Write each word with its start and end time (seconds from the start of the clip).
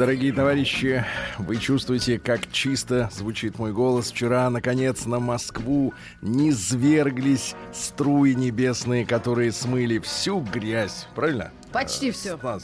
Дорогие 0.00 0.32
товарищи, 0.32 1.04
вы 1.36 1.58
чувствуете, 1.58 2.18
как 2.18 2.50
чисто 2.50 3.10
звучит 3.12 3.58
мой 3.58 3.70
голос. 3.74 4.10
Вчера, 4.10 4.48
наконец, 4.48 5.04
на 5.04 5.20
Москву 5.20 5.92
не 6.22 6.52
зверглись 6.52 7.54
струи 7.74 8.32
небесные, 8.32 9.04
которые 9.04 9.52
смыли 9.52 9.98
всю 9.98 10.40
грязь. 10.40 11.06
Правильно? 11.14 11.52
Почти 11.72 12.10
все. 12.10 12.36
С 12.36 12.42
нас 12.42 12.62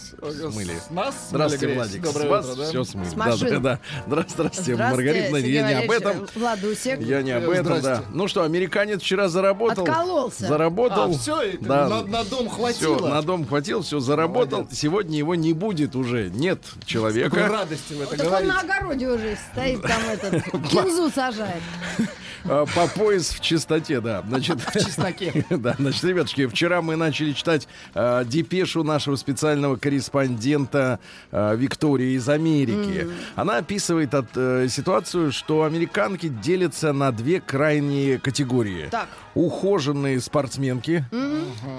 смыли. 0.53 0.75
С 0.85 0.91
нас 0.91 1.15
Здравствуйте, 1.31 1.75
Владик. 1.75 2.01
грязь. 2.01 2.11
С 2.11 2.15
Доброе 2.15 2.29
вас 2.31 2.47
утро, 2.47 2.57
да? 2.63 2.69
все 2.69 2.85
смыли. 2.85 3.09
С 3.09 3.13
Да, 3.13 3.17
машин. 3.25 3.49
да, 3.49 3.59
да. 3.61 3.81
Здра- 4.07 4.25
Здравствуйте, 4.29 4.77
Маргарита. 4.77 5.37
Я 5.37 5.69
не 5.69 5.75
об 5.85 5.91
этом. 5.91 6.27
Владусик. 6.35 7.01
Я 7.01 7.23
не 7.23 7.31
об 7.33 7.49
этом, 7.49 7.81
да. 7.81 8.03
Ну 8.13 8.27
что, 8.29 8.43
американец 8.43 9.01
вчера 9.03 9.29
заработал. 9.29 9.85
Откололся. 9.85 10.47
Заработал. 10.47 11.11
А, 11.11 11.19
все, 11.19 11.53
Да. 11.61 11.89
на, 11.89 12.03
на 12.03 12.25
дом 12.25 12.49
хватило. 12.49 12.97
Все, 12.99 13.07
на 13.09 13.23
дом 13.23 13.47
хватил, 13.47 13.83
все 13.83 14.01
заработал. 14.01 14.61
Молодец. 14.61 14.79
Сегодня 14.79 15.19
его 15.19 15.35
не 15.35 15.53
будет 15.53 15.95
уже. 15.95 16.31
Нет 16.31 16.61
человека. 16.85 17.49
радости 17.49 17.93
в 17.95 18.01
это 18.03 18.17
Так 18.17 18.41
он 18.41 18.47
на 18.49 18.61
огороде 18.61 19.09
уже 19.09 19.39
стоит, 19.53 19.83
там 19.83 20.03
этот, 20.11 20.43
кинзу 20.71 21.11
сажает. 21.11 21.63
А, 22.49 22.65
По 22.67 22.87
пояс 22.87 23.31
в 23.31 23.41
чистоте, 23.41 24.01
да. 24.01 24.23
Значит, 24.29 24.61
В 24.67 24.73
чесноке. 24.73 25.45
Да, 25.51 25.75
значит, 25.79 26.05
ребятушки, 26.05 26.47
вчера 26.47 26.83
мы 26.83 26.97
начали 26.97 27.33
читать 27.33 27.67
э, 27.95 28.25
депешу 28.27 28.85
нашего 28.85 29.17
специального 29.17 29.77
корреспондента 29.77 31.01
э, 31.33 31.57
Виктории 31.57 32.13
из 32.17 32.29
Америки. 32.29 33.09
Она 33.35 33.59
описывает 33.59 34.15
от, 34.15 34.27
э, 34.37 34.69
ситуацию, 34.69 35.33
что 35.33 35.65
американки 35.65 36.29
делятся 36.29 36.93
на 36.93 37.11
две 37.13 37.41
крайние 37.41 38.19
категории. 38.19 38.89
Так. 38.91 39.09
Ухоженные 39.35 40.21
спортсменки 40.21 41.05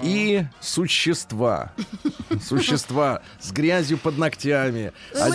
и 0.02 0.44
существа. 0.60 1.72
Существа 2.42 3.22
с 3.40 3.50
грязью 3.52 3.98
под 3.98 4.18
ногтями. 4.18 4.92
Ну, 5.14 5.32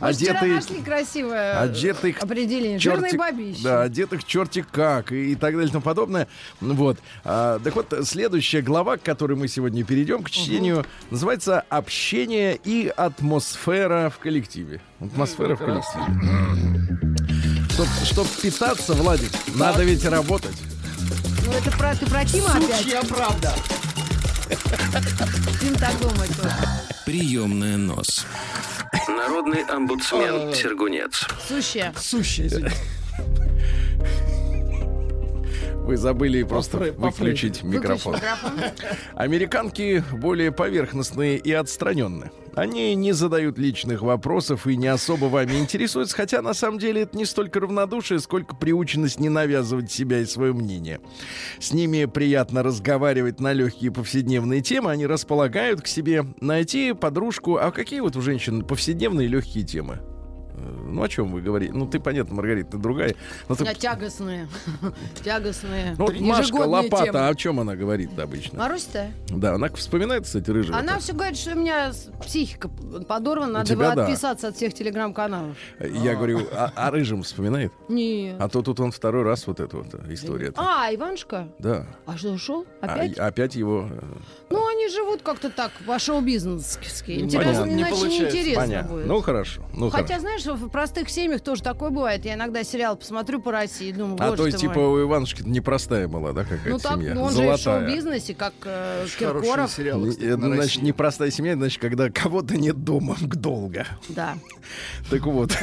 одетые 0.00 0.54
нашли 0.54 0.82
красивое 0.82 1.62
определение. 1.62 2.78
Черти- 2.78 3.16
бабищи. 3.16 3.62
Да, 3.62 3.82
одетых 3.82 4.24
черти 4.24 4.63
как 4.70 5.12
и, 5.12 5.32
и 5.32 5.34
так 5.34 5.54
далее 5.54 5.68
и 5.68 5.72
тому 5.72 5.82
подобное. 5.82 6.28
Вот. 6.60 6.98
А, 7.24 7.58
так 7.58 7.74
вот, 7.76 7.94
следующая 8.04 8.62
глава, 8.62 8.96
к 8.96 9.02
которой 9.02 9.34
мы 9.34 9.48
сегодня 9.48 9.84
перейдем 9.84 10.22
к 10.22 10.30
чтению, 10.30 10.84
называется 11.10 11.64
«Общение 11.68 12.58
и 12.64 12.88
атмосфера 12.88 14.10
в 14.10 14.18
коллективе». 14.18 14.80
Атмосфера 15.00 15.56
в 15.56 15.58
коллективе. 15.58 17.04
Чтоб, 17.70 17.88
чтоб 18.04 18.28
питаться, 18.40 18.94
Владик, 18.94 19.32
надо 19.56 19.82
ведь 19.82 20.04
работать. 20.04 20.56
Ну 21.44 21.52
это 21.52 21.70
про, 21.76 21.94
ты 21.94 22.06
про 22.06 22.24
Тима 22.24 22.50
опять? 22.50 22.82
Сучья 22.82 23.02
правда. 23.02 23.52
Тим 25.60 25.74
так 25.76 25.98
думает 26.00 26.36
тоже. 26.36 26.54
Приемная 27.04 27.76
нос. 27.76 28.26
Народный 29.08 29.64
омбудсмен 29.64 30.54
Сергунец. 30.54 31.26
Сущая. 31.48 31.92
Сущая 31.98 32.46
извините. 32.46 32.76
Вы 35.84 35.98
забыли 35.98 36.42
просто 36.44 36.78
По 36.78 36.82
Фрей- 36.84 36.92
по 36.92 37.06
выключить 37.10 37.62
Выключи 37.62 37.82
микрофон. 37.82 38.14
микрофон. 38.14 38.52
Американки 39.14 40.02
более 40.12 40.50
поверхностные 40.50 41.36
и 41.36 41.52
отстраненные. 41.52 42.32
Они 42.56 42.94
не 42.94 43.12
задают 43.12 43.58
личных 43.58 44.00
вопросов 44.00 44.66
и 44.66 44.76
не 44.76 44.86
особо 44.86 45.26
вами 45.26 45.56
интересуются, 45.58 46.16
хотя 46.16 46.40
на 46.40 46.54
самом 46.54 46.78
деле 46.78 47.02
это 47.02 47.18
не 47.18 47.26
столько 47.26 47.60
равнодушие, 47.60 48.18
сколько 48.20 48.56
приученность 48.56 49.20
не 49.20 49.28
навязывать 49.28 49.90
себя 49.92 50.20
и 50.20 50.24
свое 50.24 50.52
мнение. 50.54 51.00
С 51.60 51.72
ними 51.72 52.06
приятно 52.06 52.62
разговаривать 52.62 53.40
на 53.40 53.52
легкие 53.52 53.90
повседневные 53.92 54.62
темы, 54.62 54.90
они 54.90 55.06
располагают 55.06 55.82
к 55.82 55.86
себе 55.86 56.24
найти 56.40 56.92
подружку. 56.94 57.56
А 57.56 57.70
какие 57.72 58.00
вот 58.00 58.16
у 58.16 58.22
женщин 58.22 58.64
повседневные 58.64 59.26
легкие 59.28 59.64
темы? 59.64 59.98
Э, 60.56 60.80
Ну, 60.94 61.02
о 61.02 61.08
чем 61.08 61.32
вы 61.32 61.40
говорите? 61.42 61.72
Ну, 61.72 61.86
ты, 61.86 61.98
понятно, 61.98 62.34
Маргарита, 62.36 62.72
ты 62.72 62.78
другая. 62.78 63.14
Но 63.48 63.54
ты- 63.56 63.64
А 63.64 63.74
тягостные. 63.74 64.48
Тягостные. 65.24 65.94
Ну, 65.98 66.06
вот 66.06 66.20
Машка 66.20 66.56
Лопата, 66.56 67.04
темы. 67.06 67.28
о 67.28 67.34
чем 67.34 67.60
она 67.60 67.74
говорит 67.76 68.16
обычно? 68.18 68.58
Марусь-то? 68.60 69.10
Да, 69.30 69.54
она 69.54 69.68
вспоминает, 69.70 70.24
кстати, 70.24 70.50
рыжего. 70.50 70.78
Она 70.78 70.98
все 70.98 71.12
говорит, 71.12 71.36
что 71.36 71.52
у 71.52 71.58
меня 71.58 71.92
психика 72.22 72.68
подорвана, 73.08 73.52
надо 73.52 73.66
тебя 73.68 73.90
бы 73.90 73.96
да. 73.96 74.04
отписаться 74.06 74.48
от 74.48 74.56
всех 74.56 74.74
телеграм-каналов. 74.74 75.56
Я 75.80 76.14
говорю, 76.14 76.46
а, 76.52 76.72
а 76.76 76.90
рыжим 76.90 77.22
вспоминает? 77.22 77.72
Нет. 77.88 78.36
А 78.38 78.48
то 78.48 78.62
тут 78.62 78.80
он 78.80 78.92
второй 78.92 79.22
раз 79.24 79.46
вот 79.46 79.60
эта 79.60 79.76
вот 79.76 79.94
история. 80.10 80.52
А, 80.56 80.94
Иванушка? 80.94 81.48
Да. 81.58 81.86
А 82.06 82.16
что, 82.16 82.30
ушел? 82.30 82.66
А- 82.80 82.86
Опять? 82.86 83.18
опять 83.18 83.54
его. 83.56 83.88
э, 83.90 84.02
Ну, 84.50 84.66
они 84.68 84.88
живут 84.88 85.22
как-то 85.22 85.50
так, 85.50 85.72
по 85.86 85.98
шоу-бизнески. 85.98 87.12
Интересно, 87.20 87.52
Понятно. 87.52 87.70
Не 87.70 87.82
иначе 87.82 87.94
получается. 87.96 88.36
неинтересно 88.36 88.62
Понятно. 88.62 88.92
будет. 88.94 89.06
Ну 89.06 89.20
хорошо. 89.20 89.62
Ну 89.74 89.90
Хотя, 89.90 90.04
хорошо. 90.06 90.20
знаешь, 90.20 90.43
в 90.46 90.68
простых 90.68 91.08
семьях 91.08 91.40
тоже 91.40 91.62
такое 91.62 91.90
бывает. 91.90 92.24
Я 92.24 92.34
иногда 92.34 92.62
сериал 92.64 92.96
посмотрю 92.96 93.40
по 93.40 93.50
России 93.52 93.88
и 93.88 93.92
думаю, 93.92 94.16
А 94.20 94.36
то 94.36 94.46
есть, 94.46 94.58
типа, 94.58 94.74
мой. 94.78 95.02
у 95.02 95.06
Иванушки 95.08 95.42
непростая 95.44 96.08
была, 96.08 96.32
да, 96.32 96.42
какая-то 96.44 96.68
Ну 96.68 96.78
так, 96.78 96.92
семья? 96.94 97.14
ну, 97.14 97.22
он 97.22 97.32
же 97.32 97.38
и 97.38 97.40
в 97.40 97.44
Золотая. 97.56 97.86
шоу-бизнесе, 97.86 98.34
как 98.34 98.52
э, 98.64 99.06
Хорошие 99.18 99.42
Киркоров. 99.42 99.70
сериалы, 99.70 100.10
кстати, 100.10 100.26
это, 100.26 100.36
на 100.36 100.46
значит, 100.54 100.62
России. 100.76 100.80
непростая 100.86 101.30
семья, 101.30 101.54
значит, 101.54 101.80
когда 101.80 102.10
кого-то 102.10 102.56
нет 102.56 102.84
дома 102.84 103.16
долго. 103.20 103.86
Да. 104.08 104.34
Так 105.10 105.22
вот. 105.26 105.56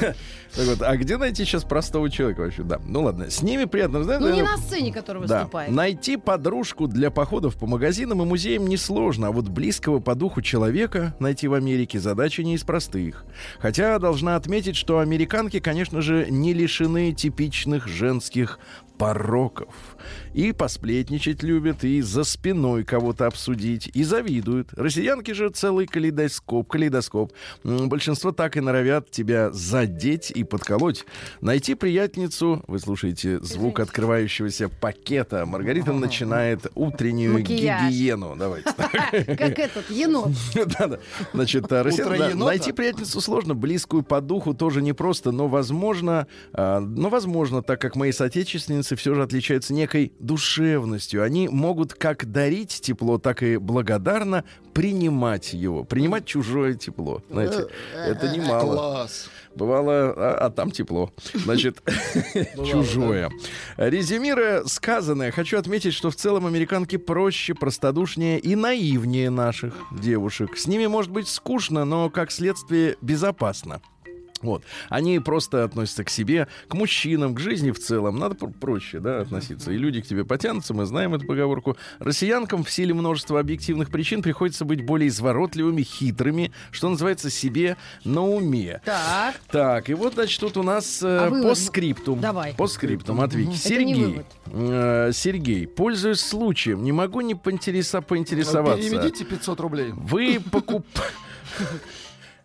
Так 0.55 0.65
вот, 0.67 0.81
а 0.81 0.97
где 0.97 1.17
найти 1.17 1.45
сейчас 1.45 1.63
простого 1.63 2.09
человека 2.09 2.41
вообще? 2.41 2.63
Да. 2.63 2.79
Ну 2.85 3.03
ладно, 3.03 3.29
с 3.29 3.41
ними 3.41 3.65
приятно. 3.65 4.03
Знаете, 4.03 4.21
Ну, 4.25 4.29
не 4.31 4.41
наверное, 4.41 4.57
на 4.57 4.63
сцене, 4.63 4.91
который 4.93 5.25
Да. 5.27 5.39
выступает. 5.39 5.71
Найти 5.71 6.17
подружку 6.17 6.87
для 6.87 7.09
походов 7.09 7.55
по 7.55 7.67
магазинам 7.67 8.21
и 8.21 8.25
музеям 8.25 8.67
несложно, 8.67 9.27
а 9.27 9.31
вот 9.31 9.47
близкого 9.47 9.99
по 9.99 10.13
духу 10.13 10.41
человека 10.41 11.15
найти 11.19 11.47
в 11.47 11.53
Америке 11.53 11.99
задача 11.99 12.43
не 12.43 12.55
из 12.55 12.63
простых. 12.63 13.23
Хотя 13.59 13.97
должна 13.99 14.35
отметить, 14.35 14.75
что 14.75 14.99
американки, 14.99 15.59
конечно 15.59 16.01
же, 16.01 16.27
не 16.29 16.53
лишены 16.53 17.13
типичных 17.13 17.87
женских 17.87 18.59
пороков. 18.97 19.69
И 20.33 20.51
посплетничать 20.51 21.43
любят, 21.43 21.83
и 21.83 22.01
за 22.01 22.23
спиной 22.23 22.83
кого-то 22.83 23.27
обсудить, 23.27 23.89
и 23.93 24.03
завидуют. 24.03 24.69
Россиянки 24.73 25.31
же 25.31 25.49
целый 25.49 25.87
калейдоскоп, 25.87 26.67
калейдоскоп. 26.67 27.31
Большинство 27.63 28.31
так 28.31 28.57
и 28.57 28.61
норовят 28.61 29.11
тебя 29.11 29.51
задеть 29.51 30.31
и 30.31 30.43
подколоть. 30.43 31.05
Найти 31.41 31.75
приятницу, 31.75 32.63
вы 32.67 32.79
слушаете 32.79 33.39
звук 33.39 33.79
открывающегося 33.79 34.69
пакета. 34.69 35.45
Маргарита 35.45 35.93
начинает 35.93 36.67
утреннюю 36.75 37.33
Макияж. 37.33 37.91
гигиену. 37.91 38.35
Давайте. 38.37 38.69
Как 38.77 39.59
этот 39.59 39.89
енот. 39.89 40.31
Да-да. 40.55 40.99
Значит, 41.33 41.65
енота. 41.69 42.45
найти 42.45 42.71
приятницу 42.71 43.21
сложно, 43.21 43.55
близкую 43.55 44.03
по 44.03 44.21
духу 44.21 44.53
тоже 44.53 44.81
непросто, 44.81 45.31
но 45.31 45.47
возможно, 45.47 46.27
а, 46.53 46.79
но 46.79 47.09
возможно, 47.09 47.61
так 47.61 47.79
как 47.81 47.95
мои 47.95 48.11
соотечественницы 48.11 48.95
все 48.95 49.13
же 49.13 49.23
отличаются 49.23 49.73
некой 49.91 50.13
душевностью. 50.19 51.23
Они 51.23 51.47
могут 51.49 51.93
как 51.93 52.31
дарить 52.31 52.81
тепло, 52.81 53.17
так 53.17 53.43
и 53.43 53.57
благодарно 53.57 54.43
принимать 54.73 55.53
его, 55.53 55.83
принимать 55.83 56.25
чужое 56.25 56.75
тепло. 56.75 57.21
Знаете, 57.29 57.67
это 57.93 58.29
немало. 58.29 58.73
Класс. 58.75 59.29
Бывало, 59.53 60.13
а, 60.15 60.37
а 60.45 60.49
там 60.49 60.71
тепло. 60.71 61.11
Значит, 61.33 61.83
чужое. 62.55 63.29
Резюмируя 63.75 64.63
сказанное, 64.63 65.31
хочу 65.31 65.57
отметить, 65.57 65.93
что 65.93 66.09
в 66.09 66.15
целом 66.15 66.45
американки 66.45 66.95
проще, 66.95 67.53
простодушнее 67.53 68.39
и 68.39 68.55
наивнее 68.55 69.29
наших 69.29 69.73
девушек. 69.91 70.57
С 70.57 70.67
ними 70.67 70.87
может 70.87 71.11
быть 71.11 71.27
скучно, 71.27 71.83
но, 71.83 72.09
как 72.09 72.31
следствие, 72.31 72.95
безопасно. 73.01 73.81
Вот. 74.41 74.63
Они 74.89 75.19
просто 75.19 75.63
относятся 75.63 76.03
к 76.03 76.09
себе, 76.09 76.47
к 76.67 76.73
мужчинам, 76.73 77.35
к 77.35 77.39
жизни 77.39 77.71
в 77.71 77.79
целом. 77.79 78.17
Надо 78.19 78.35
пр- 78.35 78.51
проще 78.51 78.99
да, 78.99 79.21
относиться. 79.21 79.71
И 79.71 79.77
люди 79.77 80.01
к 80.01 80.07
тебе 80.07 80.25
потянутся, 80.25 80.73
мы 80.73 80.85
знаем 80.85 81.13
эту 81.13 81.25
поговорку. 81.27 81.77
Россиянкам 81.99 82.63
в 82.63 82.71
силе 82.71 82.93
множества 82.93 83.39
объективных 83.39 83.89
причин 83.89 84.21
приходится 84.21 84.65
быть 84.65 84.85
более 84.85 85.09
изворотливыми, 85.09 85.81
хитрыми, 85.83 86.51
что 86.71 86.89
называется, 86.89 87.29
себе 87.29 87.77
на 88.03 88.25
уме. 88.25 88.81
Так. 88.85 89.35
Так, 89.49 89.89
и 89.89 89.93
вот, 89.93 90.15
значит, 90.15 90.39
тут 90.39 90.57
у 90.57 90.63
нас 90.63 91.01
э, 91.03 91.07
А 91.07 91.29
вывод? 91.29 91.49
по 91.49 91.55
скриптум. 91.55 92.19
Давай. 92.19 92.53
По 92.55 92.67
скриптум 92.67 93.21
от 93.21 93.33
Вики. 93.33 93.49
Это 93.49 93.51
не 93.51 93.93
Сергей. 93.93 94.05
вывод. 94.05 94.25
э, 94.47 95.11
Сергей, 95.13 95.67
пользуясь 95.67 96.19
случаем, 96.19 96.83
не 96.83 96.91
могу 96.91 97.21
не 97.21 97.35
поинтереса- 97.35 98.01
поинтересоваться. 98.01 98.89
Переведите 98.89 99.25
500 99.25 99.59
рублей. 99.59 99.91
Вы 99.93 100.39
покуп... 100.51 100.85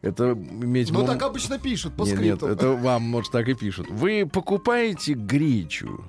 Это 0.07 0.33
иметь... 0.33 0.91
Ну 0.93 1.01
мом- 1.03 1.07
так 1.07 1.23
обычно 1.23 1.59
пишут 1.59 1.95
по 1.95 2.03
Нет, 2.05 2.19
нет, 2.21 2.37
скрипту. 2.39 2.47
это 2.47 2.71
вам, 2.73 3.03
может, 3.03 3.33
так 3.33 3.49
и 3.49 3.55
пишут. 3.55 3.89
Вы 3.91 4.27
покупаете 4.27 5.15
гречу? 5.15 6.05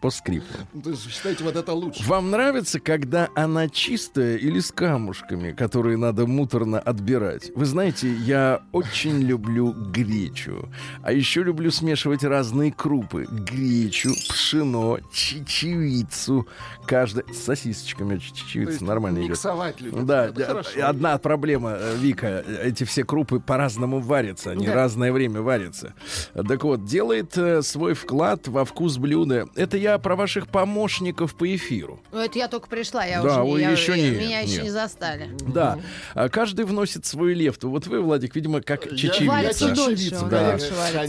По 0.00 0.10
скрипту. 0.10 0.58
Ну, 0.72 0.82
То 0.82 0.90
есть, 0.90 1.10
считайте, 1.10 1.42
вот 1.44 1.56
это 1.56 1.72
лучше. 1.72 2.04
Вам 2.06 2.30
нравится, 2.30 2.78
когда 2.78 3.28
она 3.34 3.68
чистая 3.68 4.36
или 4.36 4.60
с 4.60 4.70
камушками, 4.70 5.52
которые 5.52 5.96
надо 5.96 6.26
муторно 6.26 6.78
отбирать? 6.78 7.50
Вы 7.56 7.64
знаете, 7.64 8.12
я 8.14 8.62
очень 8.72 9.20
люблю 9.20 9.72
гречу. 9.72 10.68
А 11.02 11.12
еще 11.12 11.42
люблю 11.42 11.70
смешивать 11.70 12.22
разные 12.22 12.72
крупы. 12.72 13.26
Гречу, 13.30 14.10
пшено, 14.28 14.98
чечевицу. 15.12 16.46
Каждая... 16.86 17.24
С 17.32 17.38
сосисочками 17.44 18.18
чечевица 18.18 18.84
нормально 18.84 19.18
идет. 19.18 19.30
Миксовать. 19.30 19.76
Да, 20.06 20.26
Это 20.26 20.44
хорошо. 20.44 20.70
одна 20.86 21.18
проблема, 21.18 21.72
э, 21.78 21.96
Вика, 21.98 22.44
эти 22.62 22.84
все 22.84 23.04
крупы 23.04 23.40
по-разному 23.40 23.98
варятся, 24.00 24.50
они 24.52 24.66
Да. 24.66 24.74
разное 24.74 25.12
время 25.12 25.42
варятся. 25.42 25.94
Так 26.34 26.64
вот, 26.64 26.84
делает 26.84 27.36
э, 27.36 27.62
свой 27.62 27.94
вклад 27.94 28.48
во 28.48 28.64
вкус 28.64 28.96
блюда. 28.98 29.46
Это 29.54 29.76
я 29.76 29.87
про 29.96 30.14
ваших 30.16 30.48
помощников 30.48 31.34
по 31.34 31.54
эфиру. 31.56 31.98
Ну, 32.12 32.18
это 32.18 32.38
я 32.38 32.48
только 32.48 32.68
пришла, 32.68 33.04
я 33.06 33.22
Да, 33.22 33.42
уже 33.44 33.62
я- 33.62 33.70
еще 33.70 33.96
я- 33.96 34.10
нет, 34.10 34.20
меня 34.20 34.40
еще 34.40 34.54
нет. 34.56 34.64
не 34.64 34.70
застали. 34.70 35.30
Да, 35.46 35.78
А 36.14 36.28
каждый 36.28 36.66
вносит 36.66 37.06
свою 37.06 37.34
лефту. 37.34 37.70
Вот 37.70 37.86
вы, 37.86 38.02
Владик, 38.02 38.34
видимо, 38.36 38.60
как 38.60 38.84
Я- 38.84 38.96
чечевица. 38.96 39.24
Я 39.24 39.74
дольше, 39.74 39.96
чечевица, 39.96 40.26
да. 40.26 40.58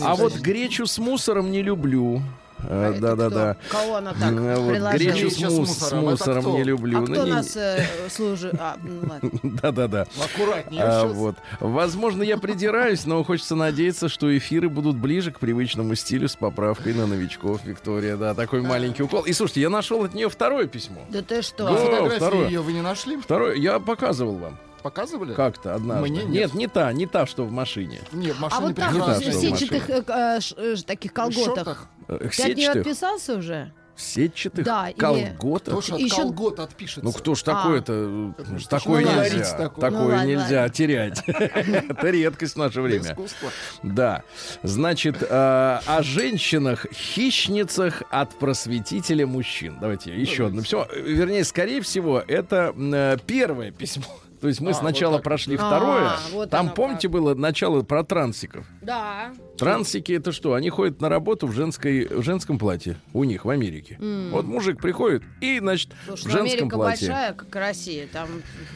А 0.04 0.16
вот 0.16 0.36
гречу 0.38 0.86
с 0.86 0.98
мусором 1.00 1.52
не 1.52 1.62
люблю. 1.62 2.22
А 2.64 2.92
это 2.92 3.00
Да-да-да. 3.02 3.56
кто? 3.68 3.78
Кого 3.78 3.96
она 3.96 4.14
так 4.14 4.32
Э, 4.34 4.56
вот? 4.58 4.94
Гречу 4.94 5.30
с, 5.30 5.40
мус- 5.40 5.48
с 5.50 5.50
мусором, 5.52 6.00
это 6.02 6.10
мусором 6.12 6.54
не 6.54 6.64
люблю. 6.64 6.98
А 6.98 7.02
Ну, 7.02 7.08
кто 7.08 7.24
не- 7.26 7.32
нас 7.32 7.56
э, 7.56 7.86
служит? 8.10 8.54
А, 8.60 8.78
ну, 8.84 9.08
ладно. 9.10 9.30
Да-да-да. 9.44 10.06
Аккуратнее. 10.24 10.84
А, 10.84 11.06
вот. 11.06 11.36
Возможно, 11.60 12.24
я 12.24 12.38
придираюсь, 12.38 13.06
но 13.06 13.24
хочется 13.24 13.56
надеяться, 13.56 14.10
что 14.10 14.36
эфиры 14.38 14.70
будут 14.70 14.98
ближе 14.98 15.32
к 15.32 15.40
привычному 15.40 15.96
стилю 15.96 16.28
с 16.28 16.36
поправкой 16.36 16.94
на 16.94 17.08
новичков. 17.08 17.64
Виктория, 17.64 18.18
да, 18.18 18.34
такой 18.34 18.62
маленький 18.62 19.04
укол. 19.04 19.24
И 19.24 19.34
слушайте, 19.34 19.62
я 19.62 19.70
нашел 19.70 20.04
от 20.04 20.14
нее 20.14 20.30
второе 20.30 20.68
письмо. 20.68 21.02
Да 21.10 21.22
ты 21.22 21.42
что? 21.42 21.66
Да. 21.66 21.76
Фотографии 21.76 22.16
второе. 22.18 22.48
ее 22.48 22.62
вы 22.62 22.74
не 22.74 22.82
нашли? 22.82 23.18
Второе, 23.18 23.56
я 23.56 23.80
показывал 23.80 24.36
вам. 24.36 24.58
Показывали? 24.82 25.34
Как-то 25.34 25.76
однажды. 25.76 26.10
Мне 26.10 26.20
нет. 26.24 26.30
нет, 26.30 26.54
не 26.54 26.68
та, 26.68 26.92
не 26.94 27.06
та, 27.08 27.26
что 27.26 27.46
в 27.46 27.52
машине. 27.52 28.00
Нет, 28.12 28.36
в 28.36 28.40
А 28.40 28.42
машине 28.50 28.68
вот 28.68 28.76
так 28.76 28.92
вот 28.94 29.18
в 29.18 29.34
сетчатых 29.34 29.90
э, 29.90 30.04
э, 30.08 30.40
э, 30.58 30.76
таких 30.86 31.14
колготах. 31.14 31.46
шортах. 31.46 31.88
Э, 32.08 32.30
Ты 32.36 32.52
от 32.52 32.58
нее 32.58 32.70
отписался 32.72 33.36
уже? 33.36 33.74
сетчатых 34.02 34.64
Да, 34.64 34.94
колготах. 34.98 35.76
Тоже 35.76 35.96
от 35.96 36.00
Еще- 36.00 36.16
колгот 36.22 36.60
отпишется. 36.62 37.02
Ну 37.04 37.12
кто 37.12 37.36
ж 37.36 37.42
А. 37.42 37.46
такое-то? 37.48 38.34
Это 38.38 38.58
ж 38.58 38.64
Такое 38.68 39.02
что 39.06 39.24
нельзя. 39.36 39.58
такое? 39.58 39.92
Такое 39.92 39.94
Ну, 40.04 40.08
ладно, 40.08 40.26
нельзя 40.26 40.62
ладно. 40.62 40.74
терять. 40.74 41.22
Это 41.28 42.10
редкость 42.10 42.54
в 42.54 42.58
наше 42.60 42.82
время. 42.82 43.18
Да. 43.84 44.24
Значит, 44.64 45.22
э, 45.22 45.26
о 45.86 46.02
женщинах-хищницах 46.02 48.04
от 48.10 48.40
просветителя 48.40 49.28
мужчин. 49.28 49.78
Давайте 49.82 50.16
еще 50.16 50.46
одно. 50.48 50.62
Все, 50.62 50.88
вернее, 50.96 51.44
скорее 51.44 51.82
всего, 51.82 52.24
это 52.26 52.74
э, 52.78 53.18
первое 53.28 53.72
письмо. 53.72 54.06
То 54.42 54.48
есть 54.48 54.62
мы 54.62 54.72
А, 54.72 54.74
сначала 54.74 55.12
вот 55.14 55.18
так. 55.18 55.24
прошли 55.26 55.56
А, 55.58 55.66
второе. 55.68 56.12
вот 56.32 56.50
Там, 56.50 56.70
помните, 56.74 57.08
как. 57.08 57.12
было 57.12 57.36
начало 57.36 57.82
про 57.82 58.04
трансиков. 58.04 58.66
Да. 58.82 59.32
Трансики 59.58 60.14
это 60.14 60.32
что? 60.32 60.54
Они 60.54 60.70
ходят 60.70 61.02
на 61.02 61.10
работу 61.10 61.46
в, 61.48 61.52
женской, 61.52 62.06
в 62.08 62.24
женском 62.24 62.58
платье. 62.58 62.96
У 63.14 63.24
них 63.26 63.44
в 63.46 63.50
Америке. 63.50 63.98
Вот 64.32 64.46
мужик 64.46 64.80
приходит 64.82 65.24
и, 65.42 65.60
значит, 65.60 65.92
Слушай, 66.06 66.22
в 66.22 66.26
ну, 66.26 66.32
женском 66.32 66.58
Америка 66.60 66.76
платье. 66.78 67.08
большая, 67.10 67.34
как 67.34 67.56
Россия. 67.56 68.08
Там 68.12 68.28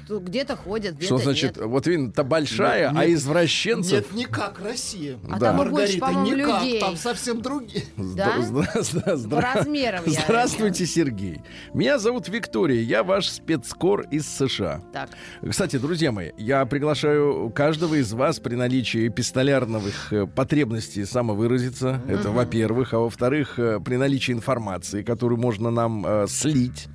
где-то 0.10 0.56
ходят, 0.58 0.96
где-то 0.96 1.06
Что 1.06 1.18
значит, 1.24 1.56
нет. 1.58 1.66
вот 1.66 1.88
видно, 1.88 2.12
та 2.12 2.24
большая, 2.24 2.90
Нет, 2.92 3.00
а 3.02 3.12
извращенцев... 3.14 3.92
Нет, 3.94 4.14
не 4.14 4.26
как 4.26 4.60
Россия. 4.62 5.18
А 5.30 5.40
да. 5.40 5.54
там 5.54 5.56
и 5.68 5.70
больше, 5.70 6.00
Маргарита, 6.00 6.06
по-моему, 6.06 6.38
никак. 6.38 6.64
людей. 6.64 6.80
Там 6.82 6.98
совсем 6.98 7.42
другие. 7.42 7.86
Да? 7.96 8.38
Здра- 8.40 8.82
здра- 8.82 9.16
здра- 9.16 9.30
По 9.30 9.42
размерам 9.42 10.04
я 10.08 10.22
Здравствуйте, 10.26 10.86
Сергей. 10.86 11.42
Меня 11.74 12.00
зовут 12.00 12.28
Виктория, 12.28 12.82
я 12.82 13.04
ваш 13.04 13.30
спецкор 13.30 14.02
из 14.12 14.28
США. 14.28 14.82
Так. 14.92 15.10
Кстати, 15.54 15.76
друзья 15.78 16.12
мои, 16.12 16.32
я 16.36 16.66
приглашаю 16.66 17.52
каждого 17.52 17.94
из 17.94 18.12
вас 18.12 18.40
при 18.40 18.56
наличии 18.56 19.08
эпистолярных 19.08 20.12
э, 20.12 20.26
потребностей 20.26 21.06
самовыразиться. 21.06 22.02
Это 22.08 22.32
во-первых. 22.32 22.96
А 22.96 22.98
во-вторых, 22.98 23.60
э, 23.60 23.80
при 23.80 23.98
наличии 23.98 24.32
информации, 24.32 25.04
которую 25.04 25.40
можно 25.40 25.70
нам 25.70 26.04
э, 26.08 26.26
слить, 26.28 26.88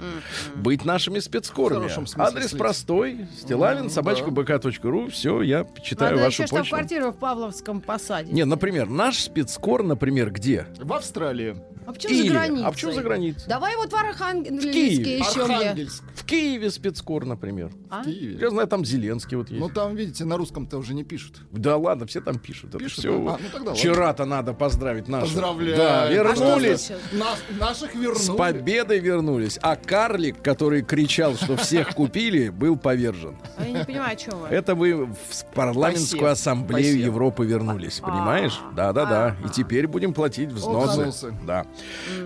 быть 0.56 0.84
нашими 0.84 1.20
спецкорами. 1.20 1.86
Смысле 1.86 2.20
Адрес 2.20 2.48
слить. 2.48 2.58
простой. 2.58 3.28
Стилавин, 3.40 3.82
Мгм, 3.82 3.90
собачка 3.90 4.32
бк.ру. 4.32 5.08
Все, 5.08 5.40
я 5.42 5.64
читаю 5.84 6.16
Надо 6.16 6.24
вашу 6.24 6.42
еще 6.42 6.50
почту. 6.50 6.64
штаб-квартиру 6.66 7.12
в 7.12 7.16
Павловском 7.16 7.80
посаде. 7.80 8.32
Не, 8.32 8.44
например, 8.44 8.88
наш 8.88 9.20
спецкор, 9.20 9.84
например, 9.84 10.32
где? 10.32 10.66
В 10.80 10.92
Австралии. 10.94 11.54
А 11.86 11.92
почему 11.92 12.12
за 12.14 12.20
Или- 12.22 12.28
границей? 12.28 12.66
А 12.66 12.70
почему 12.70 12.92
за 12.92 13.02
границей? 13.02 13.42
Давай 13.48 13.74
вот 13.76 13.90
в 13.90 13.94
Архангельске 13.94 14.70
В 14.70 14.74
еще 14.74 15.44
где. 15.44 15.54
Архангельск. 15.54 16.02
В 16.16 16.24
Киеве 16.26 16.70
спецкор, 16.70 17.24
например. 17.24 17.70
А? 17.88 18.02
В 18.02 18.04
Киеве. 18.04 18.36
Я 18.48 18.52
знаю, 18.52 18.68
там 18.68 18.84
Зеленский 18.84 19.36
вот 19.36 19.50
есть. 19.50 19.60
Ну 19.60 19.68
там, 19.68 19.94
видите, 19.94 20.24
на 20.24 20.36
русском-то 20.36 20.78
уже 20.78 20.94
не 20.94 21.04
пишут. 21.04 21.36
да 21.52 21.76
ладно, 21.76 22.06
все 22.06 22.20
там 22.20 22.38
пишут. 22.38 22.70
Это 22.70 22.78
Пишут, 22.78 22.98
все. 23.00 23.10
А, 23.12 23.38
ну 23.40 23.48
тогда 23.52 23.58
ладно. 23.58 23.74
Вчера-то 23.74 24.24
надо 24.24 24.52
поздравить 24.54 25.08
наших. 25.08 25.28
Поздравляю. 25.28 25.76
Да, 25.76 26.02
А 26.04 26.10
вернулись. 26.12 26.90
Нас- 27.12 27.38
наших 27.58 27.94
вернули. 27.94 28.18
С 28.18 28.30
победой 28.34 28.98
вернулись. 29.00 29.58
А 29.62 29.76
карлик, 29.76 30.40
который 30.42 30.82
кричал, 30.82 31.34
что 31.34 31.56
всех 31.56 31.94
купили, 31.94 32.48
был 32.48 32.76
повержен. 32.76 33.36
А 33.56 33.64
я 33.66 33.78
не 33.80 33.84
понимаю, 33.84 34.12
о 34.12 34.16
чем 34.16 34.38
вы. 34.38 34.48
Это 34.48 34.74
вы 34.74 35.06
в 35.06 35.54
парламентскую 35.54 36.30
ассамблею. 36.30 36.98
Европы 36.98 37.44
вернулись, 37.44 38.00
понимаешь? 38.00 38.58
Да-да-да. 38.74 39.36
И 39.44 39.48
теперь 39.50 39.86
будем 39.86 40.14
платить 40.14 40.50
взносы. 40.50 41.34
Да. 41.46 41.66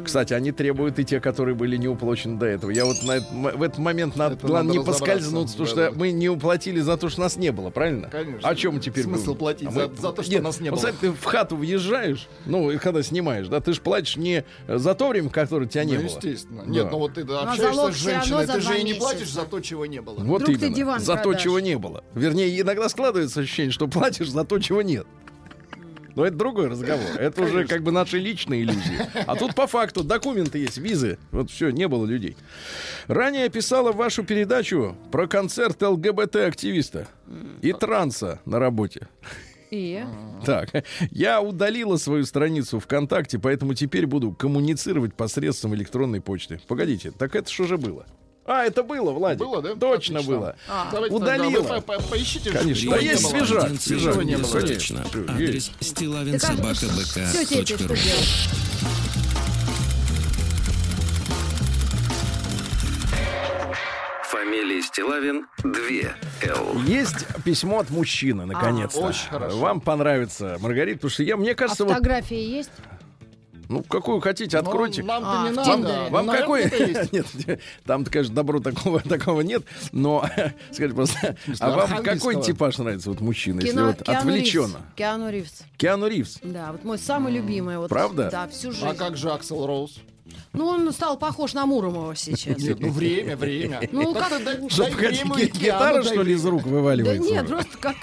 Кстати, 0.05 0.35
они 0.35 0.53
требуют 0.53 0.99
и 0.99 1.05
те, 1.05 1.21
которые 1.21 1.55
были 1.55 1.77
не 1.77 1.89
уплачены 1.89 2.39
до 2.39 2.47
этого. 2.47 2.71
Я 2.71 2.85
вот 2.85 2.97
на 3.03 3.21
в 3.53 3.63
этот 3.63 3.79
момент 3.79 4.17
надо, 4.17 4.35
Это 4.35 4.47
главное, 4.47 4.73
не 4.79 4.85
поскользнуться, 4.85 5.57
потому 5.59 5.69
что 5.69 5.93
мы 5.95 6.12
не 6.13 6.29
уплатили 6.29 6.81
за 6.81 6.97
то, 6.97 7.09
что 7.09 7.21
нас 7.21 7.37
не 7.37 7.51
было, 7.53 7.71
правильно? 7.71 8.09
Конечно. 8.09 8.49
О 8.49 8.55
чем 8.55 8.75
мы 8.75 8.81
теперь 8.81 9.05
Смысл 9.05 9.27
будем? 9.27 9.39
платить 9.39 9.69
А 9.69 9.71
за- 9.73 9.89
за 9.95 10.13
то, 10.13 10.23
что 10.23 10.31
Нет, 10.33 10.43
нас 10.43 10.61
не 10.61 10.71
вот, 10.71 10.81
было. 10.81 10.91
кстати, 10.91 11.01
ты 11.01 11.13
в 11.13 11.25
хату 11.25 11.57
въезжаешь, 11.57 12.29
ну, 12.47 12.71
и 12.71 12.79
когда 12.79 13.03
снимаешь, 13.03 13.49
да, 13.49 13.61
ты 13.61 13.73
же 13.73 13.81
платишь 13.81 14.17
не 14.17 14.45
за 14.69 14.95
то 14.95 15.09
время, 15.09 15.31
которое 15.31 15.67
тебя 15.67 15.85
не 15.85 15.95
Ну, 15.95 16.01
было. 16.01 16.07
естественно. 16.09 16.63
Да. 16.65 16.71
Нет, 16.71 16.89
ну 16.91 16.99
вот 16.99 17.15
ты 17.15 17.25
да, 17.25 17.41
общаешься 17.41 17.93
с 17.93 17.97
женщиной, 17.97 18.47
ты 18.47 18.61
же 18.61 18.75
и 18.79 18.83
не 18.83 18.91
месяца. 18.93 19.01
платишь 19.01 19.31
за 19.33 19.43
то, 19.43 19.61
чего 19.61 19.87
не 19.87 20.01
было. 20.01 20.15
Вот 20.21 20.43
Вдруг 20.43 20.59
ты 20.59 20.67
именно. 20.67 20.77
диван 20.77 21.01
за 21.01 21.17
то, 21.17 21.23
продашь. 21.23 21.43
чего 21.43 21.61
не 21.61 21.77
было. 21.79 22.05
Вернее, 22.15 22.61
иногда 22.61 22.89
складывается 22.89 23.41
ощущение, 23.41 23.73
что 23.73 23.89
платишь 23.89 24.31
за 24.31 24.45
то, 24.45 24.59
чего 24.59 24.83
нет. 24.83 25.07
Но 26.15 26.27
это 26.27 26.37
другой 26.37 26.69
разговор. 26.69 27.07
Это 27.19 27.43
уже 27.43 27.67
как 27.67 27.83
бы 27.83 27.93
наши 27.93 28.19
личные 28.19 28.63
иллюзии. 28.63 28.99
А 29.27 29.37
тут 29.37 29.55
по 29.55 29.67
факту 29.67 30.05
документы 30.05 30.59
есть, 30.59 30.79
визы. 30.79 31.19
Вот 31.31 31.51
все, 31.51 31.71
не 31.71 31.89
было 31.89 32.05
людей. 32.07 32.37
Ранее 33.07 33.49
писала 33.49 33.93
вашу 33.93 34.25
передачу 34.25 34.97
про 35.11 35.27
концерт 35.27 35.83
ЛГБТ-активиста 35.83 37.09
и 37.63 37.73
транса 37.73 38.41
на 38.45 38.59
работе. 38.59 39.09
И? 39.71 40.05
Так, 40.45 40.85
я 41.11 41.41
удалила 41.41 41.97
свою 41.97 42.27
страницу 42.27 42.79
ВКонтакте, 42.79 43.39
поэтому 43.39 43.73
теперь 43.73 44.07
буду 44.07 44.33
коммуницировать 44.33 45.15
посредством 45.15 45.75
электронной 45.75 46.21
почты. 46.21 46.61
Погодите, 46.69 47.11
так 47.11 47.35
это 47.35 47.51
что 47.51 47.65
же 47.65 47.79
было? 47.79 48.05
А, 48.45 48.65
это 48.65 48.83
было, 48.83 49.13
Владик. 49.13 49.39
Было, 49.41 49.63
да? 49.63 49.77
Точно 49.77 50.19
Отлично. 50.19 50.37
было. 50.37 50.57
Давайте 50.91 51.15
Удалила. 51.15 51.63
тогда 51.65 51.81
по- 51.81 51.93
по- 52.01 52.09
поищите. 52.09 52.51
Конечно. 52.51 52.91
Да 52.91 52.97
есть 52.99 53.25
свежак. 53.29 53.71
Свежак. 53.81 54.17
не 54.25 54.37
было. 54.37 54.47
Всё, 54.47 54.59
Адрес 55.29 55.71
стилавинсобакабк.ру? 55.81 57.97
Фамилия 64.25 64.83
Стилавин 64.83 65.47
2 65.63 66.15
Л. 66.43 66.83
Есть 66.85 67.27
письмо 67.45 67.81
от 67.81 67.91
мужчины, 67.91 68.47
наконец-то. 68.47 69.05
А, 69.05 69.09
очень 69.09 69.29
хорошо. 69.29 69.57
Вам 69.59 69.81
понравится, 69.81 70.57
Маргарита, 70.61 70.99
потому 70.99 71.11
что 71.11 71.23
я, 71.23 71.37
мне 71.37 71.53
А 71.53 71.55
кажется, 71.55 71.85
вот, 71.85 71.93
фотографии 71.93 72.37
есть? 72.39 72.71
Ну, 73.73 73.83
какую 73.83 74.21
хотите, 74.21 74.61
Ну, 74.61 74.69
откройте. 74.69 75.03
Нам-то 75.03 75.29
А, 75.31 75.49
не 75.49 75.57
надо. 75.57 75.77
Ну, 75.77 76.11
Вам 76.11 76.27
наверное, 76.27 76.69
какой? 76.69 77.09
Нет, 77.13 77.27
там, 77.85 78.05
конечно, 78.05 78.35
добро 78.35 78.61
такого, 78.61 79.01
такого 79.09 79.41
нет, 79.41 79.63
но 79.93 80.25
скажите 80.71 80.95
просто, 80.95 81.37
а 81.61 81.71
вам 81.71 82.03
какой 82.03 82.43
типаж 82.43 82.79
нравится, 82.79 83.09
вот 83.11 83.21
мужчина, 83.21 83.61
если 83.61 83.81
вот 83.81 84.03
отвлеченно? 84.09 84.67
Ривз. 84.67 84.95
Киану 84.97 85.31
Ривз. 85.31 85.63
Киану 85.77 86.07
Ривз. 86.07 86.39
Да, 86.43 86.73
вот 86.73 86.85
мой 86.85 86.99
самый 86.99 87.33
любимый. 87.33 87.79
Вот, 87.79 87.89
Правда? 87.89 88.29
Да, 88.31 88.49
всю 88.49 88.73
жизнь. 88.73 88.87
А 88.87 88.95
как 88.95 89.17
же 89.17 89.31
Аксел 89.31 89.67
Роуз? 89.67 90.01
Ну, 90.53 90.67
он 90.67 90.93
стал 90.93 91.19
похож 91.19 91.53
на 91.55 91.67
Муромова 91.67 92.15
сейчас. 92.15 92.59
Нет, 92.59 92.79
ну 92.79 92.91
время, 92.91 93.37
время. 93.37 93.81
Ну, 93.91 94.13
как- 94.15 94.43
дай- 94.45 94.57
время 94.61 95.47
гитара, 95.47 96.03
что 96.03 96.23
ли, 96.23 96.35
из 96.35 96.45
рук 96.45 96.63
Да 96.65 96.71
вываливается? 96.71 97.31
нет, 97.33 97.47
просто 97.49 97.79
как, 97.79 97.97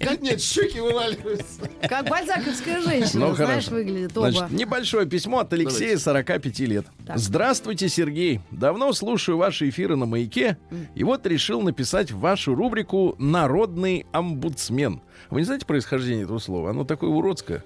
Как 0.00 0.20
нет, 0.20 0.40
щеки 0.40 0.80
вываливаются. 0.80 1.68
как 1.88 2.08
бальзаковская 2.08 2.80
женщина, 2.82 3.28
Ну, 3.28 3.34
знаешь, 3.34 3.64
хорошо. 3.66 3.70
выглядит 3.72 4.16
оба. 4.16 4.30
Значит, 4.30 4.50
небольшое 4.56 5.06
письмо 5.06 5.40
от 5.40 5.52
Алексея, 5.52 5.98
45 5.98 6.66
лет. 6.66 6.86
Так. 7.06 7.18
Здравствуйте, 7.18 7.88
Сергей. 7.88 8.40
Давно 8.50 8.92
слушаю 8.92 9.38
ваши 9.38 9.68
эфиры 9.68 9.96
на 9.96 10.06
«Маяке», 10.06 10.58
и 10.94 11.02
вот 11.04 11.26
решил 11.26 11.62
написать 11.62 12.12
в 12.12 12.18
вашу 12.20 12.54
рубрику 12.54 13.16
«Народный 13.18 14.06
омбудсмен». 14.12 15.00
Вы 15.30 15.40
не 15.40 15.44
знаете 15.46 15.64
происхождение 15.66 16.24
этого 16.24 16.38
слова? 16.38 16.70
Оно 16.70 16.84
такое 16.84 17.10
уродское. 17.10 17.64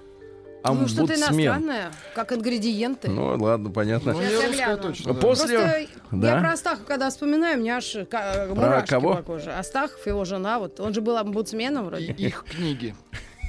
Ну, 0.73 0.87
что-то 0.87 1.01
омбудсмен. 1.13 1.19
иностранное, 1.47 1.91
как 2.15 2.33
ингредиенты. 2.33 3.09
Ну, 3.09 3.35
ладно, 3.37 3.69
понятно. 3.69 4.13
Ну, 4.13 4.21
я 4.21 4.47
русская 4.47 4.77
точно. 4.77 5.13
да. 5.13 5.19
После- 5.19 5.57
Просто 5.59 5.87
Да. 6.11 6.35
я 6.35 6.39
про 6.39 6.51
Астахова, 6.53 6.85
когда 6.85 7.09
вспоминаю, 7.09 7.57
у 7.57 7.61
меня 7.61 7.77
аж 7.77 7.95
ка- 8.09 8.47
мурашки 8.53 8.89
кого? 8.89 9.15
по 9.15 9.21
коже. 9.23 9.51
Астахов, 9.51 10.05
его 10.05 10.25
жена, 10.25 10.59
вот 10.59 10.79
он 10.79 10.93
же 10.93 11.01
был 11.01 11.17
омбудсменом 11.17 11.85
И- 11.85 11.87
вроде. 11.89 12.11
Их 12.13 12.43
книги. 12.49 12.95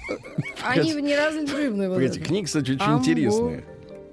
Они 0.65 0.93
ни 0.93 1.13
разу 1.13 1.41
не 1.41 1.53
рыбные. 1.53 1.89
Погодите, 1.89 2.21
книги, 2.21 2.45
кстати, 2.47 2.73
очень 2.73 2.81
Амбу- 2.83 2.99
интересные. 3.01 3.65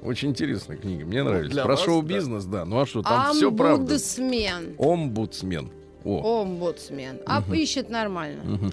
Очень 0.03 0.29
интересные 0.29 0.77
книги, 0.77 1.03
мне 1.03 1.24
нравились. 1.24 1.50
для 1.51 1.63
Про 1.63 1.77
шоу-бизнес, 1.77 2.45
да. 2.45 2.63
Ну 2.65 2.79
а 2.79 2.85
что, 2.85 3.01
там 3.01 3.33
все 3.33 3.51
правда. 3.51 3.93
Омбудсмен. 3.93 4.75
Омбудсмен. 4.77 5.71
О. 6.05 6.41
Омбудсмен. 6.43 7.19
А 7.25 7.43
ищет 7.51 7.89
нормально. 7.89 8.71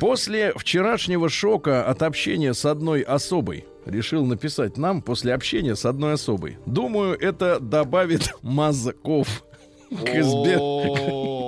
После 0.00 0.52
вчерашнего 0.56 1.28
шока 1.28 1.84
от 1.84 2.02
общения 2.02 2.54
с 2.54 2.64
одной 2.64 3.02
особой 3.02 3.66
решил 3.84 4.24
написать 4.24 4.76
нам 4.76 5.02
после 5.02 5.34
общения 5.34 5.74
с 5.74 5.84
одной 5.84 6.14
особой. 6.14 6.58
Думаю, 6.66 7.18
это 7.20 7.58
добавит 7.58 8.32
мазков 8.42 9.44
к 9.96 10.08
избе- 10.08 10.58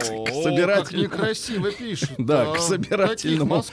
к 0.00 0.24
Как 0.26 0.34
собирателю- 0.34 1.02
некрасиво 1.02 1.70
пишут. 1.70 2.10
Да, 2.18 2.52
к 2.54 2.58
собирательному-. 2.58 3.64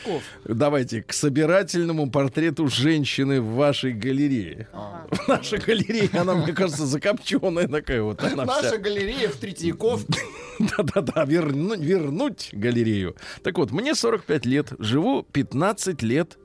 Давайте 0.45 1.01
к 1.03 1.11
собирательному 1.13 2.09
портрету 2.09 2.67
женщины 2.67 3.41
в 3.41 3.55
вашей 3.55 3.93
галерее. 3.93 4.67
А. 4.73 5.05
Нашей 5.27 5.59
галерее 5.59 6.09
она, 6.13 6.35
мне 6.35 6.53
кажется, 6.53 6.85
закопченная 6.85 7.67
такая 7.67 8.01
вот. 8.01 8.21
Наша 8.35 8.77
галерея 8.77 9.29
в 9.29 9.35
Третьяковке. 9.35 10.19
Да-да-да, 10.59 11.25
верну- 11.25 11.77
вернуть 11.77 12.49
галерею. 12.53 13.15
Так 13.43 13.57
вот, 13.57 13.71
мне 13.71 13.95
45 13.95 14.45
лет, 14.45 14.69
живу 14.79 15.23
15 15.23 16.01
лет 16.01 16.37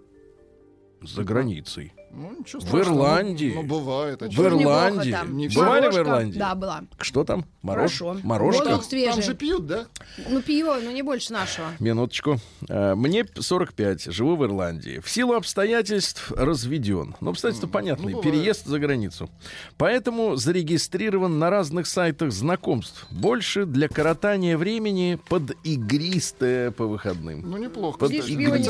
за 1.03 1.23
границей. 1.23 1.93
Ну, 2.17 2.35
ничего 2.39 2.61
В. 2.61 2.81
Ирландии. 2.81 3.53
Ну, 3.55 3.63
бывает. 3.63 4.23
а 4.23 4.27
В 4.29 4.41
Ирландии. 4.41 5.11
там. 5.11 5.37
Не. 5.37 5.49
Бывали 5.49 5.91
в. 5.91 5.97
Ирландии? 5.97 6.39
Да, 6.39 6.55
была. 6.55 6.83
Что 6.99 7.25
там? 7.25 7.45
Мороз? 7.63 7.93
Хорошо. 7.99 8.21
Морожка? 8.23 8.65
Воздух 8.71 8.89
Там 8.89 9.23
же 9.23 9.35
пьют, 9.35 9.67
да? 9.67 9.87
Ну, 10.29 10.41
пиво, 10.41 10.79
но 10.83 10.91
не 10.93 11.03
больше 11.03 11.33
нашего. 11.33 11.67
Минуточку. 11.79 12.39
Э, 12.69 12.95
Мне 12.95 13.27
45, 13.39 14.05
живу 14.13 14.37
в 14.37 14.45
Ирландии. 14.45 15.01
В 15.05 15.11
силу 15.11 15.35
обстоятельств 15.35 16.33
разведен. 16.33 17.15
Ну, 17.21 17.31
обстоятельства 17.31 17.67
понятные. 17.69 18.17
бывает. 18.17 18.25
переезд 18.33 18.67
за 18.67 18.79
границу. 18.79 19.29
Поэтому 19.77 20.37
зарегистрирован 20.37 21.39
на 21.39 21.51
разных 21.51 21.87
сайтах 21.87 22.33
знакомств. 22.33 23.07
Больше 23.11 23.67
для 23.67 23.89
коротания 23.89 24.57
времени 24.57 25.19
под 25.29 25.53
игристое 25.65 26.71
по 26.71 26.87
выходным. 26.87 27.43
Ну, 27.49 27.57
неплохо. 27.59 27.99
Под 27.99 28.11
Хотя 28.11 28.23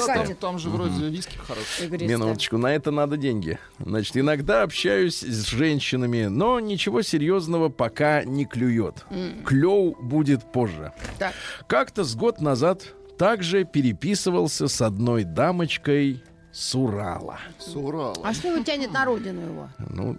там-. 0.07 0.35
Там 0.37 0.59
же 0.59 0.71
вроде 0.71 1.09
виски 1.09 1.37
хорошие. 1.37 1.87
Игристое. 1.89 2.09
Минуточку, 2.09 2.59
на 2.59 2.75
это 2.75 2.91
надо 2.91 3.17
деньги. 3.41 3.59
Значит, 3.79 4.17
иногда 4.17 4.63
общаюсь 4.63 5.21
с 5.21 5.47
женщинами, 5.47 6.25
но 6.27 6.61
ничего 6.61 7.03
серьезного 7.03 7.69
пока 7.69 8.25
не 8.25 8.45
клюет. 8.45 9.05
Клёв 9.45 10.01
будет 10.01 10.51
позже. 10.53 10.93
Так. 11.19 11.33
Как-то 11.67 12.05
с 12.05 12.15
год 12.15 12.41
назад 12.41 12.95
также 13.19 13.65
переписывался 13.65 14.69
с 14.69 14.81
одной 14.81 15.25
дамочкой 15.25 16.23
с 16.53 16.75
Урала. 16.75 17.39
С 17.59 17.75
Урала. 17.77 18.17
А 18.25 18.33
что 18.33 18.49
его 18.49 18.63
тянет 18.65 18.93
на 18.93 19.05
родину 19.05 19.41
его? 19.41 19.69
Ну, 19.79 20.17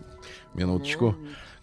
минуточку. 0.53 1.15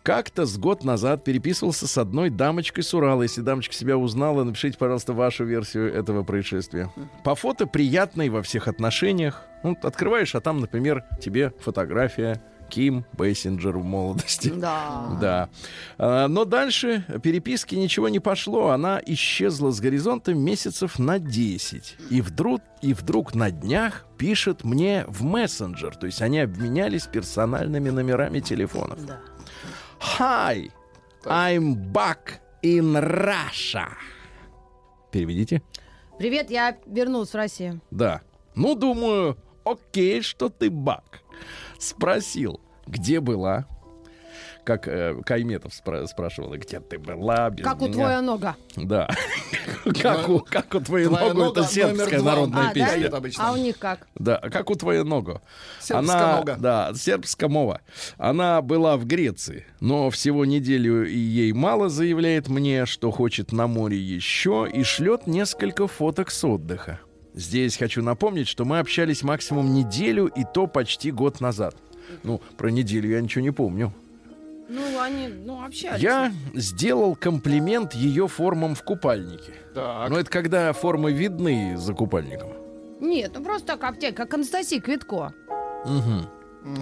Как-то 0.05 0.45
с 0.45 0.59
год 0.59 0.85
назад 0.85 1.25
переписывался 1.25 1.89
с 1.89 1.97
одной 1.97 2.29
дамочкой 2.29 2.85
с 2.85 2.93
Урала. 2.93 3.23
Если 3.23 3.41
дамочка 3.41 3.75
себя 3.75 3.97
узнала, 3.97 4.45
напишите, 4.45 4.77
пожалуйста, 4.77 5.15
вашу 5.15 5.47
версию 5.47 5.95
этого 5.95 6.23
происшествия. 6.25 6.93
По 7.25 7.35
фото 7.35 7.67
приятной 7.67 8.29
во 8.29 8.43
всех 8.43 8.69
отношениях. 8.69 9.45
Ну, 9.63 9.75
открываешь, 9.83 10.35
а 10.35 10.43
там, 10.43 10.61
например, 10.61 11.05
тебе 11.23 11.55
фотография 11.59 12.43
Ким 12.69 13.07
Бейсинджер 13.15 13.79
в 13.79 13.85
молодости. 13.85 14.53
Да. 14.55 15.19
Да. 15.23 15.49
А, 15.97 16.29
Но 16.29 16.45
дальше 16.45 17.07
переписки 17.23 17.75
ничего 17.75 18.11
не 18.11 18.21
пошло. 18.21 18.73
Она 18.73 19.01
исчезла 19.07 19.71
с 19.71 19.81
горизонта 19.81 20.35
месяцев 20.35 20.99
на 20.99 21.19
10. 21.19 21.97
И 22.11 22.21
вдруг, 22.21 22.61
и 22.83 22.93
вдруг 22.93 23.35
на 23.35 23.51
днях 23.51 24.05
пишет 24.19 24.65
мне 24.65 25.07
в 25.09 25.25
мессенджер. 25.25 25.97
То 25.97 26.05
есть 26.05 26.21
они 26.21 26.41
обменялись 26.41 27.07
персональными 27.07 27.89
номерами 27.89 28.41
телефонов. 28.41 29.07
Да. 29.07 29.19
Hi, 30.05 30.69
I'm 31.25 31.91
back 31.91 32.39
in 32.63 32.93
Russia. 32.95 33.89
Переведите. 35.11 35.63
Привет, 36.19 36.51
я 36.51 36.77
вернулась 36.85 37.31
в 37.31 37.35
Россию. 37.35 37.81
Да. 37.91 38.21
Ну, 38.55 38.75
думаю, 38.75 39.39
окей, 39.65 40.21
что 40.21 40.51
ты 40.51 40.69
бак. 40.69 41.23
Спросил, 41.79 42.61
где 42.87 43.21
была? 43.21 43.67
Как 44.65 44.89
э, 44.89 45.15
Кайметов 45.25 45.73
спра- 45.73 46.07
спрашивала, 46.07 46.57
где 46.57 46.81
ты 46.81 46.99
была 46.99 47.51
без 47.51 47.65
Как 47.65 47.81
у 47.83 47.85
меня?» 47.85 47.93
твоя 47.93 48.23
нога. 48.23 48.57
Да. 48.77 49.09
Как 50.01 50.29
у, 50.31 50.41
как 50.41 50.75
у 50.75 50.81
твоей 50.81 51.07
ногу, 51.09 51.35
нога 51.41 51.61
это 51.61 51.65
сербская 51.65 52.23
народная 52.23 52.71
А, 52.71 52.73
песня. 52.73 53.11
А 53.39 53.53
у 53.53 53.57
них 53.57 53.79
как? 53.79 54.07
Да, 54.15 54.39
как 54.39 54.71
у 54.71 54.75
твоей 54.75 55.05
ногу. 55.05 55.43
Сербская 55.81 55.99
Она, 55.99 56.37
нога. 56.39 56.57
Да, 56.57 56.93
сербская 56.95 57.51
мова. 57.51 57.83
Она 58.17 58.63
была 58.63 58.97
в 58.97 59.05
Греции, 59.07 59.67
но 59.81 60.09
всего 60.09 60.47
неделю 60.47 61.07
и 61.07 61.17
ей 61.17 61.53
мало 61.53 61.91
заявляет 61.91 62.49
мне, 62.49 62.87
что 62.87 63.11
хочет 63.11 63.53
на 63.53 63.67
море 63.67 63.99
еще, 63.99 64.67
и 64.73 64.83
шлет 64.85 65.27
несколько 65.27 65.87
фоток 65.87 66.31
с 66.31 66.43
отдыха. 66.45 67.01
Здесь 67.35 67.77
хочу 67.77 68.03
напомнить, 68.03 68.49
что 68.49 68.65
мы 68.65 68.79
общались 68.79 69.23
максимум 69.23 69.75
неделю, 69.75 70.27
и 70.27 70.45
то 70.55 70.67
почти 70.67 71.11
год 71.11 71.41
назад. 71.41 71.77
Ну, 72.23 72.41
про 72.57 72.71
неделю 72.71 73.11
я 73.11 73.21
ничего 73.21 73.43
не 73.43 73.51
помню. 73.51 73.93
Ну, 74.69 75.01
они, 75.01 75.29
ну, 75.29 75.63
общались. 75.65 76.03
Я 76.03 76.33
сделал 76.55 77.17
комплимент 77.17 77.95
ее 77.95 78.29
формам 78.29 78.75
в 78.75 78.83
купальнике. 78.83 79.53
Так. 79.75 80.09
Но 80.11 80.19
это 80.19 80.31
когда 80.31 80.73
формы 80.73 81.13
видны 81.13 81.77
за 81.77 81.93
купальником. 81.93 82.51
Нет, 83.01 83.33
ну 83.35 83.45
просто 83.45 83.67
так 83.69 83.85
аптека, 83.85 84.15
как 84.25 84.35
Анастасия 84.35 84.81
Квитко. 84.81 85.35
Мгм. 85.85 86.27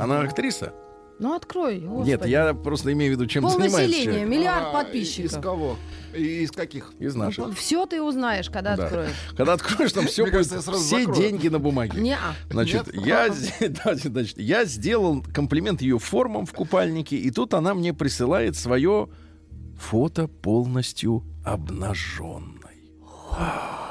Она 0.00 0.20
актриса? 0.20 0.72
Ну, 1.18 1.34
открой, 1.34 1.80
господи. 1.80 2.10
Нет, 2.10 2.26
я 2.26 2.54
просто 2.54 2.92
имею 2.92 3.12
в 3.12 3.16
виду, 3.16 3.26
чем 3.26 3.42
Пол 3.42 3.52
занимается 3.52 3.78
населения, 3.80 4.04
человек. 4.04 4.28
миллиард 4.28 4.66
А, 4.66 4.72
подписчиков. 4.72 5.32
Из 5.32 5.36
кого? 5.42 5.76
Из 6.14 6.50
каких? 6.50 6.92
Из 6.98 7.14
наших. 7.14 7.56
Все 7.56 7.86
ты 7.86 8.02
узнаешь, 8.02 8.50
когда 8.50 8.76
Да. 8.76 8.84
откроешь. 8.84 9.10
Когда 9.36 9.52
откроешь, 9.54 9.92
там 9.92 10.06
все 10.06 10.24
будет, 10.24 10.46
все 10.46 10.60
закрою. 10.60 11.14
деньги 11.14 11.48
на 11.48 11.58
бумаге. 11.58 12.00
Не-а. 12.00 12.34
Значит, 12.50 12.92
Нет? 12.94 13.06
я, 13.06 13.28
значит, 14.04 14.38
я 14.38 14.64
сделал 14.64 15.22
комплимент 15.32 15.80
ее 15.82 15.98
формам 15.98 16.44
в 16.46 16.52
купальнике, 16.52 17.16
и 17.16 17.30
тут 17.30 17.54
она 17.54 17.74
мне 17.74 17.92
присылает 17.94 18.56
свое 18.56 19.08
фото 19.78 20.28
полностью 20.28 21.24
обнаженной. 21.44 22.58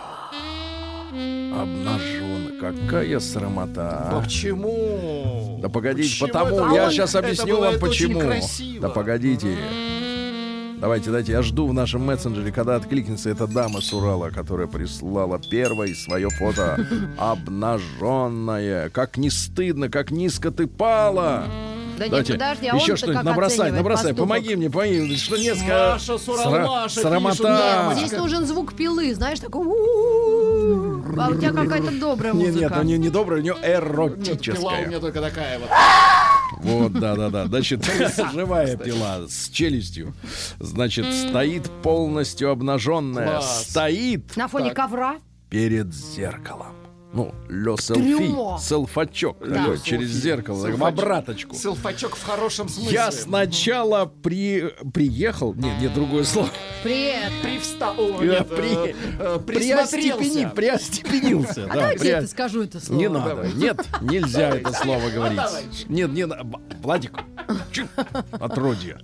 Обнаженной. 1.54 2.60
Какая 2.60 3.20
срамота. 3.20 3.90
А 3.90 4.18
а. 4.20 4.22
Почему? 4.22 5.60
Да 5.62 5.70
погодите, 5.70 6.10
Почему 6.10 6.28
потому 6.28 6.56
это? 6.66 6.74
я 6.76 6.88
А 6.88 6.92
сейчас 6.92 7.10
это 7.16 7.20
объясню 7.28 7.60
вам 7.60 7.80
почему. 7.80 8.20
красиво. 8.22 8.82
Да 8.82 8.90
погодите. 8.90 9.58
Давайте, 10.82 11.12
дайте, 11.12 11.32
я 11.34 11.44
жду 11.44 11.68
в 11.68 11.74
нашем 11.74 12.02
мессенджере, 12.08 12.52
когда 12.52 12.76
откликнется 12.76 13.30
эта 13.30 13.46
дама 13.46 13.82
с 13.82 13.94
Урала, 13.94 14.32
которая 14.32 14.66
прислала 14.66 15.38
первой 15.38 15.94
свое 15.94 16.28
фото 16.32 16.88
обнаженное. 17.20 18.90
Как 18.90 19.16
не 19.16 19.30
стыдно, 19.30 19.90
как 19.90 20.10
низко 20.10 20.50
ты 20.50 20.66
пала. 20.66 21.46
Да 22.02 22.06
нет, 22.08 22.12
Давайте, 22.28 22.34
подожди, 22.34 22.68
а 22.68 22.76
еще 22.78 22.96
что-нибудь 22.96 23.18
как 23.18 23.26
набросай, 23.26 23.72
набросай, 23.72 24.04
поступок? 24.14 24.30
помоги 24.30 24.56
мне, 24.56 24.70
помоги. 24.72 25.16
Что 25.18 25.38
несколько... 25.38 25.92
Маша 25.94 26.18
с 26.18 26.28
Урала, 26.28 26.56
сра- 26.56 26.68
Маша 26.68 26.90
пишет, 26.90 27.02
срамота. 27.04 27.94
Здесь 27.96 28.12
нужен 28.14 28.46
звук 28.48 28.74
пилы, 28.74 29.14
знаешь, 29.14 29.40
такой... 29.40 29.62
А 29.68 31.30
у 31.30 31.36
тебя 31.36 31.52
какая-то 31.52 31.92
добрая 32.00 32.34
Нет, 32.34 32.48
музыка. 32.48 32.66
нет, 32.70 32.78
у 32.78 32.84
нее 32.84 32.98
не 32.98 33.10
добрая, 33.10 33.40
у 33.40 33.44
нее 33.44 33.54
Нет, 33.54 33.62
пила 33.64 34.04
у 34.04 34.08
эротическая. 34.08 34.88
меня 34.88 35.00
только 35.00 35.22
такая 35.22 35.60
вот. 35.60 35.70
Вот, 36.64 36.94
да, 36.94 37.16
да, 37.16 37.30
да. 37.30 37.46
Значит, 37.46 37.84
живая 38.34 38.78
пила 38.78 39.28
с 39.28 39.50
челюстью. 39.50 40.14
Значит, 40.60 41.06
стоит 41.14 41.70
полностью 41.84 42.50
обнаженная. 42.50 43.42
Стоит 43.42 44.36
На 44.36 44.48
фоне 44.48 44.72
ковра? 44.72 45.18
перед 45.50 45.94
зеркалом. 45.94 46.76
Ну, 47.14 47.34
лё 47.50 47.76
селфи, 47.76 48.32
селфачок 48.62 49.38
Да. 49.46 49.56
такой, 49.56 49.80
через 49.82 50.10
Селфи. 50.12 50.22
зеркало, 50.24 50.68
так, 50.68 50.78
в 50.78 50.86
обраточку. 50.86 51.56
Селфачок 51.56 52.16
в 52.16 52.24
хорошем 52.24 52.70
смысле. 52.70 52.94
Я 52.94 53.12
сначала 53.12 54.06
при... 54.06 54.74
приехал, 54.94 55.54
нет, 55.54 55.74
нет, 55.82 55.94
другое 55.94 56.24
слово. 56.24 56.48
Привет. 56.84 57.32
Привстал. 57.44 57.96
Я 58.24 58.44
при... 58.46 58.96
приостепени- 59.46 60.14
Приосмотрелся. 60.14 60.50
приостепенился. 60.56 61.66
А 61.66 61.68
да, 61.68 61.74
давайте 61.74 62.00
при- 62.00 62.08
я 62.08 62.18
это 62.20 62.28
скажу, 62.28 62.64
это 62.64 62.80
слово. 62.80 63.00
Не 63.00 63.10
надо. 63.10 63.48
Нет, 63.56 63.86
нельзя 64.02 64.50
это 64.56 64.72
слово 64.72 65.10
говорить. 65.10 65.38
давай. 65.38 65.64
Нет, 65.90 66.12
не 66.14 66.26
надо. 66.26 66.44
Б- 66.46 66.60
Владик, 66.82 67.14
отродье. 68.40 69.00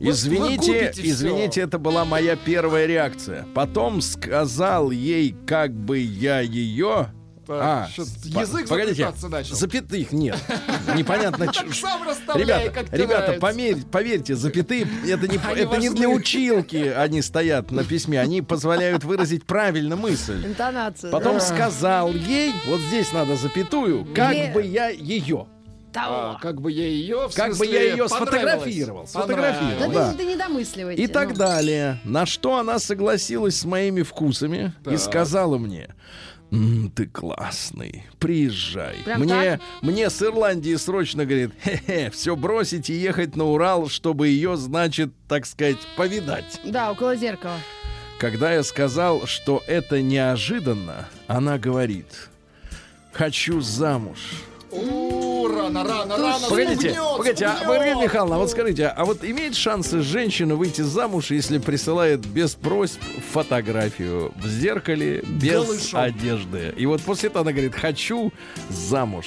Извините, 0.00 0.92
извините, 0.96 1.50
всё. 1.52 1.62
это 1.62 1.78
была 1.78 2.04
моя 2.04 2.36
первая 2.36 2.86
реакция. 2.86 3.46
Потом 3.54 4.00
сказал 4.00 4.90
ей, 4.90 5.34
как 5.46 5.72
бы 5.74 5.98
я 5.98 6.40
ее, 6.40 7.12
А, 7.48 7.88
язык 8.24 8.68
погодите, 8.68 9.12
начал. 9.28 9.54
запятых 9.56 10.12
нет. 10.12 10.38
Непонятно. 10.96 11.46
Расставляй, 11.46 12.66
Ребята, 12.68 12.96
ребята, 12.96 13.32
померь- 13.40 13.84
поверьте, 13.90 14.36
запятые 14.36 14.86
это 15.06 15.26
не, 15.26 15.38
Они 15.50 15.60
это 15.62 15.76
не 15.78 15.90
для 15.90 16.08
училки 16.08 16.76
они 16.76 17.20
стоят 17.20 17.70
на 17.72 17.82
письме, 17.84 18.20
они 18.20 18.42
позволяют 18.42 19.04
выразить 19.04 19.44
правильно 19.44 19.96
мысль. 19.96 20.46
Интонация. 20.46 21.10
Потом 21.10 21.34
да. 21.34 21.40
сказал 21.40 22.12
ей, 22.14 22.52
вот 22.68 22.80
здесь 22.80 23.12
надо 23.12 23.36
запятую, 23.36 24.06
как 24.14 24.32
Или- 24.34 24.52
бы 24.52 24.62
я 24.62 24.88
ее, 24.88 25.46
Того. 25.92 26.14
А, 26.14 26.38
как 26.40 26.60
бы 26.60 26.72
я 26.72 26.86
ее, 26.86 27.28
в 27.28 27.34
как 27.34 27.56
бы 27.56 27.66
я 27.66 27.82
ее 27.82 28.08
сфотографировал, 28.08 29.06
сфотографировал, 29.06 29.78
Да, 29.78 29.88
да. 29.88 30.12
ты, 30.12 30.18
ты 30.18 30.24
не 30.24 30.36
домысливайте. 30.36 31.02
И 31.02 31.06
так 31.06 31.30
ну. 31.30 31.34
далее. 31.36 32.00
На 32.04 32.24
что 32.26 32.56
она 32.58 32.78
согласилась 32.78 33.56
с 33.58 33.64
моими 33.64 34.02
вкусами 34.02 34.72
и 34.86 34.90
Так. 34.90 34.98
сказала 34.98 35.58
мне. 35.58 35.94
«М, 36.50 36.90
ты 36.94 37.06
классный, 37.06 38.04
приезжай. 38.18 38.96
Прям 39.06 39.22
Мне, 39.22 39.58
мне 39.80 40.10
с 40.10 40.20
Ирландии 40.22 40.74
срочно, 40.76 41.24
говорит, 41.24 41.52
хе-хе, 41.64 42.10
все 42.10 42.36
бросить 42.36 42.90
и 42.90 42.92
ехать 42.94 43.36
на 43.36 43.44
Урал, 43.44 43.88
чтобы 43.88 44.28
ее, 44.28 44.56
значит, 44.58 45.10
так 45.28 45.46
сказать, 45.46 45.78
повидать. 45.96 46.60
Да, 46.62 46.90
около 46.92 47.16
зеркала. 47.16 47.56
Когда 48.18 48.52
я 48.52 48.62
сказал, 48.64 49.26
что 49.26 49.62
это 49.66 50.02
неожиданно, 50.02 51.08
она 51.26 51.56
говорит, 51.58 52.28
хочу 53.12 53.62
замуж. 53.62 54.18
Рано, 55.48 55.84
рано, 55.84 56.16
рано. 56.16 56.46
Погодите, 56.48 56.90
спугнет, 56.92 57.16
погодите, 57.18 57.44
а, 57.46 57.50
спугнет. 57.56 57.68
Маргарита 57.68 58.00
Михайловна, 58.02 58.36
а 58.36 58.38
вот 58.38 58.50
скажите, 58.50 58.86
а 58.86 59.04
вот 59.04 59.24
имеет 59.24 59.54
шансы 59.56 60.00
женщина 60.02 60.54
выйти 60.56 60.82
замуж, 60.82 61.30
если 61.30 61.58
присылает 61.58 62.20
без 62.20 62.54
просьб 62.54 63.00
фотографию 63.32 64.32
в 64.36 64.46
зеркале 64.46 65.22
без 65.26 65.52
Голышом. 65.66 66.00
одежды? 66.00 66.74
И 66.76 66.86
вот 66.86 67.02
после 67.02 67.28
этого 67.28 67.42
она 67.42 67.52
говорит, 67.52 67.74
хочу 67.74 68.32
замуж. 68.68 69.26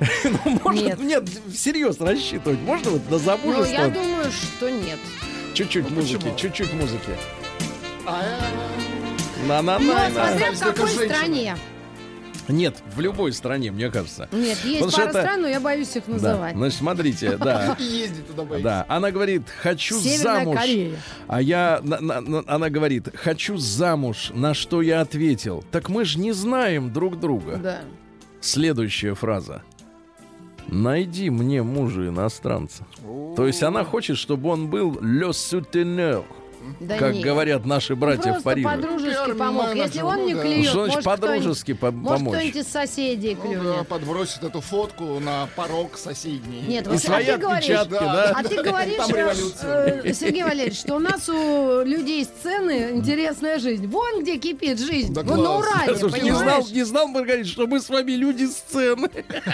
Ну, 0.24 0.60
может, 0.64 0.82
Нет. 0.84 0.98
нет, 1.00 1.28
всерьез 1.52 2.00
рассчитывать. 2.00 2.58
Можно 2.60 2.90
вот 2.90 3.04
на 3.10 3.12
Ну, 3.12 3.18
замужество? 3.18 3.72
я 3.72 3.88
думаю, 3.88 4.24
что 4.32 4.68
нет. 4.70 4.98
Чуть-чуть 5.54 5.88
Ну, 5.88 5.96
музыки, 5.96 6.32
чуть-чуть 6.36 6.72
музыки. 6.74 7.10
А, 8.04 8.22
Ну, 9.42 9.48
На-на-на. 9.48 10.10
смотря 10.10 10.52
в 10.52 10.58
какой 10.58 10.88
стране. 10.88 11.56
Нет, 12.48 12.76
в 12.94 13.00
любой 13.00 13.32
стране, 13.32 13.70
мне 13.72 13.90
кажется. 13.90 14.28
Нет, 14.32 14.58
есть 14.64 14.84
Потому 14.84 14.92
пара 14.92 15.08
это- 15.10 15.20
стран, 15.22 15.42
но 15.42 15.48
я 15.48 15.60
боюсь 15.60 15.96
их 15.96 16.02
Да. 16.06 16.12
называть. 16.12 16.56
Значит, 16.56 16.78
смотрите, 16.78 17.36
да. 17.38 17.76
Ездит 17.80 18.26
туда 18.26 18.42
боится. 18.44 18.64
Да, 18.64 18.86
она 18.88 19.10
говорит, 19.10 19.42
хочу 19.62 19.98
Северная 20.00 20.44
замуж. 20.44 20.56
Корея. 20.58 20.96
А 21.26 21.40
я, 21.40 21.80
на- 21.82 22.00
на- 22.00 22.20
на- 22.20 22.44
она 22.46 22.68
говорит, 22.70 23.08
хочу 23.16 23.56
замуж. 23.56 24.30
На 24.34 24.52
что 24.54 24.82
я 24.82 25.00
ответил, 25.00 25.64
так 25.70 25.88
мы 25.88 26.04
же 26.04 26.18
не 26.18 26.32
знаем 26.32 26.92
друг 26.92 27.18
друга. 27.18 27.56
Да. 27.56 27.80
Следующая 28.40 29.14
фраза. 29.14 29.62
Найди 30.66 31.30
мне 31.30 31.62
мужа 31.62 32.08
иностранца. 32.08 32.86
То 33.36 33.46
есть 33.46 33.62
она 33.62 33.84
хочет, 33.84 34.16
чтобы 34.16 34.48
он 34.50 34.68
был 34.68 34.92
le 35.00 35.30
souteneur, 35.30 36.24
Да 36.80 36.98
как 36.98 37.14
нет. 37.14 37.24
говорят 37.24 37.64
наши 37.66 37.94
братья 37.94 38.22
Просто 38.22 38.40
в 38.40 38.42
Париже. 38.44 38.68
по-дружески 38.68 39.32
помог. 39.32 39.74
Если 39.74 40.00
он 40.02 40.16
ну 40.16 40.26
не 40.26 40.34
да. 40.34 40.42
клюет, 40.42 40.68
Что 40.68 40.84
значит 40.84 41.04
может, 41.04 41.18
кто-нибудь- 41.20 41.20
по-дружески 41.40 41.72
по- 41.74 41.90
может, 41.90 42.18
помочь? 42.18 42.34
кто-нибудь 42.36 42.56
из 42.56 42.68
соседей 42.68 43.34
Ну 43.36 43.42
клюнет. 43.50 43.62
да, 43.78 43.84
подбросит 43.84 44.42
эту 44.44 44.60
фотку 44.60 45.20
на 45.20 45.48
порог 45.56 45.96
соседний. 45.98 46.62
Нет, 46.66 46.86
вот 46.86 46.98
свои 47.00 47.24
а 47.26 47.32
ты 47.34 47.38
говоришь, 47.38 47.86
да? 47.88 48.32
а 48.36 48.42
ты 48.42 48.62
говоришь, 48.62 49.54
э, 49.62 50.12
Сергей 50.14 50.42
Валерьевич, 50.44 50.78
что 50.80 50.96
у 50.96 50.98
нас 50.98 51.28
у 51.28 51.82
людей 51.84 52.24
сцены 52.24 52.90
интересная 52.92 53.58
жизнь. 53.58 53.86
Вон 53.86 54.22
где 54.22 54.36
кипит 54.38 54.78
жизнь. 54.80 55.12
Да 55.14 55.22
Вон 55.22 55.42
на. 55.42 55.58
Урале, 55.58 55.94
не 56.22 56.30
знал, 56.32 56.66
не 56.70 56.82
знал, 56.84 57.08
Маргарита, 57.08 57.48
что 57.48 57.66
мы 57.66 57.80
с 57.80 57.88
вами 57.88 58.12
люди 58.12 58.46
сцены. 58.46 59.08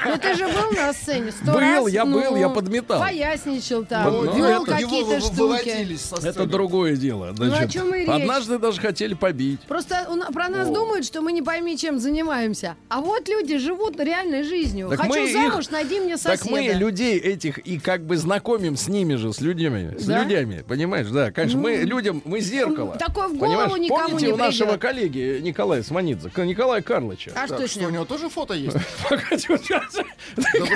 Ну 0.07 0.19
ты 0.19 0.35
же 0.35 0.47
был 0.49 0.73
на 0.77 0.93
сцене 0.93 1.33
сто 1.33 1.53
Был, 1.53 1.61
раз. 1.61 1.89
я 1.91 2.05
был, 2.05 2.21
ну, 2.31 2.37
я 2.37 2.49
подметал. 2.49 3.01
Поясничал 3.01 3.85
там, 3.85 4.13
Ну, 4.13 4.35
вел 4.37 4.65
ну, 4.65 4.67
какие-то 4.67 5.21
штуки. 5.21 6.27
Это 6.27 6.47
другое 6.47 6.97
дело. 7.01 7.35
Ну, 7.37 7.45
о 7.47 7.49
Значит, 7.49 7.73
чем 7.73 7.95
и 7.95 8.01
речь. 8.01 8.09
однажды 8.09 8.59
даже 8.59 8.81
хотели 8.81 9.15
побить. 9.15 9.61
Просто 9.63 10.07
на- 10.15 10.27
про 10.27 10.49
нас 10.49 10.69
думают, 10.69 11.05
что 11.05 11.23
мы 11.23 11.33
не 11.33 11.43
пойми, 11.43 11.77
чем 11.77 11.99
занимаемся. 11.99 12.77
А 12.89 13.01
вот 13.01 13.29
люди 13.29 13.59
живут 13.59 13.99
реальной 13.99 14.43
жизнью. 14.45 14.89
Так 14.91 15.01
Хочу 15.01 15.11
мы 15.11 15.27
их- 15.27 15.33
замуж, 15.33 15.71
найди 15.71 16.01
мне 16.01 16.17
соседа. 16.17 16.43
Так 16.43 16.51
мы 16.51 16.61
людей 16.63 17.19
этих 17.19 17.59
и 17.59 17.79
как 17.79 18.05
бы 18.07 18.17
знакомим 18.17 18.77
с 18.77 18.87
ними 18.89 19.15
же, 19.15 19.33
с 19.33 19.41
людьми. 19.41 19.91
С 19.99 20.05
Да? 20.07 20.23
людьми, 20.25 20.59
понимаешь? 20.67 21.09
Да, 21.09 21.33
конечно, 21.33 21.59
мы 21.59 21.77
людям, 21.79 22.23
мы 22.25 22.41
зеркало. 22.41 22.97
такое 22.97 23.29
в 23.29 23.37
голову 23.37 23.57
Понимаешь? 23.57 23.73
никому 23.81 24.01
Помните 24.11 24.27
не 24.27 24.33
у 24.33 24.37
нашего 24.37 24.67
придет. 24.77 24.83
коллеги 24.83 25.41
Николая 25.43 25.83
Сманидзе, 25.83 26.31
Николая 26.37 26.83
Карловича? 26.83 27.33
А 27.35 27.47
что 27.47 27.57
Так, 27.59 27.69
с 27.69 27.71
что, 27.73 27.87
у 27.87 27.91
него 27.91 28.05
тоже 28.05 28.29
фото 28.29 28.55
есть? 28.55 28.77
Какой 29.09 29.39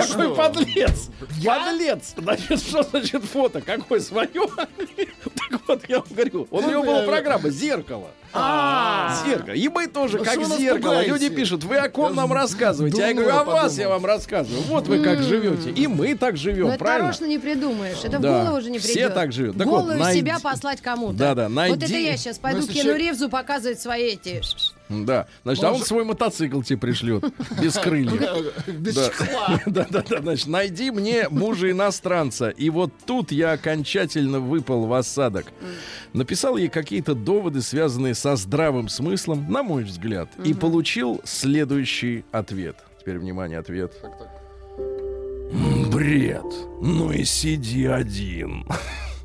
что? 0.03 0.35
подлец! 0.35 1.09
Подлец! 1.45 2.15
Значит, 2.17 2.61
что 2.61 2.83
значит 2.83 3.25
фото? 3.25 3.61
Какое 3.61 4.01
свое? 4.01 4.29
Так 5.51 5.61
вот, 5.69 5.83
я 5.89 5.99
вам 5.99 6.07
говорю, 6.14 6.46
у 6.50 6.61
него 6.62 6.83
была 6.83 7.03
программа 7.03 7.50
«Зеркало». 7.50 8.09
А, 8.37 9.14
Зеркало. 9.24 9.55
И 9.55 9.68
мы 9.68 9.87
тоже 9.87 10.18
Да 10.18 10.24
как 10.24 10.44
зеркало. 10.44 11.05
Люди 11.07 11.29
пишут, 11.29 11.62
вы 11.62 11.77
о 11.77 11.88
ком 11.88 12.16
нам 12.16 12.33
рассказываете? 12.33 13.05
А 13.05 13.09
я 13.09 13.14
говорю, 13.14 13.31
о 13.31 13.44
вас 13.44 13.79
я 13.79 13.88
вам 13.88 14.05
рассказываю. 14.05 14.61
Вот 14.62 14.88
вы 14.88 14.98
как 15.05 15.22
живете. 15.22 15.70
И 15.70 15.87
мы 15.87 16.16
так 16.16 16.33
Ну, 16.33 16.37
живем, 16.38 16.66
это 16.68 16.79
правильно? 16.79 17.05
нарочно 17.07 17.27
не 17.27 17.38
придумаешь. 17.38 17.98
Это 18.03 18.18
в 18.18 18.22
голову 18.22 18.61
же 18.61 18.70
не 18.70 18.81
Все 18.81 18.92
придет. 18.94 19.14
так 19.14 19.33
живут. 19.33 19.57
Голову 19.57 19.92
вот, 19.96 20.12
себя 20.12 20.38
послать 20.42 20.81
кому-то. 20.81 21.16
Да-да, 21.16 21.44
Вот 21.44 21.55
найди- 21.55 21.85
это 21.85 21.94
я 21.96 22.16
сейчас 22.16 22.38
пойду 22.38 22.62
Ну, 22.62 22.66
к 22.66 22.70
Кену 22.70 22.96
Ревзу 22.96 23.29
показывать 23.29 23.81
свои 23.81 24.14
эти... 24.14 24.42
Да. 24.88 25.27
Значит, 25.44 25.64
а 25.64 25.73
он 25.73 25.81
свой 25.83 26.05
мотоцикл 26.05 26.61
тебе 26.61 26.79
пришлет. 26.79 27.25
Без 27.62 27.75
крыльев. 27.75 28.20
Без 28.66 28.94
Да. 28.94 29.09
чехла. 29.09 29.61
Да, 29.66 29.87
да, 29.90 30.05
да. 30.09 30.20
Значит, 30.20 30.47
найди 30.47 30.90
мне 30.90 31.29
мужа 31.31 31.70
иностранца. 31.70 32.51
И 32.51 32.68
вот 32.70 32.92
тут 33.07 33.33
я 33.33 33.53
окончательно 33.53 34.40
выпал 34.40 34.87
в 34.87 34.92
осадок. 34.92 35.47
Написал 36.12 36.57
ей 36.57 36.68
какие-то 36.68 37.14
доводы, 37.14 37.62
связанные 37.62 38.14
со 38.14 38.37
здравым 38.37 38.88
смыслом, 38.88 39.51
на 39.51 39.62
мой 39.62 39.85
взгляд, 39.85 40.29
и 40.44 40.53
получил 40.55 41.20
следующий 41.25 42.25
ответ. 42.31 42.77
Теперь 43.01 43.18
внимание, 43.18 43.59
ответ. 43.59 43.92
Бред. 45.90 46.44
Ну 46.81 47.11
и 47.12 47.25
сиди 47.25 47.87
один. 47.87 48.66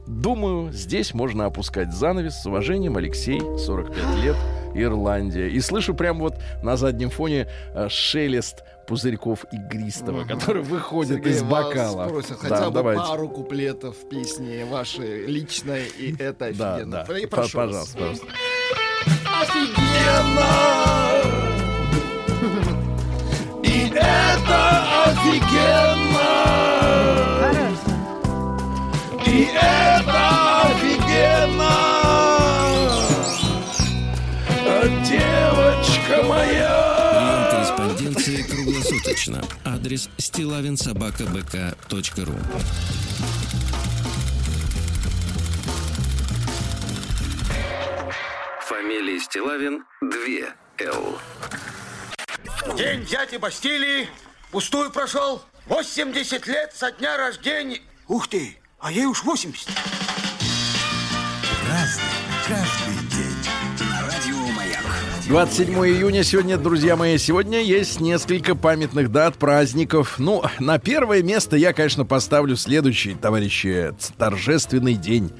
Думаю, 0.09 0.71
здесь 0.73 1.13
можно 1.13 1.45
опускать 1.45 1.93
занавес 1.93 2.41
с 2.41 2.45
уважением 2.47 2.97
Алексей, 2.97 3.39
45 3.39 4.23
лет, 4.23 4.35
Ирландия. 4.73 5.49
И 5.49 5.59
слышу 5.61 5.93
прямо 5.93 6.21
вот 6.21 6.33
на 6.63 6.77
заднем 6.77 7.11
фоне 7.11 7.47
э, 7.75 7.87
шелест 7.89 8.63
пузырьков 8.87 9.45
игристого, 9.51 10.25
который 10.25 10.63
выходит 10.63 11.17
Сергей, 11.23 11.33
из 11.33 11.43
бокала. 11.43 12.07
просят 12.07 12.39
Да, 12.41 12.49
хотя 12.49 12.67
бы 12.69 12.73
давайте. 12.73 13.01
пару 13.03 13.29
куплетов 13.29 13.95
песни 14.09 14.63
вашей 14.69 15.27
личной, 15.27 15.85
и 15.85 16.15
это 16.19 16.51
Да, 16.53 16.75
офигенно. 16.75 17.05
да. 17.07 17.17
И 17.19 17.27
П- 17.27 17.29
прошу 17.35 17.57
вас. 17.59 17.67
Пожалуйста, 17.69 17.97
пожалуйста. 17.97 18.25
И 23.63 23.89
это 23.93 25.03
офигенно! 25.05 26.19
И 29.29 29.49
это 29.53 30.61
офигенно! 30.63 31.75
Девочка 35.05 36.23
моя! 36.23 36.89
корреспонденции 37.79 38.43
круглосуточно. 38.43 39.41
Адрес 39.63 40.09
стилавинсобакабк.ру 40.17 42.35
Фамилия 48.61 49.19
Стилавин 49.19 49.85
2 50.01 50.09
Л. 50.79 51.19
День 52.75 53.05
дяди 53.05 53.37
Бастилии 53.37 54.09
пустую 54.51 54.91
прошел. 54.91 55.41
80 55.67 56.47
лет 56.47 56.73
со 56.75 56.91
дня 56.91 57.15
рождения. 57.17 57.79
Ух 58.07 58.27
ты, 58.27 58.58
а 58.79 58.91
ей 58.91 59.05
уж 59.05 59.23
80. 59.23 59.67
Разный, 61.67 62.03
каждый 62.47 63.07
день. 63.09 63.89
На 63.89 64.01
радио 64.07 64.37
Маяк. 64.55 64.83
27 65.27 65.73
июня 65.85 66.23
сегодня, 66.23 66.57
друзья 66.57 66.95
мои, 66.95 67.17
сегодня 67.17 67.61
есть 67.61 67.99
несколько 67.99 68.55
памятных 68.55 69.11
дат, 69.11 69.35
праздников. 69.35 70.15
Ну, 70.17 70.43
на 70.59 70.79
первое 70.79 71.21
место 71.21 71.57
я, 71.57 71.73
конечно, 71.73 72.05
поставлю 72.05 72.55
следующий, 72.55 73.15
товарищи, 73.15 73.93
торжественный 74.17 74.95
день. 74.95 75.31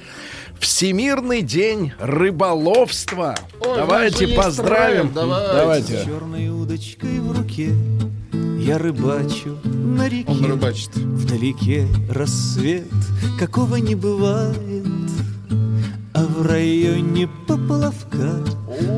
Всемирный 0.59 1.41
день 1.41 1.93
рыболовства. 1.99 3.35
Ой, 3.61 3.77
давайте 3.77 4.17
у 4.17 4.19
нас 4.19 4.19
же 4.19 4.25
есть 4.25 4.35
поздравим. 4.35 5.13
давайте. 5.13 5.53
давайте. 5.53 6.05
Черной 6.05 6.49
удочкой 6.49 7.19
в 7.19 7.31
руке 7.31 7.73
Я 8.69 8.77
рыбачу 8.77 9.57
на 9.63 10.07
реке. 10.07 10.29
Он 10.29 10.45
рыбачит. 10.45 10.95
Вдалеке 10.95 11.87
рассвет, 12.07 12.85
какого 13.39 13.77
не 13.77 13.95
бывает 13.95 14.85
А 16.13 16.23
в 16.23 16.45
районе 16.45 17.27
поплавка 17.47 18.45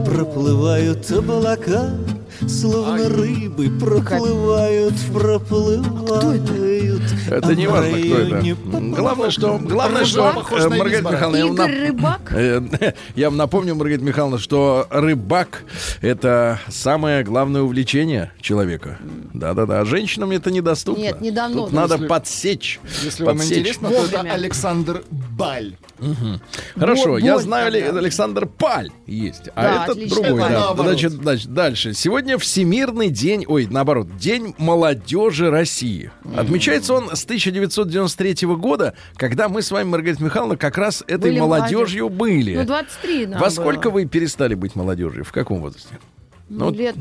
проплывают 0.05 1.09
облака, 1.09 1.89
Словно 2.47 3.07
рыбы 3.09 3.69
проплывают, 3.79 4.93
проплывают. 5.13 7.01
Это 7.29 7.49
А 7.49 7.55
не 7.55 7.67
важно, 7.67 7.97
кто 7.97 8.17
это. 8.17 8.55
Главное, 8.95 9.29
что, 9.31 9.57
главное, 9.59 10.05
что 10.05 10.45
э, 10.51 10.69
Маргарита. 10.69 11.11
Михайловна, 11.11 11.37
я 11.37 11.45
вам, 11.45 11.53
Игорь 11.55 11.71
нап- 11.71 11.87
Рыбак? 11.87 12.21
Э, 12.33 12.93
я 13.15 13.29
вам 13.29 13.37
напомню, 13.37 13.75
Маргарита 13.75 14.03
Михайловна, 14.03 14.37
что 14.37 14.87
рыбак— 14.89 15.63
это 16.01 16.59
самое 16.69 17.23
главное 17.23 17.61
увлечение 17.61 18.31
человека. 18.41 18.97
Да-да-да. 19.33 19.81
А 19.81 19.85
женщинам 19.85 20.31
это 20.31 20.51
недоступно. 20.51 21.01
Нет, 21.01 21.21
не 21.21 21.31
давно. 21.31 21.63
Тут 21.65 21.73
надо 21.73 21.95
Если- 21.95 22.07
подсечь. 22.07 22.79
Если 23.03 23.23
вам 23.23 23.37
интересно, 23.41 23.89
то 23.89 24.05
это. 24.05 24.21
Александр 24.21 25.03
Баль. 25.09 25.75
Хорошо, 26.77 27.17
я 27.17 27.35
боль 27.35 27.43
знаю, 27.43 27.97
Александр 27.97 28.45
Паль 28.47 28.89
есть, 29.05 29.49
а 29.55 29.61
Да, 29.63 29.83
это 29.83 29.91
отлично. 29.93 30.15
другой. 30.23 30.43
Значит, 30.75 31.53
дальше. 31.53 31.93
Сегодня 31.93 32.20
Всемирный 32.37 33.09
день, 33.09 33.45
ой, 33.47 33.67
наоборот, 33.69 34.17
День 34.17 34.55
молодежи 34.57 35.49
России. 35.49 36.11
Отмечается 36.35 36.93
он 36.93 37.15
с 37.15 37.23
1993 37.23 38.47
года, 38.55 38.93
когда 39.15 39.49
мы 39.49 39.61
с 39.61 39.71
вами, 39.71 39.87
Маргарита 39.89 40.23
Михайловна, 40.23 40.57
как 40.57 40.77
раз 40.77 41.03
этой 41.07 41.31
Были 41.31 41.39
молодежью 41.39 42.09
были. 42.09 42.55
Ну, 42.55 42.65
23 42.65 43.25
нам 43.27 43.39
Во 43.39 43.47
было. 43.47 43.49
сколько 43.49 43.89
вы 43.89 44.05
перестали 44.05 44.55
быть 44.55 44.75
молодежью? 44.75 45.23
В 45.25 45.31
каком 45.31 45.61
возрасте? 45.61 45.99
Ну, 46.49 46.65
вот- 46.65 46.75
лет 46.75 46.95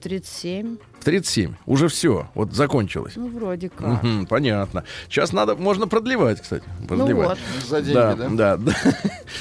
37. 0.00 0.78
В 1.00 1.04
37. 1.04 1.54
Уже 1.66 1.88
все. 1.88 2.28
Вот 2.34 2.52
закончилось. 2.52 3.14
Ну, 3.16 3.28
вроде 3.28 3.68
как. 3.68 4.02
Мгм, 4.02 4.26
понятно. 4.26 4.84
Сейчас 5.08 5.32
надо, 5.32 5.56
можно 5.56 5.86
продлевать, 5.86 6.40
кстати. 6.40 6.64
Ну 6.80 6.86
Продлевать. 6.86 7.28
вот. 7.28 7.68
За 7.68 7.80
деньги, 7.80 7.94
да, 7.94 8.14
да? 8.14 8.28
да, 8.28 8.56
да. 8.56 8.74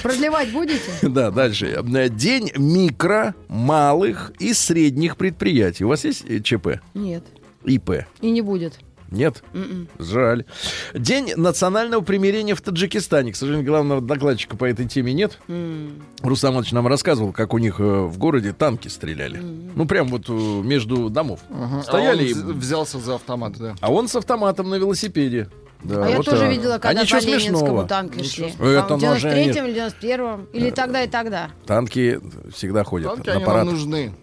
Продлевать 0.03 0.51
будете? 0.51 0.79
Да, 1.01 1.31
дальше. 1.31 1.67
Э, 1.67 2.09
День 2.09 2.51
микро, 2.55 3.33
малых 3.47 4.31
и 4.39 4.53
средних 4.53 5.17
предприятий. 5.17 5.83
У 5.85 5.89
вас 5.89 6.05
есть 6.05 6.23
э, 6.29 6.39
ЧП? 6.41 6.79
Нет. 6.93 7.23
ИП? 7.65 8.05
И 8.21 8.31
не 8.31 8.41
будет. 8.41 8.79
Нет? 9.11 9.43
Мгм. 9.53 9.87
Жаль. 9.99 10.45
День 10.93 11.33
национального 11.35 12.01
примирения 12.01 12.55
в 12.55 12.61
Таджикистане. 12.61 13.31
К 13.31 13.35
сожалению, 13.35 13.65
главного 13.67 14.01
докладчика 14.01 14.55
по 14.55 14.65
этой 14.65 14.85
теме 14.87 15.13
нет. 15.13 15.39
М. 15.47 16.01
Рустам 16.21 16.53
Иванович 16.53 16.71
нам 16.73 16.87
рассказывал, 16.87 17.31
как 17.33 17.53
у 17.53 17.57
них 17.57 17.79
э, 17.79 17.83
в 17.83 18.17
городе 18.17 18.53
танки 18.53 18.87
стреляли. 18.87 19.37
Ну, 19.75 19.85
прям 19.87 20.07
вот 20.09 20.29
э, 20.29 20.31
между 20.31 21.09
домов. 21.09 21.39
Ага. 21.49 21.81
Стояли 21.83 22.23
А 22.23 22.27
и- 22.27 22.33
он 22.33 22.39
вз- 22.39 22.53
взялся 22.53 22.99
за 22.99 23.15
автомат, 23.15 23.53
да. 23.57 23.75
А 23.81 23.91
он 23.91 24.07
с 24.07 24.15
автоматом 24.15 24.69
на 24.69 24.75
велосипеде. 24.75 25.49
Да, 25.81 26.05
А 26.05 26.09
я 26.09 26.17
вот 26.17 26.25
тоже 26.25 26.41
так. 26.41 26.51
видела, 26.51 26.75
А 26.75 26.79
когда 26.79 27.01
ничего 27.03 27.19
по 27.21 27.25
Ленинскому 27.25 27.57
смешного. 27.57 27.87
танки 27.87 28.23
шли. 28.23 28.53
Это 28.59 28.97
в 28.97 29.01
ноже 29.01 29.29
93-м 29.29 29.65
или 29.67 29.75
91-м. 29.75 30.47
Э, 30.53 30.57
Или 30.57 30.69
тогда 30.71 31.03
и 31.03 31.07
тогда. 31.07 31.49
Танки 31.65 32.19
всегда 32.53 32.83
ходят 32.83 33.13
Танки, 33.15 33.27
на 33.29 33.35
они 33.35 33.45
парад. 33.45 33.65
нужны. 33.65 34.13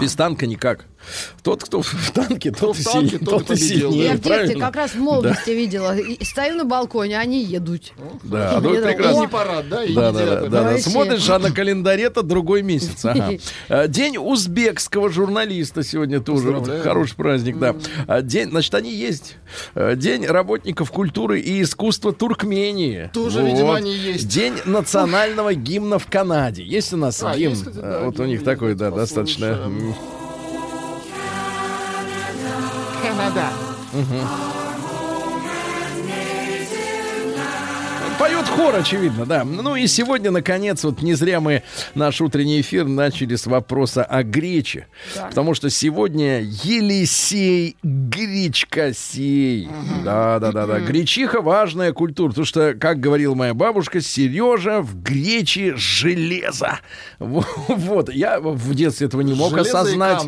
Без 0.00 0.14
танка 0.14 0.46
никак. 0.46 0.84
Тот, 1.42 1.64
кто 1.64 1.82
в 1.82 2.10
танке, 2.12 2.50
тот 2.50 2.78
и 2.78 2.82
в 2.82 2.84
танке, 2.84 3.08
сильнее. 3.10 3.18
тот 3.18 3.20
и 3.20 3.26
Тот 3.30 3.42
и 3.42 3.46
победил, 3.54 3.90
сильнее, 3.90 4.04
Я 4.06 4.10
в 4.12 4.14
детстве 4.16 4.34
правильно? 4.36 4.66
как 4.66 4.76
раз 4.76 4.90
в 4.92 4.98
молодости 4.98 5.50
видела. 5.50 5.96
И 5.96 6.24
стою 6.24 6.56
на 6.56 6.64
балконе, 6.64 7.18
они 7.18 7.42
едут. 7.42 7.92
Да, 8.22 8.58
ну 8.62 8.74
это 8.74 8.88
прекрасно. 8.88 9.20
Не 9.20 9.28
парад, 9.28 9.68
да? 9.68 9.84
И 9.84 9.94
Да, 9.94 10.12
да, 10.12 10.24
да, 10.26 10.40
да, 10.48 10.62
да. 10.72 10.78
Смотришь, 10.78 11.28
а 11.30 11.38
на 11.38 11.50
календаре-то 11.50 12.22
другой 12.22 12.62
месяц. 12.62 13.04
Ага. 13.04 13.30
А, 13.68 13.88
День 13.88 14.18
узбекского 14.18 15.10
журналиста 15.10 15.82
сегодня 15.82 16.20
тоже. 16.20 16.50
Вот 16.50 16.68
хороший 16.82 17.14
праздник, 17.16 17.58
да. 17.58 17.74
А, 18.06 18.22
День, 18.22 18.50
значит, 18.50 18.74
они 18.74 18.92
есть. 18.94 19.36
А, 19.74 19.94
День 19.96 20.26
работников 20.26 20.90
культуры 20.90 21.40
и 21.40 21.62
искусства 21.62 22.12
Туркмении. 22.12 23.10
Тоже, 23.12 23.42
видимо, 23.42 23.76
они 23.76 23.92
есть. 23.94 24.28
День 24.28 24.54
национального 24.64 25.54
гимна 25.54 25.98
в 25.98 26.06
Канаде. 26.06 26.62
Есть 26.62 26.92
у 26.92 26.96
нас 26.96 27.22
А, 27.22 27.34
гимн? 27.36 27.50
есть, 27.50 27.60
кстати, 27.64 27.76
да, 27.82 28.00
вот 28.00 28.14
у 28.14 28.16
гимн 28.18 28.26
них 28.28 28.34
есть. 28.40 28.44
такой, 28.44 28.74
да, 28.74 28.90
Послушаем. 28.90 29.26
достаточно. 29.26 29.70
М, 33.20 33.32
Канада. 33.32 34.69
Поет 38.20 38.46
хор, 38.48 38.74
очевидно, 38.74 39.24
да. 39.24 39.44
Ну 39.44 39.76
и 39.76 39.86
сегодня, 39.86 40.30
наконец, 40.30 40.84
вот 40.84 41.00
не 41.00 41.14
зря 41.14 41.40
мы 41.40 41.62
наш 41.94 42.20
утренний 42.20 42.60
эфир 42.60 42.84
начали 42.84 43.34
с 43.34 43.46
вопроса 43.46 44.04
о 44.04 44.22
грече. 44.22 44.88
Потому 45.30 45.54
что 45.54 45.70
сегодня 45.70 46.40
Елисей 46.42 47.76
Гречкосей. 47.82 49.70
Да, 50.04 50.38
да, 50.38 50.52
да, 50.52 50.66
да. 50.66 50.80
Гречиха 50.80 51.40
важная 51.40 51.94
культура. 51.94 52.28
Потому 52.28 52.44
что, 52.44 52.74
как 52.74 53.00
говорила 53.00 53.34
моя 53.34 53.54
бабушка, 53.54 54.02
Сережа 54.02 54.82
в 54.82 55.02
гречи 55.02 55.72
железо. 55.76 56.78
Во- 57.18 57.46
Вот. 57.68 58.12
Я 58.12 58.38
в 58.38 58.74
детстве 58.74 59.06
этого 59.06 59.22
не 59.22 59.32
мог 59.32 59.52
Железо 59.52 59.80
осознать. 59.80 60.18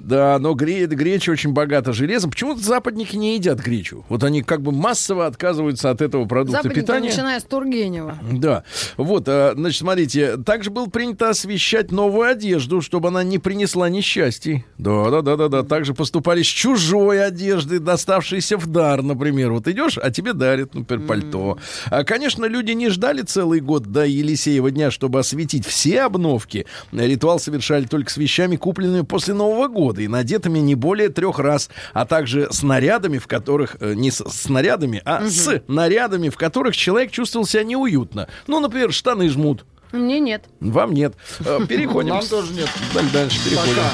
Да, 0.00 0.38
но 0.40 0.54
гре- 0.54 0.86
греча 0.86 1.30
очень 1.30 1.52
богата 1.52 1.92
железом. 1.92 2.30
Почему 2.30 2.56
западники 2.56 3.14
не 3.14 3.34
едят 3.36 3.60
гречу? 3.60 4.04
Вот 4.08 4.24
они 4.24 4.42
как 4.42 4.60
бы 4.62 4.72
массово 4.72 5.26
отказываются 5.26 5.90
от 5.90 6.02
этого 6.02 6.24
продукта 6.24 6.62
Западники, 6.64 6.80
питания. 6.80 7.11
Начиная 7.12 7.40
с 7.40 7.44
Тургенева. 7.44 8.18
Да, 8.30 8.64
вот, 8.96 9.24
а, 9.28 9.52
значит, 9.54 9.80
смотрите, 9.80 10.36
также 10.38 10.70
было 10.70 10.86
принято 10.86 11.30
освещать 11.30 11.90
новую 11.92 12.28
одежду, 12.28 12.80
чтобы 12.80 13.08
она 13.08 13.22
не 13.22 13.38
принесла 13.38 13.88
несчастий. 13.88 14.64
Да, 14.78 15.10
да, 15.10 15.22
да, 15.22 15.36
да, 15.36 15.48
да. 15.48 15.62
Также 15.62 15.94
поступали 15.94 16.42
с 16.42 16.46
чужой 16.46 17.24
одежды, 17.24 17.78
доставшейся 17.78 18.56
в 18.56 18.66
дар, 18.66 19.02
например. 19.02 19.52
Вот 19.52 19.68
идешь, 19.68 19.98
а 19.98 20.10
тебе 20.10 20.32
дарят, 20.32 20.74
например, 20.74 21.06
пальто. 21.06 21.58
А, 21.90 22.04
конечно, 22.04 22.44
люди 22.44 22.72
не 22.72 22.88
ждали 22.88 23.22
целый 23.22 23.60
год 23.60 23.86
до 23.86 24.04
Елисеева 24.04 24.70
дня, 24.70 24.90
чтобы 24.90 25.18
осветить 25.20 25.66
все 25.66 26.02
обновки. 26.02 26.66
Ритуал 26.92 27.38
совершали 27.38 27.84
только 27.84 28.10
с 28.10 28.16
вещами, 28.16 28.56
купленными 28.56 29.02
после 29.02 29.34
Нового 29.34 29.68
года 29.68 30.02
и 30.02 30.08
надетыми 30.08 30.58
не 30.58 30.74
более 30.74 31.08
трех 31.08 31.38
раз, 31.38 31.70
а 31.92 32.06
также 32.06 32.48
с 32.50 32.62
нарядами, 32.62 33.18
в 33.18 33.26
которых 33.26 33.76
э, 33.80 33.94
не 33.94 34.10
с 34.10 34.22
снарядами, 34.28 35.02
а 35.04 35.26
с 35.28 35.62
нарядами, 35.68 36.28
в 36.28 36.36
которых 36.36 36.76
человек 36.76 37.01
чувствовал 37.10 37.46
себя 37.46 37.64
неуютно. 37.64 38.28
Ну, 38.46 38.60
например, 38.60 38.92
штаны 38.92 39.28
жмут. 39.28 39.64
Мне 39.92 40.20
нет. 40.20 40.44
Вам 40.60 40.92
нет. 40.94 41.14
Э, 41.40 41.58
Переходим. 41.68 42.10
Нам 42.10 42.26
тоже 42.26 42.52
нет. 42.54 42.68
Даль- 42.94 43.10
Дальше 43.12 43.38
переходим. 43.44 43.74
Пока. 43.74 43.90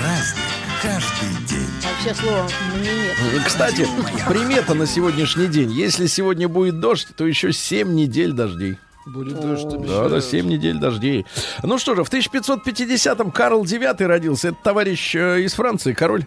Праздник 0.00 0.44
каждый 0.82 1.46
день. 1.46 1.68
Вообще 1.82 2.14
слова 2.22 2.48
мне 2.78 2.92
нет. 2.92 3.16
Э, 3.34 3.38
Кстати, 3.46 3.86
примета 4.28 4.74
на 4.74 4.86
сегодняшний 4.86 5.46
день. 5.46 5.70
Если 5.70 6.06
сегодня 6.06 6.48
будет 6.48 6.80
дождь, 6.80 7.08
то 7.16 7.26
еще 7.26 7.52
7 7.52 7.94
недель 7.94 8.32
дождей. 8.32 8.78
Будет 9.06 9.40
дождь, 9.40 9.66
Да, 9.68 9.76
обещаю. 9.76 10.10
да, 10.10 10.20
7 10.20 10.46
недель 10.46 10.78
дождей. 10.78 11.24
Ну 11.62 11.78
что 11.78 11.94
же, 11.94 12.04
в 12.04 12.10
1550-м 12.12 13.30
Карл 13.30 13.64
IX 13.64 14.04
родился. 14.06 14.48
Это 14.48 14.58
товарищ 14.62 15.14
э, 15.16 15.40
из 15.40 15.54
Франции, 15.54 15.94
король, 15.94 16.26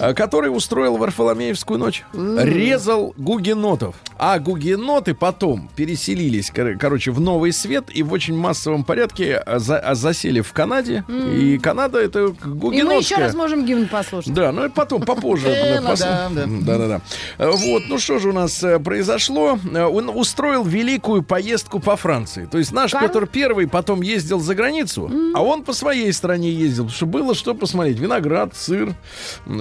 э, 0.00 0.14
который 0.14 0.48
устроил 0.48 0.96
Варфоломеевскую 0.96 1.78
ночь. 1.78 2.04
Резал 2.14 3.14
гугенотов. 3.18 3.96
А 4.18 4.38
гугеноты 4.38 5.14
потом 5.14 5.68
переселились, 5.76 6.50
кор- 6.50 6.76
короче, 6.78 7.10
в 7.10 7.20
Новый 7.20 7.52
Свет 7.52 7.84
и 7.94 8.02
в 8.02 8.12
очень 8.12 8.36
массовом 8.36 8.84
порядке 8.84 9.42
э, 9.44 9.58
за- 9.58 9.78
а, 9.78 9.94
засели 9.94 10.40
в 10.40 10.52
Канаде. 10.52 11.04
И 11.08 11.58
Канада 11.58 11.98
это 12.00 12.20
И 12.20 12.22
мы 12.44 12.54
гугенотская. 12.56 12.98
еще 13.00 13.16
раз 13.16 13.34
можем 13.34 13.66
гимн 13.66 13.88
послушать. 13.88 14.32
Да, 14.32 14.52
ну 14.52 14.64
и 14.64 14.68
потом, 14.70 15.02
попозже. 15.02 15.48
Э, 15.48 15.78
пос- 15.80 15.98
да, 16.00 16.28
да. 16.34 16.46
Да-да-да. 16.46 17.00
Э, 17.38 17.50
Вот, 17.50 17.84
ну 17.88 17.98
что 17.98 18.18
же 18.18 18.30
у 18.30 18.32
нас 18.32 18.62
э, 18.64 18.78
произошло? 18.78 19.58
Э, 19.72 19.84
Он 19.84 20.08
устроил 20.08 20.64
великую 20.64 21.22
поездку 21.22 21.78
по 21.78 21.96
Франции. 22.06 22.48
То 22.48 22.58
есть 22.58 22.72
наш 22.72 22.92
Карл? 22.92 23.08
Петр 23.08 23.26
Первый 23.26 23.66
потом 23.66 24.00
ездил 24.00 24.38
за 24.38 24.54
границу, 24.54 25.10
а 25.34 25.42
он 25.42 25.64
по 25.64 25.72
своей 25.72 26.12
стране 26.12 26.50
ездил, 26.52 26.84
потому 26.84 26.96
что 26.96 27.06
было 27.06 27.34
что 27.34 27.54
посмотреть. 27.54 27.98
Виноград, 27.98 28.54
сыр, 28.54 28.94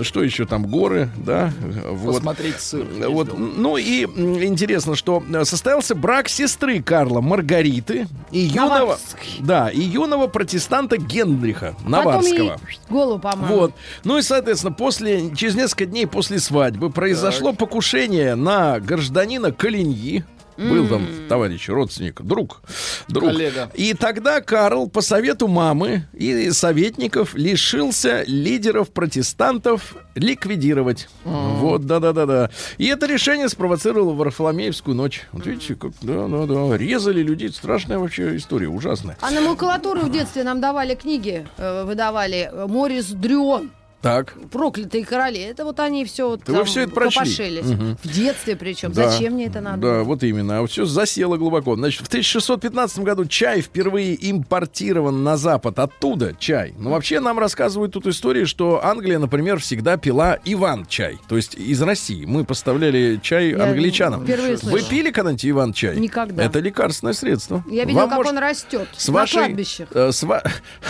что 0.03 0.23
еще 0.23 0.45
там, 0.45 0.67
горы, 0.67 1.09
да. 1.17 1.51
Вот. 1.89 2.17
Посмотреть 2.17 2.59
сыр. 2.59 2.85
Вот, 3.09 3.29
ездил. 3.29 3.47
ну 3.57 3.77
и 3.77 4.03
интересно, 4.03 4.95
что 4.95 5.23
э, 5.27 5.43
состоялся 5.43 5.95
брак 5.95 6.29
сестры 6.29 6.83
Карла 6.83 7.21
Маргариты 7.21 8.07
и 8.29 8.39
юного, 8.39 8.99
да, 9.39 9.69
и 9.69 9.81
юного 9.81 10.27
протестанта 10.27 10.97
Генриха 10.97 11.75
Наварского. 11.83 12.49
Потом 12.49 12.67
ей 12.69 12.79
голову 12.89 13.19
помыл. 13.19 13.47
Вот. 13.47 13.73
Ну 14.03 14.19
и, 14.19 14.21
соответственно, 14.21 14.73
после, 14.73 15.35
через 15.35 15.55
несколько 15.55 15.87
дней 15.87 16.05
после 16.05 16.37
свадьбы 16.37 16.91
произошло 16.91 17.53
покушение 17.53 18.35
на 18.35 18.79
гражданина 18.79 19.51
Калиньи. 19.51 20.23
Был 20.57 20.87
там 20.87 21.07
товарищ, 21.27 21.67
родственник, 21.69 22.21
друг, 22.21 22.61
друг. 23.07 23.29
Коллега. 23.29 23.69
И 23.73 23.93
тогда 23.93 24.41
Карл 24.41 24.89
по 24.89 25.01
совету 25.01 25.47
мамы 25.47 26.07
и 26.13 26.51
советников 26.51 27.35
лишился 27.35 28.23
лидеров 28.25 28.91
протестантов 28.91 29.95
ликвидировать. 30.15 31.09
Вот, 31.23 31.85
да-да-да-да. 31.85 32.49
И 32.77 32.85
это 32.87 33.05
решение 33.05 33.49
спровоцировало 33.49 34.13
Варфоломеевскую 34.13 34.95
ночь. 34.95 35.23
Вот 35.33 35.45
видите, 35.45 35.75
как, 35.75 35.91
да-да-да, 36.01 36.77
резали 36.77 37.21
людей. 37.21 37.49
Страшная 37.49 37.99
вообще 37.99 38.37
история, 38.37 38.69
ужасная. 38.69 39.17
А 39.21 39.31
на 39.31 39.41
макулатуру 39.41 40.01
в 40.01 40.11
детстве 40.11 40.43
нам 40.43 40.61
давали 40.61 40.95
книги, 40.95 41.45
э, 41.57 41.83
выдавали 41.83 42.49
Морис 42.67 43.07
Дрюон. 43.07 43.71
Так. 44.05 44.35
проклятые 44.51 45.03
короли. 45.03 45.39
Это 45.39 45.65
вот 45.65 45.79
они 45.79 46.05
все 46.05 46.29
вот 46.29 46.41
вы 46.47 46.53
там 46.53 46.65
всё 46.65 46.81
это 46.81 46.91
прочли. 46.91 47.61
Мгм. 47.63 47.97
В 48.03 48.07
детстве 48.07 48.55
причем. 48.55 48.91
Да. 48.91 49.09
Зачем 49.09 49.33
мне 49.33 49.47
это 49.47 49.61
надо? 49.61 49.77
Да, 49.81 50.03
вот 50.03 50.21
именно. 50.21 50.59
А 50.59 50.67
все 50.67 50.85
засело 50.85 51.37
глубоко. 51.37 51.75
Значит, 51.75 52.01
в 52.03 52.07
1615 52.07 52.99
году 52.99 53.25
чай 53.25 53.61
впервые 53.61 54.15
импортирован 54.29 55.23
на 55.23 55.37
Запад. 55.37 55.79
Оттуда 55.79 56.35
чай. 56.37 56.75
Но 56.77 56.91
вообще 56.91 57.19
нам 57.19 57.39
рассказывают 57.39 57.93
тут 57.93 58.05
истории, 58.05 58.45
что 58.45 58.85
Англия, 58.85 59.17
например, 59.17 59.59
всегда 59.59 59.97
пила 59.97 60.37
Иван-чай. 60.45 61.17
То 61.27 61.35
есть 61.35 61.55
из 61.55 61.81
России. 61.81 62.25
Мы 62.25 62.45
поставляли 62.45 63.19
чай 63.23 63.49
Я 63.53 63.63
англичанам. 63.63 64.23
впервые 64.23 64.57
Вы 64.61 64.83
пили 64.83 65.09
когда-нибудь 65.09 65.45
Иван-чай? 65.47 65.97
Никогда. 65.97 66.43
Это 66.43 66.59
лекарственное 66.59 67.13
средство. 67.13 67.63
Я 67.67 67.85
видел, 67.85 68.01
Вам 68.01 68.09
как 68.09 68.17
может- 68.19 68.33
он 68.33 68.37
растет 68.37 68.87
с 68.95 69.07
на 69.07 69.13
вашей, 69.15 69.33
кладбищах. 69.45 69.87
э, 69.95 70.11
с, 70.11 70.21
ва- 70.21 70.43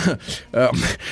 э, 0.52 0.68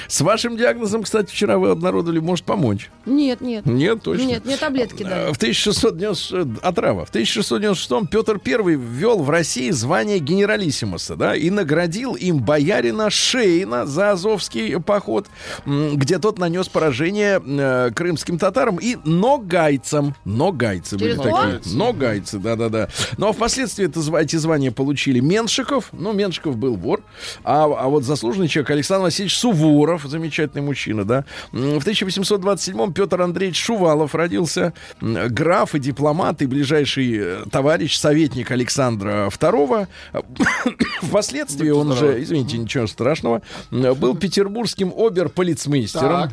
с 0.08 0.20
вашим 0.20 0.58
диагнозом, 0.58 1.02
кстати, 1.04 1.30
вчера 1.30 1.56
вы 1.56 1.70
обнародовали, 1.94 2.18
может 2.20 2.44
помочь. 2.44 2.90
Нет, 3.06 3.40
нет. 3.40 3.64
Нет, 3.66 4.02
точно. 4.02 4.24
Нет, 4.26 4.44
мне 4.44 4.56
таблетки 4.56 5.02
Э, 5.02 5.08
дали. 5.08 5.32
В 5.32 5.36
1690 5.36 6.58
отрава. 6.66 7.04
В 7.04 7.10
1696 7.10 8.10
Петр 8.10 8.40
I 8.44 8.74
ввел 8.74 9.22
в 9.22 9.30
России 9.30 9.70
звание 9.70 10.18
генералиссимуса, 10.18 11.16
да, 11.16 11.36
и 11.36 11.50
наградил 11.50 12.14
им 12.14 12.38
боярина 12.38 13.10
Шейна 13.10 13.86
за 13.86 14.12
Азовский 14.12 14.80
поход, 14.80 15.26
где 15.66 16.18
тот 16.18 16.38
нанес 16.38 16.68
поражение 16.68 17.40
э, 17.44 17.90
крымским 17.94 18.38
татарам 18.38 18.78
и 18.80 18.96
ногайцам. 19.04 20.14
Ногайцы 20.24 20.96
были 20.96 21.10
Через 21.12 21.22
такие. 21.22 21.34
«о»? 21.34 21.60
Ногайцы, 21.76 22.38
да-да-да. 22.38 22.88
Ну 23.18 23.28
а 23.28 23.32
впоследствии 23.32 23.86
это, 23.86 24.00
эти 24.18 24.36
звания 24.36 24.70
получили 24.72 25.20
Меншиков. 25.20 25.88
Ну, 25.92 26.12
Меншиков 26.12 26.56
был 26.56 26.76
вор. 26.76 27.02
А, 27.44 27.64
а 27.64 27.88
вот 27.88 28.04
заслуженный 28.04 28.48
человек 28.48 28.70
Александр 28.70 29.04
Васильевич 29.04 29.36
Суворов, 29.38 30.02
замечательный 30.04 30.62
мужчина, 30.62 31.04
да. 31.04 31.24
М, 31.52 31.80
В 31.84 31.86
1827-м 31.86 32.94
Петр 32.94 33.20
Андреевич 33.20 33.62
Шувалов 33.62 34.14
родился. 34.14 34.72
Граф 35.02 35.74
и 35.74 35.78
дипломат, 35.78 36.40
и 36.40 36.46
ближайший 36.46 37.18
э, 37.18 37.44
товарищ, 37.50 37.98
советник 37.98 38.50
Александра 38.50 39.28
II. 39.28 39.86
Впоследствии 41.02 41.68
он 41.68 41.94
же, 41.94 42.22
извините, 42.22 42.56
ничего 42.56 42.86
страшного, 42.86 43.42
был 43.70 44.16
петербургским 44.16 44.94
оберполицмейстером. 44.96 46.32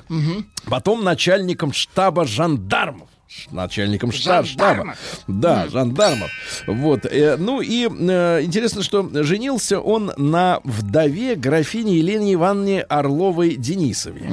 Потом 0.69 1.03
начальником 1.03 1.73
штаба 1.73 2.25
жандармов. 2.25 3.09
Начальником 3.51 4.09
шта- 4.09 4.45
штаба. 4.45 4.95
Да, 5.27 5.67
жандармов. 5.69 6.29
Вот. 6.67 7.05
э, 7.05 7.37
ну 7.37 7.61
и 7.61 7.87
э, 7.87 8.41
интересно, 8.43 8.83
что 8.83 9.07
женился 9.23 9.79
он 9.79 10.11
на 10.17 10.59
вдове 10.63 11.35
графини 11.35 11.91
Елене 11.91 12.33
Ивановне 12.33 12.81
Орловой 12.81 13.55
Денисове. 13.55 14.29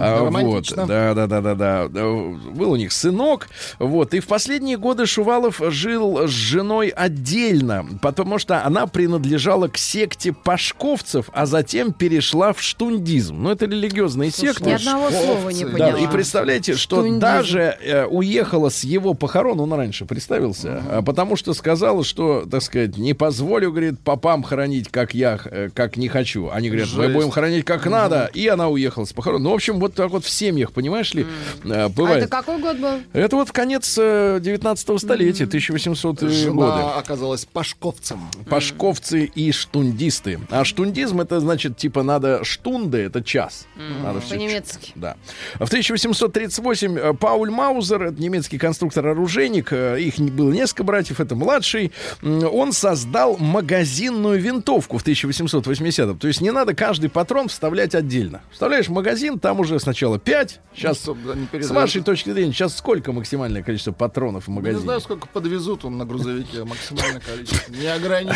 А, 0.00 0.22
вот. 0.24 0.72
Да, 0.74 1.14
да, 1.14 1.26
да, 1.26 1.40
да, 1.40 1.54
да. 1.54 1.88
Был 1.88 2.72
у 2.72 2.76
них 2.76 2.92
сынок. 2.92 3.48
Вот. 3.78 4.14
И 4.14 4.20
в 4.20 4.26
последние 4.26 4.76
годы 4.76 5.06
Шувалов 5.06 5.60
жил 5.68 6.26
с 6.26 6.30
женой 6.30 6.88
отдельно, 6.88 7.86
потому 8.00 8.38
что 8.38 8.64
она 8.64 8.86
принадлежала 8.86 9.68
к 9.68 9.76
секте 9.76 10.32
пашковцев, 10.32 11.28
а 11.32 11.46
затем 11.46 11.92
перешла 11.92 12.52
в 12.52 12.62
штундизм. 12.62 13.42
Ну, 13.42 13.50
это 13.50 13.66
религиозные 13.66 14.30
секты. 14.30 14.64
Ни 14.64 14.72
одного 14.72 15.10
слова 15.10 15.50
не 15.50 15.64
поняла. 15.64 15.92
Да, 15.92 15.98
и 15.98 16.06
представляете, 16.06 16.74
что 16.74 16.96
Штундизм. 16.96 17.20
даже 17.20 17.60
э, 17.80 18.06
уехала 18.38 18.68
с 18.68 18.84
его 18.84 19.14
похорон, 19.14 19.60
он 19.60 19.72
раньше 19.72 20.04
представился, 20.04 20.82
а, 20.88 21.02
потому 21.02 21.34
что 21.36 21.54
сказала, 21.54 22.04
что, 22.04 22.46
так 22.48 22.62
сказать, 22.62 22.96
не 22.96 23.12
позволю, 23.14 23.70
говорит, 23.70 23.98
попам 24.00 24.42
хоронить, 24.44 24.88
как 24.88 25.12
я, 25.14 25.38
э, 25.44 25.70
как 25.74 25.96
не 25.96 26.08
хочу. 26.08 26.48
Они 26.50 26.68
говорят, 26.68 26.88
мы 26.94 27.04
Жесть. 27.04 27.14
будем 27.14 27.30
хоронить 27.30 27.64
как 27.64 27.86
надо, 27.86 28.30
и 28.32 28.46
она 28.46 28.68
уехала 28.68 29.04
с 29.06 29.12
похорон. 29.12 29.42
Ну, 29.42 29.50
в 29.50 29.54
общем, 29.54 29.80
вот 29.80 29.94
так 29.94 30.10
вот 30.10 30.24
в 30.24 30.30
семьях, 30.30 30.72
понимаешь 30.72 31.12
ли, 31.14 31.26
э, 31.64 31.72
А 31.72 31.88
бывает. 31.88 32.24
это 32.24 32.28
какой 32.30 32.60
год 32.60 32.78
был? 32.78 33.00
Это 33.12 33.34
вот 33.36 33.50
конец 33.50 33.96
э, 34.00 34.38
19 34.40 35.00
столетия, 35.00 35.44
1800 35.44 36.20
годы. 36.22 36.32
Жена 36.32 36.94
оказалась 36.98 37.44
пашковцем. 37.44 38.20
Пашковцы 38.48 39.24
и 39.24 39.50
штундисты. 39.50 40.38
А 40.50 40.64
штундизм 40.64 41.20
это 41.20 41.40
значит, 41.40 41.76
типа, 41.76 42.02
надо 42.04 42.44
штунды, 42.44 42.98
это 42.98 43.22
час. 43.22 43.66
Надо 44.04 44.20
всё 44.20 44.36
По-немецки. 44.36 44.92
да. 44.94 45.16
В 45.54 45.64
1838 45.64 46.98
э, 46.98 47.14
Пауль 47.14 47.50
Маузер, 47.50 48.02
это 48.04 48.20
немецкий 48.28 48.58
конструктор-оружейник, 48.58 49.72
э, 49.72 50.00
их 50.00 50.18
не- 50.18 50.30
было 50.30 50.52
несколько 50.52 50.84
братьев, 50.84 51.20
это 51.20 51.34
младший, 51.34 51.92
он 52.22 52.72
создал 52.72 53.36
магазинную 53.38 54.40
винтовку 54.40 54.98
в 54.98 55.02
1880-м. 55.02 56.18
То 56.18 56.28
есть 56.28 56.40
не 56.40 56.50
надо 56.50 56.74
каждый 56.74 57.08
патрон 57.10 57.48
вставлять 57.48 57.94
отдельно. 57.94 58.42
Вставляешь 58.52 58.88
магазин, 58.88 59.38
там 59.38 59.60
уже 59.60 59.78
сначала 59.80 60.18
5, 60.18 60.60
сейчас... 60.74 61.06
Не 61.52 61.62
С 61.62 61.70
вашей 61.70 62.02
точки 62.02 62.30
зрения, 62.30 62.52
сейчас 62.52 62.76
сколько 62.76 63.12
максимальное 63.12 63.62
количество 63.62 63.92
патронов 63.92 64.44
в 64.44 64.48
Не 64.48 64.54
магазине? 64.56 64.82
знаю, 64.82 65.00
сколько 65.00 65.26
подвезут 65.26 65.84
он 65.84 65.96
на 65.98 66.04
грузовике, 66.04 66.64
максимальное 66.64 67.20
количество. 67.20 67.72
Не 67.72 67.86
ограничено. 67.86 68.34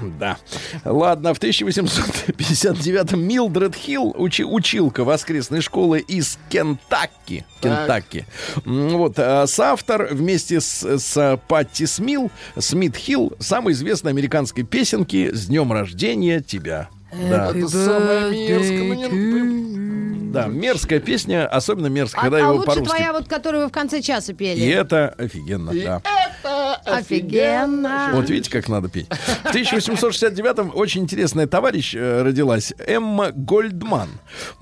Да. 0.18 0.36
Ладно, 0.84 1.34
в 1.34 1.38
1859-м 1.40 3.20
Милдред 3.20 3.74
Хилл, 3.74 4.14
учи- 4.16 4.44
училка 4.44 5.04
воскресной 5.04 5.60
школы 5.60 6.00
из 6.00 6.38
Кентакки. 6.48 7.44
Так. 7.60 7.72
Кентакки. 7.80 8.26
Вот, 8.64 9.14
а, 9.18 9.31
соавтор 9.46 10.08
вместе 10.10 10.60
с, 10.60 10.98
с 10.98 11.40
Патти 11.48 11.86
Смил, 11.86 12.30
Смит 12.58 12.96
Хилл, 12.96 13.32
самой 13.38 13.72
известной 13.74 14.12
американской 14.12 14.64
песенки 14.64 15.30
«С 15.32 15.46
днем 15.46 15.72
рождения 15.72 16.40
тебя». 16.40 16.88
Да, 17.12 17.50
Это 17.50 17.68
самое 17.68 18.48
мерзкое. 18.48 19.10
Ну, 19.10 19.44
не- 19.44 20.32
да, 20.32 20.46
мерзкая 20.46 20.98
песня, 20.98 21.46
особенно 21.46 21.88
мерзкая, 21.88 22.22
А, 22.22 22.24
когда 22.24 22.38
а 22.38 22.40
его 22.40 22.52
лучше 22.54 22.66
по-русски. 22.66 22.88
твоя, 22.88 23.12
вот, 23.12 23.28
которую 23.28 23.64
вы 23.64 23.68
в 23.68 23.72
конце 23.72 24.00
часа 24.00 24.32
И 24.32 24.34
пели. 24.34 24.66
это 24.66 25.14
офигенно, 25.18 25.70
И 25.70 25.84
да. 25.84 26.00
это 26.42 26.62
Офигенно. 26.84 28.10
Вот 28.14 28.28
видите, 28.30 28.50
как 28.50 28.68
надо 28.68 28.88
петь. 28.88 29.06
В 29.08 29.54
1869-м 29.54 30.72
очень 30.74 31.02
интересная 31.02 31.46
товарищ 31.46 31.94
э, 31.94 32.22
родилась. 32.22 32.72
Эмма 32.78 33.30
Гольдман. 33.32 34.08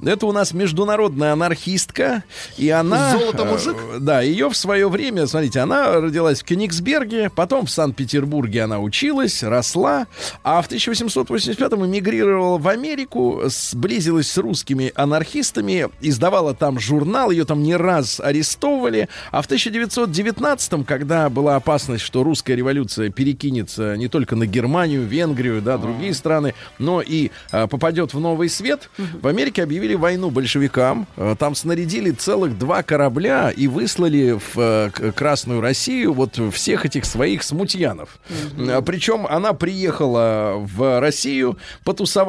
Это 0.04 0.26
у 0.26 0.32
нас 0.32 0.52
международная 0.52 1.32
анархистка. 1.32 2.24
И 2.56 2.68
она... 2.68 3.16
Э, 3.16 3.98
да, 4.00 4.20
ее 4.20 4.50
в 4.50 4.56
свое 4.56 4.88
время, 4.88 5.26
смотрите, 5.26 5.60
она 5.60 5.92
родилась 6.00 6.40
в 6.42 6.44
Кенигсберге, 6.44 7.30
потом 7.30 7.66
в 7.66 7.70
Санкт-Петербурге 7.70 8.64
она 8.64 8.80
училась, 8.80 9.42
росла, 9.42 10.06
а 10.42 10.62
в 10.62 10.68
1885-м 10.68 11.86
эмигрировала 11.86 12.39
в 12.58 12.68
Америку, 12.68 13.42
сблизилась 13.46 14.30
с 14.30 14.36
русскими 14.38 14.92
анархистами, 14.94 15.88
издавала 16.00 16.54
там 16.54 16.78
журнал, 16.80 17.30
ее 17.30 17.44
там 17.44 17.62
не 17.62 17.76
раз 17.76 18.20
арестовывали, 18.20 19.08
а 19.30 19.42
в 19.42 19.48
1919-м, 19.48 20.84
когда 20.84 21.28
была 21.28 21.56
опасность, 21.56 22.04
что 22.04 22.22
русская 22.22 22.54
революция 22.54 23.10
перекинется 23.10 23.96
не 23.96 24.08
только 24.08 24.36
на 24.36 24.46
Германию, 24.46 25.02
Венгрию, 25.06 25.60
да, 25.62 25.78
другие 25.78 26.14
страны, 26.14 26.54
но 26.78 27.00
и 27.02 27.30
а, 27.52 27.66
попадет 27.66 28.14
в 28.14 28.20
новый 28.20 28.48
свет, 28.48 28.90
в 28.98 29.26
Америке 29.26 29.62
объявили 29.62 29.94
войну 29.94 30.30
большевикам, 30.30 31.06
А, 31.16 31.34
там 31.36 31.54
снарядили 31.54 32.10
целых 32.10 32.58
два 32.58 32.82
корабля 32.82 33.50
и 33.50 33.66
выслали 33.66 34.38
в 34.54 34.90
к- 34.92 35.12
Красную 35.12 35.60
Россию 35.60 36.12
вот 36.14 36.40
всех 36.52 36.86
этих 36.86 37.04
своих 37.04 37.42
смутьянов. 37.42 38.18
А, 38.58 38.82
Причем 38.82 39.26
она 39.26 39.52
приехала 39.52 40.54
в 40.58 41.00
Россию, 41.00 41.56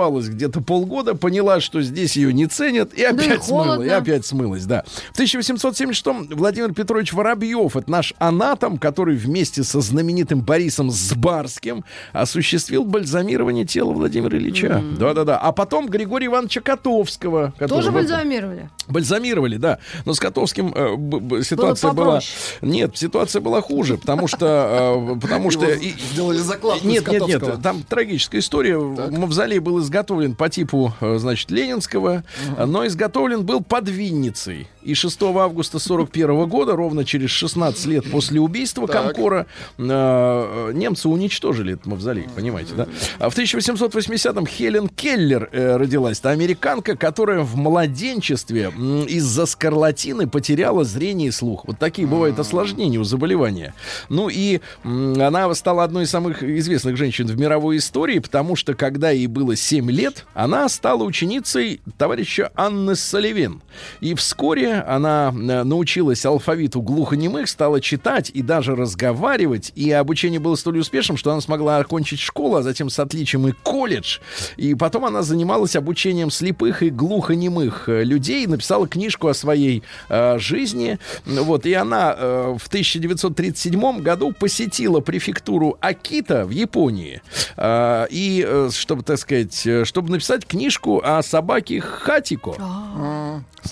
потусовалась 0.01 0.29
где-то 0.29 0.61
полгода, 0.61 1.15
поняла, 1.15 1.59
что 1.59 1.81
здесь 1.81 2.15
ее 2.15 2.33
не 2.33 2.47
ценят, 2.47 2.93
и 2.93 3.01
и 3.01 3.03
опять 3.03 3.43
смыла, 3.43 3.63
и 3.63 3.67
холодно. 3.67 3.97
опять 3.97 4.25
смылась, 4.25 4.65
да. 4.65 4.83
В 5.13 5.19
1876-м 5.19 6.29
Владимир 6.31 6.73
Петрович 6.73 7.13
Воробьев, 7.13 7.75
это 7.75 7.89
наш 7.89 8.13
анатом, 8.19 8.77
который 8.77 9.15
вместе 9.15 9.63
со 9.63 9.81
знаменитым 9.81 10.41
Борисом 10.41 10.91
Сбарским 10.91 11.83
осуществил 12.13 12.83
бальзамирование 12.83 13.65
тела 13.65 13.91
Владимира 13.91 14.37
Ильича. 14.37 14.81
Да-да-да. 14.99 15.37
А 15.37 15.51
потом 15.51 15.87
Григория 15.87 16.27
Ивановича 16.27 16.61
Котовского. 16.61 17.53
Тоже 17.67 17.91
бальзамировали? 17.91 18.69
Бальзамировали, 18.87 19.57
да. 19.57 19.79
Но 20.05 20.13
с 20.13 20.19
Котовским 20.19 20.73
э, 20.75 21.43
ситуация 21.43 21.91
была... 21.91 22.19
Нет, 22.61 22.97
ситуация 22.97 23.41
была 23.41 23.61
хуже, 23.61 23.97
потому 23.97 24.27
что... 24.27 25.15
э, 25.15 25.19
потому 25.19 25.51
что... 25.51 25.65
Его 25.65 25.81
и- 25.81 25.93
сделали 26.13 26.37
закладку 26.37 26.87
нет, 26.87 27.07
из 27.07 27.11
нет, 27.11 27.27
нет, 27.27 27.61
там 27.61 27.83
трагическая 27.83 28.41
история. 28.41 28.77
Мавзолей 28.77 29.59
был 29.59 29.79
изготовлен 29.91 30.35
по 30.35 30.47
типу, 30.47 30.93
э, 31.01 31.17
значит, 31.17 31.51
Ленинского, 31.51 32.23
но 32.57 32.87
изготовлен 32.87 33.45
был 33.45 33.61
под 33.61 33.89
Винницей. 33.89 34.69
И 34.83 34.93
6 34.93 35.21
августа 35.21 35.79
41 35.79 36.47
года, 36.47 36.75
ровно 36.75 37.05
через 37.05 37.29
16 37.29 37.85
лет 37.85 38.09
после 38.11 38.39
убийства 38.39 38.87
Так. 38.87 39.13
Комкора, 39.13 39.45
э, 39.77 40.71
немцы 40.73 41.07
уничтожили 41.07 41.73
этот 41.73 41.85
мавзолей, 41.85 42.27
понимаете, 42.35 42.73
да? 42.75 42.87
А 43.19 43.29
в 43.29 43.37
1880-м 43.37 44.47
Хелен 44.47 44.87
Келлер 44.87 45.49
э, 45.51 45.77
родилась. 45.77 46.19
Это 46.19 46.29
американка, 46.29 46.95
которая 46.95 47.41
в 47.41 47.55
младенчестве 47.55 48.71
из-за 49.07 49.45
скарлатины 49.45 50.27
потеряла 50.27 50.83
зрение 50.83 51.29
и 51.29 51.31
слух. 51.31 51.65
Вот 51.65 51.77
такие 51.79 52.07
бывают 52.07 52.39
осложнения 52.39 52.99
у 52.99 53.03
заболевания. 53.03 53.73
Ну 54.09 54.29
и 54.29 54.61
она 54.83 55.53
стала 55.53 55.83
одной 55.83 56.03
из 56.03 56.09
самых 56.09 56.43
известных 56.43 56.97
женщин 56.97 57.27
в 57.27 57.39
мировой 57.39 57.77
истории, 57.77 58.19
потому 58.19 58.55
что 58.55 58.73
когда 58.73 59.11
ей 59.11 59.27
было 59.27 59.55
7 59.55 59.89
лет, 59.91 60.25
она 60.33 60.67
стала 60.69 61.03
ученицей 61.03 61.81
товарища 61.97 62.51
Анны 62.55 62.95
Салливен. 62.95 63.61
И 63.99 64.13
вскоре 64.15 64.70
она 64.79 65.33
э, 65.33 65.63
научилась 65.63 66.25
алфавиту 66.25 66.81
глухонемых, 66.81 67.47
стала 67.47 67.81
читать 67.81 68.31
и 68.33 68.41
даже 68.41 68.75
разговаривать. 68.75 69.71
И 69.75 69.91
обучение 69.91 70.39
было 70.39 70.55
столь 70.55 70.79
успешным, 70.79 71.17
что 71.17 71.31
она 71.31 71.41
смогла 71.41 71.77
окончить 71.77 72.19
школу, 72.19 72.57
а 72.57 72.63
затем 72.63 72.89
с 72.89 72.99
отличием 72.99 73.47
и 73.47 73.51
колледж. 73.51 74.19
И 74.57 74.75
потом 74.75 75.05
она 75.05 75.21
занималась 75.21 75.75
обучением 75.75 76.31
слепых 76.31 76.83
и 76.83 76.89
глухонемых 76.89 77.89
э, 77.89 78.03
людей, 78.03 78.47
написала 78.47 78.87
книжку 78.87 79.27
о 79.27 79.33
своей 79.33 79.83
э, 80.09 80.37
жизни. 80.39 80.99
Вот, 81.25 81.65
и 81.65 81.73
она 81.73 82.15
э, 82.17 82.57
в 82.59 82.67
1937 82.67 84.01
году 84.01 84.33
посетила 84.33 84.99
префектуру 84.99 85.77
Акита 85.81 86.45
в 86.45 86.51
Японии. 86.51 87.21
Э, 87.57 88.07
и, 88.09 88.45
э, 88.47 88.69
чтобы, 88.73 89.03
так 89.03 89.17
сказать, 89.17 89.67
чтобы 89.83 90.11
написать 90.11 90.45
книжку 90.45 91.01
о 91.03 91.21
собаке 91.23 91.81
Хатико. 91.81 92.55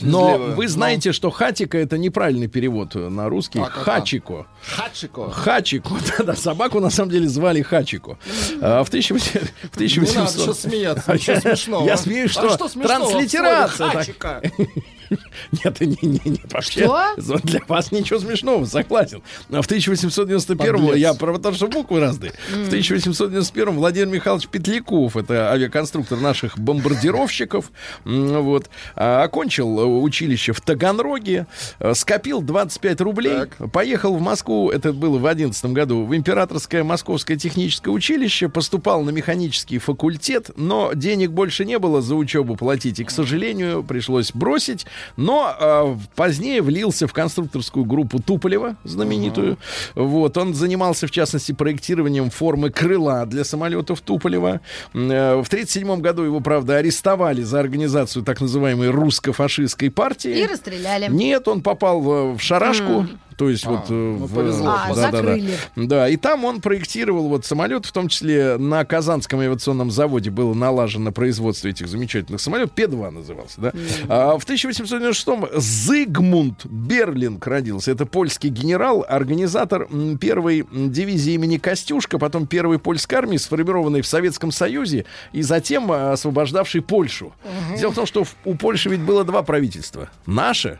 Но 0.01 0.29
Слезливая. 0.29 0.55
вы 0.55 0.67
знаете, 0.67 0.88
что 1.11 1.29
Хатико 1.29 1.77
это 1.77 1.97
неправильный 1.97 2.47
перевод 2.47 2.95
на 2.95 3.29
русский. 3.29 3.59
А, 3.59 3.65
Хачико. 3.65 4.47
Хачико. 4.61 5.31
Хачико. 5.31 5.93
Да-да, 6.17 6.35
собаку 6.35 6.79
на 6.79 6.89
самом 6.89 7.11
деле 7.11 7.27
звали 7.27 7.61
Хачико. 7.61 8.17
А, 8.61 8.83
в 8.83 8.87
1800 8.87 9.41
в 9.73 9.79
Не 9.79 9.97
надо 9.97 10.29
1800 10.29 10.31
сейчас 10.31 10.59
смеяться, 10.59 11.13
ничего 11.13 11.35
смешного. 11.41 11.85
Я 11.85 11.97
смеюсь, 11.97 12.37
А 12.37 12.49
что 12.49 12.67
смешного 12.67 13.05
в 13.05 13.11
транслитерация 13.11 13.89
Хачика? 13.89 14.41
Нет, 15.63 15.79
не, 15.81 15.97
не, 16.01 16.21
не, 16.23 16.41
вообще. 16.51 16.83
Что? 16.83 17.39
Для 17.43 17.61
вас 17.67 17.91
ничего 17.91 18.19
смешного, 18.19 18.65
согласен. 18.65 19.21
А 19.49 19.61
в 19.61 19.65
1891 19.65 20.73
Подлец. 20.75 20.97
я 20.97 21.13
про 21.13 21.33
потому 21.33 21.55
что 21.55 21.67
буквы 21.67 21.99
разные. 21.99 22.33
В 22.49 22.67
1891 22.67 23.75
Владимир 23.75 24.07
Михайлович 24.07 24.47
Петляков, 24.47 25.17
это 25.17 25.51
авиаконструктор 25.51 26.19
наших 26.19 26.59
бомбардировщиков, 26.59 27.71
вот, 28.05 28.69
а, 28.95 29.23
окончил 29.23 29.79
э, 29.79 29.85
училище 29.85 30.53
в 30.53 30.61
Таганроге, 30.79 31.45
э, 31.79 31.93
скопил 31.93 32.41
25 32.41 33.01
рублей, 33.01 33.41
поехал 33.71 34.15
в 34.15 34.21
Москву, 34.21 34.69
это 34.69 34.93
было 34.93 35.17
в 35.17 35.25
11 35.25 35.73
году, 35.73 36.05
в 36.05 36.15
Императорское 36.15 36.83
Московское 36.83 37.37
техническое 37.37 37.91
училище, 37.91 38.47
поступал 38.47 39.03
на 39.03 39.09
механический 39.09 39.77
факультет, 39.77 40.51
но 40.55 40.93
денег 40.93 41.31
больше 41.31 41.65
не 41.65 41.77
было 41.77 42.01
за 42.01 42.15
учебу 42.15 42.55
платить, 42.55 42.99
и, 42.99 43.03
к 43.03 43.11
сожалению, 43.11 43.83
пришлось 43.83 44.31
бросить. 44.31 44.85
Но 45.17 45.53
э, 45.59 45.95
позднее 46.15 46.61
влился 46.61 47.07
в 47.07 47.13
конструкторскую 47.13 47.85
группу 47.85 48.21
Туполева, 48.21 48.77
знаменитую. 48.85 49.57
Вот, 49.95 50.37
он 50.37 50.53
занимался, 50.53 51.07
в 51.07 51.11
частности, 51.11 51.51
проектированием 51.51 52.29
формы 52.29 52.69
крыла 52.69 53.25
для 53.25 53.43
самолетов 53.43 53.99
Туполева. 53.99 54.61
Э, 54.93 55.35
в 55.41 55.47
1937 55.47 55.99
году 55.99 56.23
его, 56.23 56.39
правда, 56.39 56.77
арестовали 56.77 57.41
за 57.41 57.59
организацию 57.59 58.23
так 58.23 58.39
называемой 58.39 58.89
русско-фашистской 58.89 59.91
партии. 59.91 60.39
И 60.39 60.47
расстреляли. 60.69 61.07
Нет, 61.11 61.47
он 61.47 61.61
попал 61.61 62.01
в, 62.01 62.37
в 62.37 62.41
шарашку. 62.41 63.07
То 63.39 63.49
есть 63.49 63.65
вот... 63.65 63.85
э, 63.89 63.93
ну, 63.93 64.25
в- 64.25 64.33
повезло. 64.35 64.69
А, 64.69 64.89
да, 64.89 64.95
да, 64.95 65.11
да. 65.11 65.17
закрыли. 65.17 65.53
Да, 65.77 66.09
и 66.09 66.17
там 66.17 66.43
он 66.43 66.59
проектировал 66.59 67.29
вот 67.29 67.45
самолет, 67.45 67.85
в 67.85 67.91
том 67.93 68.09
числе 68.09 68.57
на 68.57 68.83
Казанском 68.83 69.39
авиационном 69.39 69.89
заводе 69.91 70.29
было 70.29 70.53
налажено 70.53 71.11
производство 71.13 71.69
этих 71.69 71.87
замечательных 71.87 72.41
самолетов. 72.41 72.71
П-2 72.73 73.09
назывался, 73.11 73.61
да. 73.61 73.73
А 74.09 74.37
в 74.37 74.45
1896-м 74.45 75.47
Зигмунд 75.57 76.65
Берлинг 76.65 77.47
родился. 77.47 77.91
Это 77.91 78.05
польский 78.05 78.49
генерал, 78.49 79.05
организатор 79.07 79.87
первой 80.19 80.65
дивизии 80.71 81.33
имени 81.33 81.57
Костюшка, 81.57 82.19
потом 82.19 82.45
первой 82.45 82.77
польской 82.77 83.17
армии, 83.19 83.37
сформированной 83.37 84.01
в 84.01 84.07
Советском 84.07 84.51
Союзе, 84.51 85.05
и 85.31 85.41
затем 85.41 85.89
а, 85.91 86.11
освобождавшей 86.11 86.81
Польшу. 86.81 87.33
Дело 87.77 87.91
в 87.91 87.95
том, 87.95 88.05
что 88.05 88.25
в- 88.25 88.35
у 88.43 88.55
Польши 88.55 88.89
ведь 88.89 88.99
было 89.01 89.23
два 89.23 89.43
правительства. 89.43 90.09
Наше, 90.25 90.79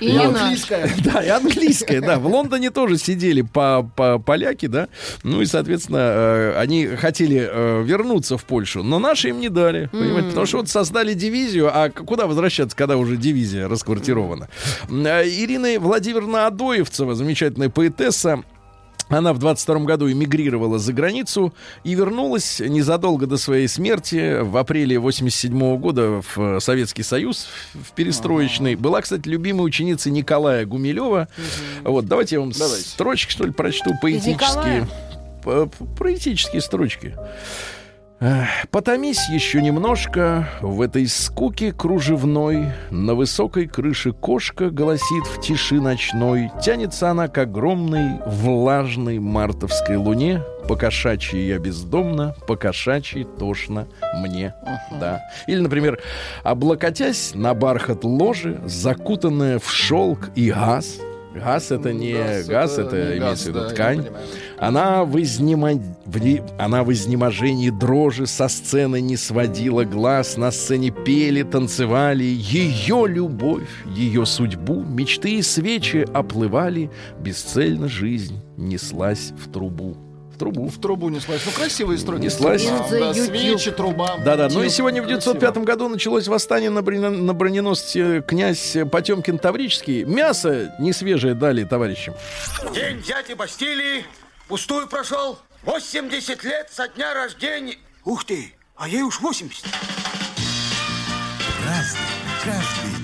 И 0.00 0.12
наш. 0.12 0.26
английская. 0.26 0.90
да, 1.04 1.22
и 1.22 1.28
английская, 1.28 2.00
да. 2.00 2.18
В 2.18 2.26
Лондоне 2.26 2.70
тоже 2.70 2.98
сидели 2.98 3.42
по, 3.42 3.88
по 3.96 4.18
поляки, 4.18 4.66
да. 4.66 4.88
Ну 5.22 5.40
и, 5.40 5.46
соответственно, 5.46 5.98
э, 5.98 6.54
они 6.58 6.86
хотели 6.86 7.48
э, 7.50 7.82
вернуться 7.82 8.36
в 8.36 8.44
Польшу, 8.44 8.82
но 8.82 8.98
наши 8.98 9.28
им 9.30 9.40
не 9.40 9.48
дали, 9.48 9.88
понимаете, 9.92 10.28
потому 10.28 10.46
что 10.46 10.58
вот 10.58 10.68
создали 10.68 11.14
дивизию, 11.14 11.70
а 11.72 11.90
куда 11.90 12.26
возвращаться, 12.26 12.76
когда 12.76 12.96
уже 12.96 13.16
дивизия 13.16 13.68
расквартирована? 13.68 14.48
Э, 14.88 15.26
Ирина 15.26 15.78
Владимировна 15.78 16.46
Адоевцева, 16.46 17.14
замечательная 17.14 17.68
поэтесса, 17.68 18.42
она 19.18 19.32
в 19.32 19.38
22 19.38 19.80
году 19.80 20.10
эмигрировала 20.10 20.78
за 20.78 20.92
границу 20.92 21.54
и 21.84 21.94
вернулась 21.94 22.60
незадолго 22.60 23.26
до 23.26 23.36
своей 23.36 23.68
смерти 23.68 24.40
в 24.40 24.56
апреле 24.56 24.98
87 24.98 25.76
года 25.78 26.22
в 26.22 26.38
э, 26.38 26.60
Советский 26.60 27.02
Союз 27.02 27.48
в 27.74 27.92
перестроечный. 27.92 28.74
Была, 28.74 29.02
кстати, 29.02 29.28
любимой 29.28 29.66
ученицей 29.66 30.12
Николая 30.12 30.64
Гумилева. 30.66 31.28
Вот, 31.82 32.06
давайте 32.06 32.36
я 32.36 32.40
вам 32.40 32.52
Давайте. 32.52 32.88
строчки, 32.88 33.30
что 33.30 33.44
ли, 33.44 33.52
прочту, 33.52 33.92
поэтические. 34.00 34.88
Поэтические 35.98 36.62
строчки. 36.62 37.16
Потомись 38.70 39.28
еще 39.28 39.60
немножко 39.60 40.48
в 40.60 40.80
этой 40.80 41.08
скуке 41.08 41.72
кружевной. 41.72 42.72
На 42.90 43.14
высокой 43.14 43.66
крыше 43.66 44.12
кошка 44.12 44.70
голосит 44.70 45.24
в 45.24 45.40
тиши 45.40 45.80
ночной. 45.80 46.50
Тянется 46.62 47.10
она 47.10 47.26
к 47.28 47.38
огромной 47.38 48.20
влажной 48.24 49.18
мартовской 49.18 49.96
луне. 49.96 50.42
Покошачьи 50.68 51.48
я 51.48 51.58
бездомно, 51.58 52.36
покошачьи 52.46 53.24
тошно 53.24 53.88
мне. 54.14 54.54
Да. 55.00 55.22
Или, 55.48 55.58
например, 55.58 56.00
облокотясь 56.44 57.32
на 57.34 57.54
бархат 57.54 58.04
ложи, 58.04 58.60
закутанная 58.64 59.58
в 59.58 59.68
шелк 59.68 60.30
и 60.36 60.52
газ. 60.52 61.00
Газ 61.34 61.70
это 61.70 61.92
не 61.92 62.12
Газ 62.12 62.46
газ, 62.46 62.78
это 62.78 62.96
это, 62.96 63.12
не 63.12 63.18
имеется 63.18 63.44
в 63.44 63.48
виду 63.48 63.60
да, 63.60 63.68
ткань. 63.70 64.06
Она 64.58 65.04
в, 65.04 65.16
изнема- 65.16 65.82
в 66.04 66.42
она 66.58 66.84
в 66.84 66.92
изнеможении 66.92 67.70
дрожи 67.70 68.26
со 68.26 68.48
сцены 68.48 69.00
не 69.00 69.16
сводила 69.16 69.84
глаз. 69.84 70.36
На 70.36 70.50
сцене 70.50 70.90
пели, 70.90 71.42
танцевали. 71.42 72.24
Ее 72.24 73.06
любовь, 73.08 73.68
ее 73.86 74.26
судьбу, 74.26 74.82
мечты 74.82 75.36
и 75.36 75.42
свечи 75.42 76.06
оплывали. 76.12 76.90
Бесцельно 77.20 77.88
жизнь 77.88 78.38
неслась 78.56 79.32
в 79.36 79.50
трубу. 79.50 79.96
В 80.34 80.38
трубу. 80.38 80.68
В 80.68 80.80
трубу 80.80 81.08
неслась. 81.08 81.42
Ну, 81.46 81.52
красивые 81.52 81.98
строки. 81.98 82.22
Неслась. 82.22 82.64
Да, 82.64 82.88
да, 82.90 83.14
свечи, 83.14 83.70
труба. 83.70 84.16
Да-да, 84.24 84.48
ну 84.48 84.62
и 84.62 84.68
сегодня 84.68 85.02
в 85.02 85.06
905 85.06 85.58
году 85.58 85.88
началось 85.88 86.26
восстание 86.28 86.70
на, 86.70 86.80
броне- 86.82 87.10
на 87.10 87.34
броненосце 87.34 88.22
князь 88.26 88.76
Потемкин 88.90 89.38
Таврический. 89.38 90.04
Мясо 90.04 90.74
не 90.78 90.92
свежее 90.92 91.34
дали 91.34 91.64
товарищам. 91.64 92.14
День 92.74 93.02
дяди 93.02 93.34
Бастилии 93.34 94.04
пустую 94.48 94.88
прошел. 94.88 95.38
80 95.64 96.42
лет 96.44 96.68
со 96.72 96.88
дня 96.88 97.14
рождения. 97.14 97.76
Ух 98.04 98.24
ты, 98.24 98.52
а 98.76 98.88
ей 98.88 99.02
уж 99.02 99.20
80. 99.20 99.64
Разный, 101.64 102.00
каждый 102.44 103.01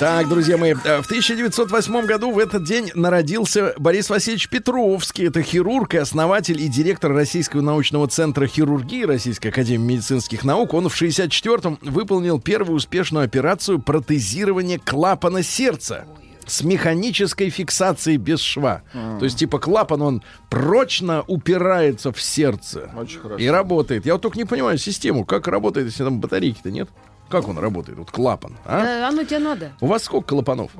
Так, 0.00 0.30
друзья 0.30 0.56
мои, 0.56 0.72
э, 0.72 1.02
в 1.02 1.04
1908 1.04 2.06
году 2.06 2.30
в 2.30 2.38
этот 2.38 2.64
день 2.64 2.90
народился 2.94 3.74
Борис 3.76 4.08
Васильевич 4.08 4.48
Петровский. 4.48 5.24
Это 5.24 5.42
хирург 5.42 5.92
и 5.92 5.98
основатель 5.98 6.58
и 6.58 6.68
директор 6.68 7.12
Российского 7.12 7.60
научного 7.60 8.08
центра 8.08 8.46
хирургии 8.46 9.04
Российской 9.04 9.48
академии 9.48 9.96
медицинских 9.96 10.42
наук. 10.42 10.72
Он 10.72 10.88
в 10.88 11.02
64-м 11.02 11.80
выполнил 11.82 12.40
первую 12.40 12.76
успешную 12.76 13.26
операцию 13.26 13.78
протезирования 13.78 14.78
клапана 14.82 15.42
сердца 15.42 16.06
с 16.46 16.62
механической 16.62 17.50
фиксацией 17.50 18.16
без 18.16 18.40
шва. 18.40 18.80
То 18.94 19.24
есть, 19.26 19.38
типа, 19.38 19.58
клапан, 19.58 20.00
он 20.00 20.22
прочно 20.48 21.24
упирается 21.26 22.10
в 22.10 22.22
сердце. 22.22 22.90
Очень 22.96 23.20
хорошо. 23.20 23.38
И 23.38 23.46
работает. 23.48 24.06
Я 24.06 24.14
вот 24.14 24.22
только 24.22 24.38
не 24.38 24.46
понимаю 24.46 24.78
систему, 24.78 25.26
как 25.26 25.46
работает, 25.46 25.88
если 25.88 26.04
там 26.04 26.20
батарейки-то 26.20 26.70
нет. 26.70 26.88
Как 27.30 27.46
он 27.46 27.58
работает? 27.58 27.96
Вот 27.96 28.10
клапан. 28.10 28.56
А? 28.64 28.82
Да, 28.82 29.08
оно 29.08 29.22
тебе 29.22 29.38
надо. 29.38 29.72
У 29.80 29.86
вас 29.86 30.02
сколько 30.02 30.30
клапанов? 30.30 30.72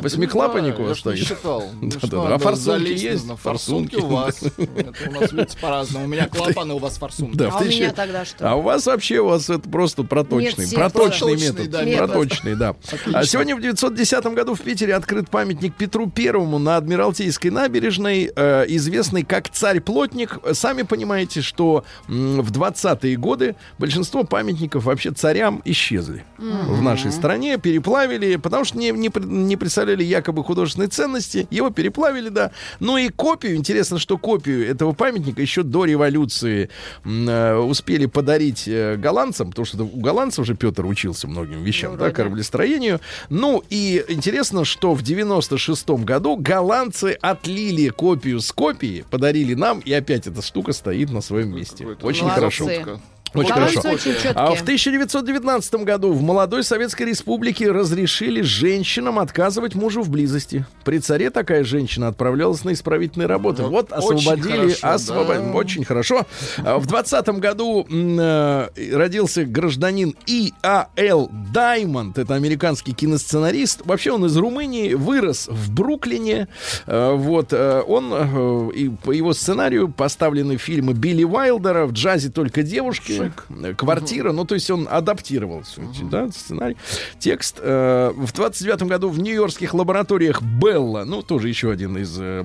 Восьмиклапанник 0.00 0.78
у 0.78 0.82
Я 0.82 0.88
вас 0.88 0.98
стоит? 0.98 1.26
считал. 1.26 1.64
Да-да-да. 1.82 2.06
что, 2.06 2.34
А 2.34 2.38
форсунки 2.38 2.90
есть? 2.90 3.26
Форсунки. 3.42 3.96
У 3.96 4.06
вас. 4.08 4.42
Это 4.42 5.08
у 5.08 5.12
нас, 5.12 5.32
видите, 5.32 5.58
по-разному. 5.58 6.04
У 6.04 6.08
меня 6.08 6.28
клапаны, 6.28 6.74
у 6.74 6.78
вас 6.78 6.98
форсунки. 6.98 7.42
А 7.42 7.56
у 7.58 7.64
меня 7.64 7.92
тогда 7.92 8.26
что? 8.26 8.50
А 8.50 8.54
у 8.54 8.60
вас 8.60 8.84
вообще 8.84 9.20
у 9.20 9.28
вас 9.28 9.48
это 9.48 9.66
просто 9.66 10.02
проточный, 10.02 10.68
проточный 10.70 11.36
метод, 11.36 11.96
Проточный, 11.96 12.54
да. 12.54 12.76
А 13.14 13.24
сегодня 13.24 13.56
в 13.56 13.62
910 13.62 14.26
году 14.26 14.54
в 14.54 14.60
Питере 14.60 14.94
открыт 14.94 15.30
памятник 15.30 15.74
Петру 15.74 16.10
Первому 16.10 16.58
на 16.58 16.76
Адмиралтейской 16.76 17.50
набережной, 17.50 18.30
э, 18.34 18.64
известный 18.68 19.22
как 19.22 19.48
царь-плотник. 19.48 20.38
Сами 20.52 20.82
понимаете, 20.82 21.40
что 21.40 21.84
в 22.08 22.52
20-е 22.52 23.16
годы 23.16 23.56
большинство 23.78 24.24
памятников 24.24 24.84
вообще 24.84 25.10
царям 25.10 25.62
исчезли. 25.64 25.93
Исчезли 25.94 26.24
в 26.38 26.82
нашей 26.82 27.12
стране, 27.12 27.58
переплавили, 27.58 28.36
потому 28.36 28.64
что 28.64 28.78
не, 28.78 28.90
не, 28.90 29.10
не 29.24 29.56
представляли 29.56 30.02
якобы 30.02 30.42
художественной 30.44 30.88
ценности, 30.88 31.46
его 31.50 31.70
переплавили, 31.70 32.28
да. 32.28 32.50
Ну 32.80 32.96
и 32.96 33.08
копию, 33.08 33.56
интересно, 33.56 33.98
что 33.98 34.18
копию 34.18 34.68
этого 34.68 34.92
памятника 34.92 35.40
еще 35.40 35.62
до 35.62 35.84
революции 35.84 36.70
э, 37.04 37.54
успели 37.56 38.06
подарить 38.06 38.64
э, 38.66 38.96
голландцам, 38.96 39.50
потому 39.50 39.66
что 39.66 39.84
у 39.84 40.00
голландцев 40.00 40.46
же 40.46 40.54
Петр 40.54 40.84
учился 40.84 41.28
многим 41.28 41.62
вещам, 41.62 41.92
Ну, 41.92 41.96
да, 41.98 42.04
вроде. 42.04 42.16
кораблестроению. 42.16 43.00
Ну 43.28 43.62
и 43.70 44.04
интересно, 44.08 44.64
что 44.64 44.94
в 44.94 45.02
96-м 45.02 46.04
году 46.04 46.36
голландцы 46.36 47.16
отлили 47.20 47.88
копию 47.88 48.40
с 48.40 48.52
копии, 48.52 49.04
подарили 49.10 49.54
нам, 49.54 49.80
и 49.80 49.92
опять 49.92 50.26
эта 50.26 50.42
штука 50.42 50.72
стоит 50.72 51.10
на 51.10 51.20
своем 51.20 51.54
месте. 51.54 51.86
Очень 52.02 52.24
Молодцы. 52.26 52.34
хорошо. 52.34 53.00
Очень 53.34 53.52
хорошо. 53.52 53.80
очень. 53.80 54.14
А 54.34 54.54
в 54.54 54.62
1919 54.62 55.74
году 55.84 56.12
в 56.12 56.22
молодой 56.22 56.62
Советской 56.64 57.04
Республике 57.04 57.70
разрешили 57.70 58.42
женщинам 58.42 59.18
отказывать 59.18 59.74
мужу 59.74 60.02
в 60.02 60.10
близости. 60.10 60.64
При 60.84 60.98
царе 60.98 61.30
такая 61.30 61.64
женщина 61.64 62.08
отправлялась 62.08 62.64
на 62.64 62.72
исправительные 62.72 63.26
работы. 63.26 63.62
Ну, 63.62 63.68
Вот 63.70 63.92
очень 63.92 64.18
освободили, 64.18 64.72
хорошо, 64.72 64.86
освобо- 65.12 65.34
да. 65.36 65.52
очень 65.52 65.84
хорошо. 65.84 66.26
А 66.58 66.78
В 66.78 66.86
20 66.86 67.28
году 67.40 67.86
э, 67.90 68.68
родился 68.92 69.44
гражданин 69.44 70.14
И.А.Л. 70.26 71.30
Даймонд. 71.52 72.18
Это 72.18 72.34
американский 72.34 72.92
киносценарист. 72.92 73.82
Вообще 73.84 74.12
он 74.12 74.24
из 74.26 74.36
Румынии, 74.36 74.94
вырос 74.94 75.48
в 75.48 75.72
Бруклине. 75.72 76.48
Э, 76.86 77.12
Вот 77.14 77.52
э, 77.52 77.82
он 77.86 78.12
э, 78.12 78.70
и 78.74 78.88
по 78.88 79.10
его 79.12 79.32
сценарию 79.32 79.88
поставлены 79.88 80.56
фильмы 80.56 80.92
Билли 80.94 81.24
Уайлдера 81.24 81.86
«В 81.86 81.92
джазе 81.92 82.30
только 82.30 82.62
девушки», 82.62 83.23
э, 83.48 83.74
«Квартира». 83.74 84.32
Ну, 84.32 84.44
то 84.44 84.54
есть 84.54 84.70
он 84.70 84.88
адаптировал 84.90 85.62
эти, 85.62 86.02
да, 86.02 86.30
сценарий, 86.30 86.76
текст. 87.18 87.58
Э, 87.60 88.12
В 88.14 88.32
29 88.32 88.82
году 88.84 89.08
в 89.08 89.18
нью-йоркских 89.18 89.74
лабораториях 89.74 90.42
Белла, 90.42 91.04
ну, 91.04 91.22
тоже 91.22 91.48
еще 91.48 91.70
один 91.70 91.96
из 91.98 92.16
э, 92.18 92.44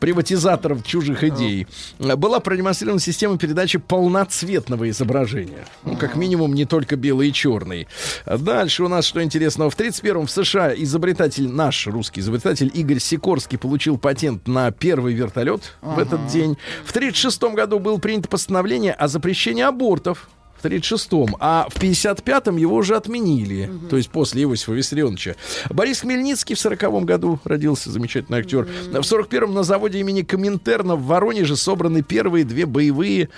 приватизаторов 0.00 0.84
чужих 0.84 1.24
идей, 1.24 1.66
была 1.98 2.40
продемонстрирована 2.40 3.00
система 3.00 3.38
передачи 3.38 3.78
полноцветного 3.78 4.88
изображения. 4.90 5.64
Ну, 5.84 5.96
как 5.96 6.16
минимум, 6.16 6.54
не 6.54 6.64
только 6.64 6.96
белый 6.96 7.28
и 7.28 7.32
черный. 7.32 7.86
Дальше 8.26 8.84
у 8.84 8.88
нас, 8.88 9.04
что 9.04 9.22
интересного, 9.22 9.70
в 9.70 9.76
31-м 9.76 10.26
в 10.26 10.30
США 10.30 10.74
изобретатель, 10.74 11.48
наш 11.48 11.86
русский 11.86 12.20
изобретатель 12.20 12.70
Игорь 12.74 12.98
Сикорский 12.98 13.58
получил 13.58 13.98
патент 13.98 14.46
на 14.48 14.70
первый 14.70 15.14
вертолет 15.14 15.76
в 15.82 15.98
этот 15.98 16.26
день. 16.26 16.56
В 16.84 16.92
36 16.92 17.42
году 17.54 17.78
было 17.78 17.98
принято 17.98 18.28
постановление 18.28 18.92
о 18.92 19.08
запрещении 19.08 19.62
Molotov. 20.04 20.33
В 20.64 20.66
36-м, 20.66 21.36
а 21.40 21.66
в 21.68 21.76
55-м 21.76 22.56
его 22.56 22.76
уже 22.76 22.96
отменили, 22.96 23.70
то 23.90 23.98
есть 23.98 24.08
после 24.08 24.44
Иосифа 24.44 24.72
Виссарионовича. 24.72 25.36
Борис 25.68 26.00
Хмельницкий 26.00 26.54
в 26.54 26.58
40-м 26.58 27.04
году 27.04 27.38
родился, 27.44 27.90
замечательный 27.90 28.38
актер. 28.38 28.64
В 28.64 29.00
41-м 29.00 29.52
на 29.52 29.62
заводе 29.62 30.00
имени 30.00 30.22
Коминтерна 30.22 30.96
в 30.96 31.04
Воронеже 31.04 31.56
собраны 31.56 32.02
первые 32.02 32.44
две 32.46 32.64
боевые 32.64 33.28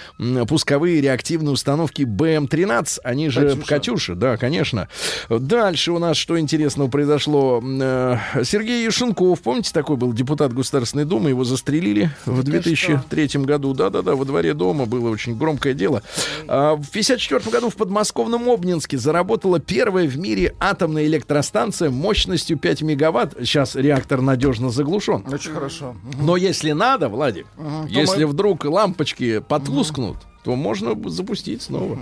пусковые 0.48 1.00
реактивные 1.00 1.52
установки 1.52 2.02
БМ-13, 2.02 3.00
они 3.02 3.28
же 3.28 3.40
«Катюша». 3.40 3.66
«Катюша», 3.66 4.14
да, 4.14 4.36
конечно. 4.36 4.88
Дальше 5.28 5.92
у 5.92 5.98
нас 5.98 6.16
что 6.16 6.38
интересного 6.38 6.88
произошло. 6.88 7.62
Э, 7.62 8.18
Сергей 8.44 8.84
Юшенков, 8.84 9.40
помните, 9.40 9.72
такой 9.72 9.96
был 9.96 10.12
депутат 10.12 10.52
Государственной 10.52 11.04
Думы, 11.04 11.30
его 11.30 11.42
застрелили 11.44 12.10
в 12.24 12.42
2003 12.44 13.28
году. 13.44 13.74
Да-да-да, 13.74 14.14
во 14.14 14.24
дворе 14.24 14.54
дома 14.54 14.86
было 14.86 15.10
очень 15.10 15.36
громкое 15.36 15.74
дело. 15.74 16.02
А, 16.46 16.76
В 16.76 16.86
1954 17.16 17.50
году 17.50 17.70
в 17.70 17.76
подмосковном 17.76 18.48
Обнинске 18.50 18.98
заработала 18.98 19.58
первая 19.58 20.06
в 20.06 20.16
мире 20.18 20.54
атомная 20.60 21.06
электростанция 21.06 21.90
мощностью 21.90 22.58
5 22.58 22.82
мегаватт. 22.82 23.34
Сейчас 23.40 23.74
реактор 23.74 24.20
надежно 24.20 24.70
заглушен. 24.70 25.24
Очень 25.32 25.52
хорошо. 25.52 25.96
Но 26.20 26.36
если 26.36 26.72
надо, 26.72 27.08
Владик, 27.08 27.46
то 27.56 27.86
если 27.88 28.24
мы- 28.24 28.30
вдруг 28.32 28.64
лампочки 28.64 29.40
потускнут, 29.40 30.16
то 30.46 30.54
можно 30.54 30.94
запустить 31.10 31.62
снова. 31.62 31.98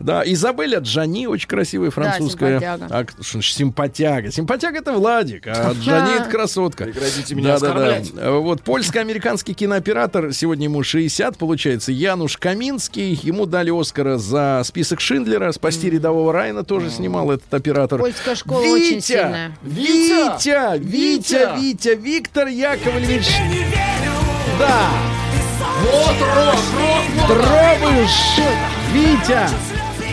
Да, 0.00 0.24
Изабелля 0.26 0.80
Джани, 0.80 1.26
очень 1.26 1.46
красивая 1.46 1.90
французская. 1.90 2.58
симпатяга. 2.58 2.88
А, 2.90 3.22
что 3.22 3.40
симпатяга. 3.40 4.32
Симпатяга 4.32 4.78
это 4.78 4.92
Владик, 4.94 5.46
а 5.46 5.72
Джани 5.74 6.16
это 6.20 6.28
красотка. 6.28 6.86
Прекратите 6.86 7.36
меня 7.36 7.54
оскорблять. 7.54 8.10
А 8.16 8.36
Вот 8.40 8.62
польско-американский 8.62 9.54
кинооператор, 9.54 10.32
сегодня 10.32 10.64
ему 10.64 10.82
60, 10.82 11.38
получается, 11.38 11.92
Януш 11.92 12.36
Каминский. 12.36 13.12
Ему 13.22 13.46
дали 13.46 13.70
Оскара 13.70 14.18
за 14.18 14.62
список 14.64 15.00
Шиндлера. 15.00 15.52
«Спасти 15.52 15.88
рядового 15.88 16.32
Райана» 16.32 16.64
тоже 16.64 16.90
снимал 16.90 17.30
этот 17.30 17.54
оператор. 17.54 18.00
Польская 18.00 18.34
школа 18.34 18.58
очень 18.58 18.96
Витя! 18.96 19.06
сильная. 19.06 19.56
Витя! 19.62 20.78
Витя! 20.78 20.78
Витя! 20.78 21.60
Витя! 21.60 21.94
Виктор 21.94 22.48
Яковлевич! 22.48 23.28
Да! 24.58 25.23
Вот 25.80 26.16
рок, 26.36 26.56
рок, 26.78 27.28
Дробыш! 27.28 28.40
Витя! 28.92 29.48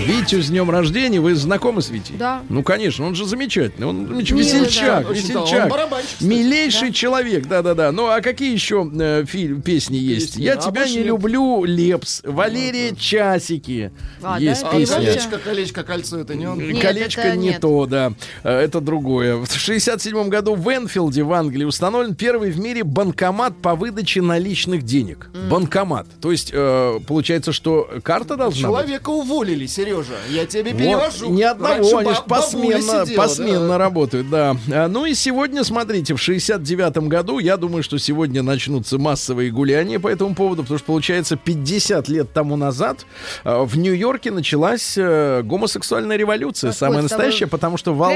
Витю 0.06 0.42
с 0.42 0.48
днем 0.50 0.70
рождения. 0.70 1.20
Вы 1.20 1.36
знакомы 1.36 1.82
с 1.82 1.90
Витей? 1.90 2.16
Да. 2.18 2.42
Ну, 2.50 2.64
конечно, 2.64 3.06
он 3.06 3.16
же 3.16 3.26
замечательный. 3.26 3.86
Он 3.88 4.06
замеч- 4.08 4.32
Милый, 4.34 4.44
весельчак, 4.44 4.86
да. 4.86 5.02
Да, 5.04 5.08
он 5.10 5.14
весельчак. 5.16 5.70
кстати. 5.70 6.24
Милейший 6.24 6.92
человек, 6.94 7.48
да-да-да. 7.48 7.92
Ну, 7.92 8.08
а 8.08 8.22
какие 8.22 8.52
еще 8.54 8.90
э, 9.00 9.26
фильм, 9.28 9.62
песни 9.62 9.98
есть? 9.98 10.30
Песни. 10.34 10.44
Я 10.44 10.54
А 10.54 10.58
тебя 10.58 10.86
не 10.88 10.96
нет. 10.98 11.06
люблю, 11.06 11.64
Лепс. 11.66 12.22
Валерия 12.24 12.96
Часики. 12.96 13.92
А, 14.24 14.40
есть 14.40 14.62
да? 14.64 14.70
А 14.70 14.78
песня. 14.78 14.96
колечко, 14.96 15.38
колечко, 15.38 15.84
кольцо, 15.84 16.20
это 16.20 16.36
не 16.36 16.48
он? 16.48 16.58
Нет, 16.60 16.82
Колечко 16.82 17.22
это 17.22 17.38
не 17.38 17.50
нет. 17.50 17.62
то, 17.62 17.86
да. 17.86 18.14
Э, 18.44 18.60
Это 18.62 18.82
другое. 18.82 19.38
В 19.38 19.52
67 19.52 20.30
году 20.30 20.56
в 20.56 20.68
Энфилде 20.70 21.24
в 21.24 21.34
Англии 21.34 21.64
установлен 21.66 22.16
первый 22.16 22.52
в 22.52 22.60
мире 22.60 22.84
банкомат 22.84 23.54
по 23.62 23.76
выдаче 23.76 24.22
наличных 24.22 24.84
денег. 24.84 25.30
Банкомат. 25.50 26.08
То 26.22 26.32
есть, 26.32 26.50
э, 26.54 27.00
получается, 27.08 27.52
что 27.54 27.88
карта 28.04 28.36
должна 28.36 28.68
быть? 28.70 28.78
Человека 28.78 29.10
уволили, 29.10 29.66
Сережа. 29.92 30.14
Я 30.30 30.46
тебе 30.46 30.72
Вот, 30.72 30.80
перевожу. 30.80 31.30
ни 31.30 31.42
одного, 31.42 31.74
Раньше 31.76 31.96
они 31.96 32.14
ж 32.14 32.18
баб- 32.18 32.28
бабуля 32.28 32.42
посменно, 32.78 33.06
сидела, 33.06 33.22
посменно 33.22 33.68
да. 33.68 33.78
работают, 33.78 34.30
да. 34.30 34.56
А, 34.72 34.88
Ну 34.88 35.06
и 35.06 35.14
сегодня, 35.14 35.64
смотрите, 35.64 36.14
в 36.16 36.20
69 36.22 37.08
году, 37.08 37.40
я 37.40 37.58
думаю, 37.58 37.84
что 37.84 37.98
сегодня 37.98 38.42
начнутся 38.44 38.98
массовые 38.98 39.52
гуляния 39.52 40.00
по 40.00 40.08
этому 40.08 40.36
поводу, 40.36 40.64
потому 40.64 40.78
что, 40.78 40.86
получается, 40.88 41.36
50 41.36 42.08
лет 42.10 42.32
тому 42.34 42.56
назад 42.56 43.06
а, 43.44 43.64
в 43.64 43.78
Нью-Йорке 43.78 44.32
началась 44.32 44.96
э, 44.98 45.42
гомосексуальная 45.44 46.18
революция, 46.18 46.72
Какой 46.72 46.78
самая 46.80 47.02
настоящая, 47.02 47.48
потому 47.48 47.78
что 47.78 47.94
вол- 47.94 48.12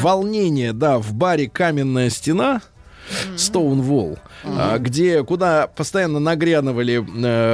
волнение, 0.00 0.72
да, 0.72 0.98
в 0.98 1.12
баре 1.12 1.48
«Каменная 1.48 2.10
стена», 2.10 2.60
Стоунволл, 3.36 4.18
а, 4.44 4.78
где 4.78 5.22
куда 5.24 5.66
постоянно 5.66 6.18
нагряновали 6.20 7.04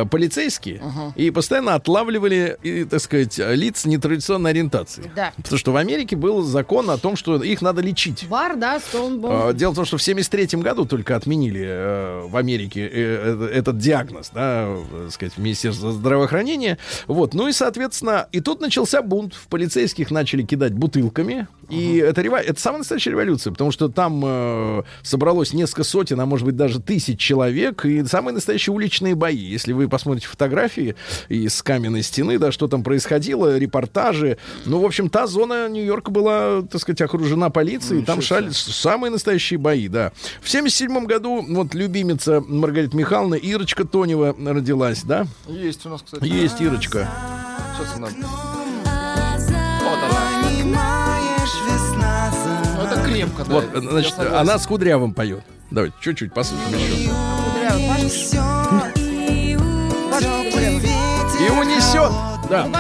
э, 0.03 0.07
полицейские 0.07 0.81
и 1.17 1.31
постоянно 1.31 1.75
отлавливали, 1.75 2.59
и, 2.63 2.85
так 2.85 3.01
сказать, 3.01 3.39
лиц 3.39 3.85
нетрадиционной 3.85 4.51
ориентации. 4.51 5.11
Да. 5.15 5.33
Потому 5.37 5.59
что 5.59 5.73
в 5.73 5.77
Америке 5.77 6.17
был 6.17 6.43
закон 6.43 6.91
о 6.91 6.99
том, 6.99 7.17
что 7.17 7.43
их 7.43 7.63
надо 7.63 7.81
лечить. 7.83 8.27
Бар, 8.29 8.57
да, 8.57 8.81
Стоунбол. 8.81 9.31
А, 9.33 9.53
Дело 9.53 9.73
в 9.73 9.77
том, 9.77 9.85
что 9.85 9.97
в 9.97 10.03
73 10.03 10.59
году 10.61 10.85
только 10.85 11.15
отменили 11.17 11.65
э, 11.65 12.27
в 12.27 12.37
Америке 12.37 12.83
э, 12.87 12.91
э, 12.93 13.51
этот 13.55 13.79
диагноз, 13.79 14.31
да, 14.35 14.65
э, 14.69 14.85
так 15.05 15.13
сказать, 15.13 15.39
Министерство 15.39 15.93
здравоохранения. 15.93 16.79
Вот, 17.07 17.35
ну 17.35 17.49
и, 17.49 17.53
соответственно, 17.53 18.27
и 18.33 18.41
тут 18.41 18.61
начался 18.61 19.03
бунт. 19.03 19.35
В 19.35 19.47
полицейских 19.49 20.11
начали 20.11 20.43
кидать 20.43 20.73
бутылками. 20.73 21.47
И 21.69 21.99
это, 21.99 22.23
рева- 22.23 22.41
это 22.41 22.59
самая 22.61 22.79
настоящая 22.79 23.11
революция, 23.11 23.53
потому 23.53 23.71
что 23.71 23.89
там 23.89 24.23
э, 24.25 24.83
собралось 25.03 25.38
несколько 25.53 25.85
сотен, 25.85 26.21
а 26.21 26.27
может 26.27 26.45
быть 26.45 26.57
даже 26.57 26.81
тысяч 26.81 27.19
человек, 27.19 27.85
и 27.85 28.05
самые 28.05 28.35
настоящие 28.35 28.75
уличные 28.75 29.15
бои. 29.15 29.37
Если 29.37 29.73
вы 29.73 29.89
посмотрите 29.89 30.27
фотографии 30.27 30.97
из 31.29 31.63
каменной 31.63 32.03
стены, 32.03 32.39
да, 32.39 32.53
что 32.53 32.69
там 32.69 32.83
происходило, 32.83 33.57
репортажи. 33.59 34.39
Ну, 34.65 34.81
в 34.81 34.85
общем, 34.85 35.09
та 35.09 35.27
зона 35.27 35.69
Нью-Йорка 35.69 36.11
была, 36.11 36.63
так 36.63 36.81
сказать, 36.81 37.01
окружена 37.01 37.51
полицией, 37.51 38.05
там 38.05 38.21
шали 38.21 38.51
самые 38.51 39.11
настоящие 39.11 39.59
бои, 39.59 39.89
да. 39.89 40.13
В 40.41 40.51
77 40.51 41.07
году 41.07 41.45
вот 41.49 41.75
любимица 41.75 42.43
Маргарита 42.47 42.97
Михайловна 42.97 43.35
Ирочка 43.35 43.85
Тонева 43.85 44.35
родилась, 44.39 45.03
да? 45.03 45.27
Есть 45.47 45.87
у 45.87 45.91
нас, 45.91 46.03
кстати. 46.03 46.25
Есть 46.25 46.61
Ирочка. 46.61 47.09
Сейчас 47.77 47.97
она. 47.97 48.09
Вот 49.83 49.99
она. 50.11 50.29
Крепко, 53.19 53.45
да. 53.45 53.53
Вот, 53.55 53.65
я 53.75 53.81
значит, 53.91 54.15
она 54.19 54.59
с 54.59 54.67
Кудрявым 54.67 55.13
поет. 55.15 55.43
Давайте 55.71 55.95
чуть-чуть 56.01 56.33
послушаем 56.33 56.79
еще. 56.79 57.11
Кудрявый, 57.45 57.89
Пашка. 57.89 58.93
И 61.41 61.51
унесет. 61.51 62.13
Да. 62.51 62.65
Ну, 62.67 62.75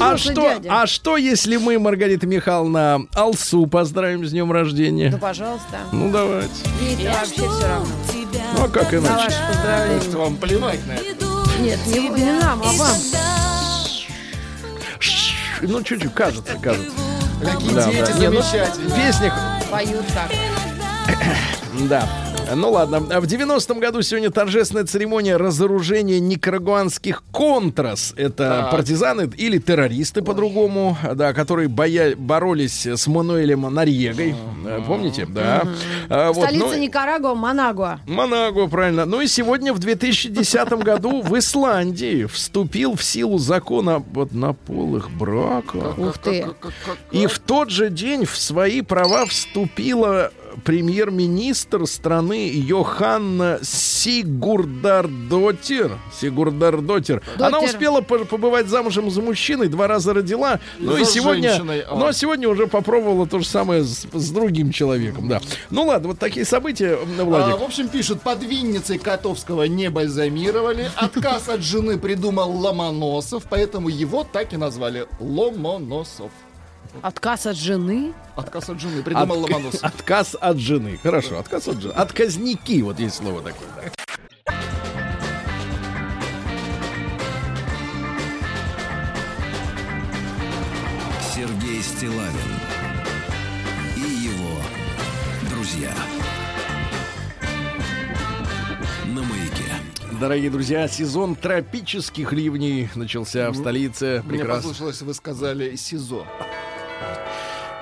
А 0.00 0.16
что, 0.18 0.32
дядя. 0.34 0.82
а 0.82 0.86
что, 0.86 1.16
если 1.16 1.56
мы, 1.56 1.78
Маргарита 1.78 2.26
Михайловна, 2.26 3.06
Алсу 3.14 3.66
поздравим 3.66 4.26
с 4.26 4.30
днем 4.32 4.52
рождения? 4.52 5.10
Ну, 5.10 5.18
пожалуйста. 5.18 5.78
Ну, 5.92 6.10
давайте. 6.10 6.50
Мне 6.80 7.08
вообще 7.08 7.34
все 7.34 7.66
равно. 7.66 7.86
Ну, 8.58 8.64
а 8.64 8.68
как 8.68 8.92
На 8.92 8.96
иначе? 8.98 9.14
ваше 9.24 9.38
поздравление. 9.48 9.96
Может, 9.96 10.14
вам 10.14 10.36
плевать 10.36 10.86
на 10.86 10.92
это. 10.92 11.26
Нет, 11.60 11.78
не, 11.86 12.08
не 12.10 12.32
нам, 12.32 12.60
а 12.62 12.72
вам. 12.72 12.96
Ну, 15.62 15.82
чуть-чуть, 15.82 16.12
кажется, 16.12 16.52
кажется. 16.60 16.90
Какие 17.42 17.70
Да, 17.74 17.90
дети 17.90 18.12
да. 18.12 18.18
Не, 18.18 18.28
ну, 18.28 18.42
замечательные. 18.42 18.88
в 18.88 18.94
песнях 18.94 19.34
Поют 19.74 20.06
как. 20.14 20.30
Да. 21.88 22.08
Ну 22.52 22.70
ладно, 22.72 23.00
в 23.00 23.24
90-м 23.24 23.80
году 23.80 24.02
сегодня 24.02 24.30
торжественная 24.30 24.84
церемония 24.84 25.36
разоружения 25.36 26.20
никарагуанских 26.20 27.22
контрас. 27.32 28.12
Это 28.16 28.60
Так. 28.62 28.70
партизаны 28.70 29.30
или 29.36 29.58
террористы 29.58 30.22
по-другому, 30.22 30.96
да, 31.14 31.32
которые 31.32 31.68
боя- 31.68 32.14
боролись 32.16 32.86
с 32.86 33.06
Мануэлем 33.06 33.62
Нарьегой. 33.72 34.34
Э, 34.66 34.80
Помните? 34.86 35.26
Да. 35.26 35.62
А, 36.08 36.32
вот, 36.32 36.44
Столица 36.44 36.66
ну, 36.66 36.74
Никарагуа, 36.76 37.34
Манагуа. 37.34 38.00
Монагуа, 38.06 38.66
правильно. 38.68 39.06
Ну 39.06 39.20
и 39.20 39.26
сегодня, 39.26 39.72
в 39.72 39.78
2010 39.78 40.68
году, 40.84 41.22
в 41.22 41.36
Исландии 41.38 42.26
вступил 42.26 42.94
в 42.94 43.02
силу 43.02 43.38
закон 43.38 43.88
об 43.88 44.18
однополых 44.18 45.10
браках. 45.10 45.98
Ух 45.98 46.18
ты. 46.18 46.46
И 47.10 47.26
в 47.26 47.38
тот 47.38 47.70
же 47.70 47.88
день 47.88 48.26
в 48.26 48.36
свои 48.36 48.82
права 48.82 49.24
вступила 49.26 50.30
премьер-министр 50.64 51.86
страны 51.86 52.50
Йоханна 52.54 53.58
Сигурдардотир. 53.62 55.98
Сигурдардотир. 56.20 57.22
Она 57.38 57.60
успела 57.60 58.00
по- 58.00 58.24
побывать 58.24 58.68
замужем 58.68 59.10
за 59.10 59.20
мужчиной, 59.22 59.68
два 59.68 59.86
раза 59.86 60.12
родила. 60.14 60.58
Ну 60.78 60.96
и 60.96 61.04
За 61.04 61.10
сегодня, 61.10 61.50
женщиной, 61.50 61.80
а. 61.82 61.94
но 61.96 62.12
сегодня 62.12 62.48
уже 62.48 62.66
попробовала 62.66 63.26
то 63.26 63.38
же 63.38 63.46
самое 63.46 63.84
с, 63.84 64.06
с 64.12 64.30
другим 64.30 64.72
человеком, 64.72 65.28
да. 65.28 65.40
Ну 65.70 65.84
ладно, 65.84 66.08
вот 66.08 66.18
такие 66.18 66.44
события, 66.46 66.98
м, 67.18 67.24
Владик. 67.26 67.54
А, 67.54 67.56
в 67.58 67.62
общем, 67.62 67.88
пишут, 67.88 68.22
под 68.22 68.42
Винницей 68.42 68.98
Котовского 68.98 69.64
не 69.64 69.90
бальзамировали. 69.90 70.90
Отказ 70.96 71.48
от 71.48 71.62
жены 71.62 71.98
придумал 71.98 72.50
Ломоносов, 72.52 73.44
поэтому 73.48 73.88
его 73.88 74.24
так 74.24 74.52
и 74.52 74.56
назвали 74.56 75.06
Ломоносов. 75.20 76.30
Отказ 77.02 77.46
от 77.46 77.56
жены. 77.56 78.12
Отказ 78.36 78.68
от 78.70 78.80
жены 78.80 79.02
придумал 79.02 79.44
Отк- 79.44 79.50
Ломоносов. 79.52 79.82
Отказ 79.84 80.36
от 80.40 80.58
жены. 80.58 80.98
Хорошо, 81.02 81.38
отказ 81.38 81.68
от 81.68 81.80
жены. 81.80 81.92
Отказники, 81.92 82.80
вот 82.82 82.98
есть 82.98 83.16
слово 83.16 83.42
такое. 83.42 83.68
да. 83.76 83.90
Сергей 91.34 91.82
Стилавин 91.82 92.30
и 93.96 94.00
его 94.00 94.58
друзья. 95.50 95.92
На 99.06 99.22
маяке. 99.22 99.64
Дорогие 100.20 100.50
друзья, 100.50 100.86
сезон 100.88 101.34
тропических 101.34 102.32
ливней 102.32 102.88
начался 102.94 103.50
в 103.50 103.56
столице. 103.56 104.22
Мне 104.26 104.38
Прекрасно. 104.38 104.62
послышалось, 104.70 105.02
вы 105.02 105.14
сказали 105.14 105.76
СИЗО. 105.76 106.26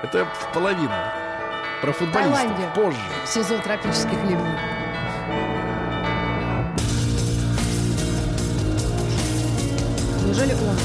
Это 0.03 0.25
в 0.25 0.53
половину. 0.53 0.91
Про 1.81 1.93
футболистов 1.93 2.39
Таиланде. 2.39 2.68
позже. 2.75 2.99
Сезон 3.27 3.61
тропических 3.61 4.18
ливней. 4.25 4.59
Неужели 10.27 10.55
он? 10.55 10.77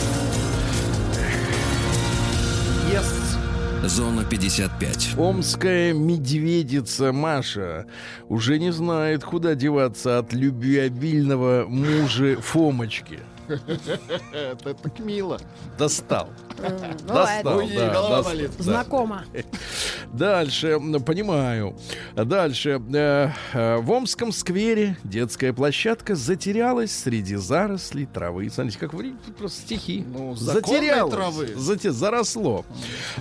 Зона 3.87 4.25
55. 4.25 5.15
Омская 5.17 5.93
медведица 5.93 7.13
Маша 7.13 7.85
уже 8.27 8.59
не 8.59 8.71
знает, 8.71 9.23
куда 9.23 9.55
деваться 9.55 10.19
от 10.19 10.33
любвеобильного 10.33 11.65
мужа 11.67 12.35
Фомочки. 12.41 13.19
Это 14.33 14.73
так 14.73 14.99
мило. 14.99 15.39
Достал. 15.77 16.29
Ну, 16.59 17.13
Достал, 17.13 18.23
знакомо. 18.57 19.23
Дальше, 20.13 20.79
понимаю. 21.05 21.75
Дальше. 22.15 22.81
э, 22.93 23.29
э, 23.53 23.77
В 23.77 23.91
Омском 23.91 24.31
сквере 24.31 24.97
детская 25.03 25.53
площадка 25.53 26.15
затерялась 26.15 26.91
среди 26.91 27.35
зарослей 27.35 28.05
травы. 28.05 28.49
Смотрите, 28.49 28.79
как 28.79 28.91
просто 29.37 29.61
стихи. 29.61 30.05
Ну, 30.07 30.35
затерялась. 30.35 31.13
травы. 31.13 31.45
зате- 31.55 31.91
заросло. 31.91 32.65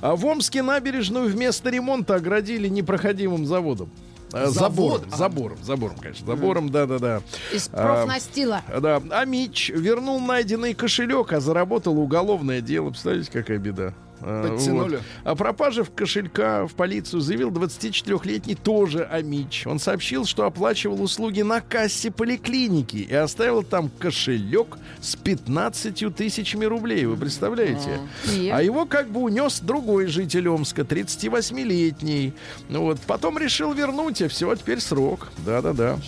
А 0.00 0.16
в 0.16 0.24
Омске 0.24 0.62
набережную 0.62 1.30
вместо 1.30 1.70
ремонта 1.70 2.14
оградили 2.14 2.68
непроходимым 2.68 3.46
заводом. 3.46 3.90
Э, 4.32 4.46
Завод? 4.48 5.04
Забором, 5.10 5.16
забором, 5.16 5.58
забором, 5.62 5.96
конечно. 6.00 6.26
Забором, 6.26 6.70
да-да-да. 6.70 7.22
Из 7.52 7.70
А, 7.72 7.82
профнастила. 7.86 8.62
Да. 8.80 9.02
А 9.10 9.24
Мич 9.24 9.70
вернул 9.70 10.20
найденный 10.20 10.74
кошелек, 10.74 11.32
а 11.32 11.40
заработал 11.40 11.98
уголовное 11.98 12.60
дело. 12.60 12.90
Представляете, 12.90 13.30
какая 13.32 13.58
беда. 13.58 13.94
А, 14.20 14.48
Подтянули. 14.48 14.96
вот. 14.96 15.02
О 15.24 15.34
пропаже 15.34 15.84
в 15.84 15.90
кошелька 15.92 16.66
в 16.66 16.74
полицию 16.74 17.20
заявил 17.20 17.50
24-летний 17.50 18.54
тоже 18.54 19.04
Амич. 19.04 19.66
Он 19.66 19.78
сообщил, 19.78 20.24
что 20.24 20.44
оплачивал 20.46 21.02
услуги 21.02 21.42
на 21.42 21.60
кассе 21.60 22.10
поликлиники 22.10 22.96
и 22.96 23.14
оставил 23.14 23.62
там 23.62 23.88
кошелек 23.88 24.78
с 25.00 25.16
15 25.16 26.14
тысячами 26.14 26.64
рублей. 26.64 27.06
Вы 27.06 27.16
представляете? 27.16 28.00
И? 28.32 28.48
А 28.48 28.62
его 28.62 28.86
как 28.86 29.10
бы 29.10 29.20
унес 29.20 29.60
другой 29.60 30.06
житель 30.06 30.48
Омска, 30.48 30.82
38-летний. 30.82 32.32
Ну 32.68 32.82
вот, 32.82 33.00
потом 33.00 33.38
решил 33.38 33.72
вернуть, 33.72 34.22
а 34.22 34.28
все, 34.28 34.54
теперь 34.54 34.80
срок. 34.80 35.28
Да-да-да. 35.44 35.98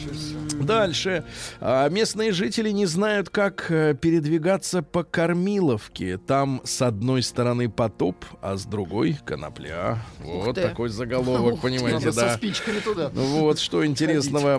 Дальше. 0.61 1.25
А, 1.61 1.89
местные 1.89 2.33
жители 2.33 2.71
не 2.71 2.87
знают, 2.87 3.31
как 3.31 3.71
э, 3.71 3.95
передвигаться 3.95 4.83
по 4.83 5.05
Кормиловке. 5.05 6.19
Там 6.19 6.61
с 6.65 6.83
одной 6.83 7.23
стороны 7.23 7.69
потоп, 7.99 8.25
а 8.41 8.57
с 8.57 8.65
другой 8.65 9.19
конопля. 9.25 9.99
Вот 10.21 10.55
ты. 10.55 10.63
такой 10.63 10.89
заголовок, 10.89 11.55
Ух 11.55 11.61
понимаете, 11.61 12.07
Надо 12.07 12.13
со 12.13 12.21
да. 12.27 12.37
спичками 12.37 12.79
туда. 12.79 13.11
Ну 13.13 13.23
Вот 13.41 13.59
что 13.59 13.85
интересного. 13.85 14.59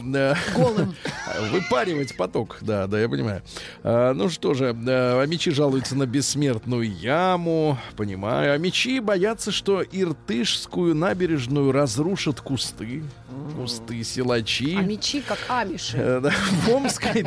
Голым. 0.56 0.94
Выпаривать 1.52 2.18
поток, 2.18 2.58
да, 2.62 2.88
да, 2.88 3.00
я 3.00 3.08
понимаю. 3.08 3.42
А, 3.84 4.14
ну 4.14 4.30
что 4.30 4.54
же, 4.54 4.76
а, 4.76 5.26
мечи 5.26 5.52
жалуются 5.52 5.96
на 5.96 6.06
бессмертную 6.06 6.94
яму, 6.94 7.78
понимаю. 7.96 8.54
А 8.54 8.58
мечи 8.58 9.00
боятся, 9.00 9.52
что 9.52 9.82
Иртышскую 9.84 10.94
набережную 10.94 11.72
разрушат 11.72 12.42
кусты, 12.42 13.04
кусты 13.56 14.04
силачи. 14.04 14.76
А 14.78 14.82
мечи 14.82 15.22
как 15.22 15.40
амиши. 15.48 16.20
Да, 16.22 16.32
В 16.66 16.70
Омской, 16.70 17.26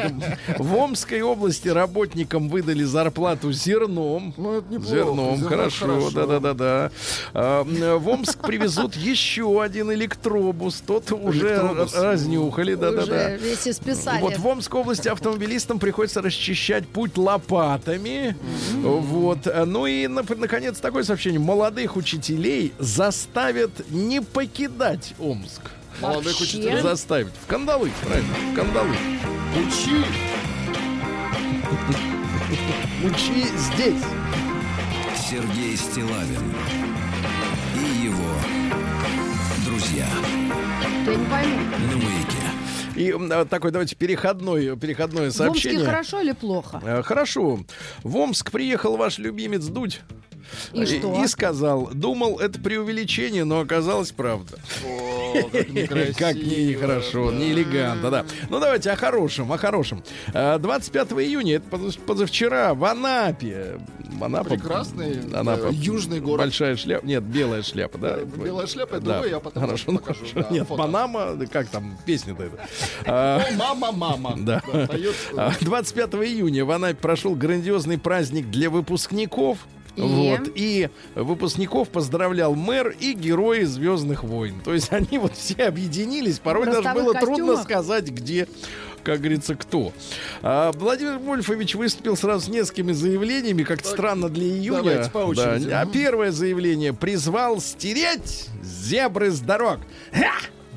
в 0.58 0.76
Омской 0.76 1.22
области 1.22 1.68
работникам 1.68 2.48
выдали 2.50 2.84
зарплату 2.84 3.50
зерном. 3.52 4.34
Ну, 4.36 4.58
это 4.58 4.72
неплохо. 4.72 4.90
Зерном, 4.94 5.36
Зерно 5.36 5.48
хорошо, 5.48 5.86
да, 5.86 6.01
да, 6.10 6.40
да, 6.40 6.54
да. 6.54 6.90
А, 7.34 7.64
в 7.64 8.08
Омск 8.08 8.38
привезут 8.40 8.96
еще 8.96 9.62
один 9.62 9.92
электробус. 9.92 10.82
Тот 10.86 11.12
уже 11.12 11.48
Электробус. 11.48 11.94
разнюхали, 11.94 12.74
да, 12.74 12.90
да, 12.90 12.96
да. 12.96 13.02
Уже 13.02 13.38
весь 13.40 13.68
исписали. 13.68 14.20
Вот 14.20 14.36
в 14.38 14.46
Омской 14.46 14.80
области 14.80 15.08
автомобилистам 15.08 15.78
приходится 15.78 16.22
расчищать 16.22 16.86
путь 16.88 17.16
лопатами. 17.16 18.36
Вот. 18.74 19.38
Ну 19.66 19.86
и, 19.86 20.06
наконец, 20.08 20.78
такое 20.80 21.02
сообщение. 21.04 21.40
Молодых 21.40 21.96
учителей 21.96 22.72
заставят 22.78 23.70
не 23.90 24.20
покидать 24.20 25.14
Омск. 25.18 25.62
Молодых 26.00 26.38
Вообще? 26.40 26.44
учителей. 26.58 26.80
Заставить. 26.82 27.32
В 27.42 27.46
кандалы, 27.46 27.90
правильно, 28.04 28.34
в 28.50 28.54
кандалы. 28.56 28.96
Учи. 29.54 30.04
Учи 33.04 33.46
здесь. 33.56 34.02
Сергей 35.32 35.78
Стилавин 35.78 36.54
и 37.74 38.04
его 38.04 38.34
друзья. 39.64 40.06
Я 41.06 41.14
не 41.16 41.24
пойму. 41.24 41.56
На 41.90 41.96
маяке. 41.96 42.36
И 42.96 43.10
а, 43.30 43.46
такое, 43.46 43.72
давайте, 43.72 43.96
переходное, 43.96 44.76
переходное 44.76 45.30
В 45.30 45.40
Омске 45.40 45.44
сообщение. 45.44 45.86
хорошо 45.86 46.20
или 46.20 46.32
плохо? 46.32 46.82
Э, 46.84 47.02
Хорошо. 47.02 47.60
В 48.02 48.16
Омск 48.18 48.50
приехал 48.50 48.98
ваш 48.98 49.16
любимец 49.16 49.64
Дудь. 49.64 50.02
И 50.74 50.84
что? 50.84 51.24
И 51.24 51.26
сказал, 51.26 51.88
думал, 51.94 52.38
это 52.38 52.60
преувеличение, 52.60 53.44
но 53.44 53.60
оказалось 53.60 54.12
правда. 54.12 54.58
О, 54.84 55.21
как 55.52 55.68
некрасиво. 55.70 56.18
Как 56.18 56.36
не 56.36 56.64
нехорошо, 56.66 57.30
да. 57.30 57.36
не 57.36 57.52
элегантно, 57.52 58.10
да. 58.10 58.24
Ну 58.48 58.60
давайте 58.60 58.90
о 58.90 58.96
хорошем, 58.96 59.52
о 59.52 59.58
хорошем. 59.58 60.02
Э, 60.34 60.58
25 60.58 61.12
июня, 61.12 61.56
это 61.56 61.68
поз- 61.68 61.96
позавчера, 61.96 62.74
в 62.74 62.84
Анапе. 62.84 63.78
Анапа, 64.20 64.50
Прекрасный, 64.50 65.18
Анапа, 65.34 65.66
э, 65.68 65.72
южный 65.72 66.20
город. 66.20 66.44
Большая 66.46 66.76
шляпа, 66.76 67.04
нет, 67.04 67.22
белая 67.24 67.62
шляпа, 67.62 67.98
да? 67.98 68.18
Белая 68.18 68.66
шляпа, 68.66 68.96
это 68.96 69.04
Да. 69.06 69.20
вы, 69.20 69.28
я 69.28 69.40
потом 69.40 69.62
Хорошо, 69.64 69.84
ну 69.92 69.98
покажу, 69.98 70.20
хорошо. 70.20 70.48
да, 70.48 70.54
Нет, 70.54 70.68
фото. 70.68 70.82
Панама, 70.82 71.36
как 71.50 71.68
там 71.68 71.96
песня-то 72.06 72.44
это? 72.44 72.66
А, 73.06 73.42
мама, 73.56 73.90
мама. 73.92 74.34
Да. 74.42 74.60
поет, 74.60 75.14
э, 75.32 75.36
А, 75.36 75.52
25 75.60 76.14
июня 76.14 76.64
в 76.64 76.70
Анапе 76.70 76.96
прошел 77.00 77.34
грандиозный 77.34 77.98
праздник 77.98 78.48
для 78.50 78.70
выпускников. 78.70 79.58
И? 79.96 80.00
Вот, 80.00 80.50
и 80.54 80.88
выпускников 81.14 81.88
поздравлял 81.88 82.54
мэр 82.54 82.94
и 82.98 83.12
герои 83.12 83.64
Звездных 83.64 84.24
войн. 84.24 84.60
То 84.64 84.72
есть 84.72 84.92
они 84.92 85.18
вот 85.18 85.34
все 85.36 85.64
объединились. 85.64 86.38
Порой 86.38 86.66
даже 86.66 86.82
было 86.94 87.12
трудно 87.14 87.54
костюмах? 87.54 87.62
сказать, 87.62 88.08
где. 88.08 88.48
как 89.02 89.18
говорится, 89.18 89.54
кто. 89.54 89.92
А, 90.42 90.72
Владимир 90.72 91.18
Вольфович 91.18 91.74
выступил 91.74 92.16
сразу 92.16 92.46
с 92.46 92.48
несколькими 92.48 92.92
заявлениями, 92.92 93.62
как 93.64 93.84
странно 93.84 94.28
для 94.28 94.46
июня. 94.46 94.82
давайте 94.82 95.10
по 95.10 95.18
очереди. 95.18 95.68
Да. 95.68 95.80
А 95.82 95.86
первое 95.86 96.30
заявление 96.30 96.92
призвал 96.92 97.60
стереть 97.60 98.48
зебры 98.62 99.30
с 99.30 99.40
дорог. 99.40 99.80
Ха! 100.12 100.32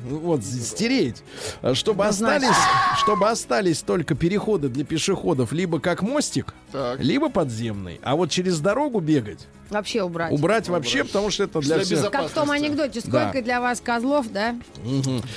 Вот, 0.08 0.44
стереть. 0.44 1.22
А, 1.62 1.74
Чтобы 1.74 2.06
остались, 2.06 2.56
чтобы 2.98 3.28
остались 3.28 3.80
только 3.82 4.14
переходы 4.14 4.68
для 4.68 4.84
пешеходов 4.84 5.52
либо 5.52 5.80
как 5.80 6.02
мостик, 6.02 6.54
Так. 6.72 7.00
либо 7.00 7.28
подземный. 7.28 8.00
А 8.02 8.14
вот 8.16 8.30
через 8.30 8.60
дорогу 8.60 9.00
бегать, 9.00 9.46
Вообще 9.68 10.02
убрать. 10.02 10.32
убрать 10.32 10.68
вообще, 10.68 11.02
потому 11.02 11.30
что 11.30 11.42
это 11.44 11.58
для 11.60 11.76
Для 11.76 11.84
всех. 11.84 12.10
Как 12.12 12.28
в 12.28 12.32
том 12.32 12.50
анекдоте, 12.52 13.00
Да. 13.04 13.08
сколько 13.30 13.42
для 13.42 13.60
вас 13.60 13.80
козлов, 13.80 14.30
да? 14.30 14.54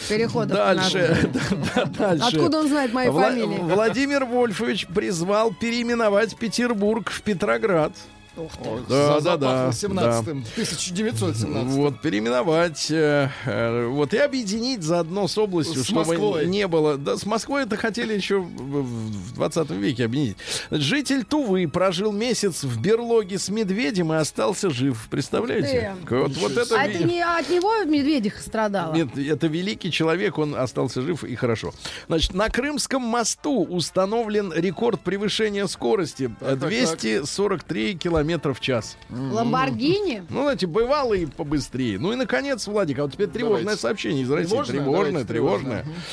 Переходов. 0.08 0.56
Дальше, 0.56 1.30
да, 1.34 1.86
да, 1.98 2.16
дальше. 2.18 2.38
Откуда 2.38 2.60
он 2.60 2.68
знает 2.68 2.94
мою 2.94 3.12
Вла- 3.12 3.24
фамилию? 3.30 3.64
Владимир 3.64 4.26
Вольфович 4.26 4.86
призвал 4.88 5.52
переименовать 5.54 6.36
Петербург 6.38 7.10
в 7.10 7.22
Петроград. 7.24 7.94
Ух 8.40 8.52
ты. 8.58 8.70
Да, 8.88 9.14
да, 9.16 9.20
запахло 9.20 9.38
да, 9.38 9.70
17-м, 9.70 10.46
1917 10.52 11.74
Вот, 11.76 12.00
переименовать, 12.02 12.90
э, 12.90 13.30
э, 13.46 13.86
вот, 13.88 14.14
и 14.14 14.18
объединить 14.18 14.82
заодно 14.82 15.28
с 15.28 15.38
областью, 15.38 15.84
С 15.84 15.88
чтобы 15.88 16.06
Москвой. 16.06 16.46
не 16.48 16.68
было... 16.68 16.98
Да, 16.98 17.18
с 17.18 17.26
Москвой 17.26 17.64
это 17.64 17.76
хотели 17.76 18.14
еще 18.14 18.40
в, 18.40 18.48
в 18.48 19.34
20 19.36 19.70
веке 19.72 20.06
объединить. 20.06 20.38
Житель 20.72 21.26
Тувы 21.26 21.68
прожил 21.68 22.12
месяц 22.12 22.64
в 22.64 22.82
берлоге 22.82 23.38
с 23.38 23.50
медведем 23.50 24.14
и 24.14 24.16
остался 24.16 24.70
жив. 24.70 25.08
Представляете? 25.10 25.96
Вот, 26.10 26.32
вот 26.38 26.58
это... 26.58 26.80
А 26.80 26.86
это 26.86 27.04
не 27.04 27.22
от 27.22 27.50
него 27.50 27.84
медведиха 27.84 28.42
страдала? 28.42 28.94
Нет, 28.94 29.18
это 29.18 29.48
великий 29.48 29.92
человек, 29.92 30.38
он 30.38 30.56
остался 30.56 31.02
жив 31.02 31.24
и 31.24 31.36
хорошо. 31.36 31.74
Значит, 32.08 32.34
на 32.34 32.50
Крымском 32.50 33.02
мосту 33.02 33.66
установлен 33.66 34.54
рекорд 34.54 35.02
превышения 35.02 35.68
скорости 35.68 36.32
э, 36.40 36.58
так, 36.60 36.70
243 36.70 37.96
километра 37.96 38.29
в 38.38 38.60
час. 38.60 38.98
Ламборгини? 39.10 40.24
Ну, 40.30 40.44
знаете, 40.44 40.68
бывало 40.68 41.14
и 41.14 41.26
побыстрее. 41.26 41.98
Ну 42.00 42.14
и, 42.14 42.16
наконец, 42.16 42.68
Владик, 42.68 43.00
а 43.00 43.04
вот 43.04 43.14
теперь 43.14 43.28
тревожное 43.28 43.62
Давайте. 43.62 43.82
сообщение 43.82 44.24
из 44.24 44.32
России. 44.32 44.50
Тревожное? 44.50 44.74
Тревожное, 44.80 45.12
Давайте, 45.12 45.28
тревожное. 45.34 45.84
тревожное. 45.84 46.04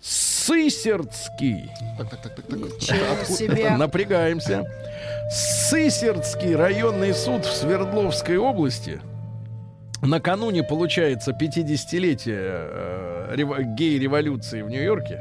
Сысердский. 0.00 1.70
Так, 1.98 2.10
так, 2.10 2.22
так, 2.22 2.34
так, 2.36 2.46
так. 2.46 3.26
Себе. 3.26 3.70
Напрягаемся. 3.76 4.64
Сысердский 5.30 6.54
районный 6.54 7.12
суд 7.12 7.44
в 7.44 7.52
Свердловской 7.52 8.36
области 8.36 9.00
накануне, 10.02 10.62
получается, 10.62 11.32
50-летия 11.32 12.36
э, 12.38 13.34
рево- 13.36 13.62
гей-революции 13.62 14.62
в 14.62 14.68
Нью-Йорке 14.70 15.20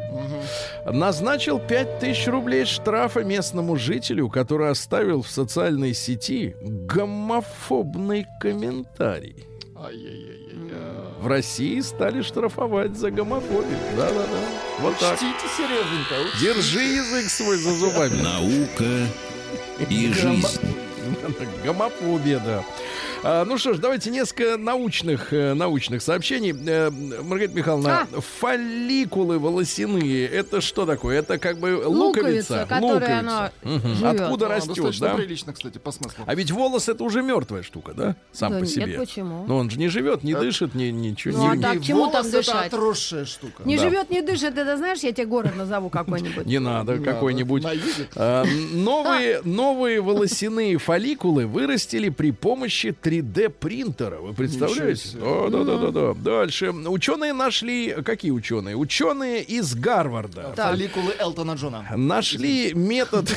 назначил 0.86 1.60
5000 1.60 2.28
рублей 2.28 2.66
штрафа 2.66 3.24
местному 3.24 3.76
жителю, 3.78 4.30
который 4.30 4.70
оставил 4.70 5.22
в 5.22 5.30
социальной 5.30 5.94
сети 5.94 6.56
гомофобный 6.62 8.26
комментарий. 8.40 9.48
В 11.20 11.28
России 11.28 11.80
стали 11.82 12.22
штрафовать 12.22 12.96
за 12.98 13.10
гомофобию. 13.12 13.78
Да-да-да. 13.98 14.40
Вот 14.80 14.98
так. 15.00 15.14
Учтите, 15.14 15.34
Сереженька, 15.58 16.14
учтите. 16.28 16.54
Держи 16.54 16.82
язык 16.84 17.30
свой 17.30 17.58
за 17.58 17.72
зубами. 17.74 18.22
Наука 18.22 19.08
и 19.90 20.12
жизнь. 20.14 20.60
Гомофобия, 21.66 22.40
да. 22.40 22.64
А, 23.28 23.44
ну 23.44 23.58
что 23.58 23.74
ж, 23.74 23.80
давайте 23.80 24.12
несколько 24.12 24.56
научных, 24.56 25.34
э, 25.34 25.56
научных 25.56 26.04
сообщений. 26.04 26.52
Э, 26.68 26.92
Маргарита 26.92 27.56
Михайловна, 27.58 28.08
фолликулы 28.40 29.40
волосяные, 29.40 30.28
это 30.28 30.62
что 30.62 30.86
такое? 30.86 31.18
Это 31.20 31.40
как 31.40 31.58
бы 31.58 31.82
луковица? 31.88 32.60
Луковица, 32.62 32.66
которая 32.70 33.20
она 33.22 33.52
Мгм. 33.64 33.96
живет. 33.96 34.22
Откуда 34.22 34.46
А, 34.46 34.50
растет, 34.50 34.76
Достаточно 34.76 35.08
да? 35.08 35.16
прилично, 35.16 35.54
кстати, 35.54 35.80
по 35.80 35.92
смыслу. 35.92 36.24
А 36.28 36.36
ведь 36.36 36.52
волос 36.52 36.88
это 36.88 37.04
уже 37.04 37.24
мертвая 37.24 37.64
штука, 37.64 37.94
да? 37.96 38.16
Сам 38.32 38.52
Да 38.54 38.60
по 38.60 38.64
нет, 38.64 38.72
себе. 38.74 38.98
почему? 39.00 39.46
Но 39.48 39.58
он 39.58 39.72
же 39.72 39.80
не 39.80 39.88
живет, 39.88 40.24
не 40.24 40.34
А- 40.34 40.40
дышит, 40.40 40.76
ни, 40.76 40.86
ничего. 40.86 41.36
Ну, 41.36 41.50
а 41.50 41.56
не, 41.56 41.64
так 41.64 41.78
И 41.78 41.82
чему 41.84 42.04
там 42.12 42.12
волос 42.12 42.28
это 42.28 42.38
дышать? 42.38 42.68
отросшая 42.68 43.26
штука. 43.26 43.64
Не 43.66 43.78
Да. 43.78 43.84
живет, 43.84 44.12
не 44.12 44.22
дышит. 44.22 44.56
Это 44.56 44.78
знаешь, 44.78 45.00
я 45.00 45.12
тебе 45.12 45.26
город 45.26 45.56
назову 45.56 45.90
какой-нибудь. 45.90 46.46
не 46.46 46.60
надо, 46.60 46.98
Не 46.98 47.04
какой-нибудь. 47.04 47.64
А, 48.16 48.46
новые, 48.72 49.42
новые 49.44 50.00
волосяные 50.02 50.78
фолликулы 50.78 51.48
вырастили 51.48 52.10
при 52.10 52.30
помощи 52.30 52.92
3D 53.22 53.50
принтера. 53.50 54.18
Вы 54.18 54.34
представляете? 54.34 55.18
Да, 55.18 55.50
да, 55.50 55.64
да, 55.64 55.78
да, 55.78 55.92
да. 55.92 56.14
Дальше. 56.14 56.72
Ученые 56.72 57.34
нашли. 57.34 57.92
Какие 58.04 58.32
ученые? 58.32 58.76
Ученые 58.76 59.44
из 59.44 59.76
Гарварда. 59.76 60.54
Так. 60.56 60.72
Фолликулы 60.72 61.14
Элтона 61.20 61.54
Джона. 61.54 61.86
Нашли 61.96 62.74
метод 62.74 63.30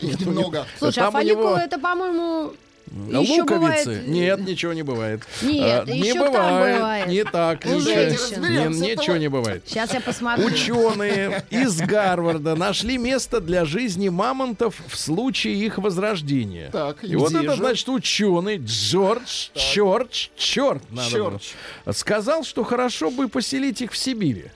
Их 0.00 0.20
немного. 0.20 0.66
Слушай, 0.78 1.04
а 1.04 1.10
фолликулы 1.10 1.58
это, 1.58 1.78
по-моему, 1.78 2.52
еще 2.90 3.42
луковицы. 3.42 3.84
бывает... 3.84 4.08
Нет, 4.08 4.40
ничего 4.46 4.72
не 4.72 4.82
бывает. 4.82 5.22
Нет, 5.42 5.84
А, 5.88 5.90
еще 5.90 6.12
не 6.12 6.18
бывает. 6.18 6.76
бывает. 6.78 7.06
Не 7.08 7.24
так. 7.24 7.60
У 7.64 7.68
ничего. 7.68 7.80
женщин. 7.80 8.42
Не- 8.42 8.90
ничего 8.90 9.16
не 9.16 9.28
бывает. 9.28 9.62
Сейчас 9.66 9.94
я 9.94 10.00
посмотрю. 10.00 10.46
Ученые 10.46 11.44
из 11.50 11.80
Гарварда 11.80 12.54
нашли 12.56 12.98
место 12.98 13.40
для 13.40 13.64
жизни 13.64 14.08
мамонтов 14.08 14.74
в 14.88 14.96
случае 14.96 15.54
их 15.54 15.78
возрождения. 15.78 16.70
Так, 16.72 17.04
и 17.04 17.16
вот 17.16 17.32
это, 17.32 17.52
же? 17.52 17.56
значит, 17.56 17.88
ученый 17.88 18.58
Джордж 18.58 19.48
Чорч, 19.54 20.30
черт, 20.36 20.82
надо 20.90 21.38
сказал, 21.92 22.44
что 22.44 22.64
хорошо 22.64 23.10
бы 23.10 23.28
поселить 23.28 23.80
их 23.82 23.92
в 23.92 23.96
Сибири. 23.96 24.46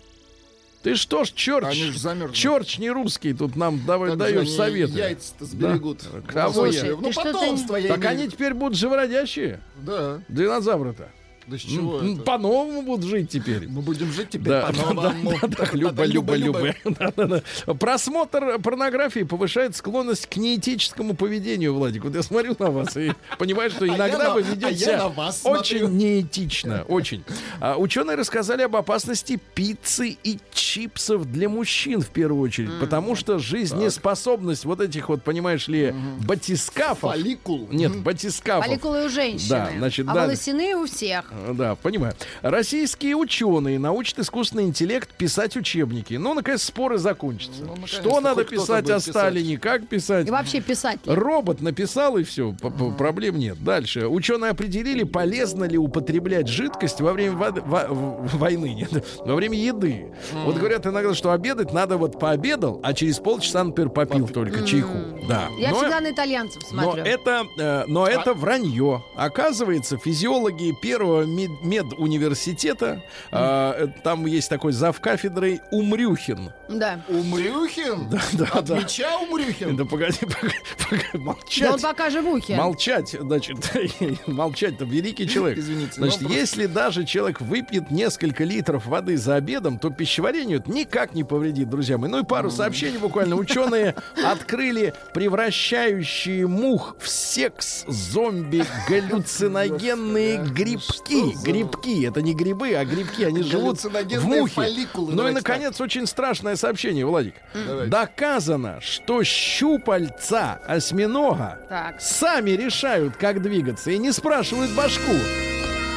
Ты 0.83 0.97
что 0.97 1.25
ж, 1.25 1.31
Чорч, 1.33 1.65
Они 1.65 1.93
ж 1.93 1.97
замерзнут. 1.97 2.35
Чорч 2.37 2.79
не 2.79 2.91
русский, 2.91 3.33
тут 3.35 3.55
нам 3.55 3.81
давай 3.87 4.11
Как 4.11 4.19
даешь 4.19 4.51
советы. 4.51 4.99
Яйца-то 4.99 5.45
сберегут. 5.45 6.01
Да. 6.13 6.33
Кого 6.33 6.53
Слушай, 6.71 6.89
я? 6.91 6.97
Ну, 6.97 7.13
потомство 7.13 7.77
я 7.77 7.89
Так 7.89 7.99
имею. 7.99 8.11
они 8.11 8.29
теперь 8.29 8.53
будут 8.55 8.77
живородящие, 8.77 9.61
Да. 9.83 10.21
динозавры-то. 10.29 11.09
Да 11.53 11.59
с 11.59 11.61
чего 11.61 12.01
это? 12.01 12.23
По-новому 12.23 12.81
будут 12.81 13.05
жить 13.05 13.29
теперь. 13.29 13.69
Мы 13.69 13.83
будем 13.83 14.11
жить 14.11 14.31
теперь 14.31 14.49
Да, 14.49 14.73
по-новому. 14.73 15.33
да, 15.43 15.49
да, 15.49 15.67
Люба, 15.75 16.05
Люба, 16.07 16.35
Люба. 16.35 16.75
Да, 16.85 17.13
да, 17.15 17.43
да. 17.67 17.75
Просмотр 17.75 18.59
порнографии 18.59 19.25
повышает 19.25 19.77
склонность 19.77 20.27
к 20.29 20.37
неэтическому 20.37 21.15
поведению, 21.15 21.75
Владик. 21.75 22.05
Вот 22.05 22.15
я 22.15 22.23
смотрю 22.23 22.57
на 22.59 22.71
вас 22.71 22.97
и 22.97 23.13
понимаю, 23.39 23.69
что 23.69 23.85
А 23.85 23.89
иногда 23.89 24.33
вы 24.33 24.41
а 24.41 24.43
ведете 24.43 24.99
очень 25.45 25.91
неэтично. 25.91 26.87
Очень. 26.89 27.23
А, 27.61 27.77
ученые 27.77 28.17
рассказали 28.17 28.63
об 28.63 28.75
опасности 28.75 29.39
пиццы 29.55 30.17
и 30.25 30.39
чипсов 30.55 31.31
для 31.31 31.51
мужчин 31.51 32.01
в 32.01 32.09
первую 32.09 32.41
очередь, 32.41 32.71
потому 32.81 33.15
что 33.15 33.39
жизнеспособность 33.39 34.65
вот 34.65 34.81
этих 34.81 35.11
вот, 35.11 35.23
понимаешь 35.23 35.69
ли, 35.69 35.95
батискафов. 36.27 37.13
Фолликул. 37.13 37.69
Нет, 37.71 37.95
батискафов. 37.99 38.65
Фолликулы 38.65 39.05
у 39.05 39.09
женщины. 39.11 39.51
Да, 39.51 39.71
значит, 39.77 40.09
а 40.09 40.15
да. 40.15 40.23
волосяные 40.23 40.77
у 40.77 40.87
всех. 40.87 41.31
Да, 41.53 41.75
понимаю. 41.77 42.15
Российские 42.43 43.17
ученые 43.17 43.79
научат 43.79 44.19
искусственный 44.21 44.65
интеллект 44.65 45.09
писать 45.11 45.57
учебники. 45.57 46.15
Ну, 46.15 46.35
наконец, 46.35 46.63
споры 46.63 46.99
закончатся. 46.99 47.63
Ну, 47.63 47.69
наконец-то 47.71 48.01
Что 48.01 48.21
надо 48.21 48.45
писать 48.45 48.89
о 48.91 48.97
писать. 48.97 49.15
Сталине, 49.15 49.59
как 49.59 49.87
писать? 49.89 50.29
И 50.29 50.31
вообще 50.31 50.61
писать. 50.61 50.99
Робот 51.07 51.61
написал 51.61 52.17
и 52.19 52.25
все, 52.25 52.53
проблем 52.99 53.39
нет. 53.39 53.63
Дальше. 53.63 54.07
Ученые 54.07 54.51
определили, 54.51 55.03
полезно 55.05 55.65
ли 55.65 55.79
употреблять 55.79 56.49
жидкость 56.49 57.01
во 57.01 57.13
время 57.13 57.37
воды- 57.37 57.63
во- 57.65 57.87
войны, 57.89 58.75
нет, 58.75 59.05
во 59.21 59.35
время 59.35 59.59
еды. 59.59 60.13
Вот 60.45 60.57
говорят 60.57 60.87
иногда, 60.87 61.15
что 61.15 61.33
обедать 61.33 61.73
надо 61.73 61.97
вот 61.97 62.19
пообедал, 62.19 62.81
а 62.83 62.95
через 62.95 63.19
полчаса, 63.19 63.65
например, 63.65 63.91
попил 63.91 64.29
только 64.29 64.65
чайку. 64.65 64.89
Да. 65.29 65.49
Я 65.59 65.71
Но- 65.71 65.79
всегда 65.79 66.01
на 66.01 66.11
итальянцев 66.11 66.63
но 66.73 66.83
смотрю. 66.83 67.05
это, 67.05 67.45
э, 67.59 67.85
но 67.87 68.07
это 68.07 68.35
вранье. 68.35 69.03
Оказывается, 69.17 69.97
физиологи 69.97 70.75
первого 70.83 71.22
мед- 71.27 71.63
медуниверситета, 71.63 73.03
э, 73.31 73.37
э, 73.37 73.89
там 74.03 74.27
есть 74.27 74.49
такой 74.49 74.73
зав 74.73 75.01
кафедрой 75.01 75.61
Умрюхин. 75.71 76.51
Да. 76.69 77.01
Умрюхин? 77.09 78.09
да, 78.11 78.45
От 78.53 78.65
да. 78.67 78.79
меча 78.79 79.19
Умрюхин? 79.19 79.77
Да 79.77 79.85
погоди, 79.85 80.19
погоди, 80.21 80.55
погоди, 80.79 81.05
Да 81.13 81.19
он 81.19 81.23
молчать. 81.25 81.83
пока 81.83 82.11
живухи. 82.11 82.53
Молчать, 82.53 83.17
значит, 83.19 83.57
молчать-то 84.27 84.85
великий 84.85 85.29
человек. 85.29 85.59
Извините, 85.59 85.93
Значит, 85.97 86.21
просто- 86.21 86.35
если 86.39 86.67
даже 86.67 87.05
человек 87.05 87.41
выпьет 87.41 87.91
несколько 87.91 88.45
литров 88.45 88.87
воды 88.87 89.17
за 89.17 89.37
обедом, 89.37 89.79
то 89.79 89.91
пищеварению 89.91 90.61
это 90.61 90.71
никак 90.71 91.15
не 91.15 91.25
повредит, 91.25 91.69
друзья 91.71 91.99
мои. 91.99 92.11
Ну 92.11 92.21
и 92.21 92.25
пару 92.25 92.51
сообщений 92.51 92.99
буквально. 92.99 93.37
Ученые 93.37 93.95
открыли 94.25 94.95
превращающие 95.15 96.47
мух 96.47 96.97
в 96.99 97.09
секс 97.09 97.85
зомби 97.87 98.65
галлюциногенные 98.89 100.39
грибки. 100.39 101.12
Грибки. 101.45 102.07
Это 102.07 102.23
не 102.23 102.35
грибы, 102.35 102.75
а 102.75 102.85
грибки. 102.85 103.23
Они 103.25 103.43
живут 103.43 103.83
в 103.83 104.25
мухе. 104.27 104.55
фолликулы, 104.55 105.13
Ну 105.15 105.29
и, 105.29 105.33
наконец, 105.33 105.81
очень 105.81 106.07
страшное 106.07 106.57
сообщение, 106.57 107.05
Владик. 107.07 107.35
Давайте. 107.55 107.91
Доказано, 107.91 108.81
что 108.81 109.23
щупальца 109.25 110.61
осьминога 110.67 111.59
Так. 111.69 112.01
сами 112.01 112.51
решают, 112.51 113.17
как 113.17 113.43
двигаться, 113.43 113.91
и 113.91 113.99
не 113.99 114.13
спрашивают 114.13 114.71
башку. 114.73 115.13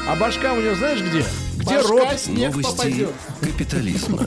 А 0.07 0.15
башка 0.15 0.53
у 0.53 0.61
него 0.61 0.75
знаешь 0.75 1.01
где? 1.01 1.23
Где 1.57 1.77
Башка 1.77 1.89
рот? 1.89 2.19
снег 2.19 2.51
Новости 2.51 2.71
попадет. 2.71 3.09
капитализма. 3.41 4.19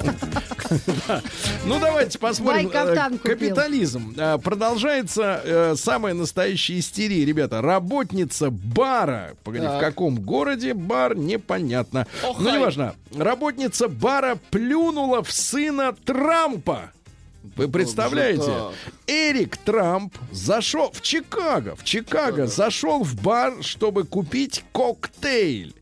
Ну, 1.66 1.78
давайте 1.78 2.18
посмотрим. 2.18 2.70
Э. 2.72 3.18
Капитализм. 3.22 4.14
Э, 4.16 4.38
Продолжается 4.38 5.40
э, 5.44 5.74
самая 5.76 6.14
настоящая 6.14 6.80
истерия, 6.80 7.24
ребята. 7.24 7.62
Работница 7.62 8.50
бара. 8.50 9.36
Погоди, 9.44 9.66
в 9.66 9.78
каком 9.78 10.16
городе 10.16 10.74
бар, 10.74 11.16
непонятно. 11.16 12.06
Ну, 12.22 12.54
неважно. 12.54 12.94
Работница 13.16 13.88
бара 13.88 14.36
плюнула 14.50 15.22
в 15.22 15.30
сына 15.30 15.94
Трампа. 16.04 16.90
Вы 17.56 17.68
представляете? 17.68 18.50
Эрик 19.08 19.56
Трамп 19.56 20.14
зашел 20.30 20.90
в 20.92 21.00
Чикаго, 21.00 21.74
в 21.76 21.82
Чикаго 21.82 22.46
зашел 22.46 23.02
в 23.02 23.14
бар, 23.22 23.54
чтобы 23.62 24.04
купить 24.04 24.64
коктейль. 24.72 25.74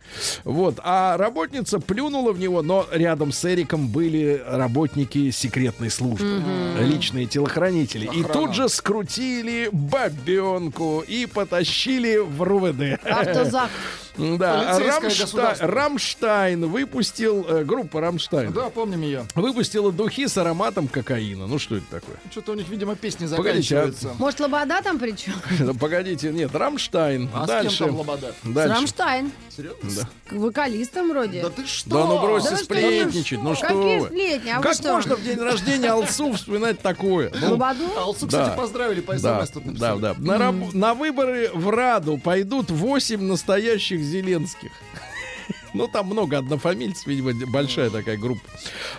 Вот, 0.45 0.79
а 0.85 1.17
работница 1.17 1.81
плюнула 1.81 2.33
в 2.33 2.39
него, 2.39 2.63
но 2.63 2.87
рядом 2.93 3.33
с 3.33 3.45
Эриком 3.45 3.89
были 3.89 4.41
работники 4.47 5.33
секретной 5.33 5.91
службы, 5.91 6.41
личные 6.79 7.27
телохранители. 7.27 8.09
И 8.15 8.23
тут 8.23 8.55
же 8.55 8.69
скрутили 8.69 9.69
бабенку 9.73 11.01
и 11.07 11.27
потащили 11.27 12.19
в 12.19 12.41
РУВД. 12.43 13.01
Автозак. 13.05 13.71
Да, 14.17 14.79
Рамшта-. 14.79 15.57
Рамштайн 15.61 16.67
выпустил, 16.67 17.45
э, 17.47 17.65
группа 17.65 18.01
Рамштайн, 18.01 18.51
Да, 18.51 18.71
помним 18.71 19.03
ее. 19.03 19.27
выпустила 19.35 19.93
духи 19.93 20.27
с 20.27 20.39
ароматом 20.39 20.89
кокаина. 20.89 21.47
Ну 21.47 21.59
что 21.59 21.77
это 21.77 21.85
такое? 21.91 22.17
Что-то 22.31 22.53
у 22.53 22.55
них, 22.55 22.67
видимо, 22.71 22.95
песни 23.19 23.37
Погодите, 23.37 23.77
а- 23.77 23.81
заканчиваются. 23.87 24.15
Может, 24.19 24.41
Лобода 24.41 24.83
там 24.83 24.99
при 24.99 25.13
чем? 25.13 25.35
Да, 25.61 25.73
Погодите, 25.81 26.31
нет, 26.31 26.55
Рамштайн. 26.55 27.29
А, 27.35 27.45
с 27.45 27.49
Дальше. 27.49 27.79
кем 27.79 27.87
там 27.89 27.97
Лобода? 27.97 28.35
Дальше. 28.45 28.75
Рамштайн. 28.75 29.33
Серьезно? 29.57 30.09
К 30.29 30.33
вокалистам 30.33 31.09
вроде. 31.11 31.43
Да 31.43 31.51
ты 31.51 31.67
что? 31.67 31.89
Да 31.91 32.05
ну 32.07 32.21
бросьте 32.21 32.51
Да 32.51 32.57
сплетничать, 32.57 33.43
ну 33.43 33.55
что 33.55 33.67
Какие 33.69 33.99
вы. 34.01 34.07
сплетни? 34.07 34.51
А 34.51 34.57
вы 34.59 34.63
Как 34.63 34.75
что? 34.75 34.93
можно 34.95 35.17
в 35.17 35.23
день 35.25 35.39
рождения 35.39 35.91
Алсу 35.91 36.33
вспоминать 36.33 36.81
такое? 36.81 37.33
Ну, 37.41 37.51
Лободу? 37.53 37.85
Алсу, 37.97 38.27
кстати, 38.27 38.51
Да. 38.51 38.55
поздравили 38.57 39.01
по 39.01 39.19
да, 39.19 39.41
СМС 39.47 39.51
тут 39.51 39.65
да, 39.65 39.95
написали. 39.95 40.01
да. 40.01 40.15
На, 40.19 40.39
раб- 40.39 40.75
на 40.75 40.95
выборы 40.95 41.51
в 41.55 41.71
Раду 41.71 42.19
пойдут 42.19 42.71
8 42.71 43.23
настоящих 43.23 44.01
Зеленских. 44.01 44.71
Ну, 45.77 45.89
там 45.89 46.07
много 46.07 46.39
однофамильцев, 46.39 47.07
видимо, 47.07 47.33
большая 47.47 47.91
такая 47.91 48.17
группа. 48.17 48.43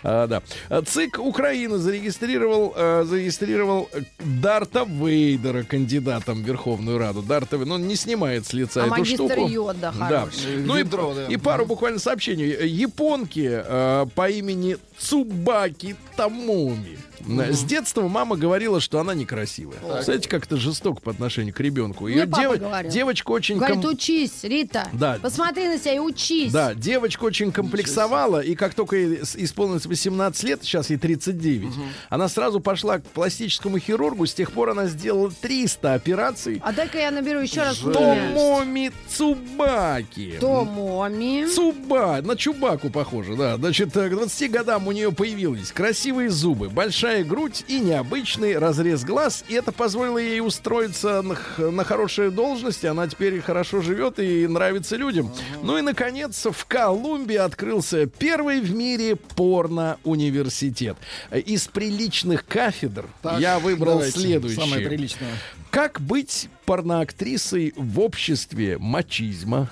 А, 0.03 0.27
да. 0.27 0.41
ЦИК 0.81 1.19
Украины 1.19 1.77
зарегистрировал, 1.77 2.73
э, 2.75 3.03
зарегистрировал 3.05 3.89
Дарта 4.19 4.85
Вейдера 4.85 5.63
кандидатом 5.63 6.43
в 6.43 6.47
Верховную 6.47 6.97
Раду. 6.97 7.21
Дарта 7.21 7.57
Вей- 7.57 7.65
ну, 7.65 7.75
он 7.75 7.87
не 7.87 7.95
снимает 7.95 8.45
с 8.45 8.53
лица 8.53 8.83
А 8.83 8.87
эту 8.87 8.91
магистр 8.91 9.15
штуку. 9.33 9.47
Йода 9.47 9.93
Да. 9.97 10.27
Ну 10.45 10.75
и, 10.75 10.79
Ведро, 10.79 11.13
да. 11.13 11.25
и 11.27 11.37
пару 11.37 11.65
буквально 11.65 11.99
сообщений. 11.99 12.67
Японки 12.67 13.47
э, 13.49 14.05
по 14.15 14.29
имени 14.29 14.77
Цубаки 14.99 15.95
Тамоми. 16.15 16.97
С 17.27 17.63
детства 17.63 18.07
мама 18.07 18.35
говорила, 18.35 18.79
что 18.79 18.99
она 18.99 19.13
некрасивая. 19.13 19.77
Знаете, 20.01 20.29
как 20.29 20.45
это 20.45 20.57
жестоко 20.57 21.01
по 21.01 21.11
отношению 21.11 21.53
к 21.53 21.59
ребенку. 21.59 22.07
Ее 22.07 22.25
говорил. 22.25 22.89
девочка 22.89 23.31
очень... 23.31 23.57
Говорит, 23.57 23.81
ком- 23.81 23.93
учись, 23.93 24.43
Рита. 24.43 24.87
Да. 24.93 25.17
Посмотри 25.21 25.67
на 25.67 25.77
себя 25.77 25.95
и 25.95 25.99
учись. 25.99 26.51
Да, 26.51 26.73
девочка 26.73 27.23
очень 27.25 27.51
комплексовала, 27.51 28.39
и 28.39 28.55
как 28.55 28.73
только 28.73 28.95
ей 28.95 29.19
исполнилось 29.35 29.85
18 29.85 30.43
лет, 30.43 30.63
сейчас 30.63 30.89
ей 30.89 30.97
39, 30.97 31.73
она 32.09 32.29
сразу 32.29 32.59
пошла 32.59 32.99
к 32.99 33.03
пластическому 33.03 33.79
хирургу, 33.79 34.25
с 34.25 34.33
тех 34.33 34.51
пор 34.51 34.69
она 34.69 34.87
сделала 34.87 35.31
300 35.31 35.93
операций. 35.93 36.61
А 36.63 36.71
дай-ка 36.71 36.99
я 36.99 37.11
наберу 37.11 37.39
еще 37.39 37.61
раз. 37.61 37.77
Томоми 37.77 38.91
Цубаки. 39.09 40.37
Томоми. 40.39 41.45
Цуба, 41.47 42.21
на 42.21 42.35
Чубаку 42.35 42.89
похоже, 42.89 43.35
да. 43.35 43.57
Значит, 43.57 43.95
э, 43.97 44.09
к 44.09 44.11
20 44.11 44.51
годам 44.51 44.86
у 44.87 44.91
нее 44.91 45.11
появились 45.11 45.71
красивые 45.71 46.29
зубы, 46.29 46.69
большая 46.69 47.23
грудь 47.23 47.65
и 47.67 47.79
необычный 47.79 48.57
разрез 48.57 49.03
глаз. 49.03 49.43
И 49.47 49.53
это 49.53 49.71
позволило 49.71 50.17
ей 50.17 50.39
устроиться 50.41 51.21
на, 51.21 51.37
на 51.71 51.83
хорошие 51.83 52.31
должности. 52.31 52.85
Она 52.85 53.07
теперь 53.07 53.41
хорошо 53.41 53.81
живет 53.81 54.19
и 54.19 54.47
нравится 54.47 54.95
людям. 54.95 55.31
Ну 55.61 55.77
и, 55.77 55.81
наконец, 55.81 56.45
в 56.45 56.65
Колумбии 56.65 57.35
открылся 57.35 58.05
первый 58.05 58.61
в 58.61 58.73
мире 58.73 59.15
порно-университет. 59.15 60.97
Из 61.31 61.67
приличных 61.67 62.45
кафедр 62.45 63.05
Так, 63.21 63.39
я 63.39 63.59
выбрал 63.59 63.95
давайте, 63.95 64.19
следующее. 64.19 64.61
Самое 64.61 64.87
приличное. 64.87 65.33
Как 65.69 65.99
быть 65.99 66.49
порноактрисой 66.65 67.73
в 67.75 67.99
обществе 67.99 68.77
мачизма? 68.77 69.69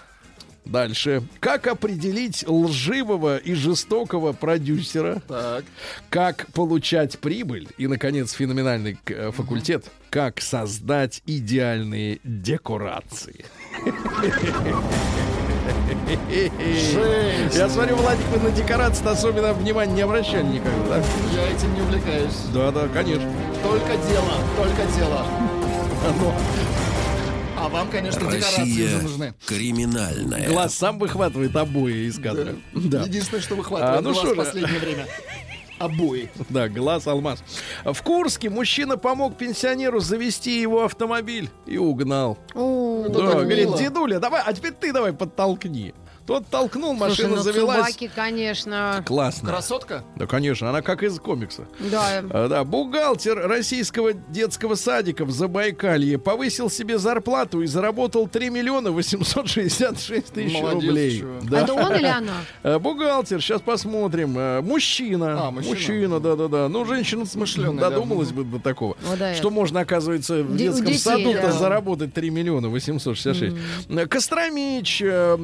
Дальше. 0.65 1.23
Как 1.39 1.67
определить 1.67 2.43
лживого 2.47 3.37
и 3.37 3.53
жестокого 3.53 4.33
продюсера? 4.33 5.21
Так. 5.27 5.63
Как 6.09 6.47
получать 6.53 7.19
прибыль? 7.19 7.67
И, 7.77 7.87
наконец, 7.87 8.31
феноменальный 8.31 8.97
э, 9.05 9.31
факультет. 9.31 9.85
Как 10.09 10.41
создать 10.41 11.21
идеальные 11.25 12.19
декорации? 12.23 13.45
Жесть. 16.29 17.55
Я 17.55 17.69
смотрю, 17.69 17.95
Владик, 17.95 18.25
вы 18.27 18.49
на 18.49 18.55
декорации 18.55 19.07
особенно 19.07 19.53
внимания 19.53 19.93
не 19.93 20.01
обращали 20.01 20.45
никогда, 20.45 20.97
да? 20.97 21.03
Я 21.33 21.51
этим 21.51 21.73
не 21.73 21.81
увлекаюсь. 21.81 22.33
Да, 22.53 22.71
да, 22.71 22.87
конечно. 22.87 23.31
Только 23.63 23.97
дело, 24.07 24.33
только 24.57 24.85
дело. 24.95 25.25
А 27.57 27.69
вам, 27.69 27.89
конечно, 27.89 28.19
декорации 28.19 28.85
уже 28.85 29.01
нужны. 29.01 29.33
криминальная. 29.45 30.47
Глаз 30.49 30.75
сам 30.75 30.99
выхватывает 30.99 31.55
обои 31.55 32.07
из 32.07 32.19
кадра. 32.19 32.55
Да. 32.73 33.03
Единственное, 33.03 33.41
что 33.41 33.55
выхватывает 33.55 33.99
А, 33.99 34.01
ну 34.01 34.09
глаз 34.11 34.17
что 34.17 34.27
в 34.27 34.29
же. 34.31 34.35
последнее 34.35 34.79
время. 34.79 35.07
Обои. 35.79 36.29
Да, 36.49 36.69
глаз 36.69 37.05
алмаз. 37.07 37.43
В 37.83 38.01
Курске 38.01 38.49
мужчина 38.49 38.97
помог 38.97 39.37
пенсионеру 39.37 39.99
завести 39.99 40.61
его 40.61 40.85
автомобиль 40.85 41.49
и 41.65 41.77
угнал. 41.77 42.37
О, 42.53 43.05
Да, 43.09 43.41
говорит, 43.43 43.75
дедуля, 43.77 44.19
давай, 44.19 44.41
а 44.45 44.53
теперь 44.53 44.71
ты 44.73 44.93
давай 44.93 45.11
подтолкни. 45.13 45.93
Тот 46.25 46.47
толкнул, 46.47 46.95
Слушай, 46.97 47.09
машина 47.09 47.35
ну 47.35 47.41
завелась. 47.43 47.77
Цубаки, 47.93 48.09
конечно. 48.13 49.03
Классно. 49.05 49.49
Красотка? 49.49 50.03
Да, 50.15 50.25
конечно, 50.25 50.69
она 50.69 50.81
как 50.81 51.03
из 51.03 51.19
комикса. 51.19 51.67
Да. 51.91 52.23
А, 52.31 52.47
Да, 52.47 52.63
бухгалтер 52.63 53.47
российского 53.47 54.13
детского 54.13 54.73
садика 54.75 55.23
в 55.23 55.29
Забайкалье 55.31 56.17
повысил 56.17 56.69
себе 56.71 56.97
зарплату 56.97 57.61
и 57.61 57.67
заработал 57.67 58.27
3 58.27 58.49
миллиона 58.49 58.89
866 58.91 60.33
тысяч 60.33 60.53
Молодец, 60.53 60.83
рублей. 60.83 61.19
чувак. 61.19 61.45
Да. 61.49 61.61
Это 61.61 61.73
он 61.73 61.93
или 61.95 62.05
она? 62.07 62.33
Э, 62.63 62.79
Бухгалтер, 62.85 63.41
сейчас 63.41 63.61
посмотрим. 63.61 64.35
Э, 64.37 64.61
Мужчина. 64.61 65.47
А, 65.47 65.51
мужчина. 65.51 65.75
Мужчина, 65.75 66.19
да-да-да. 66.19 66.69
Ну, 66.69 66.85
женщина 66.85 67.25
Смышленый, 67.25 67.79
да. 67.79 67.89
додумалась 67.91 68.31
бы 68.31 68.43
до 68.43 68.59
такого. 68.59 68.97
Вот 69.03 69.19
да, 69.19 69.33
Что 69.35 69.49
это. 69.49 69.55
можно, 69.55 69.79
оказывается, 69.81 70.43
в 70.43 70.53
у 70.53 70.55
детском 70.55 70.85
детей, 70.85 70.97
саду-то 70.99 71.41
да. 71.41 71.51
заработать 71.51 72.13
3 72.13 72.29
миллиона 72.31 72.69
866. 72.69 73.55
Э, 73.89 74.07
Костромич 74.07 75.01
э, 75.03 75.37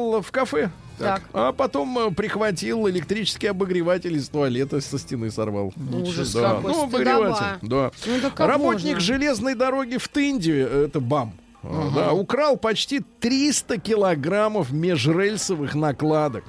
обедал 0.00 0.22
в 0.22 0.30
кафе. 0.30 0.70
Так. 0.98 1.22
А 1.32 1.52
потом 1.52 1.98
э, 1.98 2.10
прихватил 2.10 2.86
электрический 2.88 3.46
обогреватель 3.46 4.16
из 4.16 4.28
туалета 4.28 4.80
со 4.82 4.98
стены 4.98 5.30
сорвал. 5.30 5.72
Ужас 5.92 6.32
Да. 6.34 6.54
какой, 6.56 6.72
Ну, 6.72 6.82
обогреватель. 6.84 7.44
Да. 7.62 7.90
Ну, 8.06 8.46
Работник 8.46 8.94
можно? 8.94 9.00
железной 9.00 9.54
дороги 9.54 9.96
в 9.96 10.08
Тынде, 10.08 10.60
э, 10.70 10.84
это 10.88 11.00
БАМ, 11.00 11.32
э, 11.62 11.88
да, 11.94 12.12
украл 12.12 12.58
почти 12.58 13.00
300 13.20 13.78
килограммов 13.78 14.72
межрельсовых 14.72 15.74
накладок. 15.74 16.44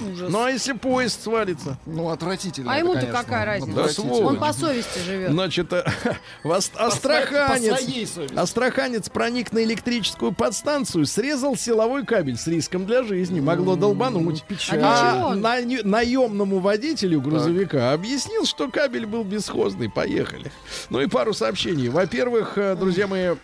Ужас. 0.00 0.30
Ну 0.30 0.42
а 0.44 0.50
если 0.50 0.72
поезд 0.72 1.22
свалится? 1.22 1.78
Ну, 1.86 2.08
отвратительно. 2.08 2.72
А 2.72 2.76
это, 2.76 2.84
ему-то 2.84 3.00
конечно. 3.00 3.22
какая 3.22 3.44
разница? 3.46 3.74
Да, 3.76 3.88
сволочь. 3.88 4.26
Он 4.26 4.38
по 4.38 4.52
совести 4.52 4.98
живет. 5.00 5.30
Значит, 5.30 5.70
в 6.44 6.52
Ас- 6.52 6.70
астраханец, 6.74 8.18
астраханец 8.36 9.08
проник 9.08 9.52
на 9.52 9.62
электрическую 9.64 10.32
подстанцию, 10.32 11.06
срезал 11.06 11.56
силовой 11.56 12.04
кабель 12.04 12.36
с 12.36 12.46
риском 12.46 12.86
для 12.86 13.02
жизни, 13.02 13.40
могло 13.40 13.76
долбануть. 13.76 14.44
печаль. 14.44 14.80
А 14.82 15.12
чего? 15.14 15.34
на- 15.34 15.58
наемному 15.84 16.58
водителю 16.60 17.20
грузовика 17.20 17.92
объяснил, 17.92 18.44
что 18.44 18.68
кабель 18.70 19.06
был 19.06 19.24
бесхозный. 19.24 19.90
Поехали. 19.90 20.50
Ну 20.90 21.00
и 21.00 21.06
пару 21.06 21.32
сообщений. 21.34 21.88
Во-первых, 21.88 22.56
э, 22.56 22.76
друзья 22.76 23.06
мои, 23.06 23.34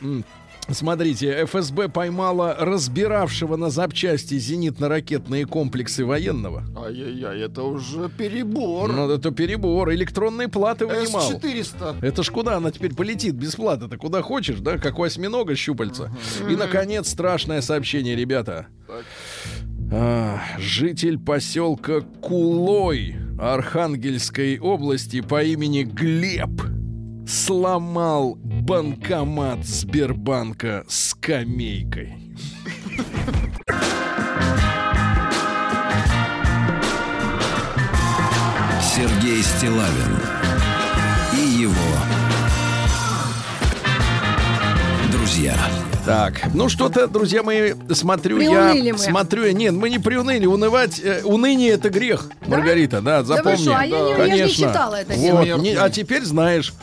Смотрите, 0.70 1.44
ФСБ 1.44 1.88
поймала 1.88 2.56
разбиравшего 2.58 3.56
на 3.56 3.70
запчасти 3.70 4.34
зенитно-ракетные 4.34 5.44
комплексы 5.44 6.06
военного. 6.06 6.64
Ай-яй-яй, 6.76 7.40
это 7.42 7.62
уже 7.62 8.08
перебор. 8.08 8.92
Ну, 8.92 9.10
это 9.10 9.30
перебор. 9.30 9.92
Электронные 9.92 10.48
платы 10.48 10.86
вынимал. 10.86 11.22
С-400. 11.22 11.96
Это 12.02 12.22
ж 12.22 12.30
куда 12.30 12.56
она 12.56 12.70
теперь 12.70 12.94
полетит 12.94 13.34
без 13.34 13.56
платы? 13.56 13.88
Ты 13.88 13.96
куда 13.98 14.22
хочешь, 14.22 14.60
да? 14.60 14.78
Как 14.78 14.98
осьминога 14.98 15.54
щупальца. 15.54 16.10
И, 16.48 16.56
наконец, 16.56 17.08
страшное 17.10 17.60
сообщение, 17.60 18.16
ребята. 18.16 18.68
А, 19.92 20.40
житель 20.58 21.18
поселка 21.18 22.00
Кулой 22.22 23.16
Архангельской 23.38 24.58
области 24.58 25.20
по 25.20 25.42
имени 25.44 25.82
Глеб 25.82 26.50
сломал 27.26 28.36
банкомат 28.36 29.64
Сбербанка 29.64 30.84
скамейкой. 30.88 32.14
Сергей 38.80 39.42
Стилавин 39.42 40.20
и 41.32 41.62
его 41.62 41.74
друзья. 45.10 45.56
Так, 46.06 46.52
ну 46.52 46.68
что-то, 46.68 47.06
друзья 47.06 47.42
мои, 47.42 47.72
смотрю 47.92 48.36
Приуныли 48.36 48.86
я, 48.88 48.92
мы. 48.92 48.98
смотрю 48.98 49.44
я, 49.46 49.52
нет, 49.54 49.72
мы 49.72 49.88
не 49.88 49.98
приуныли, 49.98 50.44
унывать, 50.44 51.00
э, 51.02 51.22
уныние 51.24 51.70
это 51.70 51.88
грех, 51.88 52.28
Маргарита, 52.46 53.00
да, 53.00 53.22
Да 53.22 53.36
вы 53.36 53.36
запомни. 53.36 53.56
что, 53.56 53.76
а 53.78 53.84
я 53.86 54.00
не- 54.00 54.10
я 54.10 54.16
ж 54.16 54.18
не 54.18 54.28
Конечно. 54.28 54.68
читала 54.68 54.94
это 54.96 55.14
Вот, 55.14 55.62
не- 55.62 55.74
а 55.74 55.88
теперь 55.88 56.22
знаешь. 56.24 56.74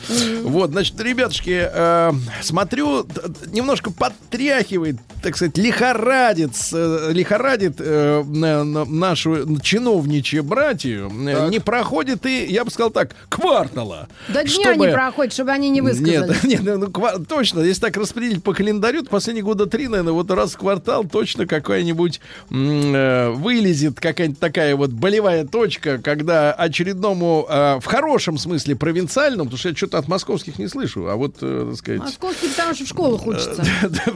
Вот, 0.44 0.72
значит, 0.72 1.00
ребятушки, 1.00 1.70
э, 1.72 2.12
смотрю, 2.42 3.06
немножко 3.52 3.92
подтряхивает, 3.92 4.96
так 5.22 5.36
сказать, 5.36 5.56
лихорадит, 5.56 6.54
э, 6.74 7.10
лихорадит 7.12 7.76
э, 7.78 8.24
на- 8.26 8.64
на- 8.64 8.86
нашу 8.86 9.60
чиновничью 9.60 10.44
братью. 10.44 11.12
Э, 11.28 11.48
Не 11.50 11.60
проходит 11.60 12.26
и, 12.26 12.46
я 12.46 12.66
бы 12.66 12.72
сказал 12.72 12.90
так, 12.90 13.12
квартала. 13.30 14.08
До 14.30 14.42
дня 14.44 14.48
чтобы- 14.52 14.88
не 14.88 14.92
проходит, 14.92 15.34
чтобы 15.34 15.52
они 15.52 15.70
не 15.70 15.82
высказались. 15.82 16.10
нет, 16.44 16.64
нет, 16.64 16.78
ну, 16.80 16.88
ква- 16.88 17.24
точно, 17.24 17.60
если 17.60 17.82
так 17.82 17.98
распределить 17.98 18.44
по 18.44 18.54
календарю, 18.56 19.04
то 19.04 19.11
последние 19.12 19.44
года 19.44 19.68
три, 19.68 19.88
наверное, 19.88 20.14
вот 20.14 20.32
раз 20.32 20.54
в 20.54 20.58
квартал 20.58 21.04
точно 21.04 21.46
какая-нибудь 21.46 22.20
э, 22.50 23.30
вылезет 23.30 24.00
какая-нибудь 24.00 24.40
такая 24.40 24.76
вот 24.76 24.92
болевая 24.92 25.46
точка, 25.46 26.00
когда 26.00 26.54
очередному, 26.54 27.46
э, 27.50 27.80
в 27.80 27.86
хорошем 27.86 28.38
смысле 28.38 28.76
провинциальному, 28.76 29.46
потому 29.46 29.60
что 29.60 29.70
я 29.70 29.76
что-то 29.76 29.98
от 29.98 30.08
московских 30.08 30.58
не 30.58 30.68
слышу, 30.68 31.08
а 31.08 31.16
вот, 31.16 31.36
э, 31.42 31.68
так 31.70 31.78
сказать... 31.78 32.02
Московские, 32.02 32.50
потому 32.52 32.74
что 32.74 32.86
в 32.86 32.88
школах 32.88 33.28
учатся. 33.28 33.64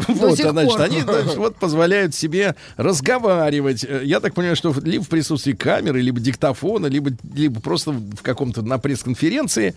Вот, 0.07 0.37
сих 0.37 0.49
значит, 0.49 0.79
они 0.79 1.01
вот 1.35 1.57
позволяют 1.57 2.15
себе 2.15 2.55
разговаривать. 2.77 3.83
Э, 3.83 4.01
Я 4.03 4.19
так 4.19 4.33
понимаю, 4.33 4.55
что 4.55 4.73
либо 4.83 5.03
в 5.03 5.09
присутствии 5.09 5.53
камеры, 5.53 6.01
либо 6.01 6.19
диктофона, 6.19 6.87
либо, 6.87 7.11
либо 7.33 7.59
просто 7.59 7.91
в 7.91 8.21
каком-то 8.21 8.61
на 8.61 8.77
пресс-конференции. 8.77 9.75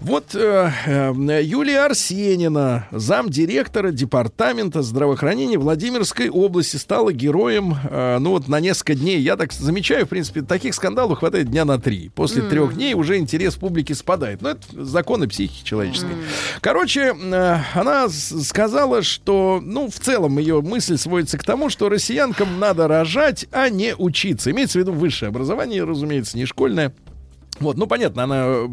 Вот 0.00 0.34
э, 0.34 0.70
э, 0.86 1.40
Юлия 1.42 1.84
Арсенина, 1.84 2.88
замдиректора 2.90 3.90
департамента 3.90 4.55
здравоохранения 4.64 5.58
Владимирской 5.58 6.28
области, 6.28 6.76
стала 6.76 7.12
героем, 7.12 7.74
э, 7.90 8.18
ну 8.18 8.30
вот 8.30 8.48
на 8.48 8.60
несколько 8.60 8.94
дней. 8.94 9.20
Я 9.20 9.36
так 9.36 9.52
замечаю, 9.52 10.06
в 10.06 10.08
принципе, 10.08 10.42
таких 10.42 10.74
скандалов 10.74 11.18
хватает 11.18 11.50
дня 11.50 11.64
на 11.64 11.78
три. 11.78 12.10
После 12.14 12.42
трех 12.42 12.74
дней 12.74 12.94
уже 12.94 13.18
интерес 13.18 13.54
публики 13.54 13.92
спадает. 13.92 14.42
Но 14.42 14.50
это 14.50 14.62
законы 14.72 15.28
психики 15.28 15.64
человеческой. 15.64 16.12
Короче, 16.60 17.14
э, 17.14 17.58
она 17.74 18.08
сказала, 18.08 19.02
что, 19.02 19.60
ну, 19.62 19.90
в 19.90 19.98
целом 19.98 20.38
ее 20.38 20.60
мысль 20.60 20.96
сводится 20.96 21.38
к 21.38 21.44
тому, 21.44 21.70
что 21.70 21.88
россиянкам 21.88 22.58
надо 22.58 22.88
рожать, 22.88 23.46
а 23.52 23.68
не 23.68 23.94
учиться. 23.96 24.50
Имеется 24.50 24.78
в 24.78 24.82
виду 24.82 24.92
высшее 24.92 25.28
образование, 25.28 25.84
разумеется, 25.84 26.36
не 26.36 26.46
школьное. 26.46 26.92
Вот, 27.60 27.76
ну 27.76 27.86
понятно, 27.86 28.24
она 28.24 28.44
э, 28.46 28.66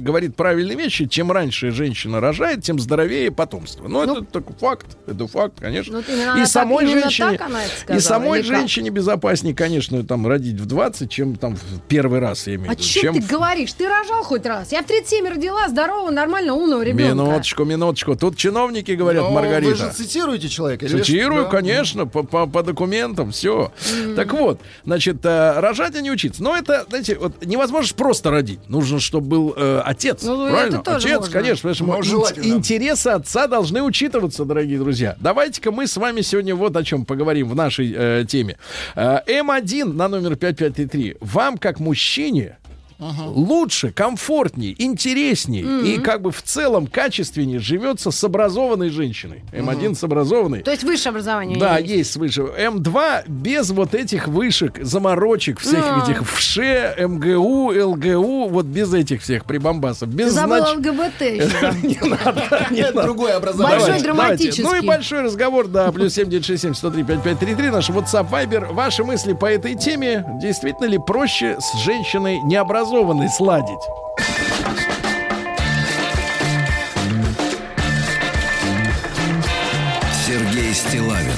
говорит 0.00 0.34
правильные 0.36 0.76
вещи. 0.76 1.06
Чем 1.06 1.30
раньше 1.30 1.70
женщина 1.70 2.20
рожает, 2.20 2.62
тем 2.62 2.78
здоровее 2.80 3.30
потомство. 3.30 3.86
Ну, 3.88 4.02
это 4.02 4.24
такой 4.24 4.56
факт, 4.56 4.86
это 5.06 5.26
факт, 5.26 5.54
конечно. 5.60 6.02
Ну, 6.08 6.36
и 6.36 6.40
так- 6.40 6.46
самой 6.48 6.86
женщине, 6.86 7.32
так 7.38 7.48
она 7.48 7.64
это 7.64 7.72
и 7.74 7.78
сказала, 8.00 8.00
самой 8.00 8.40
или 8.40 8.48
как? 8.48 8.58
женщине 8.58 8.90
безопаснее, 8.90 9.54
конечно, 9.54 10.02
там 10.04 10.26
родить 10.26 10.60
в 10.60 10.66
20, 10.66 11.10
чем 11.10 11.36
там 11.36 11.54
в 11.56 11.80
первый 11.88 12.18
раз, 12.20 12.46
я 12.46 12.56
имею 12.56 12.70
А 12.70 12.74
в 12.74 12.78
виду. 12.78 12.82
что 12.88 13.00
чем 13.00 13.14
ты 13.14 13.20
в- 13.22 13.28
говоришь? 13.30 13.72
Ты 13.72 13.88
рожал 13.88 14.22
хоть 14.24 14.44
раз? 14.46 14.72
Я 14.72 14.82
в 14.82 14.86
37 14.86 15.28
родила 15.28 15.68
здорового, 15.68 16.10
нормально 16.10 16.54
умного 16.54 16.82
ребенка. 16.82 17.14
Минуточку, 17.14 17.64
минуточку. 17.64 18.16
Тут 18.16 18.36
чиновники 18.36 18.90
говорят, 18.92 19.22
Но 19.24 19.30
Маргарита. 19.30 19.70
Вы 19.70 19.76
же 19.76 19.92
цитируете 19.92 20.48
человека? 20.48 20.88
Цитирую, 20.88 21.42
что? 21.42 21.50
конечно, 21.50 22.06
по, 22.06 22.22
по- 22.22 22.46
по 22.46 22.62
документам, 22.62 23.30
все. 23.30 23.72
Так 24.16 24.32
вот, 24.32 24.60
значит, 24.84 25.24
э, 25.24 25.60
рожать, 25.60 25.94
а 25.94 26.00
не 26.00 26.10
учиться. 26.10 26.42
Но 26.42 26.56
это, 26.56 26.84
знаете, 26.88 27.16
вот 27.16 27.44
невозможно 27.44 27.86
ж 27.86 27.94
просто 28.16 28.30
родить. 28.30 28.60
Нужно, 28.68 29.00
чтобы 29.00 29.26
был 29.26 29.54
э, 29.56 29.82
отец. 29.84 30.22
Ну, 30.22 30.48
правильно? 30.48 30.76
это 30.76 30.84
тоже 30.84 31.08
отец, 31.08 31.18
можно. 31.18 31.32
конечно. 31.32 31.70
потому 31.70 31.92
Ну, 31.92 32.02
желательно. 32.02 32.52
интересы 32.54 33.08
отца 33.08 33.46
должны 33.46 33.82
учитываться, 33.82 34.44
дорогие 34.44 34.78
друзья. 34.78 35.16
Давайте-ка 35.20 35.70
мы 35.70 35.86
с 35.86 35.96
вами 35.96 36.22
сегодня 36.22 36.54
вот 36.54 36.76
о 36.76 36.82
чем 36.82 37.04
поговорим 37.04 37.48
в 37.48 37.54
нашей 37.54 37.92
э, 37.94 38.24
теме. 38.26 38.56
Э, 38.94 39.20
М1 39.26 39.92
на 39.92 40.08
номер 40.08 40.36
5533. 40.36 41.16
Вам, 41.20 41.58
как 41.58 41.78
мужчине, 41.78 42.56
лучше, 42.98 43.90
комфортнее, 43.92 44.74
интереснее 44.82 45.64
и 45.84 45.98
как 46.00 46.22
бы 46.22 46.30
в 46.32 46.42
целом 46.42 46.86
качественнее 46.86 47.58
живется 47.58 48.10
с 48.10 48.24
образованной 48.24 48.88
женщиной. 48.90 49.42
М1 49.52 49.94
с 49.94 50.02
образованной. 50.04 50.62
То 50.62 50.70
есть 50.70 50.82
высшее 50.84 51.10
образование. 51.10 51.58
Да, 51.58 51.80
нее 51.80 51.98
есть 51.98 52.12
свыше. 52.12 52.42
М2 52.42 53.24
без 53.28 53.70
вот 53.70 53.94
этих 53.94 54.28
вышек, 54.28 54.78
заморочек, 54.82 55.60
всех 55.60 55.84
А. 55.84 56.02
этих 56.04 56.26
ВШЭ, 56.28 56.96
МГУ, 57.06 57.72
ЛГУ, 57.72 58.48
вот 58.48 58.64
без 58.66 58.92
этих 58.94 59.22
всех 59.22 59.44
прибамбасов. 59.44 60.08
Без 60.08 60.32
Забыл 60.32 60.56
знач- 60.64 60.76
ЛГБТ 60.76 61.20
еще. 61.20 61.72
Не 61.86 62.08
надо, 62.08 62.66
не 62.70 62.80
Это 62.80 62.94
надо. 62.96 63.06
другое 63.08 63.36
образование. 63.36 63.78
Большой 63.80 64.02
драматический. 64.02 64.64
Ну 64.64 64.74
и 64.74 64.80
большой 64.80 65.20
разговор, 65.22 65.66
да, 65.68 65.92
плюс 65.92 66.14
7967 66.14 66.74
103 66.74 67.02
5533, 67.04 67.70
наш 67.70 67.90
WhatsApp 67.90 68.30
Viber. 68.30 68.72
Ваши 68.72 69.04
мысли 69.04 69.34
по 69.34 69.46
этой 69.46 69.74
теме, 69.74 70.24
действительно 70.40 70.86
ли 70.86 70.98
проще 71.04 71.58
с 71.60 71.78
женщиной 71.84 72.38
необразованной 72.44 72.85
сладить? 73.28 73.82
Сергей 80.26 80.72
Стилавин 80.72 81.35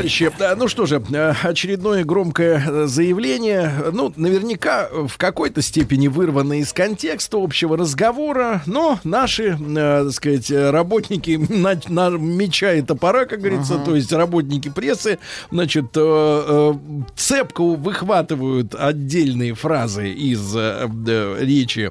э, 0.00 0.54
ну 0.56 0.68
что 0.68 0.86
же, 0.86 1.02
э, 1.12 1.32
очередное 1.42 2.04
громкое 2.04 2.62
э, 2.66 2.86
заявление, 2.86 3.72
ну, 3.92 4.12
наверняка 4.16 4.88
в 4.92 5.16
какой-то 5.18 5.62
степени 5.62 6.08
вырванное 6.08 6.58
из 6.58 6.72
контекста 6.72 7.36
общего 7.42 7.76
разговора, 7.76 8.62
но 8.66 8.98
наши, 9.04 9.58
э, 9.58 10.04
так 10.04 10.12
сказать, 10.12 10.50
работники 10.50 11.32
на, 11.48 11.78
на 11.88 12.10
меча 12.10 12.72
и 12.74 12.82
топора, 12.82 13.26
как 13.26 13.40
говорится, 13.40 13.78
то 13.78 13.94
есть 13.94 14.12
работники 14.12 14.68
прессы, 14.68 15.18
значит, 15.50 15.86
э, 15.96 16.00
э, 16.00 16.72
цепко 17.16 17.62
выхватывают 17.62 18.74
отдельные 18.74 19.54
фразы 19.54 20.10
из 20.10 20.54
э, 20.56 20.88
э, 21.06 21.36
речи 21.40 21.90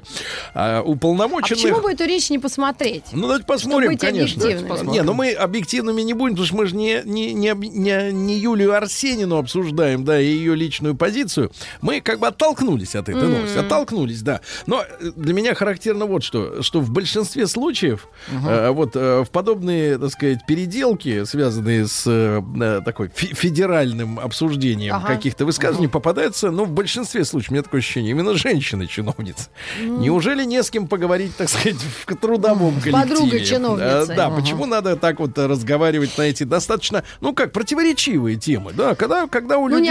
А 0.54 0.82
уполномоченных. 0.82 1.62
почему 1.62 1.80
бы 1.80 1.92
эту 1.92 2.04
речь 2.04 2.30
не 2.30 2.38
посмотреть? 2.38 3.04
Ну, 3.12 3.22
давайте 3.22 3.46
посмотрим, 3.46 3.96
конечно. 3.96 4.42
объективными. 4.44 4.92
Не, 4.92 5.02
ну 5.02 5.14
мы 5.14 5.32
объективными 5.32 6.02
не 6.02 6.14
будем, 6.14 6.34
потому 6.34 6.46
что 6.46 6.56
мы 6.56 6.66
же 6.66 6.76
не, 6.76 7.02
не, 7.04 7.32
не, 7.32 7.48
об- 7.48 7.62
не, 7.92 8.12
не 8.12 8.38
Юлию 8.38 8.74
Арсенину 8.74 9.36
обсуждаем, 9.36 10.04
да, 10.04 10.20
и 10.20 10.26
ее 10.26 10.54
личную 10.54 10.94
позицию. 10.94 11.50
Мы 11.80 12.00
как 12.00 12.18
бы 12.18 12.26
оттолкнулись 12.28 12.94
от 12.94 13.08
этой 13.08 13.28
новости. 13.28 13.58
Оттолкнулись, 13.58 14.22
да. 14.22 14.40
Но 14.66 14.82
э, 14.82 15.10
для 15.16 15.34
меня 15.34 15.54
характерно 15.54 16.06
вот 16.06 16.22
что, 16.24 16.62
что 16.62 16.80
в 16.80 16.90
большинстве 16.90 17.46
случаев 17.46 18.08
э, 18.30 18.70
вот 18.70 18.96
э, 18.96 19.22
в 19.24 19.30
подобные, 19.30 19.98
так 19.98 20.10
сказать, 20.10 20.46
переделки, 20.46 21.24
связанные 21.24 21.86
с 21.86 22.04
э, 22.06 22.42
э, 22.60 22.80
такой 22.84 23.08
фе- 23.08 23.34
федеральным 23.34 24.18
обсуждением 24.18 24.94
Ага. 24.94 25.06
каких-то 25.08 25.44
высказываний, 25.44 25.88
попадаются, 25.88 26.50
ну, 26.50 26.64
в 26.64 26.70
большинстве 26.70 27.24
случаев, 27.24 27.50
у 27.50 27.54
меня 27.54 27.62
такое 27.62 27.80
ощущение, 27.80 28.10
именно 28.12 28.34
женщины-чиновницы. 28.34 29.48
Неужели 29.80 30.44
не 30.44 30.62
с 30.62 30.70
кем 30.70 30.86
поговорить, 30.88 31.36
так 31.36 31.48
сказать, 31.48 31.76
в 32.06 32.14
трудовом 32.16 32.80
коллективе? 32.80 32.92
Подругой 32.92 33.44
чиновницей. 33.44 34.12
Э, 34.12 34.16
Да, 34.16 34.30
почему 34.30 34.66
надо 34.66 34.96
так 34.96 35.20
вот 35.20 35.38
разговаривать 35.38 36.16
на 36.18 36.22
эти 36.22 36.44
достаточно, 36.44 37.04
ну 37.20 37.34
как, 37.34 37.52
противоречивые 37.52 37.81
темы, 37.92 38.72
да, 38.72 38.94
когда, 38.94 39.26
когда 39.26 39.58
у 39.58 39.68
Ну, 39.68 39.78
людей 39.78 39.90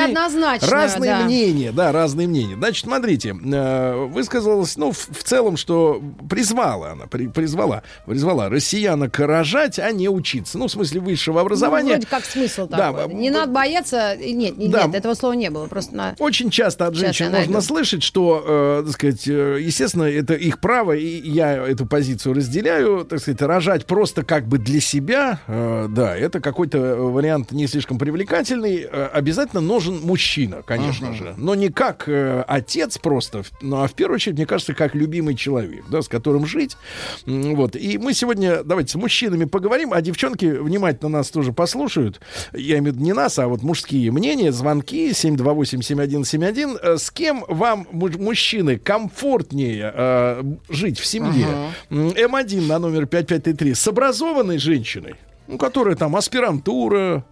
разные 0.62 1.12
да. 1.12 1.26
мнения, 1.26 1.72
да, 1.72 1.92
разные 1.92 2.28
мнения. 2.28 2.56
Значит, 2.56 2.86
смотрите, 2.86 3.36
э, 3.44 4.06
высказалась, 4.06 4.78
ну, 4.78 4.92
в, 4.92 4.98
в 4.98 5.24
целом, 5.24 5.58
что 5.58 6.02
призвала 6.30 6.92
она, 6.92 7.06
при- 7.08 7.28
призвала, 7.28 7.84
призвала 8.06 8.50
россиянок 8.50 9.18
рожать, 9.20 9.80
а 9.80 9.92
не 9.92 10.10
учиться. 10.10 10.58
Ну, 10.58 10.68
в 10.68 10.72
смысле 10.72 11.02
высшего 11.02 11.36
Ну, 11.36 11.39
образования. 11.42 11.89
вроде 11.94 12.08
как 12.08 12.26
смысл 12.26 12.68
Да, 12.68 12.92
такой. 12.94 13.14
Не 13.14 13.30
надо 13.30 13.52
бояться. 13.52 14.16
Нет, 14.18 14.58
не- 14.58 14.68
Да. 14.70 14.84
нет, 14.84 14.96
этого 14.96 15.14
слова 15.14 15.34
не 15.34 15.50
было. 15.50 15.68
Просто 15.68 15.96
на... 15.96 16.16
Очень 16.20 16.50
часто 16.50 16.88
от 16.88 16.96
женщин 16.96 17.26
можно 17.32 17.39
найду. 17.54 17.62
слышать, 17.62 18.04
что, 18.04 18.44
э, 18.48 18.84
так 18.86 18.94
сказать, 18.94 19.28
э, 19.28 19.58
естественно, 19.62 20.04
это 20.04 20.34
их 20.34 20.60
право, 20.60 20.94
и 20.94 21.06
я 21.30 21.54
эту 21.68 21.86
позицию 21.86 22.36
разделяю, 22.36 23.06
так 23.06 23.20
сказать, 23.20 23.42
рожать 23.42 23.86
просто 23.86 24.24
как 24.24 24.48
бы 24.48 24.58
для 24.58 24.80
себя, 24.80 25.39
э, 25.48 25.88
да, 25.89 26.16
это 26.16 26.39
какой-то 26.39 26.78
э, 26.78 26.96
вариант 26.96 27.52
не 27.52 27.68
слишком 27.68 27.80
привлекательный. 27.88 28.88
Э, 28.91 29.07
обязательно 29.13 29.61
нужен 29.61 29.99
мужчина, 30.01 30.61
конечно 30.63 31.13
же, 31.13 31.34
но 31.38 31.55
не 31.55 31.69
как 31.69 32.03
э, 32.07 32.43
отец 32.47 32.97
просто, 32.97 33.43
ну, 33.61 33.82
а 33.84 33.88
в 33.88 33.93
первую 33.93 34.15
очередь, 34.15 34.36
мне 34.38 34.45
кажется, 34.45 34.73
как 34.73 34.95
любимый 34.95 35.36
человек, 35.36 35.84
да, 35.89 36.01
с 36.01 36.07
которым 36.07 36.45
жить. 36.45 36.77
Вот. 37.25 37.75
И 37.75 37.97
мы 37.97 38.13
сегодня, 38.13 38.63
давайте, 38.63 38.91
с 38.91 38.95
мужчинами 38.95 39.45
поговорим, 39.45 39.93
а 39.93 40.01
девчонки 40.01 40.45
внимательно 40.45 41.09
нас 41.09 41.29
тоже 41.29 41.53
послушают. 41.53 42.19
Я 42.53 42.77
имею 42.79 42.93
в 42.93 42.95
виду 42.95 43.05
не 43.05 43.13
нас, 43.13 43.38
а 43.39 43.47
вот 43.47 43.61
мужские 43.63 44.11
мнения, 44.11 44.51
звонки 44.51 45.11
728-7171. 45.11 46.77
Э, 46.82 46.97
С 46.97 47.11
кем 47.11 47.43
вам, 47.47 47.88
муж- 47.91 48.17
мужчины, 48.17 48.77
комфортнее 48.77 49.91
э, 49.93 50.43
жить 50.69 50.99
в 50.99 51.05
семье? 51.05 51.47
М, 51.89 52.09
М1 52.09 52.67
на 52.67 52.79
номер 52.79 53.05
5533. 53.05 53.73
С 53.73 53.88
образованной 53.88 54.57
женщиной, 54.57 55.15
ну, 55.47 55.57
которая 55.57 55.95
там 55.95 56.15
аспирантура, 56.15 57.23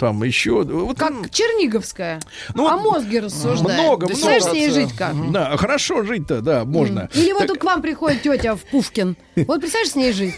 там 0.00 0.22
еще. 0.24 0.62
Вот, 0.64 0.98
Как 0.98 1.10
м, 1.12 1.28
Черниговская. 1.30 2.20
Ну, 2.54 2.66
О 2.66 2.76
мозге 2.78 3.20
рассуждает. 3.20 3.80
много, 3.80 4.06
Ты 4.08 4.14
знаешь, 4.16 4.42
с 4.42 4.46
много. 4.46 4.58
ней 4.58 4.70
жить 4.70 4.92
как? 4.96 5.30
Да, 5.30 5.56
хорошо 5.56 6.02
жить-то, 6.02 6.40
да, 6.40 6.64
можно. 6.64 7.08
Или 7.14 7.32
вот 7.32 7.46
Так 7.46 7.58
к 7.58 7.64
вам 7.64 7.82
приходит 7.82 8.22
тетя 8.22 8.56
в 8.56 8.60
Пушкин. 8.62 9.16
Вот 9.36 9.60
представляешь, 9.60 9.90
с 9.92 9.94
ней 9.96 10.12
жить? 10.12 10.34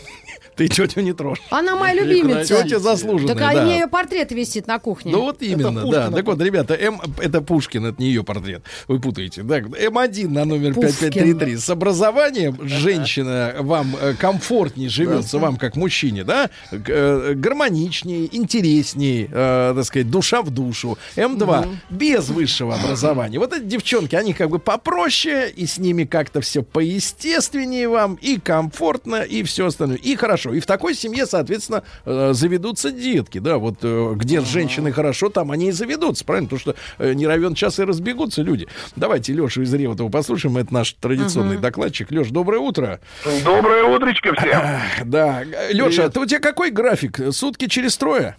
Ты 0.57 0.69
тетю 0.69 1.01
не 1.01 1.13
трожь. 1.13 1.41
Она 1.51 1.77
моя 1.77 1.95
любимица. 1.95 2.63
Тетя 2.63 2.79
заслуженная, 2.79 3.35
Так 3.35 3.43
а 3.43 3.55
да. 3.55 3.63
у 3.63 3.67
нее 3.67 3.79
ее 3.81 3.87
портрет 3.87 4.33
висит 4.33 4.67
на 4.67 4.79
кухне. 4.79 5.13
Ну 5.13 5.23
вот 5.23 5.41
именно, 5.43 5.79
Это 5.79 5.81
да. 5.81 5.83
Пушкина. 6.03 6.17
Так 6.17 6.27
вот, 6.27 6.41
ребята, 6.43 6.75
М, 6.75 7.01
это 7.19 7.41
Пушкин, 7.41 7.87
это 7.87 8.01
не 8.03 8.09
ее 8.09 8.23
портрет. 8.23 8.63
Вы 8.89 9.01
путаете. 9.01 9.43
Так, 9.45 9.65
М1 9.67 10.29
на 10.29 10.45
номер 10.45 10.75
Пушкин. 10.75 10.91
5533. 11.11 11.57
С 11.57 11.71
образованием 11.71 12.59
женщина 12.63 13.55
вам 13.61 13.97
э, 14.01 14.15
комфортнее 14.15 14.89
живется, 14.89 15.39
вам 15.39 15.57
как 15.57 15.77
мужчине, 15.77 16.25
да? 16.25 16.51
Э, 16.71 17.33
Гармоничнее, 17.35 18.29
интереснее, 18.37 19.29
э, 19.33 19.73
так 19.75 19.85
сказать, 19.85 20.11
душа 20.11 20.43
в 20.43 20.51
душу. 20.51 20.99
М2 21.17 21.69
без 21.91 22.29
высшего 22.29 22.75
образования. 22.75 23.39
Вот 23.39 23.53
эти 23.53 23.65
девчонки, 23.65 24.15
они 24.17 24.33
как 24.35 24.51
бы 24.51 24.59
попроще, 24.59 25.51
и 25.51 25.67
с 25.67 25.79
ними 25.79 26.05
как-то 26.05 26.41
все 26.41 26.63
поестественнее 26.63 27.89
вам, 27.89 28.17
и 28.21 28.39
комфортно, 28.39 29.23
и 29.23 29.43
все 29.43 29.67
остальное. 29.67 29.97
И 29.99 30.15
хорошо. 30.17 30.42
И 30.51 30.61
в 30.61 30.67
такой 30.67 30.95
семье, 30.95 31.27
соответственно, 31.27 31.83
э, 32.05 32.33
заведутся 32.33 32.91
детки, 32.91 33.39
да, 33.39 33.59
вот 33.59 33.77
э, 33.83 34.13
где 34.17 34.41
с 34.41 34.47
женщиной 34.47 34.93
хорошо, 34.93 35.29
там 35.29 35.51
они 35.51 35.69
и 35.69 35.73
заведутся, 35.73 36.25
правильно? 36.25 36.49
Потому 36.49 36.61
что 36.61 36.75
э, 36.99 37.13
не 37.13 37.27
равен 37.27 37.55
час 37.55 37.79
и 37.79 37.85
разбегутся 37.85 38.43
люди. 38.43 38.67
Давайте 38.97 39.33
Лешу 39.33 39.63
из 39.63 39.73
Реутова 39.73 40.09
послушаем, 40.09 40.57
это 40.57 40.73
наш 40.75 40.93
традиционный 40.95 41.59
докладчик. 41.59 42.11
Леш, 42.11 42.29
доброе 42.29 42.59
утро. 42.59 43.01
Доброе 43.45 43.85
утречко 43.85 44.35
всем. 44.35 45.11
Да, 45.11 45.43
Леша, 45.71 46.09
ты 46.09 46.21
у 46.21 46.27
тебя 46.27 46.41
какой 46.41 46.71
график? 46.71 47.21
Сутки 47.33 47.69
через 47.69 47.97
трое? 47.97 48.37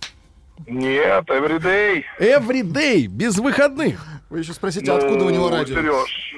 Нет, 0.68 1.26
everyday. 1.28 2.04
Every 2.20 2.62
day, 2.62 3.08
без 3.08 3.38
выходных. 3.38 4.06
Вы 4.30 4.40
еще 4.40 4.54
спросите, 4.54 4.92
откуда 4.92 5.26
у 5.26 5.30
него 5.30 5.50
радио? 5.50 5.76
Сереж, 5.76 6.36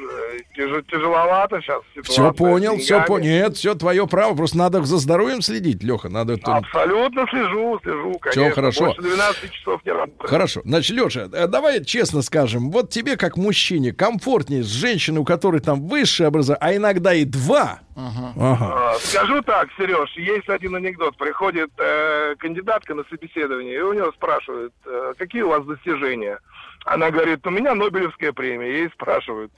тяжеловато 0.56 1.62
сейчас 1.62 1.82
ситуация. 1.94 2.12
Все 2.12 2.34
понял, 2.34 2.78
все 2.78 3.04
понял. 3.04 3.26
Нет, 3.26 3.58
все 3.58 3.76
твое 3.76 4.08
право. 4.08 4.36
Просто 4.36 4.58
надо 4.58 4.84
за 4.84 4.98
здоровьем 4.98 5.42
следить, 5.42 5.84
Леха. 5.84 6.10
Надо. 6.10 6.38
Абсолютно 6.44 7.26
слежу, 7.28 7.80
слежу, 7.84 8.20
конечно. 8.20 8.52
хорошо. 8.52 8.86
Больше 8.86 9.02
12 9.02 9.52
часов 9.52 9.86
не 9.86 9.92
работаю. 9.92 10.30
Хорошо. 10.30 10.62
Значит, 10.64 10.96
Леша, 10.96 11.30
э, 11.32 11.48
давай 11.48 11.84
честно 11.84 12.22
скажем, 12.22 12.72
вот 12.72 12.90
тебе, 12.90 13.18
как 13.18 13.38
мужчине, 13.38 13.92
комфортнее 13.94 14.64
с 14.64 14.68
женщиной, 14.68 15.20
у 15.20 15.26
которой 15.26 15.60
там 15.60 15.88
высшее 15.88 16.28
образование, 16.28 16.60
а 16.62 16.76
иногда 16.76 17.14
и 17.14 17.26
два. 17.26 17.80
Ага. 17.96 18.34
А, 18.38 18.94
Скажу 19.00 19.42
так, 19.42 19.70
Сереж, 19.78 20.12
есть 20.18 20.50
один 20.50 20.76
анекдот. 20.76 21.16
Приходит 21.18 21.70
э, 21.78 22.36
кандидатка 22.38 22.94
на 22.94 23.04
собеседование, 23.10 23.76
и 23.76 23.82
у 23.82 23.94
нее 23.94 24.12
спрашивают, 24.16 24.74
э, 24.86 25.14
какие 25.18 25.44
у 25.44 25.50
вас 25.50 25.66
достижения. 25.66 26.40
Она 26.86 27.10
говорит, 27.10 27.46
у 27.48 27.50
меня 27.50 27.74
Нобелевская 27.74 28.32
премия. 28.32 28.80
Ей 28.80 28.90
спрашивают, 28.90 29.52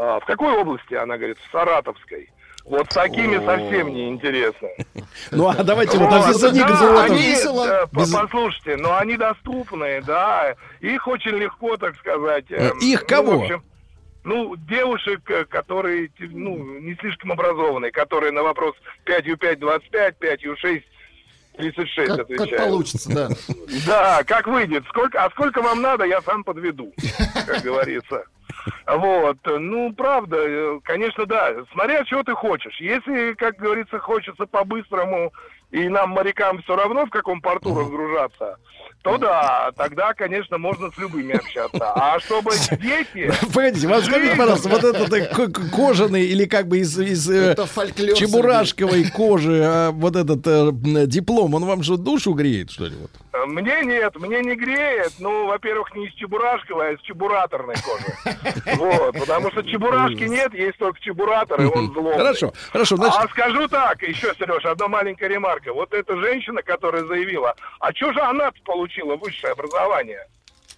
«А 0.00 0.20
в 0.20 0.24
какой 0.24 0.52
области? 0.56 0.94
Она 0.94 1.16
говорит, 1.16 1.38
в 1.38 1.50
Саратовской. 1.50 2.30
Вот 2.64 2.86
с 2.90 2.94
такими 2.94 3.44
совсем 3.44 3.92
неинтересно. 3.92 4.68
Ну, 5.30 5.48
а 5.48 5.62
давайте 5.62 5.98
вот 5.98 6.12
они, 7.00 7.18
Весело. 7.18 7.66
э, 7.66 7.86
Послушайте, 7.92 8.76
но 8.76 8.96
они 8.96 9.16
доступные, 9.16 10.00
да. 10.02 10.54
Их 10.80 11.06
очень 11.08 11.32
легко, 11.32 11.76
так 11.76 11.96
сказать. 11.96 12.44
Э, 12.50 12.70
эм, 12.70 12.78
их 12.78 13.00
ну, 13.02 13.06
кого? 13.06 13.38
в 13.38 13.42
общем, 13.42 13.62
ну, 14.24 14.56
девушек, 14.56 15.28
э, 15.30 15.44
которые, 15.44 16.10
ну, 16.18 16.56
не 16.80 16.94
слишком 16.96 17.32
образованные, 17.32 17.90
которые 17.90 18.32
на 18.32 18.42
вопрос 18.42 18.74
5Ю5 19.06 19.56
25, 19.56 20.16
5Ю6 20.20 20.82
36 21.56 22.06
Как, 22.06 22.06
как 22.06 22.20
отвечают. 22.20 22.64
получится, 22.64 23.14
да. 23.14 23.28
Да, 23.86 24.22
как 24.24 24.46
выйдет. 24.46 24.84
Сколько, 24.88 25.24
а 25.24 25.30
сколько 25.30 25.60
вам 25.60 25.82
надо, 25.82 26.04
я 26.04 26.22
сам 26.22 26.44
подведу, 26.44 26.92
как 27.46 27.62
говорится. 27.62 28.24
Вот, 28.86 29.38
ну, 29.44 29.92
правда, 29.92 30.36
э, 30.38 30.80
конечно, 30.82 31.26
да, 31.26 31.52
смотря 31.72 32.04
чего 32.04 32.22
ты 32.22 32.34
хочешь. 32.34 32.80
Если, 32.80 33.34
как 33.34 33.56
говорится, 33.56 33.98
хочется 33.98 34.46
по-быстрому, 34.46 35.32
и 35.70 35.88
нам, 35.88 36.10
морякам, 36.10 36.62
все 36.62 36.76
равно, 36.76 37.06
в 37.06 37.10
каком 37.10 37.40
порту 37.40 37.78
разгружаться, 37.78 38.58
то 39.12 39.18
да, 39.18 39.70
тогда, 39.76 40.14
конечно, 40.14 40.58
можно 40.58 40.90
с 40.90 40.98
любыми 40.98 41.36
общаться. 41.36 41.92
А 41.94 42.18
чтобы 42.20 42.52
дети... 42.80 43.32
Погодите, 43.54 43.88
вот 43.88 44.04
скажите, 44.04 44.36
пожалуйста, 44.36 44.68
вот 44.68 44.84
этот 44.84 45.12
э, 45.12 45.48
кожаный 45.74 46.24
или 46.26 46.44
как 46.44 46.68
бы 46.68 46.78
из, 46.78 46.98
из 46.98 47.28
э, 47.30 47.54
чебурашковой 48.14 49.10
кожи 49.10 49.62
а, 49.64 49.90
вот 49.90 50.16
этот 50.16 50.46
э, 50.46 51.06
диплом, 51.06 51.54
он 51.54 51.64
вам 51.64 51.82
что, 51.82 51.96
душу 51.96 52.32
греет, 52.32 52.70
что 52.70 52.84
ли? 52.84 52.96
Вот? 52.96 53.10
Мне 53.46 53.82
нет, 53.82 54.16
мне 54.16 54.40
не 54.40 54.56
греет. 54.56 55.12
Ну, 55.18 55.46
во-первых, 55.46 55.94
не 55.94 56.06
из 56.06 56.14
чебурашковой, 56.14 56.90
а 56.90 56.92
из 56.92 57.00
чебураторной 57.00 57.76
кожи. 57.76 58.76
Вот, 58.76 59.18
потому 59.18 59.50
что 59.50 59.62
чебурашки 59.62 60.24
нет, 60.24 60.52
есть 60.54 60.78
только 60.78 61.00
чебуратор, 61.00 61.60
и 61.60 61.64
он 61.64 61.92
злобный. 61.92 62.18
Хорошо, 62.18 62.52
хорошо, 62.72 62.96
значит, 62.96 63.20
А 63.20 63.28
скажу 63.28 63.68
так, 63.68 64.02
еще, 64.02 64.32
Сереж, 64.38 64.64
одна 64.64 64.88
маленькая 64.88 65.28
ремарка. 65.28 65.72
Вот 65.72 65.92
эта 65.92 66.16
женщина, 66.16 66.62
которая 66.62 67.04
заявила, 67.04 67.54
а 67.80 67.92
что 67.92 68.12
же 68.12 68.20
она 68.20 68.50
получила 68.64 68.97
высшее 69.04 69.52
образование? 69.52 70.26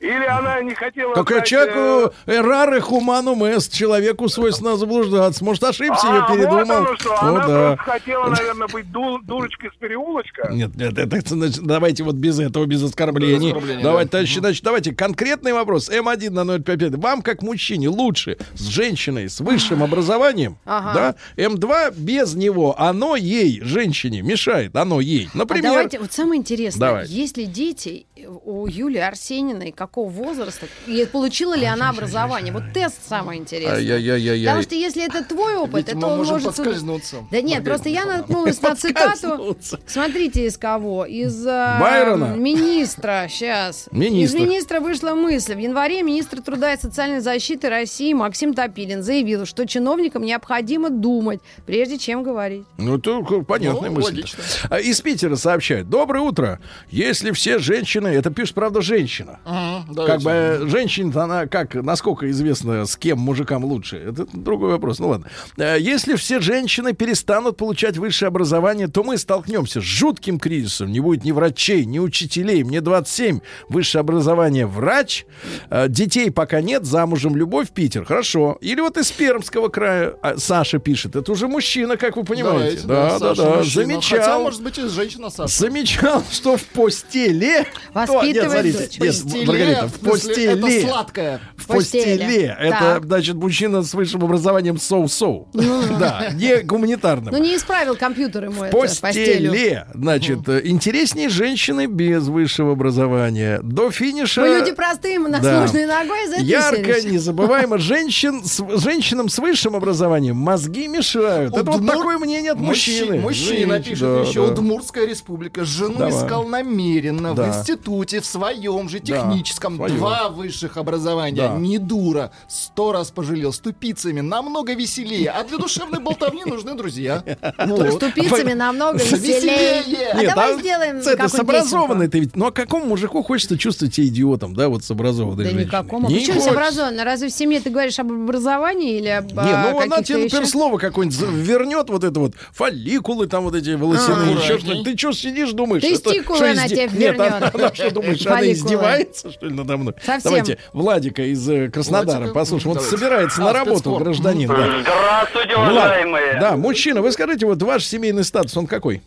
Или 0.01 0.25
она 0.25 0.63
не 0.63 0.75
хотела... 0.75 1.13
как 1.13 1.29
стать, 1.29 1.47
человеку 1.47 2.15
э, 2.25 2.33
эраре 2.37 2.81
хуманум 2.81 3.45
эст, 3.45 3.71
человеку 3.71 4.31
свойственно 4.31 4.79
заблуждаться. 4.79 5.45
Может, 5.45 5.63
ошибся, 5.63 6.07
ее 6.07 6.21
а, 6.27 6.33
передумал. 6.33 6.65
вот 6.65 6.71
оно 6.71 6.97
что, 6.97 7.19
Ну 7.21 7.35
она 7.37 7.47
да. 7.47 7.77
хотела, 7.77 8.31
наверное, 8.31 8.67
быть 8.69 8.91
ду- 8.91 9.19
дурочкой 9.19 9.69
с 9.71 9.77
переулочка. 9.79 10.49
Нет, 10.51 10.75
нет, 10.75 10.97
это, 10.97 11.35
значит, 11.35 11.63
давайте 11.63 12.03
вот 12.05 12.15
без 12.15 12.41
этого, 12.41 12.65
без 12.65 12.83
оскорблений. 12.83 13.49
Без 13.51 13.57
оскорблений, 13.57 13.83
давайте, 13.83 14.07
да. 14.07 14.11
товарищи, 14.13 14.39
значит, 14.39 14.65
давайте 14.65 14.95
конкретный 14.95 15.53
вопрос. 15.53 15.91
М1 15.91 16.31
на 16.31 16.59
055. 16.59 16.95
Вам, 16.95 17.21
как 17.21 17.43
мужчине, 17.43 17.91
лучше 17.91 18.39
с 18.55 18.69
женщиной 18.69 19.29
с 19.29 19.39
высшим 19.41 19.83
образованием, 19.83 20.57
Ага. 20.65 21.15
да? 21.37 21.45
М2 21.45 21.93
без 21.99 22.35
него, 22.35 22.75
оно 22.81 23.17
ей, 23.17 23.61
женщине, 23.61 24.23
мешает, 24.23 24.75
оно 24.77 25.03
ей. 25.03 25.29
А 25.35 25.37
Например, 25.37 25.73
давайте, 25.73 25.99
вот 25.99 26.11
самое 26.11 26.41
интересное, 26.41 26.81
Давайте. 26.89 27.13
есть 27.13 27.37
ли 27.37 27.45
дети 27.45 28.07
у 28.27 28.67
Юлии 28.67 28.99
Арсениной, 29.01 29.73
какого 29.73 30.09
возраста, 30.11 30.67
и 30.87 31.07
получила 31.11 31.55
ли 31.55 31.65
она 31.67 31.91
образование? 31.91 32.53
Вот 32.53 32.65
тест 32.75 32.97
самое 33.09 33.41
интересное. 33.41 34.41
Потому 34.45 34.63
что 34.63 34.75
если 34.75 35.05
это 35.05 35.25
твой 35.25 35.57
опыт, 35.57 35.87
Ведь 35.87 35.97
это 35.97 36.07
он 36.07 36.19
может... 36.19 36.45
подскользнуться. 36.45 37.25
Да 37.31 37.41
нет, 37.41 37.65
просто 37.65 37.89
я 37.89 38.05
наткнулась 38.05 38.61
на 38.63 38.75
цитату. 38.77 39.57
Смотрите, 39.87 40.47
из 40.47 40.57
кого? 40.57 41.05
Из 41.05 41.47
э, 41.47 41.77
Байрона? 41.81 42.35
министра. 42.37 43.27
Сейчас. 43.29 43.89
Министр. 43.93 44.37
Из 44.37 44.43
министра 44.43 44.81
вышла 44.81 45.15
мысль. 45.15 45.55
В 45.55 45.59
январе 45.59 46.03
министр 46.03 46.43
труда 46.43 46.75
и 46.75 46.81
социальной 46.81 47.21
защиты 47.21 47.69
России 47.69 48.13
Максим 48.13 48.55
Топилин 48.55 49.03
заявил, 49.03 49.47
что 49.47 49.67
чиновникам 49.67 50.23
необходимо 50.23 50.91
думать, 50.91 51.41
прежде 51.67 51.99
чем 51.99 52.23
говорить. 52.23 52.65
Ну, 52.79 52.99
это 52.99 53.23
к- 53.23 53.45
понятная 53.45 53.91
Ну, 53.91 53.97
мысль. 53.97 54.25
А 54.69 54.79
Из 54.81 55.01
Питера 55.01 55.37
сообщают. 55.37 55.89
Доброе 55.89 56.21
утро. 56.21 56.61
Если 56.91 57.31
все 57.33 57.59
женщины... 57.59 58.10
Это 58.15 58.31
пишет, 58.31 58.55
правда, 58.55 58.81
женщина. 58.81 59.41
Ага, 59.45 60.07
Как 60.07 60.21
бы 60.23 60.31
э, 60.31 60.67
женщина, 60.67 61.25
она 61.25 61.47
как, 61.47 61.75
насколько 61.75 62.31
известно, 62.31 62.87
с 62.87 62.97
кем 62.97 63.19
мужикам 63.19 63.65
лучше? 63.65 63.97
Это 63.97 64.27
другой 64.33 64.71
вопрос. 64.71 64.99
Ну 64.99 65.09
ладно. 65.09 65.27
Э, 65.57 65.77
Если 65.79 66.15
все 66.17 66.41
женщины 66.41 66.93
перестанут 66.93 67.57
получать 67.57 67.97
высшее 67.97 68.29
образование, 68.29 68.89
то 68.89 69.03
мы 69.03 69.19
столкнемся 69.19 69.81
с 69.81 69.85
жутким 69.85 70.39
кризисом. 70.39 70.91
Не 70.93 71.01
будет 71.01 71.25
ни 71.25 71.33
врачей, 71.33 71.85
ни 71.85 71.99
учителей. 71.99 72.63
Мне 72.65 72.81
27. 72.81 73.41
Высшее 73.69 74.01
образование 74.01 74.67
врач. 74.67 75.25
Э, 75.71 75.87
Детей 75.89 76.31
пока 76.31 76.61
нет. 76.61 76.85
Замужем 76.85 77.37
любовь. 77.37 77.71
Питер. 77.71 78.05
Хорошо. 78.05 78.59
Или 78.61 78.81
вот 78.81 78.97
из 78.97 79.11
Пермского 79.11 79.69
края 79.69 80.15
а, 80.23 80.37
Саша 80.37 80.79
пишет. 80.79 81.17
Это 81.17 81.31
уже 81.33 81.49
мужчина, 81.49 81.97
как 81.97 82.17
вы 82.17 82.25
понимаете. 82.25 82.87
Да, 82.87 83.11
да, 83.11 83.19
Саша 83.19 83.43
да. 83.43 83.57
мужчина. 83.57 83.85
Замечал. 83.85 84.19
Хотя, 84.19 84.39
может 84.39 84.63
быть, 84.63 84.79
и 84.79 84.89
женщина 84.89 85.31
Саша. 85.31 85.53
Замечал, 85.59 86.23
что 86.31 86.57
в 86.57 86.65
постеле... 86.67 87.67
Воспитывает 88.07 88.65
Нет, 88.65 88.75
смотрите, 88.75 88.79
дочь. 88.79 88.99
нет, 88.99 89.23
Постеле, 89.23 89.47
Маргарита, 89.47 89.87
в 89.89 89.97
смысле, 90.05 90.45
это 90.45 90.89
сладкое. 90.89 91.41
В 91.57 91.67
Постели. 91.67 92.19
постеле. 92.19 92.57
Это, 92.61 92.79
Так. 92.79 93.05
значит, 93.05 93.35
мужчина 93.37 93.83
с 93.83 93.95
высшим 93.95 94.25
образованием 94.25 94.79
соу-соу. 94.79 95.49
Да, 95.99 96.29
не 96.35 96.63
гуманитарным. 96.63 97.33
Ну, 97.33 97.39
не 97.43 97.57
исправил 97.57 97.97
компьютер 97.97 98.45
ему 98.45 98.61
В 98.61 98.63
это, 98.63 98.77
постеле, 98.77 99.87
значит, 99.95 100.49
э, 100.49 100.61
интереснее 100.65 101.29
женщины 101.29 101.87
без 101.87 102.29
высшего 102.29 102.73
образования. 102.73 103.61
До 103.63 103.91
финиша... 103.91 104.41
Мы 104.43 104.49
люди 104.49 104.73
простые, 104.73 105.19
мы 105.19 105.29
на 105.29 105.41
Да. 105.41 105.59
сложной 105.67 105.87
ногой 105.87 106.21
Ярко, 106.43 107.01
незабываемо, 107.09 107.79
женщин, 107.79 108.43
с, 108.45 108.63
женщинам 108.81 109.29
с 109.29 109.39
высшим 109.39 109.77
образованием 109.77 110.37
мозги 110.37 110.89
мешают. 110.89 111.55
Это 111.57 111.71
вот 111.71 111.87
такое 111.87 112.19
мнение 112.19 112.53
от 112.53 112.59
Мужчи- 112.59 113.01
мужчины. 113.01 113.19
Мужчина 113.21 113.81
пишет 113.81 114.01
да, 114.01 114.21
еще, 114.21 114.47
да. 114.47 114.53
Удмуртская 114.53 115.07
республика. 115.07 115.65
Жену 115.65 115.99
Давай. 115.99 116.11
искал 116.13 116.47
намеренно 116.47 117.35
Да. 117.35 117.51
в 117.53 117.65
институте, 117.91 118.21
в 118.21 118.27
своем 118.27 118.89
же 118.89 119.01
Да, 119.01 119.07
техническом. 119.07 119.77
своем. 119.77 119.97
Два 119.97 120.29
высших 120.29 120.77
образования. 120.77 121.37
Да. 121.49 121.57
Не 121.57 121.79
дура. 121.79 122.31
Сто 122.49 122.93
раз 122.93 123.11
пожалел. 123.11 123.53
С 123.53 123.59
тупицами 123.59 124.21
намного 124.21 124.75
веселее. 124.75 125.31
А 125.31 125.45
для 125.45 125.59
душевной 125.59 126.01
болтовни 126.01 126.45
нужны 126.45 126.75
друзья. 126.75 127.23
С 127.59 127.97
тупицами 127.97 128.53
намного 128.53 128.99
веселее. 129.03 130.11
А 130.13 130.23
давай 130.23 130.55
а 130.55 130.59
сделаем 130.59 130.97
Это 130.99 131.29
с 131.29 131.35
образованной 131.35 132.09
ты 132.09 132.21
ведь. 132.21 132.37
Ну 132.37 132.47
а 132.47 132.53
какому 132.53 132.87
мужику 132.87 133.23
хочется 133.23 133.59
чувствовать 133.59 133.95
себя 133.95 134.07
идиотом, 134.07 134.55
да, 134.55 134.69
вот 134.69 134.85
с 134.85 134.91
образованной 134.91 135.45
Да 135.45 135.53
никакому. 135.53 136.09
Не 136.09 136.21
Почему 136.21 136.41
с 136.41 136.47
образованной? 136.47 137.05
Разве 137.05 137.29
в 137.29 137.33
семье 137.33 137.61
ты 137.61 137.71
говоришь 137.71 137.99
об 137.99 138.11
образовании 138.11 138.99
или 138.99 139.09
об 139.09 139.33
Не, 139.33 139.39
а, 139.39 139.71
ну 139.71 139.79
она 139.81 139.97
каких-то 139.97 140.03
тебе, 140.05 140.19
например, 140.25 140.47
слово 140.47 140.79
какое-нибудь 140.79 141.21
вернет, 141.21 141.89
вот 141.89 142.05
это 142.05 142.21
вот 142.21 142.35
фолликулы, 142.53 143.27
там 143.27 143.45
вот 143.45 143.55
эти 143.55 143.71
волосяные, 143.71 144.37
А. 144.37 144.41
еще 144.41 144.59
что 144.59 144.83
Ты 144.83 144.97
что 144.97 145.13
сидишь, 145.13 145.53
думаешь? 145.53 145.83
Тестикулы 145.83 146.37
что 146.37 146.51
она 146.51 146.69
тебе 146.69 146.89
Нет, 146.93 147.17
вернет. 147.17 147.53
что, 147.87 147.95
думаешь, 147.95 148.27
она 148.27 148.51
издевается, 148.51 149.31
что 149.31 149.47
ли, 149.47 149.55
надо 149.55 149.77
мной? 149.77 149.95
Совсем. 150.03 150.31
Давайте 150.33 150.59
Владика 150.73 151.23
из 151.23 151.49
э, 151.49 151.69
Краснодара 151.71 152.19
Владика? 152.19 152.35
послушаем. 152.35 152.75
Вот 152.75 152.83
собирается 152.85 153.41
на 153.41 153.51
А, 153.51 153.53
работу 153.53 153.95
гражданин. 153.97 154.49
да. 154.49 154.67
Здравствуйте, 154.81 155.57
Влад, 155.57 155.71
уважаемые. 155.73 156.41
да, 156.41 156.57
мужчина, 156.57 157.03
вы 157.03 157.13
скажите, 157.13 157.47
вот 157.47 157.63
ваш 157.63 157.85
семейный 157.85 158.25
статус, 158.25 158.57
он 158.57 158.67
какой? 158.67 159.03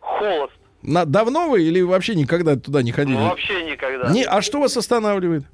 Холост. 0.00 0.52
На, 0.82 1.04
давно 1.04 1.48
вы 1.48 1.62
или 1.62 1.80
вообще 1.80 2.14
никогда 2.14 2.56
туда 2.56 2.82
не 2.82 2.90
ходили? 2.92 3.16
Вообще 3.16 3.64
никогда. 3.64 4.08
Не, 4.10 4.24
а 4.24 4.42
что 4.42 4.60
вас 4.60 4.76
останавливает? 4.76 5.44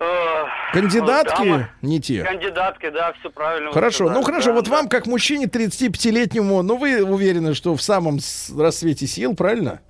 Э, 0.00 0.44
Кандидатки 0.72 1.44
дама. 1.44 1.70
не 1.82 2.00
те. 2.00 2.22
Кандидатки, 2.24 2.88
да, 2.90 3.12
все 3.20 3.30
правильно. 3.30 3.70
Хорошо, 3.70 4.06
сказали, 4.06 4.18
ну 4.18 4.22
хорошо, 4.24 4.46
да, 4.48 4.52
вот 4.54 4.64
да. 4.64 4.70
вам, 4.70 4.88
как 4.88 5.06
мужчине 5.06 5.44
35-летнему, 5.46 6.62
ну 6.62 6.76
вы 6.78 7.04
уверены, 7.04 7.54
что 7.54 7.76
в 7.76 7.82
самом 7.82 8.18
рассвете 8.56 9.06
сил, 9.06 9.34
правильно? 9.34 9.80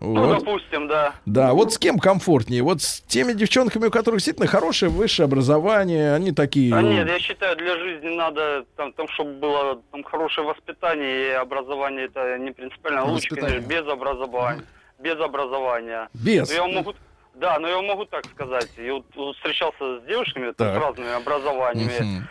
Ну, 0.00 0.26
Вот. 0.26 0.38
допустим, 0.40 0.88
да. 0.88 1.14
Да, 1.24 1.54
вот 1.54 1.72
с 1.72 1.78
кем 1.78 1.98
комфортнее? 1.98 2.62
Вот 2.62 2.82
с 2.82 3.00
теми 3.02 3.32
девчонками, 3.32 3.86
у 3.86 3.90
которых 3.90 4.18
действительно 4.18 4.46
хорошее 4.46 4.90
высшее 4.90 5.24
образование, 5.24 6.14
они 6.14 6.32
такие... 6.32 6.74
А 6.74 6.82
нет, 6.82 7.08
я 7.08 7.18
считаю, 7.18 7.56
для 7.56 7.78
жизни 7.78 8.14
надо, 8.14 8.66
там, 8.76 8.92
там 8.92 9.08
чтобы 9.08 9.32
было 9.34 9.80
там, 9.92 10.04
хорошее 10.04 10.46
воспитание 10.46 11.28
и 11.28 11.30
образование, 11.30 12.06
это 12.06 12.36
не 12.38 12.50
принципиально. 12.50 13.04
Лучше, 13.06 13.34
конечно, 13.34 13.66
без 13.66 13.86
образования. 13.88 14.64
Без 14.98 15.18
образования. 15.20 16.08
Без. 16.14 16.48
Но 16.48 16.54
я 16.54 16.66
могу, 16.66 16.94
да, 17.34 17.58
но 17.58 17.68
я 17.68 17.80
могу 17.82 18.04
так 18.04 18.24
сказать. 18.26 18.68
Я 18.76 18.94
вот, 18.94 19.36
встречался 19.36 20.00
с 20.00 20.06
девушками 20.06 20.52
Так. 20.52 20.74
с 20.74 20.78
разными 20.78 21.12
образованиями. 21.14 22.00
Мгм. 22.00 22.28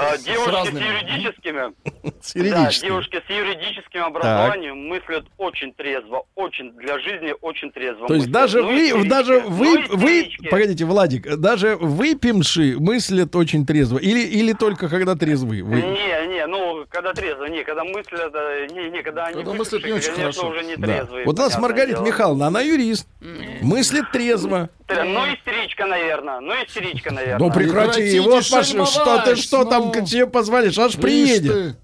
А, 0.00 0.16
девушки 0.18 0.48
с, 0.50 0.52
разными. 0.52 0.84
юридическими, 0.84 1.72
С 2.22 2.32
да, 2.34 2.40
юридическим. 2.40 2.88
девушки 2.88 3.22
с 3.26 3.30
юридическим 3.30 4.04
образованием 4.04 4.76
мыслят 4.88 5.24
очень 5.38 5.72
трезво, 5.74 6.24
очень 6.34 6.72
для 6.72 6.98
жизни 6.98 7.34
очень 7.40 7.70
трезво. 7.72 8.08
То 8.08 8.14
есть 8.14 8.26
мыслят. 8.28 8.42
даже 8.42 8.62
Ну, 8.62 8.68
вы, 8.68 8.86
истерички, 8.86 9.08
даже 9.08 9.40
ну, 9.42 9.48
вы, 9.50 9.66
вы, 9.90 10.20
истерички. 10.20 10.48
погодите, 10.48 10.84
Владик, 10.84 11.36
даже 11.36 11.76
выпившие 11.76 12.78
мыслят 12.78 13.34
очень 13.36 13.66
трезво, 13.66 13.98
или 13.98 14.20
или 14.20 14.52
только 14.52 14.88
когда 14.88 15.14
трезвый? 15.14 15.62
Вы... 15.62 15.76
Не, 15.82 16.26
не, 16.34 16.46
ну, 16.46 16.84
когда 16.88 17.12
трезво, 17.12 17.44
не, 17.44 17.62
когда 17.64 17.84
мыслят, 17.84 18.32
э, 18.34 18.66
не, 18.70 18.90
не, 18.90 19.02
когда 19.02 19.26
они 19.26 19.36
Когда 19.36 19.52
мыслят 19.54 19.84
не 19.84 19.92
очень 19.92 20.12
конечно, 20.14 20.42
хорошо. 20.42 20.48
уже 20.48 20.64
не 20.64 20.76
Да. 20.76 20.86
трезвые. 20.86 21.24
Вот 21.26 21.38
у 21.38 21.42
нас 21.42 21.58
Маргарита 21.58 21.98
дело. 21.98 22.06
Михайловна, 22.06 22.46
она 22.46 22.60
юрист, 22.60 23.06
мыслит 23.60 24.10
трезво. 24.12 24.70
Тре- 24.86 25.04
Ну, 25.04 25.20
истеричка, 25.34 25.86
наверное, 25.86 26.40
ну, 26.40 26.52
истеричка, 26.64 27.12
наверное. 27.12 27.48
Ну 27.48 27.54
прекрати, 27.54 28.18
вот 28.20 28.44
Паш, 28.50 28.66
что 28.66 29.22
ты 29.24 29.36
что 29.36 29.64
там 29.64 29.89
ну. 29.94 30.04
к 30.04 30.08
тебе 30.08 30.26
позволишь, 30.26 30.78
аж 30.78 30.96
приедет. 30.96 31.76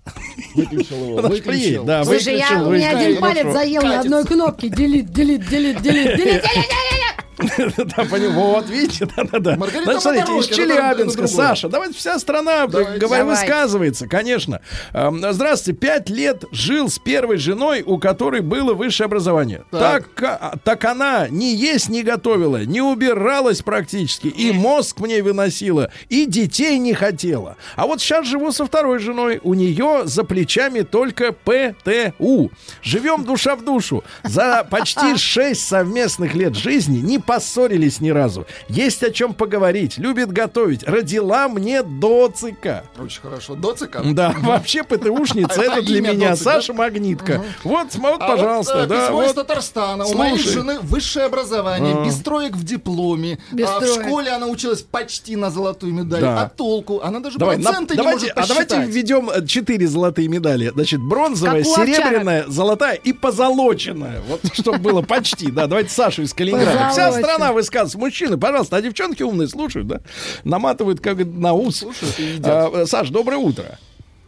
Выпишел 0.54 0.96
его, 0.96 1.22
приедет, 1.22 1.46
выключил. 1.46 1.84
да, 1.84 2.04
Слушай, 2.04 2.38
я, 2.38 2.48
выключил, 2.48 2.68
у 2.68 2.72
меня 2.72 2.90
выключил. 2.92 3.08
один 3.08 3.20
палец 3.20 3.52
заел 3.52 3.82
на 3.82 4.00
одной 4.00 4.24
кнопке. 4.24 4.68
Делит, 4.68 5.12
делит, 5.12 5.48
делит, 5.48 5.82
делит, 5.82 6.16
делит, 6.16 6.42
делит. 6.42 6.44
Да, 7.38 8.04
понял. 8.04 8.32
Вот, 8.32 8.68
видите, 8.68 9.06
да-да-да. 9.16 9.56
Маргарита 9.56 9.98
Значит, 9.98 10.02
смотрите, 10.02 10.38
из 10.38 10.56
Челябинска. 10.56 11.26
Саша, 11.26 11.68
давайте 11.68 11.94
вся 11.98 12.18
страна, 12.18 12.66
высказывается, 12.66 14.08
конечно. 14.08 14.60
Эм, 14.92 15.22
Здравствуйте, 15.32 15.78
пять 15.78 16.08
лет 16.08 16.44
жил 16.50 16.88
с 16.88 16.98
первой 16.98 17.36
женой, 17.36 17.82
у 17.84 17.98
которой 17.98 18.40
было 18.40 18.74
высшее 18.74 19.06
образование. 19.06 19.64
Так, 19.70 20.08
Так. 20.14 20.38
а, 20.40 20.54
так 20.62 20.84
она 20.84 21.28
ни 21.28 21.46
есть 21.46 21.88
не 21.88 22.02
готовила, 22.02 22.64
не 22.64 22.80
убиралась 22.80 23.62
практически, 23.62 24.28
и 24.28 24.52
мозг 24.52 25.00
мне 25.00 25.22
выносила, 25.22 25.90
и 26.08 26.26
детей 26.26 26.78
не 26.78 26.94
хотела. 26.94 27.56
А 27.76 27.86
вот 27.86 28.00
сейчас 28.00 28.26
живу 28.26 28.52
со 28.52 28.64
второй 28.66 28.98
женой, 28.98 29.40
у 29.42 29.54
нее 29.54 30.02
за 30.04 30.24
плечами 30.24 30.80
только 30.82 31.32
ПТУ. 31.32 32.50
Живем 32.82 33.24
душа 33.24 33.56
в 33.56 33.64
душу. 33.64 34.04
За 34.24 34.66
почти 34.68 35.16
шесть 35.16 35.66
совместных 35.66 36.34
лет 36.34 36.54
жизни 36.56 36.98
не 36.98 37.18
поссорились 37.26 38.00
ни 38.00 38.10
разу. 38.10 38.46
Есть 38.68 39.02
о 39.02 39.10
чем 39.10 39.34
поговорить, 39.34 39.98
любит 39.98 40.32
готовить. 40.32 40.84
Родила 40.84 41.48
мне 41.48 41.82
доцика. 41.82 42.84
Очень 42.98 43.20
хорошо. 43.22 43.54
Доцика? 43.54 44.02
Да, 44.04 44.34
вообще 44.40 44.82
ПТУшница, 44.82 45.60
Это 45.60 45.72
это 45.72 45.82
для 45.82 46.00
меня? 46.00 46.36
Саша 46.36 46.72
Магнитка. 46.72 47.42
Вот, 47.64 47.94
вот, 47.94 48.20
А 48.20 48.28
пожалуйста, 48.28 48.76
вот, 48.76 48.84
э, 48.84 48.86
да, 48.86 49.06
письмо 49.06 49.22
из 49.22 49.26
вот. 49.28 49.36
Татарстана. 49.36 50.06
У 50.06 50.14
моей 50.14 50.38
жены 50.38 50.78
высшее 50.80 51.26
образование, 51.26 52.04
без 52.04 52.16
троек 52.16 52.54
в 52.54 52.64
дипломе. 52.64 53.38
А 53.52 53.80
в 53.80 53.86
школе 53.86 54.30
она 54.30 54.46
училась 54.46 54.82
почти 54.82 55.36
на 55.36 55.50
золотую 55.50 55.92
медаль. 55.92 56.20
Да. 56.20 56.42
А 56.42 56.48
толку? 56.48 57.00
Она 57.02 57.20
даже 57.20 57.38
Давай, 57.38 57.56
на- 57.56 57.64
проценты 57.64 57.94
не 57.94 57.98
давайте, 57.98 58.32
может 58.34 58.38
а 58.38 58.46
давайте 58.46 58.90
введем 58.90 59.30
э, 59.30 59.46
четыре 59.46 59.86
золотые 59.86 60.28
медали. 60.28 60.70
Значит, 60.74 61.00
бронзовая, 61.00 61.64
серебряная, 61.64 62.44
золотая 62.48 62.94
и 62.94 63.12
позолоченная. 63.12 64.22
Вот, 64.28 64.40
чтобы 64.54 64.78
было 64.78 65.02
почти. 65.02 65.50
Да, 65.50 65.66
давайте 65.66 65.90
Сашу 65.90 66.22
из 66.22 66.32
Калининграда. 66.32 66.90
Вся. 66.90 67.15
Страна 67.22 67.52
высказывается. 67.52 67.98
Мужчины, 67.98 68.38
пожалуйста, 68.38 68.76
а 68.76 68.82
девчонки 68.82 69.22
умные 69.22 69.48
слушают, 69.48 69.86
да? 69.88 70.00
Наматывают 70.44 71.00
как 71.00 71.18
на 71.18 71.52
ус. 71.52 71.78
Слушают 71.78 72.18
и 72.18 72.22
едят. 72.22 72.74
А, 72.74 72.86
Саш, 72.86 73.10
доброе 73.10 73.36
утро. 73.38 73.78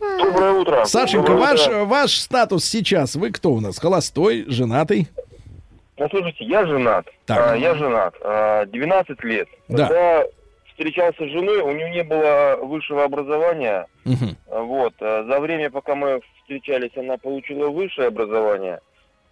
Доброе 0.01 0.53
утро. 0.53 0.85
Сашенька, 0.85 1.29
Доброе 1.29 1.47
ваш, 1.51 1.61
утро. 1.67 1.73
э, 1.75 1.85
ваш 1.85 2.13
статус 2.19 2.65
сейчас, 2.65 3.15
вы 3.17 3.31
кто 3.31 3.53
у 3.53 3.61
нас? 3.61 3.79
Холостой, 3.79 4.45
женатый? 4.49 5.09
Ну, 5.97 6.09
слушайте, 6.11 6.45
я 6.45 6.65
женат. 6.67 7.07
Так. 7.27 7.53
А, 7.53 7.57
я 7.57 7.75
женат. 7.75 8.15
А, 8.23 8.67
12 8.67 9.23
лет. 9.25 9.49
Да. 9.69 9.87
Когда 9.89 10.25
встречался 10.71 11.25
с 11.25 11.31
женой, 11.31 11.59
у 11.63 11.73
нее 11.73 11.91
не 11.91 12.05
было 12.05 12.57
высшего 12.63 13.05
образования. 13.05 13.87
Мгм. 14.05 14.37
А, 14.51 14.61
Вот. 14.63 14.95
А, 15.01 15.25
За 15.29 15.41
время, 15.41 15.71
пока 15.71 15.95
мы 15.97 16.21
встречались, 16.43 16.93
она 16.97 17.17
получила 17.17 17.69
высшее 17.69 18.09
образование. 18.09 18.81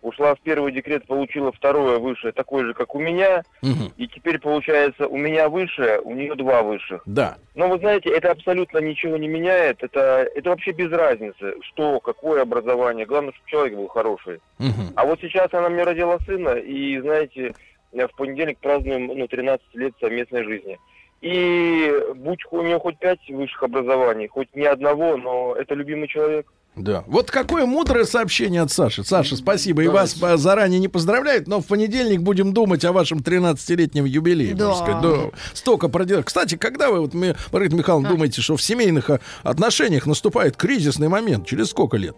Ушла 0.03 0.35
в 0.35 0.41
первый 0.41 0.73
декрет, 0.73 1.07
получила 1.07 1.51
второе 1.53 1.99
высшее, 1.99 2.33
такое 2.33 2.65
же, 2.67 2.75
как 2.75 2.95
у 2.95 3.01
меня. 3.01 3.43
Мгм. 3.63 3.93
И 3.97 4.07
теперь, 4.07 4.39
получается, 4.39 5.09
у 5.09 5.17
меня 5.17 5.49
высшее, 5.49 6.01
у 6.01 6.15
нее 6.15 6.35
два 6.35 6.63
высших. 6.63 7.03
Да. 7.07 7.37
Но 7.55 7.69
вы 7.69 7.79
знаете, 7.79 8.11
это 8.11 8.31
абсолютно 8.31 8.79
ничего 8.79 9.17
не 9.17 9.29
меняет. 9.29 9.83
Это, 9.83 10.29
это 10.35 10.51
вообще 10.51 10.73
без 10.73 10.93
разницы, 10.93 11.55
что, 11.63 12.01
какое 12.01 12.43
образование. 12.43 13.07
Главное, 13.07 13.33
чтобы 13.33 13.51
человек 13.51 13.75
был 13.77 13.89
хороший. 13.89 14.41
Мгм. 14.59 14.93
А 14.95 15.05
вот 15.07 15.21
сейчас 15.21 15.53
она 15.53 15.69
мне 15.69 15.83
родила 15.83 16.19
сына, 16.21 16.51
и, 16.51 17.01
знаете, 17.01 17.55
в 17.93 18.17
понедельник 18.17 18.59
празднуем 18.59 19.07
ну, 19.07 19.27
13 19.27 19.75
лет 19.75 19.95
совместной 20.01 20.45
жизни. 20.45 20.79
И 21.23 21.91
будь 22.15 22.41
у 22.51 22.63
нее 22.63 22.79
хоть 22.79 22.99
пять 22.99 23.27
высших 23.29 23.63
образований, 23.63 24.29
хоть 24.29 24.55
ни 24.55 24.65
одного, 24.65 25.17
но 25.17 25.55
это 25.57 25.75
любимый 25.75 26.09
человек. 26.09 26.47
Да. 26.77 27.05
Вот 27.07 27.31
какое 27.31 27.65
мудрое 27.65 28.05
сообщение 28.05 28.61
от 28.61 28.71
Саши. 28.71 29.03
Саша, 29.03 29.37
спасибо. 29.37 29.83
И 29.83 29.89
вас 29.89 30.15
заранее 30.15 30.79
не 30.79 30.89
поздравляют, 30.89 31.49
но 31.49 31.61
в 31.63 31.67
понедельник 31.67 32.21
будем 32.21 32.53
думать 32.53 32.85
о 32.85 32.93
вашем 32.93 33.19
13-летнем 33.19 34.05
юбилее. 34.05 34.55
Да. 34.55 34.75
сказать. 34.75 35.03
Да. 35.03 35.17
Столько 35.55 35.89
проделок. 35.89 36.27
Кстати, 36.27 36.57
когда 36.57 36.91
вы, 36.91 37.01
вот, 37.01 37.15
Маргарита 37.15 37.77
Михайловна, 37.77 38.11
думаете, 38.11 38.43
что 38.43 38.57
в 38.57 38.63
семейных 38.63 39.09
э, 39.09 39.21
отношениях 39.43 40.07
наступает 40.07 40.57
кризисный 40.59 41.09
момент? 41.09 41.47
Через 41.47 41.71
сколько 41.71 41.97
лет? 41.97 42.15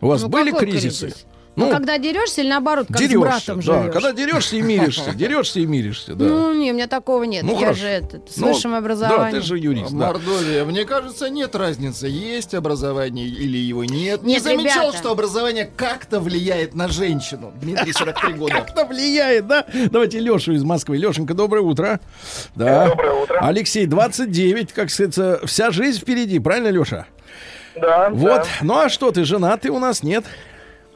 У 0.00 0.06
вас 0.06 0.22
Ну, 0.22 0.28
были 0.28 0.52
кризисы? 0.52 1.06
кризис? 1.06 1.26
Ну, 1.56 1.70
когда 1.70 1.98
дерешься 1.98 2.40
или 2.40 2.48
наоборот, 2.48 2.86
как 2.88 2.96
с 2.96 3.00
дерешься, 3.00 3.18
братом 3.20 3.60
да, 3.60 3.80
живешь? 3.82 3.92
когда 3.92 4.12
дерешься 4.12 4.56
и 4.56 4.62
миришься, 4.62 5.10
дерешься 5.14 5.60
и 5.60 5.66
миришься, 5.66 6.14
да. 6.14 6.24
Ну, 6.24 6.52
не, 6.52 6.72
у 6.72 6.74
меня 6.74 6.86
такого 6.88 7.22
нет. 7.24 7.44
Ну, 7.44 7.52
я 7.52 7.58
хорошо. 7.58 7.80
же 7.80 7.86
этот, 7.88 8.32
с 8.32 8.36
Ну, 8.38 8.48
высшим 8.52 8.74
образованием. 8.74 9.30
Да, 9.32 9.38
ты 9.38 9.44
же 9.44 9.58
юрист, 9.58 9.92
да. 9.92 10.06
Мордовия, 10.08 10.64
мне 10.64 10.84
кажется, 10.84 11.30
нет 11.30 11.54
разницы, 11.54 12.06
есть 12.08 12.54
образование 12.54 13.26
или 13.26 13.56
его 13.58 13.84
нет. 13.84 14.22
не 14.22 14.34
Нет, 14.34 14.42
замечал, 14.42 14.88
ребята. 14.88 14.98
что 14.98 15.10
образование 15.12 15.70
как-то 15.76 16.18
влияет 16.20 16.74
на 16.74 16.88
женщину. 16.88 17.52
Дмитрий, 17.60 17.92
43 17.92 18.32
года. 18.34 18.54
Как-то 18.64 18.84
влияет, 18.86 19.46
да? 19.46 19.64
Давайте 19.90 20.18
Лешу 20.18 20.52
из 20.52 20.64
Москвы. 20.64 20.96
Лешенька, 20.96 21.34
доброе 21.34 21.60
утро. 21.62 22.00
Да. 22.56 22.88
Доброе 22.88 23.12
утро. 23.12 23.38
Алексей, 23.40 23.86
29, 23.86 24.72
как 24.72 24.90
сказать, 24.90 25.40
вся 25.46 25.70
жизнь 25.70 26.00
впереди, 26.00 26.38
правильно, 26.40 26.68
Леша? 26.68 27.06
Да, 27.76 28.08
Вот. 28.10 28.46
Ну 28.62 28.76
а 28.78 28.88
что, 28.88 29.10
ты 29.10 29.24
женат 29.24 29.62
ты 29.62 29.70
у 29.70 29.78
нас, 29.78 30.02
нет? 30.02 30.24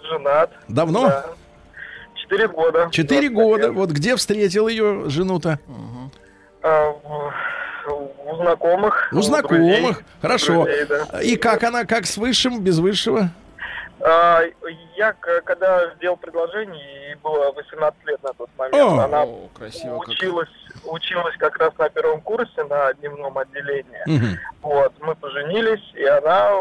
Женат. 0.09 0.51
Давно? 0.69 1.13
Четыре 2.15 2.49
года. 2.49 2.89
Четыре 2.91 3.29
года. 3.29 3.73
Вот 3.73 3.91
где 3.91 4.17
встретил 4.17 4.69
ее 4.69 5.09
жену-то? 5.09 5.59
А, 6.63 6.91
у 7.91 8.37
знакомых. 8.37 9.09
У 9.13 9.23
знакомых. 9.23 10.03
Хорошо. 10.21 10.67
И 11.23 11.37
как 11.37 11.63
она, 11.63 11.85
как 11.85 12.07
с 12.07 12.17
высшим, 12.17 12.61
без 12.63 12.79
высшего? 12.79 13.31
А, 14.01 14.43
я, 14.97 15.13
когда 15.13 15.93
сделал 15.97 16.17
предложение, 16.17 17.09
ей 17.09 17.15
было 17.17 17.51
18 17.53 18.07
лет 18.07 18.23
на 18.23 18.33
тот 18.33 18.49
момент, 18.57 18.77
О. 18.77 19.05
она 19.05 19.23
О, 19.25 19.49
красиво 19.53 19.99
как. 19.99 20.09
училась 20.09 20.49
училась 20.85 21.35
как 21.39 21.59
раз 21.59 21.73
на 21.79 21.89
первом 21.89 22.21
курсе 22.21 22.65
на 22.65 22.93
дневном 22.95 23.37
отделении. 23.39 24.03
Мгм. 24.07 24.39
Вот, 24.63 24.93
мы 25.01 25.15
поженились, 25.17 25.83
и 25.95 26.05
она 26.05 26.53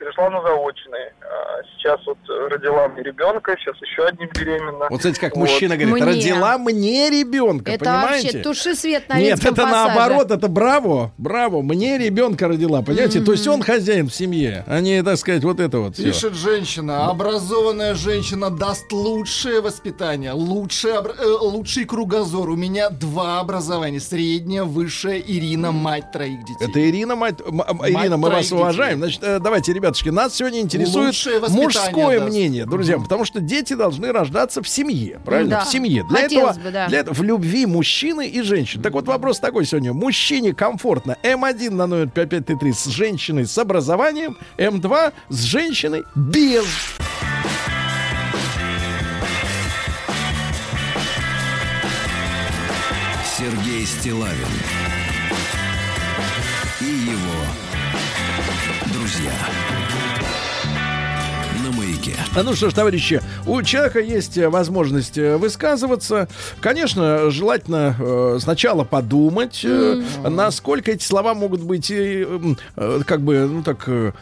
перешла 0.00 0.30
на 0.30 0.40
заочный. 0.42 1.12
А 1.22 1.60
Сейчас 1.76 2.00
вот 2.06 2.18
родила 2.50 2.88
мне 2.88 3.02
ребенка, 3.02 3.54
сейчас 3.58 3.76
еще 3.82 4.04
одним 4.06 4.28
беременна. 4.34 4.86
Вот 4.90 5.00
знаете, 5.02 5.20
как 5.20 5.36
Вот. 5.36 5.42
мужчина 5.42 5.76
говорит, 5.76 5.94
Мне. 5.94 6.04
родила 6.04 6.58
мне 6.58 7.10
ребенка, 7.10 7.70
Это 7.72 7.84
понимаете? 7.84 8.26
вообще 8.26 8.38
туши 8.42 8.74
свет 8.74 9.08
на 9.08 9.18
Нет, 9.18 9.38
это 9.38 9.54
пассаже. 9.54 9.70
наоборот, 9.72 10.30
это 10.30 10.48
браво, 10.48 11.12
браво, 11.18 11.62
мне 11.62 11.98
ребенка 11.98 12.48
родила, 12.48 12.82
понимаете? 12.82 13.20
То 13.20 13.32
есть 13.32 13.46
он 13.46 13.62
хозяин 13.62 14.08
в 14.08 14.14
семье, 14.14 14.64
а 14.66 14.80
не, 14.80 15.02
так 15.02 15.16
сказать, 15.18 15.42
вот 15.44 15.60
это 15.60 15.78
вот. 15.80 15.96
Пишет 15.96 16.34
женщина, 16.34 17.08
образованная 17.10 17.94
женщина 17.94 18.50
даст 18.50 18.90
лучшее 18.92 19.60
воспитание, 19.60 20.32
лучший, 20.32 20.92
обра- 20.92 21.16
э, 21.18 21.26
лучший 21.26 21.84
кругозор. 21.84 22.48
У 22.50 22.56
меня 22.56 22.90
два 22.90 23.40
образования, 23.40 24.00
среднее, 24.00 24.64
высшее, 24.64 25.22
Ирина, 25.26 25.72
мать 25.72 26.10
троих 26.12 26.40
детей. 26.44 26.66
Это 26.68 26.88
Ирина, 26.90 27.16
мать, 27.16 27.40
м- 27.46 27.60
м- 27.60 27.82
Ирина, 27.86 28.16
мы 28.16 28.30
вас 28.30 28.50
уважаем. 28.52 28.98
Значит, 28.98 29.22
э, 29.22 29.38
давайте, 29.38 29.72
ребятушки, 29.90 30.08
нас 30.08 30.34
сегодня 30.34 30.60
интересует 30.60 31.14
мужское 31.50 32.18
даст. 32.20 32.30
мнение, 32.30 32.66
друзья, 32.66 32.98
потому 32.98 33.24
что 33.24 33.40
дети 33.40 33.74
должны 33.74 34.12
рождаться 34.12 34.62
в 34.62 34.68
семье, 34.68 35.20
правильно? 35.24 35.50
Да. 35.50 35.64
В 35.64 35.68
семье. 35.68 36.04
Для 36.08 36.22
Хотелось 36.22 36.56
этого, 36.56 36.64
бы, 36.64 36.70
да. 36.70 36.88
для 36.88 36.98
этого 37.00 37.14
в 37.14 37.22
любви 37.22 37.66
мужчины 37.66 38.28
и 38.28 38.42
женщины. 38.42 38.82
Так 38.82 38.92
вот 38.92 39.06
вопрос 39.06 39.40
такой 39.40 39.66
сегодня: 39.66 39.92
мужчине 39.92 40.54
комфортно 40.54 41.16
М1 41.22 41.70
на 41.70 41.86
номер 41.86 42.08
5533 42.08 42.72
с 42.72 42.86
женщиной 42.86 43.46
с 43.46 43.58
образованием, 43.58 44.36
М2 44.58 45.12
с 45.28 45.42
женщиной 45.42 46.04
без. 46.14 46.66
Сергей 53.38 53.86
Стилавин 53.86 54.79
Ну 62.44 62.54
что 62.54 62.70
ж, 62.70 62.74
товарищи, 62.74 63.20
у 63.46 63.60
человека 63.62 63.98
есть 64.00 64.38
э, 64.38 64.48
возможность 64.48 65.18
э, 65.18 65.36
высказываться. 65.36 66.28
Конечно, 66.60 67.28
желательно 67.30 67.96
э, 67.98 68.38
сначала 68.40 68.84
подумать, 68.84 69.60
э, 69.64 70.00
насколько 70.28 70.92
эти 70.92 71.02
слова 71.04 71.34
могут 71.34 71.60
быть, 71.62 71.90
э, 71.90 72.26
э, 72.76 73.00
как 73.04 73.22
бы, 73.22 73.46
ну 73.50 73.62
так, 73.62 73.84
э, 73.88 74.12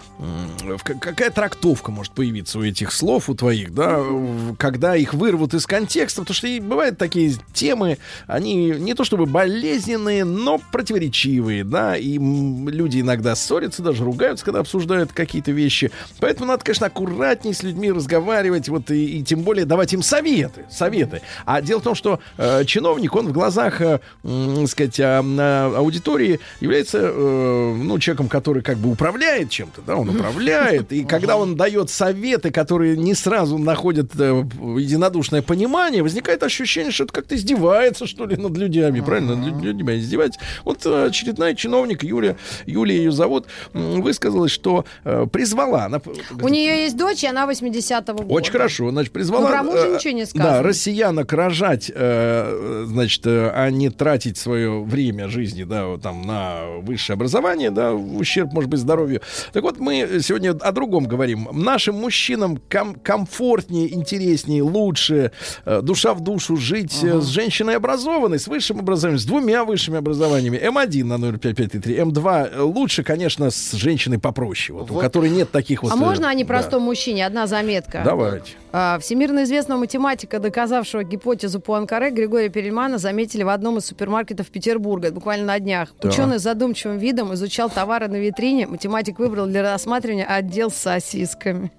какая 1.01 1.31
трактовка 1.31 1.91
может 1.91 2.13
появиться 2.13 2.59
у 2.59 2.63
этих 2.65 2.93
слов, 2.93 3.29
у 3.29 3.35
твоих, 3.35 3.75
да, 3.75 3.99
в- 3.99 4.57
когда 4.57 4.97
их 4.97 5.13
вырвут 5.15 5.53
из 5.55 5.67
контекста, 5.67 6.23
потому 6.23 6.35
что 6.35 6.47
и 6.49 6.61
бывают 6.61 6.97
такие 6.99 7.35
темы, 7.53 7.99
они 8.27 8.71
не 8.71 8.95
то 8.95 9.05
чтобы 9.05 9.27
болезненные, 9.27 10.25
но 10.25 10.59
противоречивые, 10.73 11.63
да, 11.63 11.97
и 11.97 12.15
люди 12.19 13.01
иногда 13.01 13.37
ссорятся, 13.37 13.83
даже 13.83 14.05
ругаются, 14.05 14.45
когда 14.47 14.61
обсуждают 14.61 15.13
какие-то 15.13 15.53
вещи. 15.53 15.91
Поэтому 16.21 16.47
надо, 16.49 16.65
конечно, 16.65 16.87
аккуратней 16.87 17.53
с 17.55 17.63
людьми 17.63 17.93
разговаривать, 17.99 18.69
вот 18.69 18.91
и, 18.91 19.19
и 19.19 19.23
тем 19.23 19.43
более 19.43 19.65
давать 19.67 19.93
им 19.93 20.03
советы, 20.03 20.65
советы. 20.71 21.21
А 21.45 21.61
дело 21.61 21.81
в 21.81 21.83
том, 21.83 21.95
что 21.95 22.21
э, 22.39 22.65
чиновник, 22.65 23.15
он 23.15 23.29
в 23.29 23.33
глазах, 23.33 23.81
э, 23.81 24.01
м, 24.25 24.67
сказать, 24.67 24.99
а, 25.01 25.23
а, 25.23 25.75
аудитории 25.77 26.41
является, 26.61 26.99
э, 27.03 27.75
ну, 27.75 27.99
человеком, 27.99 28.29
который 28.29 28.63
как 28.63 28.79
бы 28.79 28.91
управляет 28.91 29.51
чем-то, 29.51 29.83
да, 29.87 29.97
он 29.97 30.09
управляет, 30.09 30.93
и 30.93 31.05
когда 31.05 31.37
он 31.37 31.57
дает 31.57 31.91
советы, 31.91 32.51
которые 32.51 32.97
не 32.97 33.15
сразу 33.15 33.59
находят 33.59 34.13
э, 34.19 34.45
единодушное 34.79 35.43
понимание, 35.43 36.03
возникает 36.03 36.43
ощущение, 36.43 36.93
что 36.93 37.05
это 37.05 37.13
как-то 37.13 37.35
издевается, 37.37 38.07
что 38.07 38.27
ли, 38.27 38.37
над 38.37 38.57
людьми, 38.57 39.01
правильно, 39.01 39.37
над 39.37 39.63
лю- 39.63 39.73
людьми 39.73 39.99
издевается. 39.99 40.41
Вот 40.65 40.87
э, 40.87 41.07
очередная 41.07 41.55
чиновник, 41.55 42.03
Юлия, 42.05 42.37
Юлия 42.67 42.97
ее 42.97 43.13
зовут, 43.13 43.47
высказалась, 43.73 44.53
что 44.53 44.85
э, 45.05 45.27
призвала, 45.33 45.85
она, 45.87 46.01
У 46.41 46.49
нее 46.49 46.85
есть 46.85 46.97
дочь, 46.97 47.25
и 47.25 47.27
она 47.27 47.47
80-го 47.89 48.19
года. 48.23 48.35
очень 48.35 48.53
хорошо. 48.53 48.91
Значит, 48.91 49.13
призвала... 49.13 49.45
Ну, 49.45 49.49
про 49.49 49.63
мужа 49.63 49.87
э, 49.87 49.95
ничего 49.95 50.13
не 50.15 50.23
Да, 50.23 50.27
сказано. 50.29 50.63
россиянок 50.63 51.33
рожать, 51.33 51.91
э, 51.95 52.85
значит, 52.87 53.27
э, 53.27 53.51
а 53.55 53.71
не 53.71 53.91
тратить 53.91 54.37
свое 54.37 54.83
время 54.83 55.29
жизни, 55.29 55.65
да, 55.65 55.97
там 55.99 56.23
на 56.23 56.61
высшее 56.81 57.15
образование, 57.15 57.71
да, 57.71 57.93
в 57.93 58.17
ущерб, 58.19 58.53
может 58.53 58.71
быть, 58.71 58.81
здоровью. 58.81 59.21
Так 59.53 59.63
вот, 59.63 59.79
мы 59.79 60.21
сегодня 60.23 60.51
о 60.51 60.73
другом 60.73 61.05
говорим. 61.05 61.49
Нашим 61.53 61.97
мужчинам 61.97 62.59
ком- 62.69 62.95
комфортнее, 62.95 63.93
интереснее, 63.95 64.63
лучше, 64.63 65.33
э, 65.65 65.81
душа 65.83 66.15
в 66.15 66.21
душу 66.21 66.57
жить 66.57 67.03
э, 67.03 67.21
с 67.21 67.27
женщиной 67.27 67.77
образованной, 67.77 68.39
с 68.39 68.49
высшим 68.49 68.81
образованием, 68.81 69.19
с 69.19 69.25
двумя 69.25 69.65
высшими 69.65 69.99
образованиями. 69.99 70.59
М1 70.59 71.05
на 71.05 71.19
05533, 71.19 71.97
М2 71.97 72.51
э, 72.55 72.61
лучше, 72.63 73.03
конечно, 73.03 73.51
с 73.51 73.73
женщиной 73.73 74.19
попроще, 74.19 74.77
вот, 74.79 74.91
у 74.91 74.95
Вот. 74.95 75.01
которой 75.03 75.31
нет 75.31 75.51
таких 75.51 75.83
вот... 75.83 75.93
А 75.93 75.95
э, 75.95 75.99
можно 75.99 76.27
о 76.29 76.33
да. 76.33 76.35
непростом 76.35 76.83
мужчине? 76.83 77.27
Одна 77.27 77.47
заметка. 77.47 77.78
Давайте. 78.05 78.53
А, 78.71 78.99
Всемирно 78.99 79.45
известного 79.45 79.79
математика, 79.81 80.39
доказавшего 80.39 81.03
гипотезу 81.03 81.61
Пуанкаре, 81.61 82.11
Григория 82.11 82.51
Перельмана 82.51 82.99
заметили 82.99 83.43
в 83.43 83.49
одном 83.49 83.79
из 83.79 83.87
супермаркетов 83.87 84.49
Петербурга, 84.49 85.11
буквально 85.11 85.47
на 85.47 85.59
днях. 85.59 85.95
Да. 86.01 86.09
Ученый 86.09 86.39
с 86.39 86.43
задумчивым 86.43 86.99
видом 86.99 87.33
изучал 87.35 87.71
товары 87.71 88.09
на 88.09 88.17
витрине. 88.17 88.67
Математик 88.67 89.19
выбрал 89.19 89.47
для 89.47 89.63
рассматривания 89.63 90.27
отдел 90.27 90.71
с 90.71 90.77
сосисками. 90.77 91.73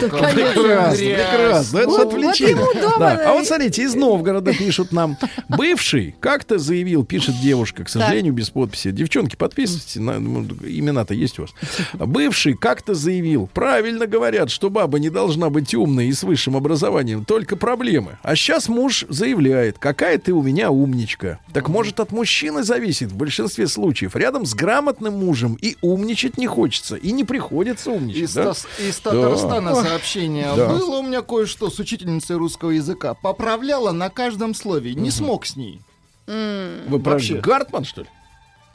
Прекрасно. 0.00 1.78
Это 1.78 2.02
отвлечение. 2.02 2.64
А 2.98 3.32
вот 3.34 3.46
смотрите, 3.46 3.82
из 3.82 3.94
Новгорода 3.94 4.52
пишут 4.52 4.92
нам. 4.92 5.16
Бывший 5.48 6.14
как-то 6.20 6.58
заявил, 6.58 7.04
пишет 7.04 7.34
девушка, 7.40 7.84
к 7.84 7.88
сожалению, 7.88 8.32
без 8.32 8.50
подписи. 8.50 8.90
Девчонки, 8.90 9.36
подписывайтесь, 9.36 9.96
ну, 9.96 10.42
имена-то 10.62 11.14
есть 11.14 11.38
у 11.38 11.42
вас. 11.42 11.50
Бывший 11.94 12.54
как-то 12.54 12.94
заявил, 12.94 13.48
правильно 13.52 14.06
говорят, 14.06 14.50
что 14.50 14.70
баба 14.70 14.98
не 14.98 15.09
должна 15.10 15.50
быть 15.50 15.74
умной 15.74 16.06
и 16.06 16.12
с 16.12 16.22
высшим 16.22 16.56
образованием, 16.56 17.24
только 17.24 17.56
проблемы. 17.56 18.18
А 18.22 18.34
сейчас 18.36 18.68
муж 18.68 19.04
заявляет, 19.08 19.78
какая 19.78 20.18
ты 20.18 20.32
у 20.32 20.42
меня 20.42 20.70
умничка. 20.70 21.40
Так 21.52 21.68
может 21.68 22.00
от 22.00 22.12
мужчины 22.12 22.62
зависит 22.62 23.10
в 23.12 23.16
большинстве 23.16 23.66
случаев. 23.66 24.16
Рядом 24.16 24.46
с 24.46 24.54
грамотным 24.54 25.14
мужем 25.18 25.56
и 25.60 25.76
умничать 25.82 26.38
не 26.38 26.46
хочется, 26.46 26.96
и 26.96 27.12
не 27.12 27.24
приходится 27.24 27.90
умничать. 27.90 28.22
Из, 28.22 28.34
да? 28.34 28.44
Тас- 28.44 28.66
из 28.78 28.96
Татарстана 28.98 29.74
Да. 29.74 29.82
сообщение. 29.84 30.48
Да. 30.56 30.68
Было 30.68 30.98
у 30.98 31.02
меня 31.02 31.22
кое-что 31.22 31.70
с 31.70 31.78
учительницей 31.78 32.36
русского 32.36 32.70
языка. 32.70 33.14
Поправляла 33.14 33.92
на 33.92 34.08
каждом 34.10 34.54
слове. 34.54 34.94
Не 34.94 35.10
смог 35.10 35.46
с 35.46 35.56
ней. 35.56 35.80
Вы 36.26 37.00
про 37.00 37.12
Вообще. 37.12 37.40
Гартман, 37.40 37.84
что 37.84 38.02
ли? 38.02 38.06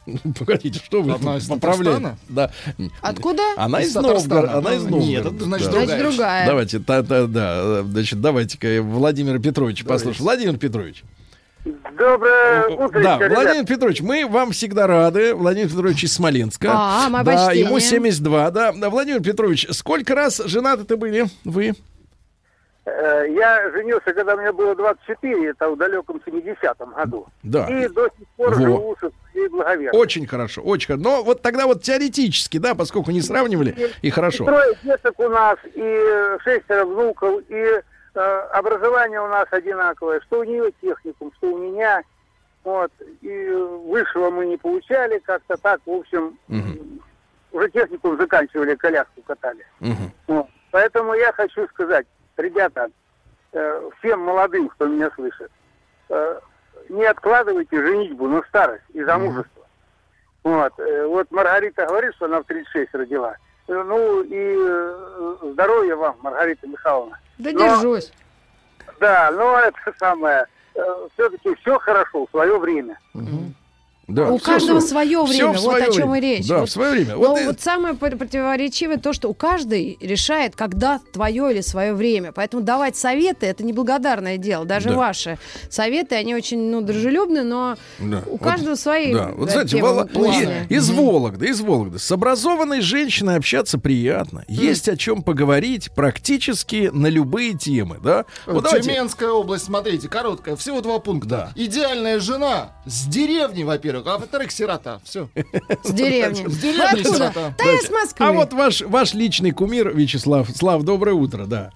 Погодите, 0.39 0.79
что 0.83 1.01
вы 1.01 1.13
Одна 1.13 1.37
из 1.37 1.47
поправляете? 1.47 1.99
Татарстана? 2.01 2.17
Да. 2.29 2.51
Откуда? 3.01 3.41
Она 3.57 3.81
из, 3.81 3.89
Из. 3.89 3.95
Новгорода. 3.95 4.57
Она 4.57 4.73
из 4.73 4.83
Новгорода. 4.83 5.05
нет, 5.07 5.25
это 5.25 5.43
значит 5.43 5.67
Да. 5.67 5.71
другая. 5.71 5.85
Значит, 5.87 6.03
другая. 6.09 6.45
Давайте, 6.47 6.79
да, 6.79 7.01
да, 7.01 7.27
да, 7.27 7.83
значит, 7.83 8.21
давайте-ка 8.21 8.81
Владимира 8.81 9.39
Петровича 9.39 9.83
Давайте. 9.83 10.05
послушаем. 10.05 10.23
Владимир 10.25 10.57
Петрович. 10.57 11.03
Доброе 11.97 12.67
утро, 12.67 13.01
Да, 13.01 13.17
Владимир 13.17 13.65
Петрович, 13.65 14.01
мы 14.01 14.27
вам 14.27 14.51
всегда 14.51 14.85
рады. 14.85 15.33
Владимир 15.33 15.67
Петрович 15.69 16.03
из 16.03 16.13
Смоленска. 16.13 16.69
А, 16.71 17.09
мы 17.09 17.23
Да, 17.23 17.31
почтение. 17.47 17.65
ему 17.65 17.79
72, 17.79 18.51
да. 18.51 18.71
Да, 18.73 18.89
Владимир 18.91 19.21
Петрович, 19.23 19.65
сколько 19.71 20.13
раз 20.13 20.41
женаты-то 20.45 20.95
были 20.97 21.25
вы? 21.43 21.73
Э, 22.85 23.25
Я 23.35 23.71
женился, 23.71 24.13
когда 24.13 24.35
мне 24.35 24.51
было 24.51 24.75
24, 24.75 25.49
это 25.49 25.69
в 25.71 25.77
далеком 25.77 26.21
70-м 26.23 26.93
году. 26.93 27.25
Да. 27.41 27.65
И 27.67 27.87
до 27.87 28.09
сих 28.17 28.27
пор 28.37 28.49
Во. 28.53 28.61
живу 28.61 28.95
со 29.01 29.09
благоверной. 29.49 29.99
Очень 29.99 30.27
хорошо, 30.27 30.61
очень 30.61 30.87
хорошо. 30.87 31.03
Но 31.03 31.23
вот 31.23 31.41
тогда 31.41 31.65
вот 31.67 31.81
теоретически, 31.83 32.57
да, 32.57 32.75
поскольку 32.75 33.11
не 33.11 33.21
сравнивали, 33.21 33.91
и 34.01 34.09
хорошо. 34.09 34.45
Трое 34.45 34.75
деток 34.83 35.19
у 35.19 35.29
нас, 35.29 35.57
и 35.73 35.81
э, 35.81 36.37
шестеро 36.43 36.85
внуков, 36.85 37.41
и 37.49 37.53
э, 38.15 38.19
образование 38.53 39.21
у 39.21 39.27
нас 39.27 39.47
одинаковое. 39.51 40.19
Что 40.21 40.39
у 40.39 40.43
нее 40.43 40.71
техникум, 40.81 41.31
что 41.37 41.53
у 41.53 41.57
меня. 41.57 42.01
Вот. 42.63 42.91
И 43.21 43.47
высшего 43.85 44.31
мы 44.31 44.45
не 44.47 44.57
получали, 44.57 45.19
как-то 45.19 45.55
так, 45.57 45.81
в 45.85 45.91
общем, 45.91 46.37
Мгм. 46.47 46.99
уже 47.51 47.69
техникум 47.69 48.17
заканчивали, 48.17 48.73
коляску 48.75 49.21
катали. 49.21 49.65
Мгм. 49.79 50.11
Вот. 50.27 50.47
Поэтому 50.71 51.13
я 51.13 51.31
хочу 51.31 51.67
сказать, 51.67 52.07
ребята, 52.37 52.89
э, 53.53 53.89
всем 53.99 54.19
молодым, 54.21 54.67
кто 54.69 54.87
меня 54.87 55.11
слышит, 55.15 55.51
э, 56.09 56.39
не 56.89 57.05
откладывайте 57.05 57.75
женитьбу 57.81 58.27
на 58.27 58.41
старость 58.43 58.83
и 58.93 59.03
замужество. 59.03 59.63
Вот. 60.43 60.73
э, 60.79 61.05
вот 61.07 61.31
Маргарита 61.31 61.85
говорит, 61.87 62.13
что 62.15 62.25
она 62.25 62.41
в 62.41 62.45
36 62.45 62.93
родила. 62.93 63.35
Э, 63.67 63.83
Ну 63.83 64.21
и 64.21 64.55
э, 64.57 65.35
здоровья 65.53 65.95
вам, 65.95 66.15
Маргарита 66.21 66.67
Михайловна. 66.67 67.19
Да 67.39 67.51
Но- 67.51 67.59
держусь. 67.59 68.11
Да, 68.99 69.29
но 69.31 69.59
это 69.59 69.77
самое, 69.97 70.45
все-таки 71.13 71.53
все 71.55 71.77
хорошо 71.79 72.25
в 72.25 72.29
свое 72.29 72.57
время. 72.59 72.97
Да, 74.07 74.29
у 74.31 74.37
каждого 74.37 74.79
свое 74.81 75.25
всё 75.25 75.51
время, 75.51 75.53
в 75.59 75.61
вот 75.63 75.81
о 75.81 75.91
чем 75.91 76.11
время. 76.11 76.17
и 76.17 76.37
речь. 76.37 76.47
Да, 76.47 76.59
вот, 76.59 76.69
в 76.69 76.71
свое 76.71 76.91
время. 76.91 77.13
Но 77.15 77.17
Вот 77.17 77.39
и- 77.41 77.45
вот 77.45 77.59
самое 77.61 77.95
пр- 77.95 78.17
противоречивое 78.17 78.97
то, 78.97 79.13
что 79.13 79.29
у 79.29 79.33
каждой 79.33 79.97
решает, 79.99 80.55
когда 80.55 80.99
твое 81.11 81.51
или 81.51 81.61
свое 81.61 81.93
время. 81.93 82.31
Поэтому 82.31 82.61
давать 82.61 82.95
советы 82.95 83.47
это 83.47 83.63
неблагодарное 83.63 84.37
дело. 84.37 84.65
Даже 84.65 84.89
Да. 84.89 84.95
ваши 84.95 85.39
советы, 85.69 86.15
они 86.15 86.35
очень 86.35 86.59
ну, 86.69 86.81
дружелюбны, 86.81 87.43
но 87.43 87.77
Да. 87.99 88.21
у 88.27 88.31
Вот- 88.33 88.41
каждого 88.41 88.75
свои. 88.75 89.13
Да, 89.13 89.29
вот 89.35 89.47
да, 89.47 89.53
знаете, 89.53 89.77
Вол- 89.81 90.03
из 90.69 90.89
Вологды, 90.91 91.47
из 91.47 91.61
Вологды. 91.61 91.97
С 91.99 92.11
образованной 92.11 92.81
женщиной 92.81 93.37
общаться 93.37 93.79
приятно. 93.79 94.43
Есть 94.47 94.87
о 94.89 94.97
чем 94.97 95.23
поговорить 95.23 95.89
практически 95.95 96.89
на 96.93 97.07
любые 97.07 97.53
темы, 97.53 97.97
да? 98.03 98.25
Вот 98.45 98.63
давайте- 98.65 98.89
Тюменская 98.89 99.29
область, 99.31 99.65
смотрите, 99.65 100.07
короткая, 100.09 100.55
всего 100.55 100.81
два 100.81 100.99
пункта. 100.99 101.51
Идеальная 101.55 102.19
жена 102.19 102.71
с 102.85 103.05
деревни, 103.07 103.63
во-первых, 103.63 103.94
а 104.05 104.17
во-вторых, 104.17 104.51
сирота. 104.51 104.99
Все. 105.03 105.29
С 105.83 105.91
деревни. 105.91 106.47
С 106.49 106.57
деревни 106.57 107.03
сирота. 107.03 107.55
Да 107.57 107.63
я 107.63 107.79
с 107.79 107.89
Москвы. 107.89 108.25
А 108.25 108.31
вот 108.31 108.53
ваш, 108.53 108.81
ваш 108.81 109.13
личный 109.13 109.51
кумир, 109.51 109.95
Вячеслав. 109.95 110.49
Слав, 110.55 110.83
доброе 110.83 111.13
утро, 111.13 111.45
да. 111.45 111.71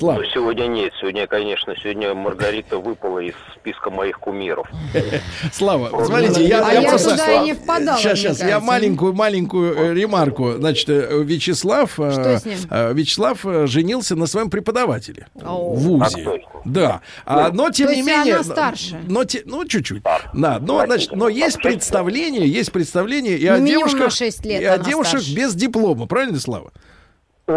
Слав. 0.00 0.16
Ну, 0.18 0.24
сегодня 0.32 0.66
нет. 0.66 0.94
Сегодня, 0.98 1.26
конечно, 1.26 1.74
сегодня 1.76 2.14
Маргарита 2.14 2.78
выпала 2.78 3.18
из 3.18 3.34
списка 3.54 3.90
моих 3.90 4.18
кумиров. 4.18 4.66
Слава, 5.52 6.04
смотрите, 6.06 6.46
я, 6.46 6.66
А 6.66 6.72
я 6.72 6.80
я 6.80 6.88
просто... 6.88 7.10
туда 7.10 7.32
и 7.34 7.44
не 7.44 7.52
впадала, 7.52 7.98
Сейчас, 7.98 8.18
сейчас, 8.18 8.40
я 8.40 8.60
маленькую, 8.60 9.12
маленькую 9.12 9.76
э, 9.76 9.94
ремарку. 9.94 10.52
Значит, 10.52 10.88
э, 10.88 11.22
Вячеслав... 11.22 12.00
э, 12.00 12.12
Что 12.12 12.38
с 12.38 12.44
ним? 12.46 12.56
Вячеслав 12.94 13.40
женился 13.68 14.16
на 14.16 14.24
своем 14.26 14.48
преподавателе 14.48 15.26
Оу. 15.44 15.74
в 15.74 15.80
ВУЗе. 15.80 16.16
А 16.16 16.20
кто? 16.20 16.38
Да. 16.64 17.00
А, 17.26 17.50
но 17.52 17.68
тем 17.70 17.88
То 17.88 17.92
не 17.92 17.98
есть 17.98 18.08
менее... 18.08 18.34
она 18.36 18.44
старше? 18.44 19.00
Но, 19.06 19.24
те- 19.24 19.42
ну, 19.44 19.66
чуть-чуть. 19.66 20.02
Да, 20.32 20.58
но, 20.62 20.86
значит, 20.86 21.12
но 21.12 21.28
есть 21.28 21.58
представление, 21.58 22.48
есть 22.48 22.72
представление 22.72 23.36
и 23.36 23.46
Ну, 23.50 23.56
о 23.56 23.60
девушках, 23.60 24.12
шесть 24.12 24.46
лет 24.46 24.62
и 24.62 24.64
о 24.64 24.78
девушках 24.78 25.20
без 25.28 25.54
диплома. 25.54 26.06
Правильно, 26.06 26.40
Слава? 26.40 26.72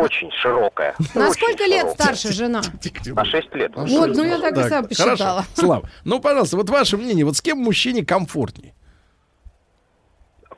Очень 0.01 0.31
широкая. 0.31 0.95
На 1.13 1.29
Очень 1.29 1.33
сколько 1.41 1.63
лет 1.65 1.81
широкая. 1.81 1.93
старше 1.95 2.33
жена? 2.33 2.61
На 3.15 3.25
6 3.25 3.55
лет. 3.55 3.71
Вот, 3.75 4.15
ну 4.15 4.23
я 4.23 4.39
так 4.39 4.51
и 4.53 4.55
Так, 4.55 4.69
сам 4.69 4.87
посчитала. 4.87 5.17
Хорошо. 5.17 5.47
Слава, 5.53 5.89
ну, 6.03 6.19
пожалуйста, 6.19 6.57
вот 6.57 6.69
ваше 6.69 6.97
мнение, 6.97 7.25
вот 7.25 7.35
с 7.37 7.41
кем 7.41 7.59
мужчине 7.59 8.05
комфортнее? 8.05 8.73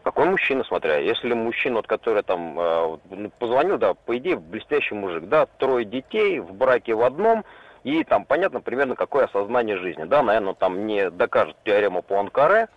Какой 0.03 0.25
мужчина, 0.25 0.63
смотря. 0.63 0.97
Если 0.97 1.33
мужчина, 1.33 1.77
вот, 1.77 1.87
который 1.87 2.21
там 2.21 2.59
э, 2.59 2.97
ну, 3.09 3.31
позвонил, 3.39 3.79
да, 3.79 3.95
по 3.95 4.15
идее, 4.17 4.35
блестящий 4.37 4.93
мужик, 4.93 5.27
да, 5.27 5.47
трое 5.57 5.83
детей, 5.83 6.39
в 6.39 6.53
браке 6.53 6.93
в 6.93 7.01
одном, 7.01 7.43
и 7.83 8.03
там 8.03 8.23
понятно 8.25 8.61
примерно 8.61 8.95
какое 8.95 9.25
осознание 9.25 9.77
жизни. 9.77 10.03
Да, 10.03 10.21
наверное, 10.21 10.53
там 10.53 10.85
не 10.85 11.09
докажет 11.09 11.55
теорему 11.65 12.03
Пуанкаре, 12.03 12.67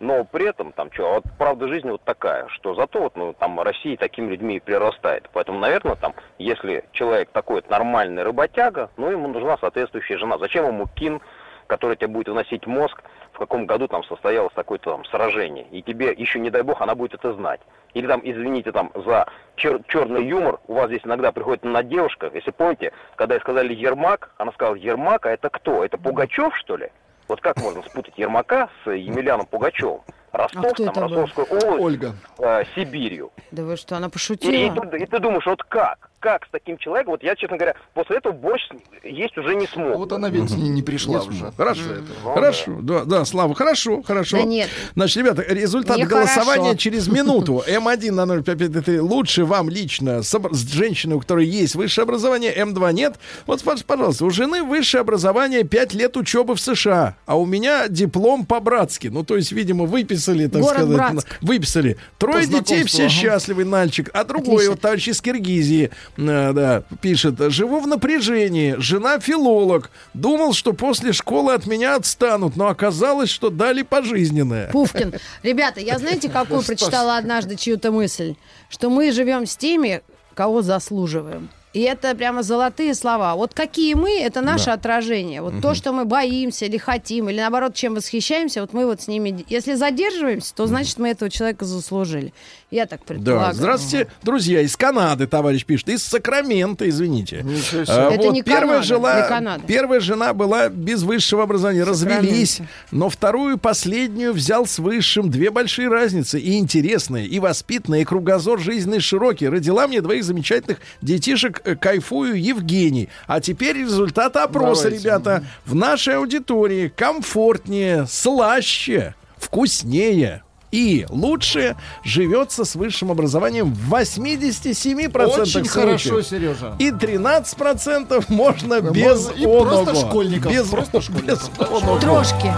но 0.00 0.24
при 0.24 0.48
этом 0.48 0.72
там 0.72 0.90
что, 0.90 1.14
вот 1.14 1.24
правда 1.38 1.68
жизни 1.68 1.90
вот 1.90 2.02
такая, 2.02 2.48
что 2.48 2.74
зато 2.74 3.00
вот, 3.00 3.16
ну, 3.16 3.34
там 3.34 3.60
Россия 3.60 3.96
такими 3.96 4.30
людьми 4.30 4.56
и 4.56 4.60
прирастает. 4.60 5.28
Поэтому, 5.32 5.58
наверное, 5.58 5.94
там, 5.94 6.14
если 6.38 6.84
человек 6.92 7.28
такой 7.30 7.56
вот 7.56 7.70
нормальный 7.70 8.22
работяга, 8.22 8.90
ну, 8.96 9.10
ему 9.10 9.28
нужна 9.28 9.58
соответствующая 9.58 10.16
жена. 10.16 10.38
Зачем 10.38 10.66
ему 10.66 10.88
кин, 10.94 11.20
который 11.66 11.96
тебе 11.96 12.08
будет 12.08 12.28
выносить 12.28 12.66
мозг, 12.66 13.02
в 13.32 13.38
каком 13.38 13.66
году 13.66 13.88
там 13.88 14.02
состоялось 14.04 14.52
такое-то 14.54 14.90
там 14.90 15.04
сражение, 15.04 15.66
и 15.70 15.82
тебе 15.82 16.12
еще, 16.12 16.40
не 16.40 16.50
дай 16.50 16.62
бог, 16.62 16.80
она 16.80 16.94
будет 16.94 17.14
это 17.14 17.32
знать. 17.34 17.60
Или 17.94 18.06
там, 18.06 18.20
извините, 18.24 18.72
там, 18.72 18.90
за 18.94 19.26
чер- 19.56 19.82
черный 19.86 20.26
юмор, 20.26 20.60
у 20.66 20.74
вас 20.74 20.88
здесь 20.88 21.02
иногда 21.04 21.30
приходит 21.30 21.62
на 21.64 21.82
девушка, 21.82 22.30
если 22.32 22.50
помните, 22.50 22.92
когда 23.16 23.38
сказали 23.38 23.74
Ермак, 23.74 24.32
она 24.38 24.52
сказала, 24.52 24.74
Ермак, 24.74 25.26
а 25.26 25.30
это 25.30 25.48
кто? 25.48 25.84
Это 25.84 25.96
Пугачев, 25.98 26.56
что 26.56 26.76
ли? 26.76 26.90
Вот 27.30 27.40
как 27.42 27.58
можно 27.62 27.80
спутать 27.84 28.18
Ермака 28.18 28.68
с 28.84 28.90
Емельяном 28.90 29.46
Пугачевым? 29.46 30.00
Ростов, 30.32 30.64
А 30.64 30.92
там? 30.92 31.04
Ростовскую 31.04 31.46
область, 31.46 31.80
Ольга. 31.80 32.16
э, 32.38 32.64
Сибирью. 32.74 33.30
Да 33.52 33.62
вы 33.62 33.76
что, 33.76 33.96
она 33.96 34.06
И, 34.06 34.08
и 34.08 34.12
пошутила? 34.12 34.86
ты, 34.86 34.98
и 34.98 35.06
ты 35.06 35.20
думаешь, 35.20 35.46
вот 35.46 35.62
как? 35.62 36.09
Как 36.20 36.44
с 36.44 36.50
таким 36.50 36.76
человеком? 36.76 37.12
Вот 37.12 37.22
я, 37.22 37.34
честно 37.34 37.56
говоря, 37.56 37.74
после 37.94 38.18
этого 38.18 38.32
борщ 38.34 38.62
есть 39.02 39.36
уже 39.38 39.54
не 39.54 39.66
смог. 39.66 39.96
Вот 39.96 40.12
она 40.12 40.28
ведь 40.28 40.50
не, 40.50 40.68
не 40.68 40.82
пришла 40.82 41.20
уже. 41.22 41.50
Хорошо, 41.56 41.80
Ну, 42.24 42.34
хорошо, 42.34 42.78
да, 42.82 43.04
да, 43.04 43.24
Слава, 43.24 43.54
хорошо, 43.54 44.02
хорошо. 44.02 44.36
Да 44.36 44.42
нет. 44.44 44.68
Значит, 44.94 45.16
ребята, 45.16 45.42
результат 45.48 45.96
Нехорошо. 45.96 46.34
голосования 46.34 46.76
через 46.76 47.08
минуту. 47.08 47.64
М1 47.68 48.10
на 48.12 48.42
055 48.42 49.00
лучше 49.00 49.46
вам 49.46 49.70
лично 49.70 50.22
с, 50.22 50.38
женщиной, 50.70 51.16
у 51.16 51.20
которой 51.20 51.46
есть 51.46 51.74
высшее 51.74 52.02
образование, 52.02 52.54
М2 52.54 52.92
нет. 52.92 53.14
Вот, 53.46 53.62
пож- 53.62 53.82
пожалуйста, 53.86 54.26
у 54.26 54.30
жены 54.30 54.62
высшее 54.62 55.00
образование 55.00 55.64
5 55.64 55.94
лет 55.94 56.18
учебы 56.18 56.54
в 56.54 56.60
США, 56.60 57.16
а 57.24 57.38
у 57.38 57.46
меня 57.46 57.88
диплом 57.88 58.44
по-братски. 58.44 59.08
Ну, 59.08 59.24
то 59.24 59.36
есть, 59.36 59.52
видимо, 59.52 59.86
выписали, 59.86 60.48
так 60.48 60.60
Город 60.60 60.76
сказать, 60.82 60.96
Братск. 60.96 61.38
выписали. 61.40 61.96
Трое 62.18 62.46
детей, 62.46 62.84
все 62.84 63.04
ага. 63.04 63.10
счастливый 63.10 63.64
мальчик. 63.64 64.10
А 64.12 64.24
другой, 64.24 64.56
Отлично. 64.56 64.70
вот 64.72 64.80
товарищ 64.82 65.08
из 65.08 65.22
Киргизии, 65.22 65.90
да, 66.16 66.82
пишет, 67.00 67.36
живу 67.52 67.80
в 67.80 67.86
напряжении, 67.86 68.74
жена 68.78 69.18
филолог. 69.20 69.90
Думал, 70.14 70.52
что 70.52 70.72
после 70.72 71.12
школы 71.12 71.54
от 71.54 71.66
меня 71.66 71.96
отстанут, 71.96 72.56
но 72.56 72.68
оказалось, 72.68 73.30
что 73.30 73.50
дали 73.50 73.82
пожизненное. 73.82 74.70
Пушкин. 74.70 75.14
Ребята, 75.42 75.80
я 75.80 75.98
знаете, 75.98 76.28
какую 76.32 76.62
прочитала 76.62 77.16
однажды 77.16 77.56
чью-то 77.56 77.90
мысль? 77.90 78.34
Что 78.68 78.90
мы 78.90 79.12
живем 79.12 79.46
с 79.46 79.56
теми, 79.56 80.02
кого 80.34 80.62
заслуживаем. 80.62 81.48
И 81.72 81.80
это 81.82 82.16
прямо 82.16 82.42
золотые 82.42 82.94
слова. 82.94 83.36
Вот 83.36 83.54
какие 83.54 83.94
мы, 83.94 84.18
это 84.20 84.40
наше 84.40 84.70
отражение. 84.70 85.40
Вот 85.40 85.60
то, 85.62 85.74
что 85.74 85.92
мы 85.92 86.04
боимся 86.04 86.66
или 86.66 86.78
хотим, 86.78 87.28
или 87.28 87.38
наоборот, 87.38 87.74
чем 87.74 87.94
восхищаемся, 87.94 88.60
вот 88.62 88.72
мы 88.72 88.86
вот 88.86 89.02
с 89.02 89.06
ними... 89.08 89.44
Если 89.48 89.74
задерживаемся, 89.74 90.52
то 90.54 90.66
значит 90.66 90.98
мы 90.98 91.10
этого 91.10 91.30
человека 91.30 91.64
заслужили. 91.64 92.32
Я 92.72 92.86
так 92.86 93.04
предполагаю. 93.04 93.52
Да, 93.52 93.54
здравствуйте, 93.54 94.08
друзья, 94.22 94.60
из 94.62 94.76
Канады, 94.76 95.26
товарищ 95.26 95.64
пишет, 95.64 95.88
из 95.88 96.02
Сакрамента, 96.04 96.88
извините. 96.88 97.42
Ничего 97.42 97.84
себе. 97.84 97.94
А, 97.96 98.10
Это 98.12 98.22
вот 98.24 98.32
не 98.32 98.42
первая, 98.42 98.66
Канада, 98.66 98.82
жила, 98.86 99.20
не 99.22 99.28
Канада. 99.28 99.62
первая 99.66 100.00
жена 100.00 100.34
была 100.34 100.68
без 100.68 101.02
высшего 101.02 101.44
образования, 101.44 101.84
Сакраменто. 101.84 102.20
развелись, 102.22 102.60
но 102.90 103.08
вторую, 103.08 103.58
последнюю 103.58 104.32
взял 104.32 104.66
с 104.66 104.78
высшим. 104.78 105.30
Две 105.30 105.50
большие 105.50 105.88
разницы, 105.88 106.38
и 106.40 106.58
интересные, 106.58 107.26
и 107.26 107.38
воспитанные, 107.40 108.02
и 108.02 108.04
кругозор 108.04 108.60
жизненный 108.60 109.00
широкий. 109.00 109.48
Родила 109.48 109.86
мне 109.88 110.00
двоих 110.00 110.22
замечательных 110.24 110.78
детишек, 111.02 111.59
кайфую, 111.80 112.40
Евгений. 112.42 113.08
А 113.26 113.40
теперь 113.40 113.76
результаты 113.78 114.38
опроса, 114.40 114.84
Давайте. 114.84 115.04
ребята. 115.04 115.44
В 115.66 115.74
нашей 115.74 116.16
аудитории 116.16 116.92
комфортнее, 116.94 118.06
слаще, 118.08 119.14
вкуснее. 119.38 120.42
И 120.72 121.04
лучше 121.08 121.74
живется 122.04 122.64
с 122.64 122.76
высшим 122.76 123.10
образованием 123.10 123.74
в 123.74 123.92
87% 123.92 125.26
Очень 125.26 125.50
случаев. 125.50 125.70
хорошо, 125.72 126.22
Сережа. 126.22 126.76
И 126.78 126.90
13% 126.90 128.24
можно 128.28 128.80
без 128.80 129.26
можно 129.26 129.32
и 129.32 129.42
просто 129.42 129.90
оного. 129.90 130.08
школьников, 130.08 130.52
Без, 130.52 130.68
просто 130.68 131.00
школьников, 131.00 131.50
без 131.58 131.68
оного. 131.68 132.00
Трошки. 132.00 132.52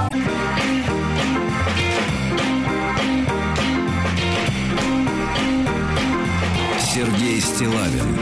Сергей 6.78 7.40
Стилавин 7.40 8.18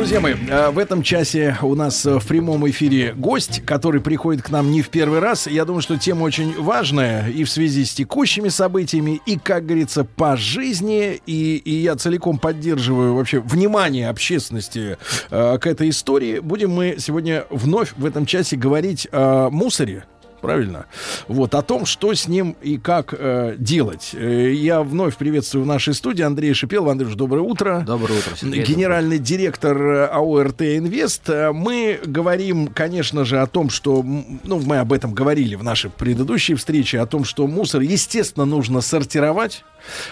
Друзья 0.00 0.18
мои, 0.18 0.32
э, 0.32 0.70
в 0.70 0.78
этом 0.78 1.02
часе 1.02 1.58
у 1.60 1.74
нас 1.74 2.06
э, 2.06 2.18
в 2.18 2.26
прямом 2.26 2.66
эфире 2.70 3.12
гость, 3.12 3.62
который 3.66 4.00
приходит 4.00 4.40
к 4.40 4.48
нам 4.48 4.70
не 4.70 4.80
в 4.80 4.88
первый 4.88 5.18
раз. 5.18 5.46
Я 5.46 5.66
думаю, 5.66 5.82
что 5.82 5.98
тема 5.98 6.22
очень 6.22 6.58
важная 6.58 7.28
и 7.28 7.44
в 7.44 7.50
связи 7.50 7.84
с 7.84 7.92
текущими 7.92 8.48
событиями, 8.48 9.20
и, 9.26 9.36
как 9.38 9.66
говорится, 9.66 10.04
по 10.04 10.38
жизни. 10.38 11.20
И, 11.26 11.56
и 11.56 11.74
я 11.82 11.96
целиком 11.96 12.38
поддерживаю 12.38 13.14
вообще 13.14 13.40
внимание 13.40 14.08
общественности 14.08 14.96
э, 15.30 15.58
к 15.58 15.66
этой 15.66 15.90
истории. 15.90 16.38
Будем 16.38 16.70
мы 16.70 16.96
сегодня 16.98 17.44
вновь 17.50 17.92
в 17.98 18.06
этом 18.06 18.24
часе 18.24 18.56
говорить 18.56 19.06
о 19.12 19.50
мусоре. 19.50 20.06
Правильно? 20.40 20.86
Вот, 21.28 21.54
о 21.54 21.62
том, 21.62 21.86
что 21.86 22.14
с 22.14 22.26
ним 22.26 22.56
и 22.62 22.78
как 22.78 23.14
э, 23.16 23.56
делать. 23.58 24.10
Э, 24.14 24.52
я 24.52 24.82
вновь 24.82 25.16
приветствую 25.16 25.64
в 25.64 25.66
нашей 25.66 25.94
студии 25.94 26.22
Андрея 26.22 26.54
Шипелова. 26.54 26.92
Андрюш, 26.92 27.14
доброе 27.14 27.42
утро. 27.42 27.82
Доброе 27.86 28.18
утро, 28.18 28.36
Сергей. 28.36 28.64
Генеральный 28.64 29.18
директор 29.18 29.76
э, 29.76 30.06
АО 30.06 30.42
РТ 30.44 30.62
Инвест. 30.62 31.28
Э, 31.28 31.52
Мы 31.52 32.00
говорим, 32.04 32.68
конечно 32.68 33.24
же, 33.24 33.40
о 33.40 33.46
том, 33.46 33.70
что, 33.70 34.02
ну, 34.02 34.60
мы 34.60 34.78
об 34.78 34.92
этом 34.92 35.12
говорили 35.12 35.54
в 35.54 35.62
нашей 35.62 35.90
предыдущей 35.90 36.54
встрече, 36.54 37.00
о 37.00 37.06
том, 37.06 37.24
что 37.24 37.46
мусор, 37.46 37.82
естественно, 37.82 38.46
нужно 38.46 38.80
сортировать. 38.80 39.64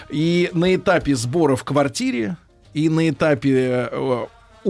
И 0.09 0.49
на 0.53 0.75
этапе 0.75 1.15
сбора 1.15 1.55
в 1.55 1.63
квартире, 1.63 2.37
и 2.73 2.89
на 2.89 3.09
этапе 3.09 3.89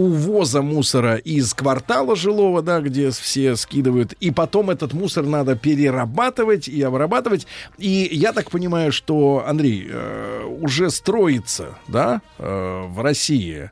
увоза 0.00 0.62
мусора 0.62 1.16
из 1.16 1.52
квартала 1.52 2.16
жилого, 2.16 2.62
да, 2.62 2.80
где 2.80 3.10
все 3.10 3.54
скидывают, 3.56 4.14
и 4.14 4.30
потом 4.30 4.70
этот 4.70 4.94
мусор 4.94 5.26
надо 5.26 5.56
перерабатывать 5.56 6.68
и 6.68 6.80
обрабатывать. 6.82 7.46
И 7.76 8.08
я 8.10 8.32
так 8.32 8.50
понимаю, 8.50 8.92
что, 8.92 9.44
Андрей, 9.46 9.86
э, 9.90 10.44
уже 10.60 10.90
строится, 10.90 11.78
да, 11.86 12.22
э, 12.38 12.84
в 12.88 13.02
России 13.02 13.70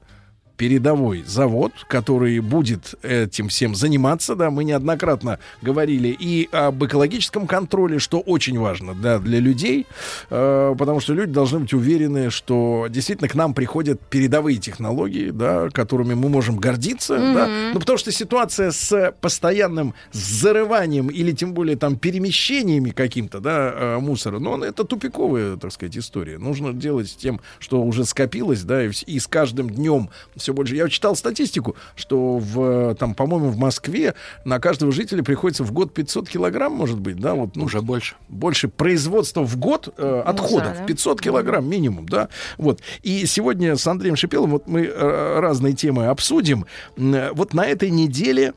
передовой 0.58 1.22
завод, 1.26 1.72
который 1.86 2.40
будет 2.40 2.94
этим 3.02 3.48
всем 3.48 3.74
заниматься, 3.76 4.34
да, 4.34 4.50
мы 4.50 4.64
неоднократно 4.64 5.38
говорили 5.62 6.08
и 6.08 6.48
об 6.52 6.84
экологическом 6.84 7.46
контроле, 7.46 8.00
что 8.00 8.18
очень 8.18 8.58
важно, 8.58 8.94
да, 8.94 9.20
для 9.20 9.38
людей, 9.38 9.86
э, 10.30 10.74
потому 10.76 10.98
что 11.00 11.14
люди 11.14 11.32
должны 11.32 11.60
быть 11.60 11.72
уверены, 11.72 12.30
что 12.30 12.86
действительно 12.90 13.28
к 13.28 13.36
нам 13.36 13.54
приходят 13.54 14.00
передовые 14.00 14.58
технологии, 14.58 15.30
да, 15.30 15.68
которыми 15.70 16.14
мы 16.14 16.28
можем 16.28 16.56
гордиться, 16.56 17.14
Мгм. 17.14 17.34
да, 17.34 17.48
ну, 17.74 17.78
потому 17.80 17.96
что 17.96 18.10
ситуация 18.10 18.72
с 18.72 19.14
постоянным 19.20 19.94
зарыванием 20.10 21.06
или 21.08 21.30
тем 21.32 21.54
более 21.54 21.76
там 21.76 21.96
перемещениями 21.96 22.90
каким-то, 22.90 23.38
да, 23.38 23.72
э, 23.74 23.98
мусора, 23.98 24.40
ну, 24.40 24.60
это 24.62 24.82
тупиковая, 24.82 25.56
так 25.56 25.72
сказать, 25.72 25.96
история. 25.96 26.38
Нужно 26.38 26.72
делать 26.72 27.08
с 27.10 27.14
тем, 27.14 27.40
что 27.60 27.80
уже 27.82 28.04
скопилось, 28.04 28.62
да, 28.64 28.84
и, 28.84 28.90
и 29.06 29.20
с 29.20 29.28
каждым 29.28 29.70
днем 29.70 30.10
все 30.48 30.54
больше. 30.54 30.76
Я 30.76 30.88
читал 30.88 31.14
статистику, 31.14 31.76
что 31.94 32.38
в, 32.38 32.94
там, 32.94 33.14
по-моему, 33.14 33.50
в 33.50 33.58
Москве 33.58 34.14
на 34.46 34.58
каждого 34.58 34.92
жителя 34.92 35.22
приходится 35.22 35.62
в 35.62 35.72
год 35.72 35.92
500 35.92 36.26
килограмм, 36.28 36.72
может 36.72 36.98
быть, 36.98 37.20
да, 37.20 37.34
вот. 37.34 37.54
уже 37.58 37.82
больше. 37.82 38.14
Больше 38.28 38.68
производства 38.68 39.42
в 39.42 39.58
год 39.58 39.92
э, 39.98 40.22
отходов. 40.24 40.78
да? 40.78 40.84
500 40.86 41.20
килограмм 41.20 41.68
минимум, 41.68 42.08
да. 42.08 42.28
Вот. 42.56 42.80
И 43.02 43.26
сегодня 43.26 43.76
с 43.76 43.86
Андреем 43.86 44.16
Шипелом 44.16 44.50
вот 44.50 44.66
мы 44.68 44.86
э, 44.86 45.40
разные 45.40 45.74
темы 45.74 46.06
обсудим. 46.06 46.64
М, 46.96 47.34
Вот 47.34 47.52
на 47.52 47.66
этой 47.66 47.90
неделе 47.90 48.54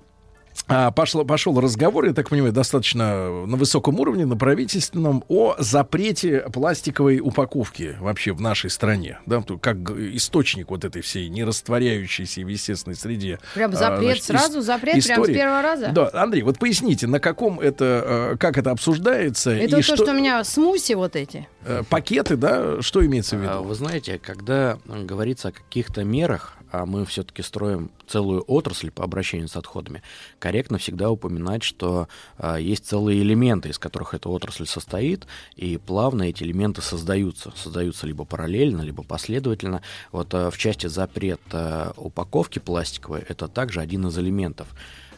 а, 0.67 0.91
пошло, 0.91 1.25
пошел 1.25 1.59
разговор, 1.59 2.05
я 2.05 2.13
так 2.13 2.29
понимаю, 2.29 2.53
достаточно 2.53 3.45
на 3.45 3.57
высоком 3.57 3.99
уровне, 3.99 4.25
на 4.25 4.37
правительственном, 4.37 5.23
о 5.27 5.55
запрете 5.59 6.45
пластиковой 6.53 7.19
упаковки 7.19 7.95
вообще 7.99 8.31
в 8.33 8.41
нашей 8.41 8.69
стране. 8.69 9.19
Да, 9.25 9.43
как 9.61 9.77
источник 9.91 10.69
вот 10.69 10.83
этой 10.85 11.01
всей 11.01 11.29
нерастворяющейся 11.29 12.41
в 12.41 12.47
естественной 12.47 12.95
среде. 12.95 13.39
Прям 13.53 13.71
а, 13.71 13.75
запрет 13.75 14.03
значит, 14.03 14.23
сразу, 14.25 14.59
ис- 14.59 14.63
запрет 14.63 14.93
прям 14.93 15.01
с 15.01 15.09
истории. 15.09 15.33
первого 15.33 15.61
раза? 15.61 15.89
Да, 15.89 16.09
Андрей, 16.13 16.43
вот 16.43 16.59
поясните, 16.59 17.07
на 17.07 17.19
каком 17.19 17.59
это, 17.59 18.31
э, 18.33 18.37
как 18.37 18.57
это 18.57 18.71
обсуждается 18.71 19.51
Это 19.51 19.63
и 19.65 19.67
то, 19.69 19.81
что, 19.81 19.95
что 19.95 20.11
у 20.11 20.13
меня 20.13 20.43
смуси 20.43 20.93
вот 20.93 21.15
эти. 21.15 21.47
э, 21.65 21.83
пакеты, 21.89 22.35
да, 22.35 22.81
что 22.81 23.05
имеется 23.05 23.35
в 23.37 23.41
виду? 23.41 23.51
А, 23.53 23.61
Вы 23.61 23.75
знаете, 23.75 24.19
когда 24.23 24.77
говорится 24.85 25.49
о 25.49 25.51
каких-то 25.51 26.03
мерах, 26.03 26.53
а 26.71 26.85
мы 26.85 27.05
все-таки 27.05 27.41
строим 27.41 27.91
целую 28.07 28.43
отрасль 28.47 28.91
по 28.91 29.03
обращению 29.03 29.47
с 29.47 29.55
отходами, 29.55 30.01
корректно 30.39 30.77
всегда 30.77 31.09
упоминать, 31.09 31.63
что 31.63 32.07
а, 32.37 32.57
есть 32.57 32.85
целые 32.85 33.21
элементы, 33.21 33.69
из 33.69 33.77
которых 33.77 34.13
эта 34.13 34.29
отрасль 34.29 34.65
состоит, 34.65 35.27
и 35.55 35.77
плавно 35.77 36.23
эти 36.23 36.43
элементы 36.43 36.81
создаются. 36.81 37.51
Создаются 37.55 38.07
либо 38.07 38.25
параллельно, 38.25 38.81
либо 38.81 39.03
последовательно. 39.03 39.81
Вот 40.11 40.33
а, 40.33 40.49
в 40.49 40.57
части 40.57 40.87
запрета 40.87 41.93
упаковки 41.97 42.59
пластиковой 42.59 43.23
это 43.27 43.47
также 43.47 43.81
один 43.81 44.07
из 44.07 44.17
элементов. 44.17 44.67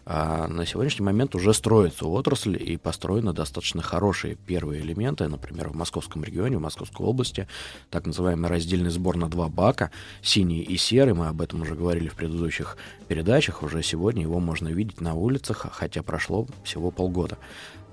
А 0.05 0.47
на 0.47 0.65
сегодняшний 0.65 1.05
момент 1.05 1.33
уже 1.33 1.53
строится 1.53 2.05
отрасль 2.05 2.61
и 2.61 2.75
построены 2.77 3.31
достаточно 3.31 3.81
хорошие 3.81 4.35
первые 4.35 4.81
элементы, 4.81 5.27
например, 5.27 5.69
в 5.69 5.75
Московском 5.75 6.23
регионе, 6.23 6.57
в 6.57 6.61
Московской 6.61 7.05
области, 7.05 7.47
так 7.89 8.05
называемый 8.05 8.49
раздельный 8.49 8.89
сбор 8.89 9.15
на 9.15 9.29
два 9.29 9.47
бака, 9.47 9.91
синий 10.21 10.61
и 10.61 10.75
серый, 10.75 11.13
мы 11.13 11.27
об 11.27 11.41
этом 11.41 11.61
уже 11.61 11.75
говорили 11.75 12.09
в 12.09 12.15
предыдущих 12.15 12.77
передачах, 13.07 13.63
уже 13.63 13.81
сегодня 13.81 14.23
его 14.23 14.39
можно 14.39 14.67
видеть 14.67 14.99
на 14.99 15.13
улицах, 15.13 15.67
хотя 15.71 16.03
прошло 16.03 16.47
всего 16.63 16.91
полгода. 16.91 17.37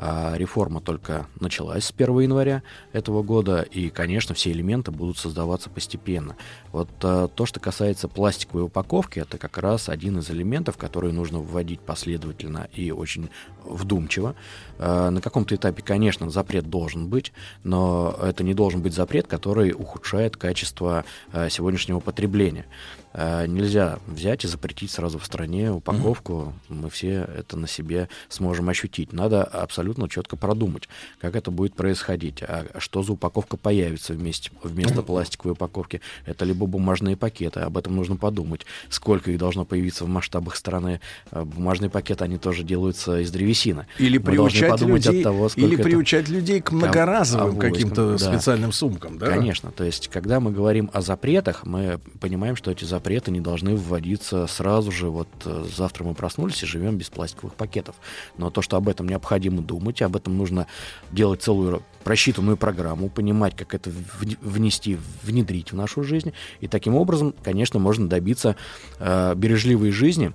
А 0.02 0.32
реформа 0.34 0.80
только 0.80 1.26
началась 1.40 1.84
с 1.84 1.92
1 1.94 2.20
января 2.20 2.62
этого 2.94 3.22
года, 3.22 3.60
и, 3.60 3.90
конечно, 3.90 4.34
все 4.34 4.50
элементы 4.50 4.90
будут 4.90 5.18
создаваться 5.18 5.68
постепенно. 5.68 6.36
Вот 6.72 6.88
а, 7.02 7.28
то, 7.28 7.44
что 7.44 7.60
касается 7.60 8.08
пластиковой 8.08 8.64
упаковки, 8.64 9.18
это 9.18 9.36
как 9.36 9.58
раз 9.58 9.90
один 9.90 10.18
из 10.20 10.30
элементов, 10.30 10.78
который 10.78 11.12
нужно 11.12 11.40
вводить 11.40 11.80
последовательно 11.80 12.70
и 12.72 12.90
очень 12.92 13.28
вдумчиво. 13.62 14.36
А, 14.78 15.10
на 15.10 15.20
каком-то 15.20 15.54
этапе, 15.54 15.82
конечно, 15.82 16.30
запрет 16.30 16.70
должен 16.70 17.08
быть, 17.10 17.34
но 17.62 18.18
это 18.22 18.42
не 18.42 18.54
должен 18.54 18.80
быть 18.80 18.94
запрет, 18.94 19.26
который 19.26 19.72
ухудшает 19.72 20.38
качество 20.38 21.04
сегодняшнего 21.50 22.00
потребления. 22.00 22.64
А, 23.12 23.46
нельзя 23.46 23.98
взять 24.06 24.44
и 24.44 24.48
запретить 24.48 24.90
сразу 24.90 25.18
в 25.18 25.26
стране 25.26 25.70
упаковку. 25.72 26.54
Мы 26.68 26.90
все 26.90 27.28
это 27.36 27.56
на 27.56 27.66
себе 27.66 28.08
сможем 28.28 28.68
ощутить. 28.68 29.12
Надо 29.12 29.42
абсолютно 29.42 30.08
четко 30.08 30.36
продумать, 30.36 30.88
как 31.20 31.34
это 31.34 31.50
будет 31.50 31.74
происходить. 31.74 32.42
А 32.42 32.66
что 32.78 33.02
за 33.02 33.12
упаковка 33.12 33.56
появится 33.56 34.12
вместе, 34.12 34.50
вместо 34.62 35.02
пластиковой 35.02 35.52
упаковки? 35.52 36.00
Это 36.24 36.44
либо 36.44 36.66
бумажные 36.66 37.16
пакеты, 37.16 37.60
об 37.60 37.76
этом 37.76 37.96
нужно 37.96 38.16
подумать. 38.16 38.64
Сколько 38.88 39.32
их 39.32 39.38
должно 39.38 39.64
появиться 39.64 40.04
в 40.04 40.08
масштабах 40.08 40.54
страны? 40.56 41.00
А, 41.30 41.44
Бумажные 41.44 41.90
пакеты, 41.90 42.24
они 42.24 42.38
тоже 42.38 42.62
делаются 42.62 43.20
из 43.20 43.30
древесины. 43.32 43.86
Или 43.98 44.18
Мы 44.18 44.24
приучать 44.24 44.80
людей, 44.80 45.24
того, 45.24 45.48
или 45.56 45.76
приучать 45.76 46.28
людей 46.28 46.60
к 46.60 46.70
многоразовым 46.70 47.58
авоськам, 47.58 47.72
каким-то 47.72 48.12
да. 48.12 48.18
специальным 48.18 48.72
сумкам, 48.72 49.18
да? 49.18 49.26
Конечно. 49.26 49.72
То 49.72 49.82
есть, 49.82 50.08
когда 50.08 50.38
мы 50.38 50.52
говорим 50.52 50.90
о 50.92 51.00
запретах, 51.00 51.66
мы 51.66 51.98
понимаем, 52.20 52.54
что 52.54 52.70
эти 52.70 52.84
запреты 52.84 52.99
не 53.30 53.40
должны 53.40 53.74
вводиться 53.74 54.46
сразу 54.46 54.90
же. 54.92 55.08
Вот 55.08 55.28
э, 55.44 55.66
завтра 55.76 56.04
мы 56.04 56.14
проснулись 56.14 56.62
и 56.62 56.66
живем 56.66 56.96
без 56.96 57.10
пластиковых 57.10 57.54
пакетов. 57.54 57.96
Но 58.36 58.50
то, 58.50 58.62
что 58.62 58.76
об 58.76 58.88
этом 58.88 59.08
необходимо 59.08 59.62
думать, 59.62 60.02
об 60.02 60.16
этом 60.16 60.36
нужно 60.36 60.66
делать 61.10 61.42
целую 61.42 61.82
просчитанную 62.04 62.56
программу, 62.56 63.08
понимать, 63.08 63.56
как 63.56 63.74
это 63.74 63.90
вне- 63.90 64.38
внести, 64.40 64.98
внедрить 65.22 65.72
в 65.72 65.76
нашу 65.76 66.02
жизнь. 66.02 66.32
И 66.60 66.68
таким 66.68 66.94
образом, 66.94 67.34
конечно, 67.42 67.78
можно 67.78 68.08
добиться 68.08 68.56
э, 68.98 69.34
бережливой 69.34 69.90
жизни, 69.90 70.32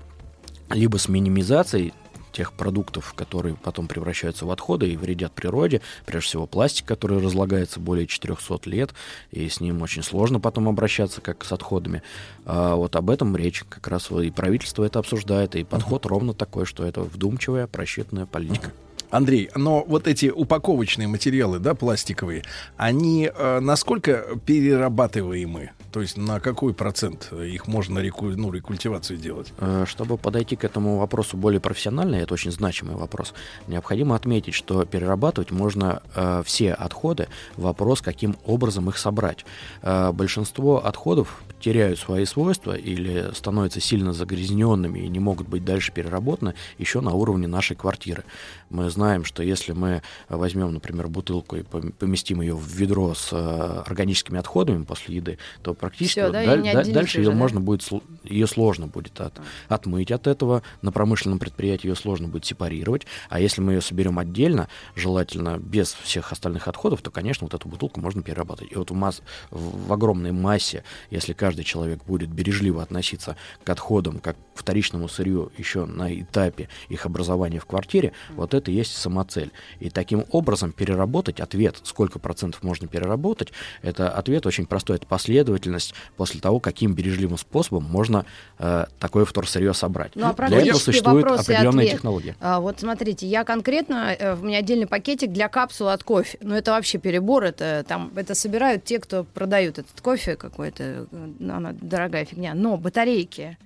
либо 0.70 0.98
с 0.98 1.08
минимизацией 1.08 1.94
тех 2.36 2.52
продуктов, 2.54 3.14
которые 3.14 3.56
потом 3.56 3.88
превращаются 3.88 4.46
в 4.46 4.52
отходы 4.52 4.90
и 4.90 4.98
вредят 4.98 5.32
природе, 5.32 5.82
прежде 6.06 6.28
всего 6.28 6.48
пластик, 6.48 6.86
который 6.86 7.20
разлагается 7.20 7.80
более 7.80 8.08
400 8.08 8.70
лет, 8.70 8.94
и 9.32 9.48
с 9.48 9.62
ним 9.62 9.82
очень 9.82 10.04
сложно 10.04 10.40
потом 10.40 10.68
обращаться, 10.68 11.22
как 11.22 11.46
с 11.46 11.52
отходами. 11.52 12.04
А 12.46 12.76
вот 12.76 12.96
об 12.96 13.10
этом 13.10 13.36
речь 13.38 13.64
как 13.70 13.88
раз 13.88 14.12
и 14.12 14.32
правительство 14.32 14.84
это 14.84 15.00
обсуждает, 15.00 15.56
и 15.56 15.64
подход 15.64 16.06
ровно 16.06 16.34
такой, 16.34 16.66
что 16.66 16.86
это 16.86 17.02
вдумчивая, 17.02 17.68
просчитанная 17.68 18.26
политика. 18.26 18.72
Андрей, 19.12 19.50
но 19.56 19.86
вот 19.88 20.08
эти 20.08 20.28
упаковочные 20.28 21.08
материалы, 21.08 21.60
да, 21.60 21.74
пластиковые, 21.74 22.44
они 22.76 23.32
э, 23.34 23.60
насколько 23.62 24.26
перерабатываемы? 24.46 25.72
То 25.96 26.02
есть 26.02 26.18
на 26.18 26.42
какой 26.42 26.74
процент 26.74 27.32
их 27.32 27.68
можно 27.68 28.00
реку, 28.00 28.26
ну, 28.26 28.52
рекультивацию 28.52 29.18
делать? 29.18 29.54
Э, 29.60 29.86
Чтобы 29.88 30.18
подойти 30.18 30.58
к 30.58 30.66
этому 30.66 30.98
вопросу 30.98 31.38
более 31.38 31.62
профессионально, 31.62 32.16
это 32.16 32.34
очень 32.34 32.52
значимый 32.52 32.98
вопрос, 32.98 33.34
необходимо 33.68 34.14
отметить, 34.14 34.56
что 34.56 34.84
перерабатывать 34.84 35.52
можно 35.52 36.02
э, 36.14 36.44
все 36.46 36.74
отходы. 36.74 37.30
Вопрос, 37.56 38.02
каким 38.02 38.36
образом 38.46 38.90
их 38.90 38.98
собрать. 38.98 39.46
Э, 39.84 40.12
большинство 40.12 40.86
отходов 40.86 41.42
теряют 41.66 41.98
свои 41.98 42.26
свойства 42.26 42.74
или 42.78 43.32
становятся 43.34 43.80
сильно 43.82 44.14
загрязненными 44.14 45.00
и 45.00 45.08
не 45.08 45.20
могут 45.20 45.48
быть 45.48 45.66
дальше 45.66 45.92
переработаны 45.92 46.54
еще 46.78 47.02
на 47.02 47.12
уровне 47.14 47.48
нашей 47.48 47.76
квартиры. 47.76 48.24
Мы 48.70 48.88
знаем, 48.92 49.26
что 49.26 49.42
если 49.42 49.72
мы 49.72 50.04
возьмем, 50.30 50.72
например, 50.74 51.08
бутылку 51.08 51.56
и 51.56 51.62
пом- 51.62 51.92
поместим 51.92 52.42
ее 52.42 52.56
в 52.56 52.68
ведро 52.76 53.16
с 53.16 53.30
э, 53.32 53.84
органическими 53.88 54.38
отходами 54.38 54.84
после 54.84 55.16
еды, 55.16 55.40
то 55.64 55.74
практически 55.74 56.20
Всё, 56.20 56.32
да, 56.32 56.46
даль- 56.46 56.62
да- 56.72 56.84
дальше 56.84 57.20
ее 57.22 57.32
да? 57.32 57.36
можно 57.36 57.60
будет 57.60 57.82
ее 58.24 58.46
сложно 58.46 58.86
будет 58.86 59.20
от- 59.20 59.42
отмыть 59.68 60.12
от 60.12 60.28
этого. 60.28 60.62
На 60.84 60.92
промышленном 60.92 61.40
предприятии 61.40 61.88
ее 61.88 61.96
сложно 61.96 62.28
будет 62.28 62.46
сепарировать. 62.46 63.08
А 63.30 63.40
если 63.40 63.62
мы 63.62 63.74
ее 63.74 63.82
соберем 63.82 64.20
отдельно, 64.20 64.68
желательно 64.96 65.58
без 65.58 65.94
всех 65.94 66.32
остальных 66.32 66.68
отходов, 66.68 67.02
то, 67.02 67.10
конечно, 67.10 67.46
вот 67.46 67.56
эту 67.56 67.68
бутылку 67.68 68.00
можно 68.02 68.22
перерабатывать. 68.22 68.72
И 68.72 68.76
вот 68.76 68.92
в, 68.92 68.94
масс- 68.94 69.24
в 69.50 69.92
огромной 69.92 70.32
массе, 70.32 70.84
если 71.10 71.34
каждый 71.34 71.55
человек 71.64 72.04
будет 72.06 72.30
бережливо 72.30 72.84
относиться 72.84 73.36
к 73.64 73.70
отходам, 73.70 74.20
как 74.20 74.36
к 74.56 74.60
вторичному 74.60 75.08
сырью 75.08 75.52
еще 75.58 75.86
на 75.86 76.14
этапе 76.14 76.70
их 76.90 77.06
образования 77.06 77.60
в 77.60 77.66
квартире, 77.66 78.14
вот 78.32 78.54
это 78.54 78.72
и 78.72 78.74
есть 78.74 78.96
самоцель. 78.98 79.52
И 79.80 79.90
таким 79.90 80.26
образом 80.32 80.72
переработать 80.72 81.40
ответ, 81.40 81.78
сколько 81.84 82.20
процентов 82.20 82.64
можно 82.64 82.88
переработать, 82.88 83.52
это 83.82 84.10
ответ 84.10 84.46
очень 84.46 84.66
простой, 84.66 84.98
это 84.98 85.08
последовательность 85.08 85.94
после 86.18 86.40
того, 86.40 86.60
каким 86.60 86.94
бережливым 86.94 87.38
способом 87.38 87.84
можно 87.84 88.26
э, 88.60 88.86
такое 89.00 89.26
вторсырье 89.26 89.74
собрать. 89.74 90.12
Ну, 90.16 90.28
а 90.28 90.34
Для 90.34 90.60
этого 90.60 90.78
и 90.78 91.00
определенная 91.22 91.86
ответ. 91.86 91.92
технология. 91.92 92.36
А, 92.40 92.60
вот 92.60 92.80
смотрите, 92.80 93.28
я 93.28 93.44
конкретно, 93.44 94.16
э, 94.18 94.36
у 94.36 94.46
меня 94.46 94.60
отдельный 94.60 94.88
пакетик 94.88 95.32
для 95.32 95.50
капсул 95.50 95.90
от 95.90 96.04
кофе. 96.04 96.38
Но 96.42 96.56
это 96.56 96.72
вообще 96.72 96.98
перебор, 96.98 97.44
это 97.44 97.86
там 97.88 98.12
это 98.16 98.36
собирают 98.36 98.84
те, 98.84 99.00
кто 99.00 99.24
продают 99.24 99.80
этот 99.80 100.00
кофе 100.02 100.36
какой-то, 100.36 100.84
э, 100.84 101.06
ну, 101.40 101.45
она 101.54 101.74
дорогая 101.74 102.26
фигня. 102.26 102.54
Но 102.54 102.78
батарейки. 102.78 103.58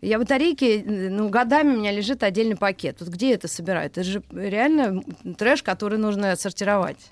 Я 0.00 0.18
батарейки, 0.18 0.82
ну, 0.86 1.28
годами 1.28 1.74
у 1.74 1.78
меня 1.78 1.92
лежит 1.92 2.22
отдельный 2.22 2.56
пакет. 2.56 2.96
Вот 3.00 3.10
где 3.10 3.34
это 3.34 3.48
собирают? 3.48 3.98
Это 3.98 4.04
же 4.04 4.22
реально 4.32 5.02
трэш, 5.36 5.62
который 5.62 5.98
нужно 5.98 6.34
сортировать. 6.36 7.10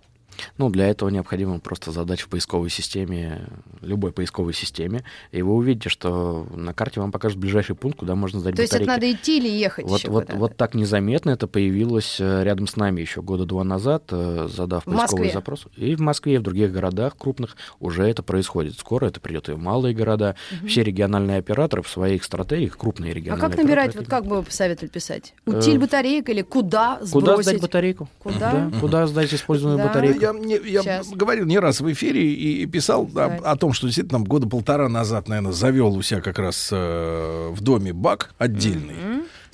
Ну, 0.56 0.70
для 0.70 0.88
этого 0.88 1.08
необходимо 1.08 1.58
просто 1.60 1.92
задать 1.92 2.20
в 2.20 2.28
поисковой 2.28 2.70
системе, 2.70 3.46
любой 3.80 4.12
поисковой 4.12 4.54
системе, 4.54 5.04
и 5.32 5.42
вы 5.42 5.54
увидите, 5.54 5.88
что 5.88 6.46
на 6.54 6.74
карте 6.74 7.00
вам 7.00 7.12
покажут 7.12 7.38
ближайший 7.38 7.76
пункт, 7.76 7.98
куда 7.98 8.14
можно 8.14 8.40
сдать 8.40 8.56
То 8.56 8.62
есть 8.62 8.72
это 8.72 8.84
батарейки. 8.84 9.06
надо 9.12 9.20
идти 9.22 9.38
или 9.38 9.48
ехать 9.48 9.84
Вот, 9.86 9.98
еще 10.00 10.10
вот, 10.10 10.32
вот 10.32 10.56
так 10.56 10.74
незаметно 10.74 11.30
это 11.30 11.46
появилось 11.46 12.16
э, 12.20 12.44
рядом 12.44 12.66
с 12.66 12.76
нами 12.76 13.00
еще 13.00 13.22
года 13.22 13.44
два 13.44 13.64
назад, 13.64 14.04
э, 14.10 14.48
задав 14.50 14.82
В 14.82 14.84
поисковый 14.86 15.26
Москве? 15.26 15.30
запрос. 15.32 15.66
И 15.76 15.94
в 15.94 16.00
Москве, 16.00 16.34
и 16.34 16.38
в 16.38 16.42
других 16.42 16.72
городах 16.72 17.16
крупных 17.16 17.56
уже 17.80 18.04
это 18.04 18.22
происходит. 18.22 18.78
Скоро 18.78 19.06
это 19.06 19.20
придет 19.20 19.48
и 19.48 19.52
в 19.52 19.58
малые 19.58 19.94
города. 19.94 20.36
Мгм. 20.50 20.68
Все 20.68 20.82
региональные 20.82 21.38
операторы 21.38 21.82
в 21.82 21.88
своих 21.88 22.24
стратегиях, 22.24 22.76
крупные 22.76 23.12
А 23.12 23.14
региональные 23.14 23.50
как 23.50 23.58
набирать, 23.58 23.96
вот 23.96 24.06
как 24.06 24.26
бы 24.26 24.36
вы 24.36 24.42
посоветовали 24.42 24.90
писать? 24.90 25.34
Э, 25.46 25.50
Утиль 25.50 25.78
батареек 25.78 26.28
или 26.28 26.42
куда 26.42 26.98
сбросить? 27.00 27.12
Куда 27.12 27.42
сдать 27.42 27.60
батарейку? 27.60 28.08
Куда? 28.18 28.38
Да, 28.38 28.70
куда 28.80 29.06
сдать 29.06 29.32
использованную 29.34 29.86
батарейку? 29.86 30.20
Я, 30.34 30.58
я 30.58 30.82
Сейчас. 30.82 31.08
говорил 31.10 31.44
не 31.46 31.58
раз 31.58 31.80
в 31.80 31.92
эфире 31.92 32.22
и, 32.32 32.62
и 32.62 32.66
писал 32.66 33.06
да, 33.06 33.38
о 33.44 33.56
том, 33.56 33.72
что 33.72 33.86
действительно 33.86 34.20
года 34.20 34.48
полтора 34.48 34.88
назад, 34.88 35.28
наверное, 35.28 35.52
завел 35.52 35.94
у 35.94 36.02
себя 36.02 36.20
как 36.20 36.38
раз 36.38 36.68
э, 36.72 37.48
в 37.52 37.60
доме 37.60 37.92
бак 37.92 38.34
отдельный. 38.38 38.96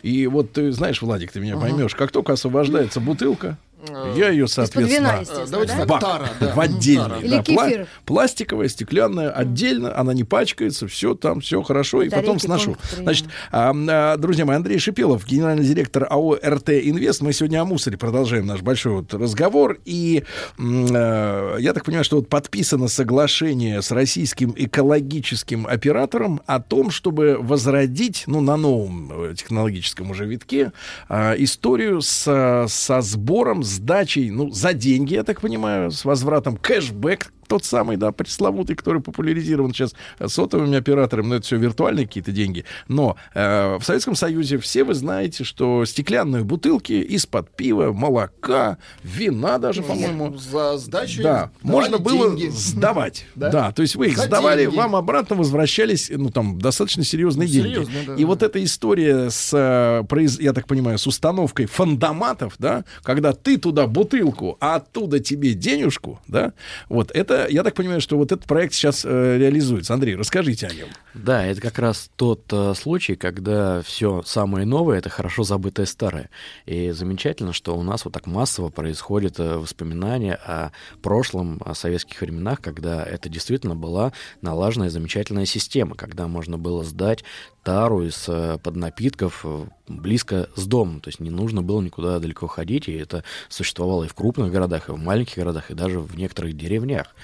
И 0.02 0.26
вот 0.26 0.52
ты 0.52 0.70
знаешь, 0.72 1.00
Владик, 1.00 1.32
ты 1.32 1.40
меня 1.40 1.54
Ага. 1.54 1.62
поймешь, 1.62 1.94
как 1.94 2.10
только 2.12 2.34
освобождается 2.34 3.00
бутылка, 3.00 3.56
я 4.16 4.30
ее, 4.30 4.48
соответственно, 4.48 5.24
Давайте 5.48 5.76
да? 5.76 5.86
бак 5.86 6.00
тара, 6.00 6.28
да. 6.40 6.54
в 6.54 6.60
отдельный. 6.60 7.20
Или 7.22 7.36
да, 7.36 7.42
кефир. 7.42 7.86
пластиковая, 8.04 8.68
стеклянная, 8.68 9.30
отдельно, 9.30 9.96
она 9.96 10.14
не 10.14 10.24
пачкается, 10.24 10.88
все 10.88 11.14
там, 11.14 11.40
все 11.40 11.62
хорошо, 11.62 12.02
и 12.02 12.08
потом 12.08 12.36
Батарейки, 12.36 12.46
сношу. 12.46 12.76
Значит, 12.96 13.26
а, 13.50 13.74
а, 13.74 14.16
друзья 14.16 14.44
мои, 14.44 14.56
Андрей 14.56 14.78
Шипелов, 14.78 15.26
генеральный 15.26 15.64
директор 15.64 16.06
АО 16.08 16.36
РТ 16.36 16.70
Инвест. 16.70 17.20
Мы 17.22 17.32
сегодня 17.32 17.60
о 17.60 17.64
мусоре 17.64 17.96
продолжаем 17.96 18.46
наш 18.46 18.62
большой 18.62 18.94
вот 18.94 19.12
разговор. 19.14 19.78
И 19.84 20.24
э, 20.58 21.56
я 21.58 21.72
так 21.72 21.84
понимаю, 21.84 22.04
что 22.04 22.16
вот 22.16 22.28
подписано 22.28 22.88
соглашение 22.88 23.82
с 23.82 23.90
российским 23.90 24.54
экологическим 24.56 25.66
оператором 25.66 26.40
о 26.46 26.60
том, 26.60 26.90
чтобы 26.90 27.36
возродить, 27.40 28.24
ну, 28.26 28.40
на 28.40 28.56
новом 28.56 29.30
э, 29.30 29.34
технологическом 29.34 30.10
уже 30.10 30.26
витке, 30.26 30.72
а, 31.08 31.34
историю 31.36 32.00
с, 32.00 32.66
со 32.68 33.00
сбором, 33.00 33.62
сдачей, 33.74 34.30
ну, 34.30 34.50
за 34.50 34.72
деньги, 34.72 35.14
я 35.14 35.22
так 35.22 35.40
понимаю, 35.40 35.90
с 35.90 36.04
возвратом 36.04 36.56
кэшбэк, 36.56 37.32
тот 37.48 37.64
самый, 37.64 37.96
да, 37.96 38.12
пресловутый, 38.12 38.76
который 38.76 39.00
популяризирован 39.02 39.72
сейчас 39.72 39.94
сотовыми 40.24 40.76
операторами, 40.78 41.26
но 41.26 41.34
это 41.36 41.46
все 41.46 41.56
виртуальные 41.56 42.06
какие-то 42.06 42.32
деньги. 42.32 42.64
Но 42.88 43.16
э, 43.34 43.76
в 43.78 43.84
Советском 43.84 44.14
Союзе 44.14 44.58
все 44.58 44.84
вы 44.84 44.94
знаете, 44.94 45.44
что 45.44 45.84
стеклянные 45.84 46.44
бутылки 46.44 46.92
из-под 46.92 47.50
пива, 47.50 47.92
молока, 47.92 48.78
вина 49.02 49.58
даже, 49.58 49.82
по-моему, 49.82 50.36
За 50.36 50.76
сдачу 50.78 51.22
да, 51.22 51.50
можно 51.62 51.98
было 51.98 52.36
деньги. 52.36 52.50
сдавать. 52.52 53.26
Да? 53.34 53.50
Да? 53.50 53.72
то 53.72 53.82
есть 53.82 53.96
вы 53.96 54.08
их 54.08 54.16
За 54.16 54.24
сдавали, 54.24 54.62
деньги. 54.62 54.76
вам 54.76 54.94
обратно 54.96 55.36
возвращались, 55.36 56.10
ну, 56.14 56.30
там, 56.30 56.58
достаточно 56.58 57.04
серьезные 57.04 57.46
Ну, 57.48 57.52
деньги. 57.52 57.68
серьезно, 57.68 57.94
да. 58.06 58.14
И 58.14 58.24
вот 58.24 58.42
эта 58.42 58.62
история 58.62 59.28
с, 59.30 59.50
э, 59.52 60.04
я 60.40 60.52
так 60.52 60.66
понимаю, 60.66 60.98
с 60.98 61.06
установкой 61.06 61.66
фандоматов, 61.66 62.54
да, 62.58 62.84
когда 63.02 63.32
ты 63.32 63.58
туда 63.58 63.86
бутылку, 63.86 64.56
а 64.60 64.76
оттуда 64.76 65.18
тебе 65.20 65.54
денежку, 65.54 66.20
да, 66.28 66.52
вот 66.88 67.10
это, 67.12 67.33
я 67.48 67.62
так 67.62 67.74
понимаю, 67.74 68.00
что 68.00 68.16
вот 68.16 68.32
этот 68.32 68.46
проект 68.46 68.74
сейчас 68.74 69.04
э, 69.04 69.38
реализуется. 69.38 69.94
Андрей, 69.94 70.16
расскажите 70.16 70.66
о 70.66 70.74
нем. 70.74 70.88
Да, 71.14 71.44
это 71.46 71.60
как 71.60 71.78
раз 71.78 72.10
тот 72.16 72.44
э, 72.52 72.74
случай, 72.74 73.16
когда 73.16 73.82
все 73.82 74.22
самое 74.24 74.66
новое 74.66 74.98
это 74.98 75.10
хорошо 75.10 75.42
забытое 75.44 75.86
старое. 75.86 76.30
И 76.66 76.90
замечательно, 76.90 77.52
что 77.52 77.76
у 77.76 77.82
нас 77.82 78.04
вот 78.04 78.14
так 78.14 78.26
массово 78.26 78.70
происходит 78.70 79.38
э, 79.38 79.56
воспоминания 79.56 80.34
о 80.34 80.70
прошлом, 81.02 81.60
о 81.64 81.74
советских 81.74 82.20
временах, 82.20 82.60
когда 82.60 83.04
это 83.04 83.28
действительно 83.28 83.74
была 83.74 84.12
налаженная 84.40 84.90
замечательная 84.90 85.46
система, 85.46 85.94
когда 85.94 86.26
можно 86.28 86.58
было 86.58 86.84
сдать 86.84 87.24
тару 87.64 88.02
из 88.02 88.26
э, 88.28 88.58
под 88.62 88.76
напитков 88.76 89.40
э, 89.44 89.64
близко 89.88 90.48
с 90.54 90.66
домом, 90.66 91.00
то 91.00 91.08
есть 91.08 91.20
не 91.20 91.30
нужно 91.30 91.62
было 91.62 91.80
никуда 91.80 92.18
далеко 92.18 92.46
ходить, 92.46 92.88
и 92.88 92.92
это 92.92 93.24
существовало 93.48 94.04
и 94.04 94.08
в 94.08 94.14
крупных 94.14 94.52
городах, 94.52 94.88
и 94.88 94.92
в 94.92 94.98
маленьких 94.98 95.36
городах, 95.36 95.70
и 95.70 95.74
даже 95.74 95.98
в 95.98 96.16
некоторых 96.16 96.56
деревнях. 96.56 97.14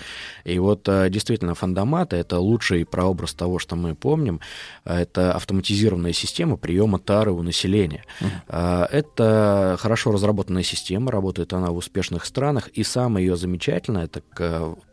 И 0.44 0.58
вот 0.58 0.88
э, 0.88 1.08
действительно 1.10 1.54
фандоматы— 1.54 2.16
это 2.22 2.38
лучший 2.38 2.84
прообраз 2.84 3.34
того, 3.34 3.58
что 3.58 3.76
мы 3.76 3.94
помним, 3.94 4.40
это 4.84 5.32
автоматизированная 5.32 6.12
система 6.12 6.56
приема 6.56 6.98
тары 6.98 7.32
у 7.32 7.42
населения. 7.42 8.04
Э, 8.48 8.86
Это 8.90 9.76
хорошо 9.78 10.12
разработанная 10.12 10.62
система, 10.62 11.12
работает 11.12 11.52
она 11.52 11.70
в 11.70 11.76
успешных 11.76 12.24
странах, 12.24 12.68
и 12.68 12.82
самое 12.82 13.26
ее 13.26 13.36
замечательное, 13.36 14.04
это 14.04 14.22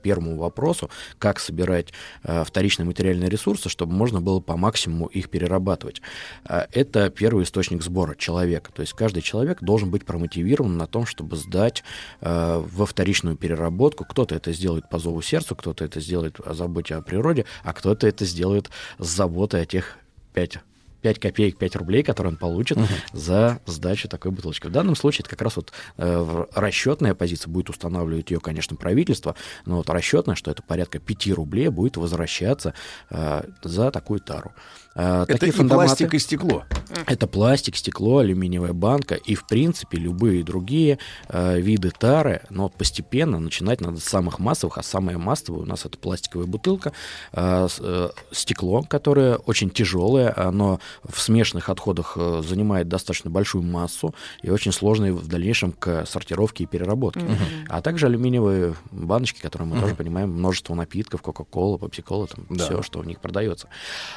первому 0.07 0.37
вопросу, 0.37 0.89
как 1.19 1.37
собирать 1.39 1.87
э, 2.23 2.45
вторичные 2.45 2.85
материальные 2.85 3.29
ресурсы, 3.29 3.67
чтобы 3.67 3.91
можно 3.91 4.21
было 4.21 4.39
по 4.39 4.55
максимуму 4.55 5.07
их 5.07 5.29
перерабатывать. 5.29 6.01
Э, 6.47 6.61
Это 6.71 7.09
первый 7.09 7.43
источник 7.43 7.83
сбора 7.83 8.15
человека. 8.15 8.71
То 8.73 8.83
есть 8.83 8.93
каждый 8.93 9.21
человек 9.21 9.61
должен 9.61 9.91
быть 9.91 10.05
промотивирован 10.05 10.77
на 10.77 10.87
том, 10.87 11.05
чтобы 11.05 11.35
сдать 11.35 11.83
э, 12.21 12.63
во 12.73 12.85
вторичную 12.85 13.35
переработку. 13.35 14.05
Кто-то 14.05 14.33
это 14.33 14.53
сделает 14.53 14.89
по 14.89 14.97
зову 14.97 15.21
сердцу, 15.21 15.57
кто-то 15.57 15.83
это 15.83 15.99
сделает 15.99 16.39
о 16.39 16.53
заботе 16.53 16.95
о 16.95 17.01
природе, 17.01 17.43
а 17.63 17.73
кто-то 17.73 18.07
это 18.07 18.23
сделает 18.23 18.69
с 18.99 19.07
заботой 19.07 19.63
о 19.63 19.65
тех 19.65 19.97
5 20.33 20.59
5 21.07 21.19
копеек, 21.19 21.57
5 21.57 21.75
рублей, 21.77 22.03
которые 22.03 22.31
он 22.33 22.37
получит 22.37 22.77
за 23.13 23.59
сдачу 23.65 24.09
такой 24.09 24.31
бутылочки. 24.31 24.67
В 24.67 24.71
данном 24.71 24.95
случае 24.97 25.21
это 25.21 25.29
как 25.29 25.41
раз 25.41 25.55
вот 25.55 25.71
э, 25.97 26.45
расчетная 26.53 27.13
позиция, 27.15 27.49
будет 27.49 27.69
устанавливать 27.69 28.29
ее, 28.31 28.41
конечно, 28.41 28.75
правительство, 28.75 29.35
но 29.65 29.77
вот 29.77 29.89
расчетная, 29.89 30.35
что 30.35 30.51
это 30.51 30.61
порядка 30.63 30.99
5 30.99 31.27
рублей 31.33 31.69
будет 31.69 31.95
возвращаться 31.95 32.73
э, 33.09 33.43
за 33.63 33.91
такую 33.91 34.19
тару. 34.19 34.51
Э, 34.95 35.23
Это 35.23 35.33
такие 35.39 35.53
и 35.53 35.55
фандоматы- 35.55 35.85
пластик, 35.87 36.13
и 36.13 36.19
стекло. 36.19 36.65
это 37.05 37.27
пластик, 37.27 37.77
стекло, 37.77 38.17
алюминиевая 38.17 38.73
банка 38.73 39.15
и, 39.15 39.33
в 39.35 39.47
принципе, 39.47 39.97
любые 39.97 40.43
другие 40.43 40.99
э, 41.29 41.59
виды 41.61 41.91
тары, 41.91 42.41
но 42.49 42.67
постепенно 42.67 43.39
начинать 43.39 43.79
надо 43.79 43.99
с 43.99 44.03
самых 44.03 44.39
массовых, 44.39 44.77
а 44.77 44.83
самое 44.83 45.17
массовое 45.17 45.61
у 45.61 45.65
нас 45.65 45.85
это 45.85 45.97
пластиковая 45.97 46.47
бутылка, 46.47 46.91
э, 47.31 47.67
э, 47.79 48.09
стекло, 48.31 48.81
которое 48.81 49.35
очень 49.37 49.69
тяжелое, 49.69 50.33
оно 50.35 50.79
в 51.03 51.19
смешанных 51.19 51.69
отходах 51.69 52.13
э, 52.15 52.41
занимает 52.45 52.87
достаточно 52.87 53.29
большую 53.29 53.63
массу 53.63 54.13
и 54.41 54.49
очень 54.49 54.71
сложно 54.71 55.11
в 55.13 55.27
дальнейшем 55.27 55.71
к 55.71 56.05
сортировке 56.05 56.63
и 56.63 56.67
переработке. 56.67 57.21
Мгм. 57.21 57.35
А 57.69 57.81
также 57.81 58.05
алюминиевые 58.07 58.75
баночки, 58.91 59.41
которые 59.41 59.67
мы 59.67 59.75
Мгм. 59.75 59.83
тоже 59.83 59.95
понимаем, 59.95 60.31
множество 60.31 60.75
напитков, 60.75 61.21
Кока-Кола, 61.21 61.77
Пепси-Кола, 61.79 62.27
там 62.27 62.45
Да. 62.49 62.63
все, 62.65 62.81
что 62.81 62.99
у 62.99 63.03
них 63.03 63.19
продается. 63.19 63.67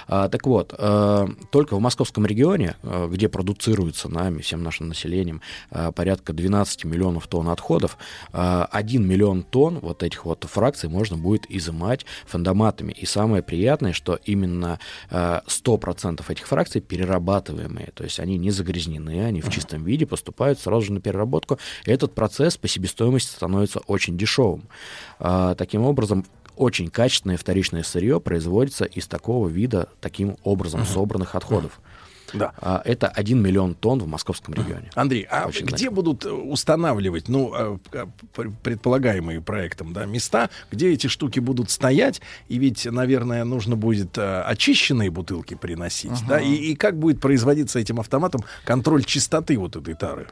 А, 0.09 0.29
так 0.29 0.47
вот, 0.47 0.75
э, 0.77 1.27
только 1.51 1.77
в 1.77 1.81
московском 1.81 2.27
регионе, 2.27 2.77
э, 2.83 3.09
где 3.11 3.29
продуцируется 3.29 4.09
нами, 4.09 4.41
всем 4.41 4.63
нашим 4.63 4.89
населением, 4.89 5.41
э, 5.71 5.93
порядка 5.93 6.33
12 6.33 6.85
миллионов 6.85 7.27
тонн 7.27 7.49
отходов, 7.49 7.97
э, 8.33 8.67
1 8.71 9.07
миллион 9.07 9.43
тонн 9.43 9.79
вот 9.81 10.03
этих 10.03 10.25
вот 10.25 10.45
фракций 10.45 10.89
можно 10.89 11.17
будет 11.17 11.45
изымать 11.51 12.07
фандоматами. 12.27 12.93
И 12.93 13.07
самое 13.07 13.43
приятное, 13.43 13.93
что 13.93 14.19
именно 14.25 14.79
э, 15.11 15.41
100% 15.47 16.31
этих 16.31 16.47
фракций 16.47 16.60
перерабатываемые, 16.69 17.91
то 17.95 18.05
есть 18.05 18.21
они 18.21 18.37
не 18.37 18.51
загрязнены, 18.51 19.25
они 19.25 19.41
в 19.41 19.51
чистом 19.51 19.85
виде 19.85 20.07
поступают 20.07 20.59
сразу 20.59 20.87
же 20.87 20.93
на 20.93 21.01
переработку. 21.01 21.59
И 21.87 21.91
этот 21.91 22.15
процесс 22.15 22.57
по 22.57 22.69
себестоимости 22.69 23.31
становится 23.31 23.81
очень 23.87 24.19
дешевым. 24.19 24.69
А, 25.19 25.55
Таким 25.55 25.83
образом, 25.83 26.25
очень 26.57 26.91
качественное 26.91 27.39
вторичное 27.39 27.83
сырье 27.83 28.21
производится 28.21 28.85
из 28.85 29.07
такого 29.07 29.49
вида, 29.49 29.89
таким 30.01 30.37
образом 30.45 30.85
собранных 30.85 31.35
отходов. 31.35 31.81
Да. 32.35 32.53
А, 32.59 32.83
Это 32.85 33.09
1 33.09 33.41
миллион 33.43 33.75
тонн 33.75 34.01
в 34.01 34.07
московском 34.09 34.55
регионе. 34.55 34.91
Андрей, 34.95 35.27
а 35.31 35.47
Очень 35.47 35.67
где 35.67 35.71
значимо. 35.77 35.91
будут 35.97 36.25
э, 36.25 36.31
устанавливать, 36.31 37.29
ну, 37.29 37.53
э, 37.55 38.07
пр- 38.35 38.53
предполагаемые 38.63 39.41
проектом, 39.41 39.93
да, 39.93 40.07
места, 40.07 40.51
где 40.71 40.93
эти 40.93 41.07
штуки 41.07 41.41
будут 41.41 41.71
стоять, 41.71 42.21
и 42.49 42.59
ведь, 42.59 42.85
наверное, 42.87 43.45
нужно 43.45 43.77
будет 43.77 44.17
э, 44.19 44.43
очищенные 44.43 45.11
бутылки 45.11 45.55
приносить, 45.55 46.13
Ага. 46.13 46.25
да, 46.29 46.41
и, 46.41 46.53
и 46.55 46.75
как 46.77 46.99
будет 46.99 47.21
производиться 47.21 47.79
этим 47.79 48.01
автоматом 48.01 48.43
контроль 48.65 49.05
чистоты 49.05 49.59
вот 49.59 49.77
этой 49.77 49.95
тары? 49.95 50.29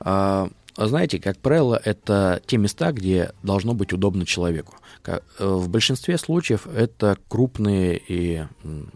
А, 0.00 0.48
Знаете, 0.76 1.18
как 1.18 1.38
правило, 1.38 1.80
это 1.82 2.42
те 2.46 2.58
места, 2.58 2.92
где 2.92 3.32
должно 3.42 3.72
быть 3.72 3.92
удобно 3.94 4.26
человеку. 4.26 4.74
Э, 5.06 5.20
В 5.38 5.68
большинстве 5.68 6.18
случаев 6.18 6.66
это 6.66 7.16
крупные 7.28 8.00
и 8.08 8.44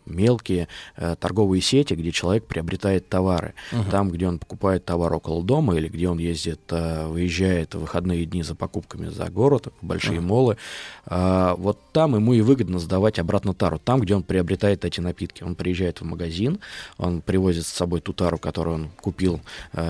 мелкие 0.07 0.69
э, 0.97 1.17
торговые 1.19 1.63
сети, 1.63 1.95
где 1.95 2.11
человек 2.13 2.45
приобретает 2.47 3.09
товары. 3.09 3.55
Мгм. 3.73 3.91
Там, 3.91 4.11
где 4.11 4.27
он 4.29 4.39
покупает 4.39 4.85
товар 4.85 5.13
около 5.15 5.43
дома 5.43 5.77
или 5.77 5.89
где 5.89 6.09
он 6.09 6.19
ездит, 6.19 6.61
э, 6.71 7.07
выезжает 7.07 7.75
в 7.75 7.81
выходные 7.81 8.27
дни 8.27 8.43
за 8.43 8.55
покупками 8.55 9.09
за 9.09 9.31
город, 9.31 9.69
в 9.81 9.87
большие 9.87 10.19
Мгм. 10.21 10.29
молы, 10.29 10.57
а, 11.07 11.55
вот 11.57 11.79
там 11.93 12.15
ему 12.15 12.35
и 12.35 12.41
выгодно 12.43 12.79
сдавать 12.79 13.19
обратно 13.19 13.55
тару. 13.55 13.79
Там, 13.79 14.01
где 14.01 14.15
он 14.15 14.23
приобретает 14.23 14.85
эти 14.85 15.01
напитки. 15.01 15.43
Он 15.45 15.55
приезжает 15.55 16.01
в 16.01 16.05
магазин, 16.05 16.59
он 16.99 17.21
привозит 17.23 17.65
с 17.67 17.73
собой 17.73 18.01
ту 18.01 18.13
тару, 18.13 18.39
которую 18.39 18.75
он 18.75 18.89
купил 19.01 19.41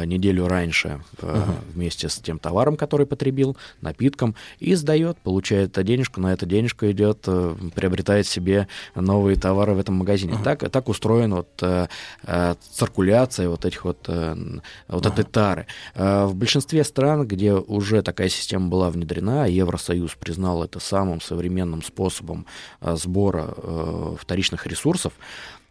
неделю 0.04 0.46
раньше 0.46 1.00
Мгм. 1.20 1.56
в 1.74 1.79
вместе 1.80 2.08
с 2.08 2.16
тем 2.16 2.38
товаром, 2.38 2.76
который 2.76 3.06
потребил, 3.06 3.56
напитком, 3.80 4.34
и 4.58 4.74
сдает, 4.74 5.16
получает 5.18 5.72
денежку, 5.82 6.20
на 6.20 6.32
эту 6.32 6.46
денежку 6.46 6.86
идет, 6.90 7.24
э, 7.26 7.56
приобретает 7.74 8.26
себе 8.26 8.68
новые 8.94 9.36
товары 9.36 9.72
в 9.72 9.78
этом 9.78 9.94
магазине. 9.94 10.34
Uh-huh. 10.34 10.44
Так, 10.44 10.70
так 10.70 10.88
устроена 10.88 11.36
вот, 11.36 11.48
э, 11.62 11.88
э, 12.24 12.54
циркуляция 12.72 13.48
вот 13.48 13.64
этих 13.64 13.84
вот, 13.84 14.04
э, 14.08 14.36
вот 14.88 15.06
uh-huh. 15.06 15.12
этой 15.12 15.24
тары. 15.24 15.66
Э, 15.94 16.26
в 16.26 16.34
большинстве 16.34 16.84
стран, 16.84 17.26
где 17.26 17.54
уже 17.54 18.02
такая 18.02 18.28
система 18.28 18.68
была 18.68 18.90
внедрена, 18.90 19.46
Евросоюз 19.46 20.14
признал 20.16 20.62
это 20.62 20.80
самым 20.80 21.20
современным 21.20 21.82
способом 21.82 22.46
э, 22.80 22.94
сбора 22.96 23.54
э, 23.56 24.16
вторичных 24.20 24.66
ресурсов, 24.66 25.14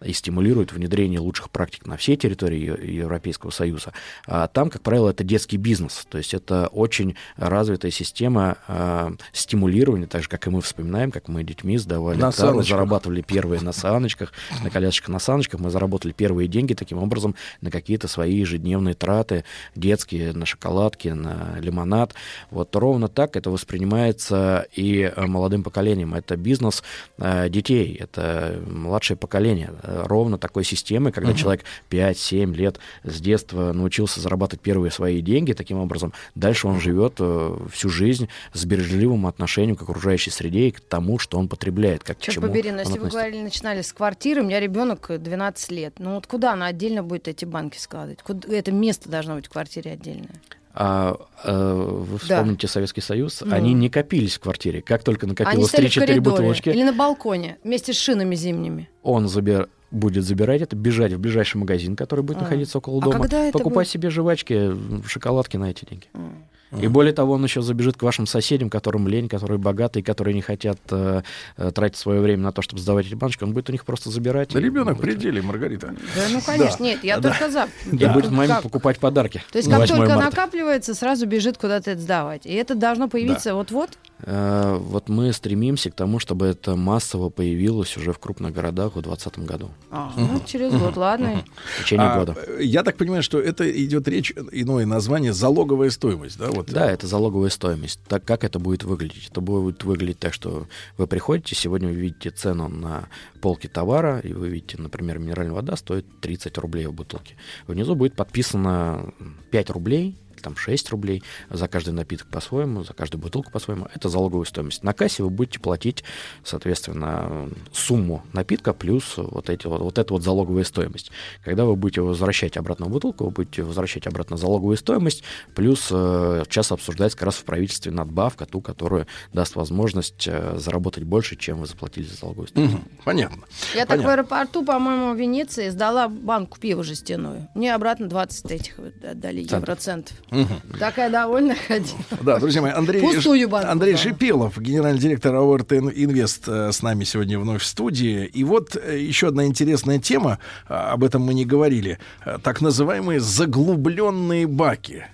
и 0.04 0.14
стимулирует 0.14 0.72
внедрение 0.72 1.20
лучших 1.20 1.50
практик 1.50 1.86
на 1.86 1.98
всей 1.98 2.16
территории 2.16 2.96
Европейского 2.96 3.50
Союза. 3.50 3.94
А 4.26 4.48
там, 4.48 4.70
как 4.70 4.82
правило, 4.82 5.10
это 5.10 5.24
детский 5.24 5.58
бизнес, 5.58 6.06
то 6.10 6.18
есть 6.18 6.34
это 6.34 6.68
очень 6.68 7.16
развитая 7.36 7.92
система 7.92 8.58
э, 8.68 9.12
стимулирования, 9.34 10.08
так 10.08 10.24
же, 10.24 10.30
как 10.30 10.48
и 10.48 10.50
мы 10.50 10.62
вспоминаем, 10.62 11.12
как 11.12 11.28
мы 11.28 11.44
детьми 11.44 11.78
сдавали 11.78 12.18
на 12.18 12.32
тару, 12.32 12.62
зарабатывали 12.64 13.22
первые 13.22 13.62
на 13.62 13.72
саночках, 13.72 14.34
на 14.64 14.70
колясочках, 14.70 15.10
на 15.10 15.20
саночках, 15.20 15.60
мы 15.60 15.70
заработали 15.70 16.12
первые 16.12 16.48
деньги 16.48 16.74
таким 16.74 17.00
образом 17.00 17.36
на 17.62 17.72
какие-то 17.72 18.08
свои 18.08 18.36
ежедневные 18.36 18.96
траты, 18.96 19.44
детские, 19.76 20.34
на 20.34 20.46
шоколадки, 20.46 21.10
на 21.10 21.58
лимонад. 21.60 22.14
Вот 22.52 22.76
ровно 22.76 23.08
так 23.08 23.36
это 23.36 23.50
воспринимается 23.50 24.68
и 24.74 25.12
молодым 25.18 25.64
поколением. 25.64 26.14
Это 26.14 26.38
бизнес 26.38 26.84
э, 27.18 27.50
детей, 27.50 27.96
это 28.00 28.62
младшее 28.68 29.18
поколение 29.18 29.72
ровно 30.06 30.38
такой 30.38 30.64
системы, 30.64 31.12
когда 31.12 31.32
uh-huh. 31.32 31.38
человек 31.38 31.64
5-7 31.90 32.54
лет 32.54 32.80
с 33.04 33.20
детства 33.22 33.74
научился 33.74 34.20
зарабатывать 34.20 34.62
первые 34.62 34.92
свои 34.92 35.22
деньги, 35.22 35.54
таким 35.54 35.80
образом 35.80 36.14
дальше 36.36 36.68
он 36.68 36.80
живет 36.80 37.16
э, 37.20 37.58
всю 37.72 37.90
жизнь 37.90 38.30
с 38.54 38.66
бережливым 38.66 39.28
отношением 39.28 39.76
к 39.76 39.82
окружающей 39.82 40.32
среде 40.32 40.68
и 40.68 40.72
к 40.72 40.80
тому, 40.80 41.20
что 41.20 41.38
он 41.38 41.48
потребляет. 41.48 42.04
Как 42.04 42.20
Черт 42.20 42.42
побери, 42.42 42.72
но 42.72 42.80
если 42.80 43.00
вы 43.00 43.10
говорили, 43.10 43.42
начинали 43.42 43.82
с 43.82 43.94
квартиры, 43.94 44.42
у 44.42 44.46
меня 44.46 44.60
ребенок 44.60 45.10
12 45.10 45.72
лет, 45.72 45.96
ну 46.00 46.16
вот 46.16 46.28
куда 46.28 46.54
она 46.54 46.68
отдельно 46.68 47.04
будет 47.04 47.28
эти 47.28 47.46
банки 47.46 47.78
складывать? 47.78 48.22
Куда, 48.22 48.54
это 48.54 48.72
место 48.72 49.10
должно 49.10 49.36
быть 49.36 49.48
в 49.48 49.50
квартире 49.50 49.92
отдельное. 49.92 50.36
А, 50.74 51.18
а 51.44 51.76
вы 51.76 52.18
вспомните 52.20 52.68
да. 52.68 52.74
Советский 52.74 53.02
Союз, 53.02 53.42
ну. 53.42 53.54
они 53.54 53.74
не 53.74 53.90
копились 53.90 54.36
в 54.36 54.40
квартире. 54.40 54.82
Как 54.82 55.04
только 55.04 55.28
накопилось 55.28 55.74
3-4 55.74 56.22
бутылочки... 56.22 56.70
Или 56.70 56.84
на 56.84 56.94
балконе, 56.94 57.58
вместе 57.64 57.92
с 57.92 57.98
шинами 57.98 58.36
зимними. 58.36 58.90
Он 59.02 59.28
забер 59.28 59.70
будет 59.92 60.24
забирать 60.24 60.62
это, 60.62 60.76
бежать 60.76 61.14
в 61.14 61.20
ближайший 61.20 61.58
магазин, 61.58 61.96
который 61.96 62.22
будет 62.22 62.38
а. 62.38 62.42
находиться 62.42 62.78
около 62.78 63.02
дома, 63.02 63.26
а 63.26 63.52
покупать 63.52 63.88
будет? 63.88 63.88
себе 63.88 64.10
жвачки, 64.10 64.72
шоколадки 65.08 65.58
на 65.58 65.72
эти 65.72 65.86
деньги. 65.86 66.06
А. 66.14 66.80
И 66.80 66.88
более 66.88 67.14
того, 67.14 67.34
он 67.34 67.44
еще 67.44 67.62
забежит 67.62 67.98
к 67.98 68.04
вашим 68.04 68.28
соседям, 68.28 68.70
которым 68.70 69.08
лень, 69.08 69.28
которые 69.28 69.58
богатые, 69.58 70.04
которые 70.04 70.36
не 70.36 70.42
хотят 70.42 70.78
э, 70.92 71.24
э, 71.58 71.72
тратить 71.72 71.98
свое 71.98 72.22
время 72.22 72.44
на 72.44 72.52
то, 72.52 72.62
чтобы 72.62 72.80
сдавать 72.80 73.08
эти 73.08 73.16
баночки, 73.16 73.44
он 73.44 73.54
будет 73.54 73.70
у 73.70 73.72
них 73.72 73.86
просто 73.86 74.12
забирать. 74.12 74.54
Да 74.54 74.60
ребенок 74.60 75.00
при 75.00 75.16
деле, 75.16 75.42
Маргарита. 75.42 75.96
Да, 76.16 76.22
ну 76.32 76.40
конечно, 76.42 76.78
да. 76.78 76.86
нет, 76.86 77.04
я 77.04 77.18
да. 77.20 77.30
только 77.30 77.50
за. 77.50 77.70
И 77.92 78.06
будет 78.06 78.30
маме 78.30 78.50
как? 78.50 78.64
покупать 78.64 79.00
подарки. 79.00 79.42
То 79.52 79.58
есть 79.58 79.70
как 79.70 79.88
только 79.88 80.10
марта. 80.10 80.26
накапливается, 80.26 80.94
сразу 80.94 81.26
бежит 81.26 81.58
куда-то 81.58 81.90
это 81.90 82.02
сдавать. 82.02 82.46
И 82.46 82.54
это 82.54 82.76
должно 82.76 83.08
появиться 83.08 83.50
да. 83.50 83.56
вот-вот? 83.56 83.98
Вот 84.26 85.10
мы 85.10 85.32
стремимся 85.34 85.90
к 85.92 85.96
тому, 85.96 86.20
чтобы 86.20 86.48
это 86.48 86.76
массово 86.76 87.30
появилось 87.30 87.96
уже 87.98 88.12
в 88.12 88.20
крупных 88.20 88.54
городах 88.54 88.96
в 88.96 89.02
2020 89.02 89.40
году. 89.40 89.70
А, 89.92 90.12
ну, 90.18 90.42
через 90.46 90.74
год, 90.74 90.98
ладно. 90.98 91.44
В 91.78 91.84
течение 91.84 92.08
а, 92.08 92.20
года. 92.20 92.36
Я 92.60 92.84
так 92.84 92.98
понимаю, 92.98 93.24
что 93.24 93.40
это 93.40 93.70
идет 93.72 94.08
речь, 94.08 94.34
иное 94.52 94.86
название, 94.86 95.34
залоговая 95.34 95.90
стоимость, 95.90 96.38
да? 96.38 96.50
Вот. 96.52 96.70
Да, 96.70 96.92
это 96.92 97.08
залоговая 97.08 97.50
стоимость. 97.50 98.00
Так 98.08 98.26
как 98.26 98.44
это 98.44 98.60
будет 98.60 98.84
выглядеть? 98.84 99.30
Это 99.32 99.42
будет 99.42 99.84
выглядеть 99.84 100.20
так, 100.20 100.34
что 100.34 100.68
вы 100.98 101.08
приходите, 101.08 101.56
сегодня 101.56 101.90
вы 101.90 101.96
видите 101.96 102.30
цену 102.30 102.68
на 102.68 103.08
полке 103.42 103.68
товара, 103.68 104.20
и 104.20 104.34
вы 104.34 104.50
видите, 104.50 104.78
например, 104.78 105.20
минеральная 105.20 105.56
вода 105.56 105.76
стоит 105.76 106.06
30 106.22 106.58
рублей 106.58 106.88
в 106.88 106.94
бутылке. 106.94 107.36
Внизу 107.68 107.96
будет 107.96 108.16
подписано 108.16 109.14
5 109.52 109.70
рублей, 109.70 110.18
там 110.42 110.56
6 110.56 110.90
рублей 110.90 111.24
за 111.50 111.68
каждый 111.68 111.94
напиток 111.94 112.28
по-своему, 112.28 112.84
за 112.84 112.94
каждую 112.94 113.22
бутылку 113.22 113.52
по-своему. 113.52 113.88
Это 113.94 114.10
залоговая 114.10 114.46
стоимость. 114.46 114.84
На 114.84 114.94
кассе 114.94 115.24
вы 115.24 115.30
будете 115.30 115.60
платить, 115.60 116.04
соответственно, 116.44 117.50
сумму 117.72 118.24
напитка 118.34 118.74
плюс 118.74 119.16
вот, 119.18 119.50
эти, 119.50 119.68
вот, 119.68 119.82
вот 119.82 119.98
эту 119.98 120.16
вот 120.16 120.24
залоговая 120.24 120.64
стоимость. 120.64 121.12
Когда 121.44 121.66
вы 121.66 121.76
будете 121.76 122.02
возвращать 122.02 122.58
обратно 122.58 122.88
бутылку, 122.88 123.26
вы 123.26 123.32
будете 123.32 123.64
возвращать 123.64 124.08
обратно 124.08 124.38
залоговую 124.38 124.78
стоимость, 124.78 125.24
плюс 125.56 125.90
э, 125.92 126.44
сейчас 126.46 126.72
обсуждается 126.72 127.18
как 127.18 127.28
раз 127.28 127.36
в 127.36 127.44
правительстве 127.44 127.92
надбавка, 127.92 128.46
ту, 128.46 128.62
которая 128.62 129.08
даст 129.34 129.56
возможность 129.56 130.28
э, 130.28 130.58
заработать 130.58 131.04
больше, 131.04 131.36
чем 131.36 131.60
вы 131.60 131.68
заплатили 131.68 132.06
за 132.06 132.16
залоговую 132.16 132.48
стоимость. 132.48 132.76
Угу, 132.76 132.84
понятно. 133.04 133.44
Я 133.74 133.86
понятно. 133.86 133.98
так 133.98 134.06
в 134.06 134.10
аэропорту, 134.10 134.66
по-моему, 134.66 135.14
в 135.14 135.18
Венеции 135.18 135.70
сдала 135.70 136.08
банку 136.08 136.60
пива 136.60 136.84
жестяную. 136.84 137.48
Мне 137.56 137.74
обратно 137.74 138.08
20 138.08 138.52
этих 138.52 138.76
дали 139.16 139.42
евроцентов. 139.42 140.18
Угу. 140.32 140.78
Такая 140.80 141.10
довольная 141.10 141.56
ходила. 141.68 141.98
Да, 142.22 142.40
друзья 142.40 142.62
мои, 142.62 142.72
Андрей, 142.72 143.02
Пустую 143.02 143.50
банку, 143.50 143.72
Андрей 143.72 143.94
да. 143.94 143.98
Шипелов, 143.98 144.60
генеральный 144.60 145.00
директор 145.00 145.36
АОРТ 145.36 145.74
Инвест, 145.74 146.44
э, 146.48 146.72
с 146.72 146.82
нами 146.82 147.04
сегодня 147.04 147.40
вновь 147.40 147.62
в 147.62 147.66
студии. 147.66 148.26
И 148.26 148.44
вот 148.44 148.76
э, 148.76 149.00
еще 149.00 149.28
одна 149.30 149.46
интересная 149.46 150.00
тема, 150.00 150.40
а, 150.68 150.94
об 150.94 151.04
этом 151.04 151.24
мы 151.24 151.34
не 151.34 151.46
говорили, 151.46 152.00
э, 152.26 152.38
так 152.44 152.62
называемые 152.62 153.20
заглубленные 153.20 154.48
баки. 154.48 155.06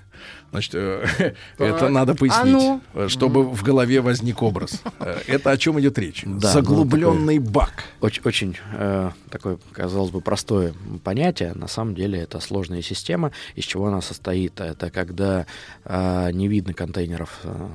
Значит, 0.51 0.75
э, 0.75 1.33
это 1.57 1.89
надо 1.89 2.15
пояснить, 2.15 2.55
а 2.55 2.79
ну? 2.93 3.09
чтобы 3.09 3.43
в 3.43 3.63
голове 3.63 4.01
возник 4.01 4.41
образ. 4.41 4.81
Э, 4.99 5.19
это 5.27 5.51
о 5.51 5.57
чем 5.57 5.79
идет 5.79 5.97
речь? 5.97 6.23
Да, 6.25 6.51
Заглубленный 6.51 7.39
ну, 7.39 7.45
бак. 7.45 7.83
Очень, 8.01 8.21
очень 8.25 8.57
э, 8.73 9.11
такое, 9.29 9.57
казалось 9.71 10.11
бы, 10.11 10.21
простое 10.21 10.73
понятие. 11.03 11.53
На 11.53 11.67
самом 11.67 11.95
деле 11.95 12.19
это 12.19 12.39
сложная 12.39 12.81
система. 12.81 13.31
Из 13.55 13.65
чего 13.65 13.87
она 13.87 14.01
состоит? 14.01 14.59
Это 14.61 14.89
когда 14.89 15.45
э, 15.83 16.31
не 16.31 16.47
видно 16.47 16.73
контейнеров 16.73 17.39
э, 17.43 17.67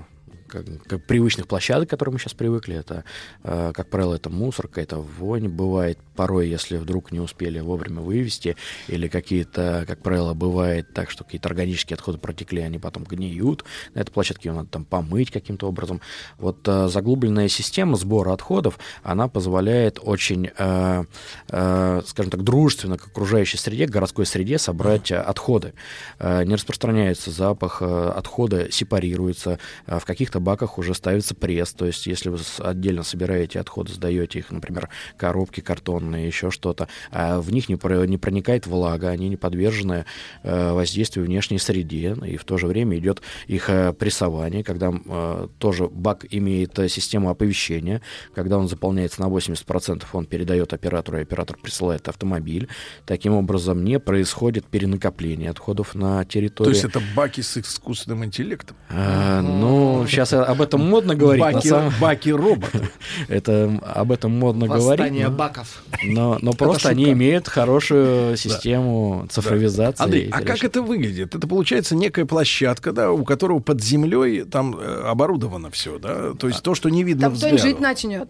как, 0.50 0.64
как 0.86 1.06
привычных 1.06 1.46
площадок, 1.46 1.88
к 1.88 1.90
которым 1.90 2.14
мы 2.14 2.20
сейчас 2.20 2.34
привыкли. 2.34 2.76
Это, 2.76 3.04
э, 3.44 3.72
как 3.74 3.88
правило, 3.88 4.14
это 4.14 4.30
мусорка, 4.30 4.80
это 4.80 4.98
вонь 4.98 5.48
бывает 5.48 5.98
порой, 6.16 6.48
если 6.48 6.76
вдруг 6.76 7.12
не 7.12 7.20
успели 7.20 7.60
вовремя 7.60 8.00
вывести, 8.00 8.56
или 8.88 9.08
какие-то, 9.08 9.84
как 9.86 10.02
правило, 10.02 10.34
бывает 10.34 10.92
так, 10.92 11.10
что 11.10 11.24
какие-то 11.24 11.48
органические 11.48 11.94
отходы 11.94 12.18
протекли, 12.18 12.60
они 12.60 12.78
потом 12.78 13.04
гниют 13.04 13.64
на 13.94 14.00
этой 14.00 14.10
площадке, 14.10 14.48
ее 14.48 14.54
надо 14.54 14.68
там 14.68 14.84
помыть 14.84 15.30
каким-то 15.30 15.68
образом. 15.68 16.00
Вот 16.38 16.66
э, 16.66 16.88
заглубленная 16.88 17.48
система 17.48 17.96
сбора 17.96 18.32
отходов, 18.32 18.78
она 19.02 19.28
позволяет 19.28 19.98
очень, 20.02 20.50
э, 20.56 21.04
э, 21.48 22.02
скажем 22.06 22.30
так, 22.30 22.42
дружественно 22.42 22.98
к 22.98 23.06
окружающей 23.06 23.56
среде, 23.56 23.86
к 23.86 23.90
городской 23.90 24.26
среде 24.26 24.58
собрать 24.58 25.10
э, 25.10 25.16
отходы. 25.16 25.74
Э, 26.18 26.44
не 26.44 26.54
распространяется 26.54 27.30
запах, 27.30 27.78
э, 27.80 28.12
отходы 28.16 28.68
сепарируются, 28.70 29.58
э, 29.86 29.98
в 29.98 30.04
каких-то 30.04 30.39
баках 30.40 30.78
уже 30.78 30.94
ставится 30.94 31.34
пресс, 31.34 31.72
то 31.72 31.86
есть 31.86 32.06
если 32.06 32.28
вы 32.28 32.38
отдельно 32.58 33.02
собираете 33.02 33.60
отходы, 33.60 33.92
сдаете 33.92 34.40
их, 34.40 34.50
например, 34.50 34.88
коробки 35.16 35.60
картонные, 35.60 36.26
еще 36.26 36.50
что-то, 36.50 36.88
а 37.10 37.40
в 37.40 37.52
них 37.52 37.68
не, 37.68 37.78
не 38.06 38.18
проникает 38.18 38.66
влага, 38.66 39.08
они 39.08 39.28
не 39.28 39.36
подвержены 39.36 40.04
э, 40.42 40.72
воздействию 40.72 41.26
внешней 41.26 41.58
среде, 41.58 42.16
и 42.26 42.36
в 42.36 42.44
то 42.44 42.58
же 42.58 42.66
время 42.66 42.98
идет 42.98 43.22
их 43.46 43.68
э, 43.70 43.92
прессование, 43.92 44.64
когда 44.64 44.92
э, 44.92 45.48
тоже 45.58 45.88
бак 45.88 46.26
имеет 46.30 46.78
систему 46.90 47.30
оповещения, 47.30 48.02
когда 48.34 48.58
он 48.58 48.68
заполняется 48.68 49.20
на 49.20 49.26
80%, 49.26 50.04
он 50.12 50.26
передает 50.26 50.72
оператору, 50.72 51.18
и 51.18 51.22
оператор 51.22 51.56
присылает 51.56 52.08
автомобиль. 52.08 52.68
Таким 53.06 53.34
образом, 53.34 53.84
не 53.84 53.98
происходит 53.98 54.66
перенакопление 54.66 55.50
отходов 55.50 55.94
на 55.94 56.24
территории. 56.24 56.70
То 56.70 56.74
есть 56.74 56.84
это 56.84 57.02
баки 57.14 57.40
с 57.40 57.56
искусственным 57.56 58.24
интеллектом? 58.24 58.76
А, 58.88 59.42
ну, 59.42 60.06
сейчас 60.06 60.29
сейчас 60.30 60.48
об 60.48 60.62
этом 60.62 60.88
модно 60.88 61.14
говорить. 61.14 61.42
Баки, 61.42 61.68
самом... 61.68 61.92
баки 62.00 62.30
роботы. 62.30 62.88
Это 63.28 63.80
об 63.82 64.12
этом 64.12 64.32
модно 64.32 64.66
Восстание 64.66 65.26
говорить. 65.26 65.38
баков. 65.38 65.82
Но, 66.02 66.38
но 66.40 66.52
просто 66.52 66.88
они 66.88 67.12
имеют 67.12 67.48
хорошую 67.48 68.36
систему 68.36 69.22
да. 69.24 69.28
цифровизации. 69.28 70.02
Андрей, 70.02 70.28
а 70.30 70.42
как 70.42 70.64
это 70.64 70.82
выглядит? 70.82 71.34
Это 71.34 71.46
получается 71.46 71.94
некая 71.94 72.24
площадка, 72.24 72.92
да, 72.92 73.10
у 73.12 73.24
которого 73.24 73.60
под 73.60 73.82
землей 73.82 74.44
там 74.44 74.76
э, 74.78 75.02
оборудовано 75.06 75.70
все, 75.70 75.98
да? 75.98 76.34
То 76.34 76.48
есть 76.48 76.60
а. 76.60 76.62
то, 76.62 76.74
что 76.74 76.88
не 76.88 77.04
видно 77.04 77.22
там 77.22 77.32
взгляду. 77.34 77.56
кто-нибудь 77.56 77.78
жить 77.78 77.80
начнет. 77.80 78.28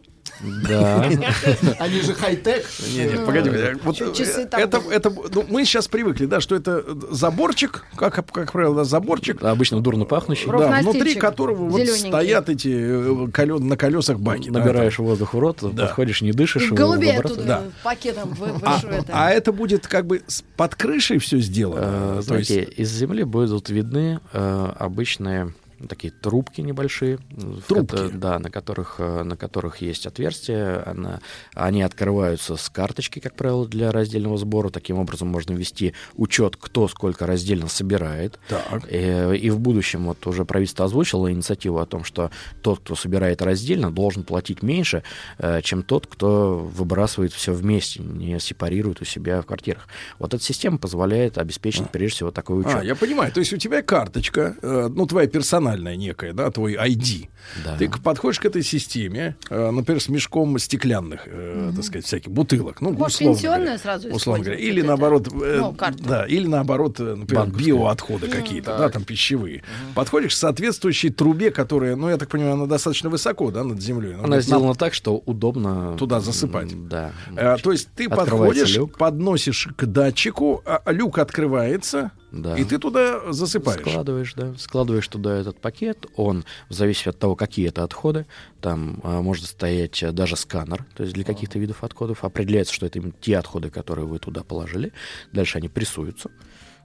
Да. 0.68 1.02
Они 1.78 2.00
же 2.00 2.14
хай-тек. 2.14 2.64
Не, 2.94 3.04
не, 3.04 3.26
погоди, 3.26 3.50
погоди. 3.50 3.78
Вот, 3.84 4.00
это, 4.00 4.80
это, 4.90 5.10
ну, 5.34 5.44
мы 5.48 5.64
сейчас 5.64 5.88
привыкли, 5.88 6.26
да, 6.26 6.40
что 6.40 6.54
это 6.56 6.84
заборчик, 7.10 7.84
как, 7.96 8.14
как 8.32 8.52
правило, 8.52 8.84
заборчик, 8.84 9.42
Обычно 9.42 9.80
дурно 9.80 10.04
пахнущий. 10.04 10.50
да, 10.50 10.80
внутри 10.80 11.14
которого 11.14 11.68
вот 11.68 11.86
стоят 11.86 12.48
эти 12.48 12.68
э, 12.68 13.26
колё- 13.32 13.58
на 13.58 13.76
колесах 13.76 14.18
баки. 14.18 14.50
да, 14.50 14.60
Набираешь 14.60 14.98
воздух 14.98 15.34
в 15.34 15.38
рот, 15.38 15.58
Да. 15.60 15.86
подходишь, 15.86 16.22
не 16.22 16.32
дышишь. 16.32 16.70
И 16.70 16.74
голубей 16.74 17.16
оттуда 17.16 17.42
Да. 17.44 17.62
пакетом 17.82 18.30
вы- 18.30 18.50
А, 18.62 18.80
это. 18.88 19.04
а 19.12 19.30
это 19.30 19.52
будет 19.52 19.86
как 19.86 20.06
бы 20.06 20.22
под 20.56 20.74
крышей 20.74 21.18
все 21.18 21.38
сделано. 21.38 22.16
То 22.16 22.22
Знаете, 22.22 22.60
есть 22.60 22.78
из 22.78 22.90
земли 22.90 23.24
будут 23.24 23.68
видны 23.68 24.20
э, 24.32 24.72
обычные 24.78 25.52
такие 25.88 26.12
трубки 26.12 26.60
небольшие, 26.60 27.18
Трубки? 27.66 27.96
кото- 27.96 28.10
да, 28.12 28.38
на 28.38 28.50
которых 28.50 28.96
э, 28.98 29.22
на 29.22 29.36
которых 29.36 29.78
есть 29.78 30.06
отверстия, 30.06 30.82
она- 30.88 31.20
они 31.54 31.82
открываются 31.82 32.56
с 32.56 32.68
карточки, 32.68 33.18
как 33.20 33.34
правило, 33.34 33.66
для 33.66 33.92
раздельного 33.92 34.36
сбора. 34.38 34.70
Таким 34.70 34.98
образом 34.98 35.28
можно 35.28 35.52
вести 35.54 35.94
учет, 36.14 36.56
кто 36.56 36.88
сколько 36.88 37.26
раздельно 37.26 37.68
собирает. 37.68 38.38
Так. 38.48 38.84
Э, 38.88 39.36
И 39.36 39.48
в 39.50 39.58
будущем 39.60 40.04
вот 40.04 40.26
уже 40.26 40.44
правительство 40.44 40.84
озвучило 40.84 41.30
инициативу 41.32 41.78
о 41.78 41.86
том, 41.86 42.04
что 42.04 42.30
тот, 42.62 42.80
кто 42.80 42.94
собирает 42.94 43.40
раздельно, 43.42 43.90
должен 43.90 44.22
платить 44.24 44.62
меньше, 44.62 45.02
э, 45.38 45.60
чем 45.62 45.82
тот, 45.82 46.06
кто 46.06 46.58
выбрасывает 46.58 47.32
все 47.32 47.52
вместе, 47.52 48.02
не 48.02 48.38
сепарирует 48.40 49.00
у 49.00 49.04
себя 49.04 49.40
в 49.40 49.46
квартирах. 49.46 49.88
Вот 50.18 50.34
эта 50.34 50.42
система 50.42 50.78
позволяет 50.78 51.38
обеспечить 51.38 51.88
прежде 51.90 52.16
всего 52.16 52.30
такой 52.30 52.60
учет. 52.60 52.74
А, 52.80 52.84
я 52.84 52.94
понимаю. 52.94 53.32
То 53.32 53.40
есть 53.40 53.52
у 53.52 53.56
тебя 53.56 53.82
карточка, 53.82 54.56
ну, 54.62 55.06
твоя 55.06 55.26
персональная 55.28 55.69
некая, 55.78 56.32
да, 56.32 56.50
твой 56.50 56.74
ID. 56.74 57.28
Да. 57.64 57.76
Ты 57.76 57.88
к- 57.88 58.00
подходишь 58.02 58.38
к 58.40 58.44
этой 58.44 58.62
системе, 58.62 59.36
э, 59.48 59.70
например, 59.70 60.00
с 60.02 60.08
мешком 60.08 60.58
стеклянных, 60.58 61.22
э, 61.26 61.72
так 61.74 61.84
сказать, 61.84 62.04
всяких 62.04 62.30
бутылок. 62.30 62.80
Ну, 62.80 62.90
Может, 62.92 63.20
условно 63.22 63.40
говоря. 63.58 63.78
сразу 63.78 64.08
Условно 64.10 64.44
говоря. 64.44 64.60
Или 64.60 64.82
наоборот, 64.82 65.26
это? 65.28 65.36
э, 65.44 65.58
Ну, 65.60 65.72
карту. 65.72 66.04
да, 66.04 66.26
или 66.26 66.46
наоборот, 66.46 67.00
э, 67.00 67.14
например, 67.14 67.44
Банковская. 67.44 67.66
биоотходы 67.72 68.28
какие-то, 68.28 68.76
да, 68.78 68.88
там 68.90 69.04
пищевые. 69.04 69.62
Подходишь 69.94 70.32
к 70.34 70.36
соответствующей 70.38 71.10
трубе, 71.10 71.50
которая, 71.50 71.96
ну, 71.96 72.08
я 72.10 72.16
так 72.18 72.28
понимаю, 72.28 72.54
она 72.54 72.66
достаточно 72.66 73.08
высоко, 73.10 73.50
да, 73.50 73.64
над 73.64 73.80
землей. 73.80 74.14
Она 74.14 74.26
на- 74.26 74.40
сделана 74.40 74.74
так, 74.74 74.94
что 74.94 75.16
удобно 75.26 75.96
Туда 75.98 76.20
засыпать. 76.20 76.88
Да. 76.88 77.12
Э, 77.36 77.56
то 77.62 77.72
есть 77.72 77.88
ты 77.94 78.08
подходишь, 78.08 78.76
люк. 78.76 78.98
подносишь 78.98 79.68
к 79.76 79.86
датчику, 79.86 80.62
а 80.64 80.82
люк 80.92 81.18
открывается, 81.18 82.10
Да. 82.32 82.56
и 82.56 82.64
ты 82.64 82.78
туда 82.78 83.32
засыпаешь. 83.32 83.80
Складываешь, 83.80 84.34
да. 84.34 84.54
Складываешь 84.56 85.08
туда 85.08 85.36
этот 85.36 85.60
пакет. 85.60 86.06
Он, 86.16 86.44
в 86.68 86.74
зависимости 86.74 87.08
от 87.08 87.18
того, 87.18 87.34
какие 87.36 87.68
это 87.68 87.82
отходы, 87.82 88.26
там 88.60 89.00
а, 89.02 89.20
может 89.20 89.46
стоять 89.46 90.02
а, 90.02 90.12
даже 90.12 90.36
сканер, 90.36 90.86
то 90.94 91.02
есть 91.02 91.14
для 91.14 91.24
каких-то 91.24 91.58
видов 91.58 91.82
отходов. 91.82 92.24
Определяется, 92.24 92.72
что 92.72 92.86
это 92.86 92.98
именно 92.98 93.14
те 93.20 93.36
отходы, 93.36 93.70
которые 93.70 94.06
вы 94.06 94.18
туда 94.18 94.42
положили. 94.42 94.92
Дальше 95.32 95.58
они 95.58 95.68
прессуются. 95.68 96.30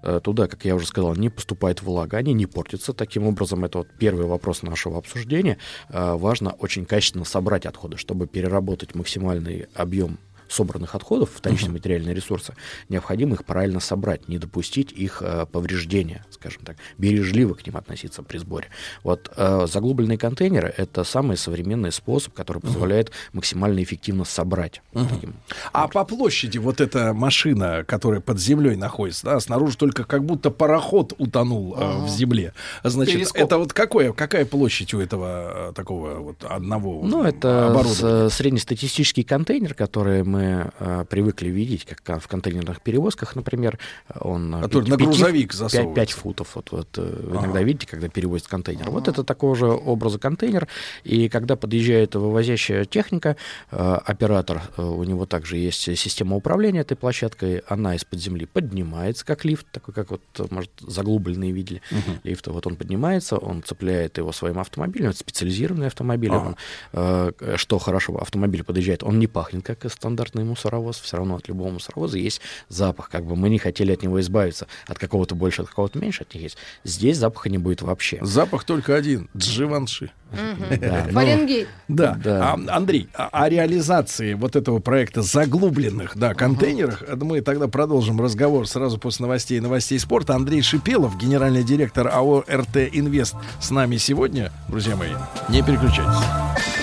Э, 0.05 0.19
Туда, 0.23 0.47
как 0.47 0.63
я 0.65 0.75
уже 0.75 0.85
сказал, 0.87 1.15
не 1.15 1.29
поступает 1.29 1.81
влага, 1.81 2.17
они 2.17 2.33
не 2.33 2.45
портятся. 2.45 2.93
Таким 2.93 3.25
образом, 3.25 3.65
это 3.65 3.79
вот 3.79 3.87
первый 3.97 4.25
вопрос 4.27 4.61
нашего 4.61 4.97
обсуждения. 4.97 5.57
Э, 5.89 6.15
Важно 6.15 6.51
очень 6.51 6.85
качественно 6.85 7.25
собрать 7.25 7.65
отходы, 7.65 7.97
чтобы 7.97 8.27
переработать 8.27 8.95
максимальный 8.95 9.67
объем 9.73 10.19
собранных 10.47 10.95
отходов, 10.95 11.29
вторичные 11.33 11.71
материальные 11.71 12.13
ресурсы, 12.15 12.53
необходимо 12.89 13.33
их 13.35 13.45
правильно 13.45 13.79
собрать, 13.79 14.27
не 14.27 14.37
допустить 14.37 14.91
их 14.91 15.21
э, 15.21 15.45
повреждения, 15.51 16.25
скажем 16.31 16.61
так, 16.63 16.77
бережливо 16.97 17.53
к 17.53 17.65
ним 17.65 17.77
относиться 17.77 18.23
при 18.23 18.37
сборе. 18.37 18.67
Вот 19.03 19.31
э, 19.35 19.67
заглубленные 19.71 20.17
контейнеры— 20.17 20.73
это 20.77 21.03
самый 21.03 21.37
современный 21.37 21.91
способ, 21.91 22.33
который 22.33 22.61
позволяет 22.61 23.11
максимально 23.33 23.83
эффективно 23.83 24.25
собрать. 24.25 24.81
таким 24.93 25.35
А 25.73 25.87
по 25.87 26.03
площади 26.05 26.57
вот 26.57 26.81
эта 26.81 27.13
машина, 27.13 27.83
которая 27.85 28.21
под 28.21 28.39
землей 28.39 28.75
находится, 28.75 29.25
да, 29.25 29.39
снаружи 29.39 29.77
только 29.77 30.03
как 30.03 30.23
будто 30.25 30.51
пароход 30.51 31.13
утонул 31.17 31.75
э, 31.77 32.05
в 32.05 32.09
земле. 32.09 32.53
Значит, 32.83 33.15
Перископ. 33.15 33.41
это 33.41 33.57
вот 33.57 33.73
какое, 33.73 34.11
какая 34.13 34.45
площадь 34.45 34.93
у 34.93 34.99
этого 34.99 35.69
э, 35.69 35.73
такого 35.73 36.15
вот 36.19 36.43
одного 36.43 37.01
Ну, 37.03 37.23
это 37.23 37.83
с- 37.85 38.29
среднестатистический 38.35 39.23
контейнер, 39.23 39.73
который 39.73 40.23
мы 40.23 40.34
э, 40.41 41.05
привыкли 41.09 41.49
видеть, 41.49 41.85
как 41.85 42.01
ка- 42.01 42.19
в 42.19 42.27
контейнерных 42.27 42.81
перевозках, 42.81 43.35
например. 43.35 43.79
Он 44.19 44.55
э, 44.55 44.61
Который 44.61 44.81
пяти- 44.83 44.91
на 44.91 44.97
пяти- 44.97 45.05
грузовик 45.05 45.49
пять- 45.51 45.57
засовывается. 45.57 45.95
пять 45.95 46.11
футов. 46.11 46.55
Вот, 46.55 46.71
вот, 46.71 46.87
э, 46.97 47.19
вы 47.23 47.37
иногда 47.37 47.61
видите, 47.63 47.87
когда 47.87 48.07
перевозят 48.09 48.47
контейнер. 48.47 48.89
Вот 48.89 49.07
это 49.07 49.23
такого 49.23 49.55
же 49.55 49.67
образа 49.67 50.19
контейнер. 50.19 50.67
И 51.03 51.29
когда 51.29 51.55
подъезжает 51.55 52.15
вывозящая 52.15 52.85
техника, 52.85 53.35
э, 53.71 53.97
оператор, 54.05 54.61
э, 54.77 54.81
у 54.83 55.03
него 55.03 55.25
также 55.25 55.57
есть 55.57 55.81
система 55.97 56.35
управления 56.35 56.81
этой 56.81 56.95
площадкой, 56.97 57.63
она 57.67 57.95
из-под 57.95 58.19
земли 58.19 58.45
поднимается, 58.45 59.25
как 59.25 59.45
лифт, 59.45 59.65
такой, 59.71 59.93
как 59.93 60.11
вот, 60.11 60.21
э, 60.39 60.45
может, 60.49 60.71
заглубленные 60.79 61.51
видели 61.51 61.81
лифта. 62.23 62.51
Вот 62.51 62.67
он 62.67 62.75
поднимается, 62.75 63.37
он 63.37 63.63
цепляет 63.63 64.17
его 64.17 64.31
своим 64.31 64.59
автомобилем, 64.59 65.09
это 65.09 65.19
специализированный 65.19 65.87
автомобиль. 65.87 66.31
Ага. 66.31 66.47
Он, 66.47 66.55
э, 66.93 67.53
что 67.57 67.77
хорошо, 67.79 68.17
автомобиль 68.17 68.63
подъезжает, 68.63 69.03
он 69.03 69.19
не 69.19 69.27
пахнет, 69.27 69.63
как 69.65 69.89
стандартный 69.91 70.24
мусоровоз, 70.33 70.99
все 70.99 71.17
равно 71.17 71.35
от 71.35 71.47
любого 71.47 71.69
мусоровоза 71.69 72.17
есть 72.17 72.41
запах, 72.69 73.09
как 73.09 73.25
бы 73.25 73.35
мы 73.35 73.49
не 73.49 73.59
хотели 73.59 73.91
от 73.91 74.01
него 74.03 74.19
избавиться, 74.21 74.67
от 74.87 74.97
какого-то 74.97 75.35
больше, 75.35 75.61
от 75.61 75.69
какого-то 75.69 75.99
меньше 75.99 76.23
от 76.23 76.33
них 76.33 76.43
есть. 76.43 76.57
Здесь 76.83 77.17
запаха 77.17 77.49
не 77.49 77.57
будет 77.57 77.81
вообще. 77.81 78.17
Запах 78.21 78.63
только 78.63 78.95
один. 78.95 79.29
Дживанши. 79.35 80.11
Да, 80.31 81.05
ну, 81.07 81.13
Фаренгейт. 81.13 81.67
Да. 81.87 82.19
Да. 82.23 82.53
А, 82.53 82.75
Андрей, 82.75 83.07
а- 83.13 83.29
о 83.31 83.49
реализации 83.49 84.33
вот 84.33 84.55
этого 84.55 84.79
проекта 84.79 85.21
заглубленных, 85.21 86.17
да, 86.17 86.33
контейнерах, 86.33 87.03
это 87.03 87.23
мы 87.23 87.41
тогда 87.41 87.67
продолжим 87.67 88.19
разговор 88.19 88.67
сразу 88.67 88.97
после 88.97 89.23
новостей 89.23 89.57
и 89.57 89.61
новостей 89.61 89.99
спорта. 89.99 90.35
Андрей 90.35 90.61
Шипелов, 90.61 91.17
генеральный 91.17 91.63
директор 91.63 92.07
АО 92.07 92.43
РТ 92.49 92.77
Инвест, 92.91 93.35
с 93.61 93.69
нами 93.71 93.97
сегодня. 93.97 94.51
Друзья 94.67 94.95
мои, 94.95 95.11
не 95.49 95.61
переключайтесь. 95.61 96.74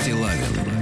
Стилавин 0.00 0.79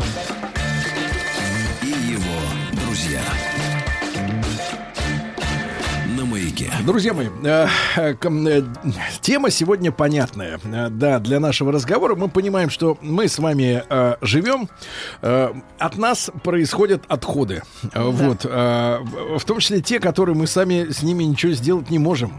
Друзья 6.84 7.12
мои, 7.12 7.28
э, 7.44 7.66
э, 7.96 8.14
э, 8.22 8.62
тема 9.20 9.50
сегодня 9.50 9.90
понятная. 9.90 10.60
Э, 10.64 10.88
Да, 10.90 11.18
для 11.18 11.40
нашего 11.40 11.72
разговора 11.72 12.14
мы 12.14 12.28
понимаем, 12.28 12.70
что 12.70 12.96
мы 13.00 13.28
с 13.28 13.38
вами 13.38 13.82
живем, 14.24 14.68
от 15.20 15.96
нас 15.96 16.30
происходят 16.42 17.02
отходы. 17.08 17.62
Э, 17.94 18.02
Вот, 18.04 18.44
в 18.44 19.44
том 19.44 19.58
числе 19.58 19.80
те, 19.80 20.00
которые 20.00 20.34
мы 20.34 20.46
сами 20.46 20.90
с 20.90 21.02
ними 21.02 21.24
ничего 21.24 21.52
сделать 21.52 21.90
не 21.90 21.98
можем. 21.98 22.32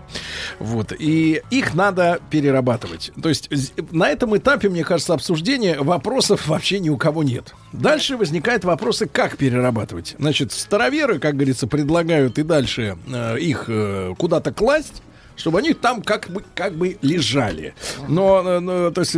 Вот, 0.59 0.93
и 0.97 1.41
их 1.49 1.73
надо 1.73 2.19
перерабатывать. 2.29 3.11
То 3.21 3.29
есть 3.29 3.49
на 3.91 4.09
этом 4.09 4.37
этапе, 4.37 4.69
мне 4.69 4.83
кажется, 4.83 5.13
обсуждения 5.13 5.79
вопросов 5.79 6.47
вообще 6.47 6.79
ни 6.79 6.89
у 6.89 6.97
кого 6.97 7.23
нет. 7.23 7.53
Дальше 7.73 8.17
возникают 8.17 8.63
вопросы, 8.63 9.05
как 9.07 9.37
перерабатывать. 9.37 10.15
Значит, 10.17 10.51
староверы, 10.51 11.19
как 11.19 11.35
говорится, 11.35 11.67
предлагают 11.67 12.39
и 12.39 12.43
дальше 12.43 12.97
их 13.39 13.65
э, 13.67 14.13
куда-то 14.29 14.53
класть 14.53 15.01
чтобы 15.35 15.59
они 15.59 15.73
там 15.73 16.01
как 16.01 16.27
бы, 16.27 16.43
как 16.53 16.73
бы 16.73 16.97
лежали. 17.01 17.73
Но, 18.09 18.43
э, 18.45 18.59
ну, 18.59 18.91
то 18.91 18.99
есть 18.99 19.15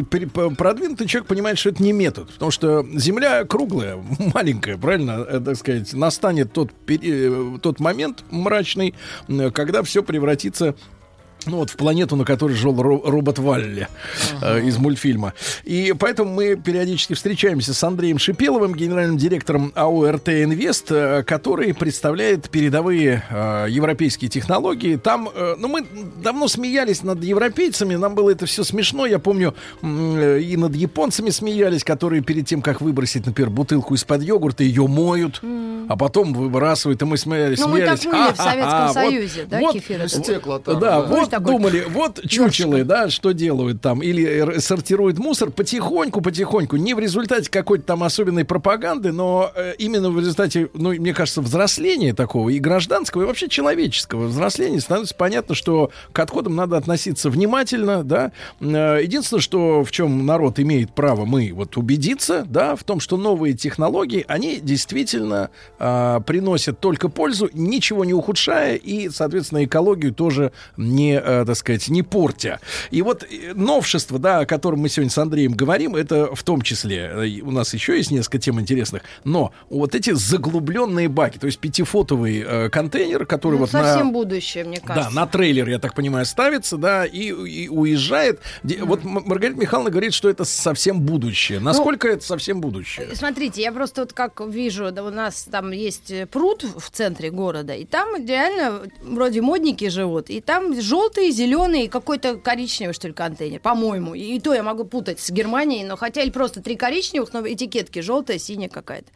продвинутый 0.55 1.07
человек 1.07 1.27
понимает, 1.27 1.57
что 1.57 1.69
это 1.69 1.81
не 1.81 1.93
метод, 1.93 2.31
потому 2.31 2.51
что 2.51 2.85
Земля 2.93 3.43
круглая, 3.43 3.97
маленькая, 4.35 4.77
правильно, 4.77 5.25
э, 5.27 5.39
так 5.39 5.55
сказать, 5.57 5.91
настанет 5.93 6.53
тот, 6.53 6.69
э, 6.87 7.57
тот 7.63 7.79
момент 7.79 8.23
мрачный, 8.29 8.93
когда 9.51 9.81
все 9.81 10.03
превратится 10.03 10.75
ну 11.45 11.57
вот 11.57 11.69
в 11.71 11.75
планету, 11.75 12.15
на 12.15 12.23
которой 12.25 12.53
жил 12.53 12.73
ро- 12.75 13.01
робот 13.03 13.39
Валли 13.39 13.87
э, 14.41 14.61
из 14.63 14.77
мультфильма. 14.77 15.33
И 15.63 15.93
поэтому 15.97 16.31
мы 16.33 16.55
периодически 16.55 17.13
встречаемся 17.13 17.73
с 17.73 17.83
Андреем 17.83 18.19
Шипеловым, 18.19 18.75
генеральным 18.75 19.17
директором 19.17 19.71
АО 19.75 20.11
РТ 20.11 20.29
Инвест, 20.29 20.91
э, 20.91 21.23
который 21.23 21.73
представляет 21.73 22.49
передовые 22.49 23.23
э, 23.29 23.65
европейские 23.69 24.29
технологии. 24.29 24.97
Там, 24.97 25.29
э, 25.33 25.55
ну 25.57 25.67
мы 25.67 25.85
давно 26.23 26.47
смеялись 26.47 27.01
над 27.03 27.23
европейцами, 27.23 27.95
нам 27.95 28.13
было 28.15 28.29
это 28.29 28.45
все 28.45 28.63
смешно. 28.63 29.05
Я 29.05 29.17
помню, 29.19 29.55
э, 29.81 30.39
и 30.41 30.57
над 30.57 30.75
японцами 30.75 31.29
смеялись, 31.31 31.83
которые 31.83 32.21
перед 32.21 32.45
тем, 32.45 32.61
как 32.61 32.81
выбросить, 32.81 33.25
например, 33.25 33.49
бутылку 33.49 33.95
из-под 33.95 34.21
йогурта, 34.21 34.63
ее 34.63 34.85
моют. 34.87 35.41
а 35.89 35.97
потом 35.97 36.33
выбрасывают, 36.33 37.01
и 37.01 37.05
мы 37.05 37.17
смеялись, 37.17 37.59
Ну, 37.59 37.67
мы 37.67 37.81
так 37.81 38.01
мыли 38.05 38.31
в 38.33 38.37
Советском 38.37 38.93
Союзе, 38.93 39.45
да, 39.49 39.59
вот, 39.59 39.73
кефир? 39.73 39.97
этот? 40.01 40.11
Стекло-то, 40.23 40.75
Да, 40.75 41.01
да. 41.01 41.01
вот 41.01 41.30
такой 41.31 41.53
думали, 41.53 41.85
вот 41.89 42.21
чучелы, 42.27 42.83
да, 42.83 43.09
что 43.09 43.31
делают 43.31 43.81
там, 43.81 44.01
или 44.01 44.59
сортируют 44.59 45.17
мусор 45.19 45.51
потихоньку, 45.51 46.21
потихоньку, 46.21 46.77
не 46.77 46.93
в 46.93 46.99
результате 46.99 47.49
какой-то 47.49 47.85
там 47.85 48.03
особенной 48.03 48.45
пропаганды, 48.45 49.11
но 49.11 49.51
э, 49.55 49.73
именно 49.77 50.09
в 50.09 50.19
результате, 50.19 50.69
ну, 50.73 50.91
мне 50.91 51.13
кажется, 51.13 51.41
взросления 51.41 52.13
такого 52.13 52.49
и 52.49 52.59
гражданского, 52.59 53.23
и 53.23 53.25
вообще 53.25 53.49
человеческого 53.49 54.27
взросления 54.27 54.79
становится 54.79 55.15
понятно, 55.15 55.55
что 55.55 55.91
к 56.11 56.19
отходам 56.19 56.55
надо 56.55 56.77
относиться 56.77 57.29
внимательно, 57.29 58.03
да. 58.03 58.31
Э, 58.59 58.99
Единственное, 59.01 59.41
что 59.41 59.83
в 59.83 59.91
чем 59.91 60.25
народ 60.25 60.59
имеет 60.59 60.93
право, 60.93 61.25
мы 61.25 61.51
вот 61.53 61.77
убедиться, 61.77 62.45
да, 62.47 62.75
в 62.75 62.83
том, 62.83 62.99
что 62.99 63.17
новые 63.17 63.53
технологии, 63.53 64.25
они 64.27 64.59
действительно 64.61 65.49
а, 65.79 66.19
приносят 66.21 66.79
только 66.79 67.09
пользу, 67.09 67.49
ничего 67.53 68.05
не 68.05 68.13
ухудшая 68.13 68.75
и, 68.75 69.09
соответственно, 69.09 69.65
экологию 69.65 70.13
тоже 70.13 70.51
не, 70.77 71.20
э, 71.23 71.45
так 71.45 71.55
сказать, 71.55 71.87
не 71.89 72.03
портя. 72.03 72.59
И 72.89 73.01
вот 73.01 73.23
э, 73.23 73.53
новшество, 73.55 74.19
да, 74.19 74.39
о 74.39 74.45
котором 74.45 74.79
мы 74.79 74.89
сегодня 74.89 75.11
с 75.11 75.17
Андреем 75.17 75.53
говорим, 75.53 75.95
это 75.95 76.33
в 76.35 76.43
том 76.43 76.61
числе, 76.61 77.11
э, 77.13 77.41
у 77.41 77.51
нас 77.51 77.73
еще 77.73 77.97
есть 77.97 78.11
несколько 78.11 78.39
тем 78.39 78.59
интересных, 78.59 79.03
но 79.23 79.51
вот 79.69 79.95
эти 79.95 80.11
заглубленные 80.13 81.07
баки, 81.09 81.37
то 81.37 81.45
есть 81.47 81.59
пятифотовый 81.59 82.43
э, 82.45 82.69
контейнер, 82.69 83.25
который 83.25 83.53
Ну, 83.53 83.59
вот 83.59 83.73
на... 83.73 83.83
совсем 83.83 84.11
будущее, 84.11 84.63
мне 84.63 84.79
Да, 84.81 84.87
кажется. 84.95 85.15
на 85.15 85.27
трейлер, 85.27 85.69
я 85.69 85.79
так 85.79 85.93
понимаю, 85.93 86.25
ставится, 86.25 86.77
да, 86.77 87.05
и, 87.05 87.27
и 87.29 87.67
уезжает. 87.69 88.39
Де- 88.63 88.83
Вот 88.83 89.03
Маргарита 89.03 89.59
Михайловна 89.59 89.91
говорит, 89.91 90.13
что 90.13 90.29
это 90.29 90.45
совсем 90.45 91.01
будущее. 91.01 91.59
Ну, 91.59 91.65
Насколько 91.65 92.07
это 92.07 92.25
совсем 92.25 92.61
будущее? 92.61 93.07
Смотрите, 93.13 93.61
я 93.61 93.71
просто 93.71 94.01
вот 94.01 94.13
как 94.13 94.41
вижу, 94.41 94.91
да, 94.91 95.03
у 95.03 95.09
нас 95.09 95.47
там 95.51 95.71
есть 95.71 96.11
пруд 96.31 96.63
в 96.63 96.89
центре 96.89 97.29
города, 97.31 97.73
и 97.73 97.85
там 97.85 98.25
реально 98.25 98.81
вроде 99.03 99.41
модники 99.41 99.89
живут, 99.89 100.29
и 100.29 100.41
там 100.41 100.79
желтый, 100.81 101.10
зеленый 101.17 101.85
и 101.85 101.87
какой-то 101.87 102.37
коричневый, 102.37 102.93
что 102.93 103.07
ли, 103.07 103.13
контейнер, 103.13 103.59
по-моему. 103.59 104.13
И, 104.13 104.39
то 104.39 104.53
я 104.53 104.63
могу 104.63 104.85
путать 104.85 105.19
с 105.19 105.29
Германией, 105.29 105.83
но 105.83 105.97
хотя 105.97 106.21
или 106.21 106.31
просто 106.31 106.61
три 106.61 106.75
коричневых, 106.75 107.33
но 107.33 107.45
этикетки 107.47 107.99
желтая, 107.99 108.39
синяя 108.39 108.69
какая-то. 108.69 109.11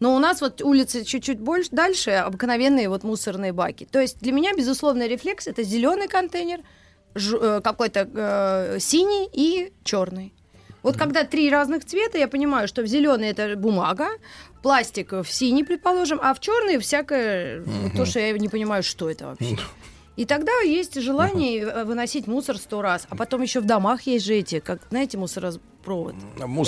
Но 0.00 0.14
у 0.14 0.18
нас 0.18 0.40
вот 0.40 0.62
улицы 0.62 1.04
чуть-чуть 1.04 1.40
больше, 1.40 1.70
дальше 1.72 2.10
обыкновенные 2.10 2.88
вот 2.88 3.04
мусорные 3.04 3.52
баки. 3.52 3.88
То 3.90 4.00
есть 4.00 4.18
для 4.20 4.32
меня 4.32 4.52
безусловный 4.54 5.08
рефлекс 5.08 5.46
это 5.46 5.62
зеленый 5.62 6.08
контейнер, 6.08 6.60
э, 7.14 7.60
какой-то 7.62 8.08
э, 8.12 8.78
синий 8.80 9.28
и 9.32 9.72
черный. 9.84 10.32
Вот 10.82 10.96
когда 10.96 11.24
три 11.24 11.50
разных 11.50 11.84
цвета, 11.84 12.18
я 12.18 12.28
понимаю, 12.28 12.68
что 12.68 12.82
в 12.82 12.86
зеленый 12.86 13.28
это 13.28 13.56
бумага, 13.56 14.08
пластик 14.62 15.12
в 15.12 15.26
синий, 15.26 15.64
предположим, 15.64 16.20
а 16.22 16.34
в 16.34 16.40
черный 16.40 16.78
всякое 16.78 17.62
вот 17.62 17.92
то, 17.94 18.06
что 18.06 18.20
я 18.20 18.32
не 18.32 18.48
понимаю, 18.48 18.82
что 18.82 19.10
это 19.10 19.26
вообще. 19.26 19.58
И 20.18 20.24
тогда 20.24 20.50
есть 20.62 21.00
желание 21.00 21.62
э, 21.62 21.84
выносить 21.84 22.26
мусор 22.26 22.58
сто 22.58 22.82
раз. 22.82 23.06
А 23.08 23.14
потом 23.14 23.40
еще 23.40 23.60
в 23.60 23.66
домах 23.66 24.02
есть 24.02 24.26
же 24.26 24.34
эти, 24.34 24.58
как, 24.58 24.80
знаете, 24.90 25.16
мусоропровод. 25.16 26.16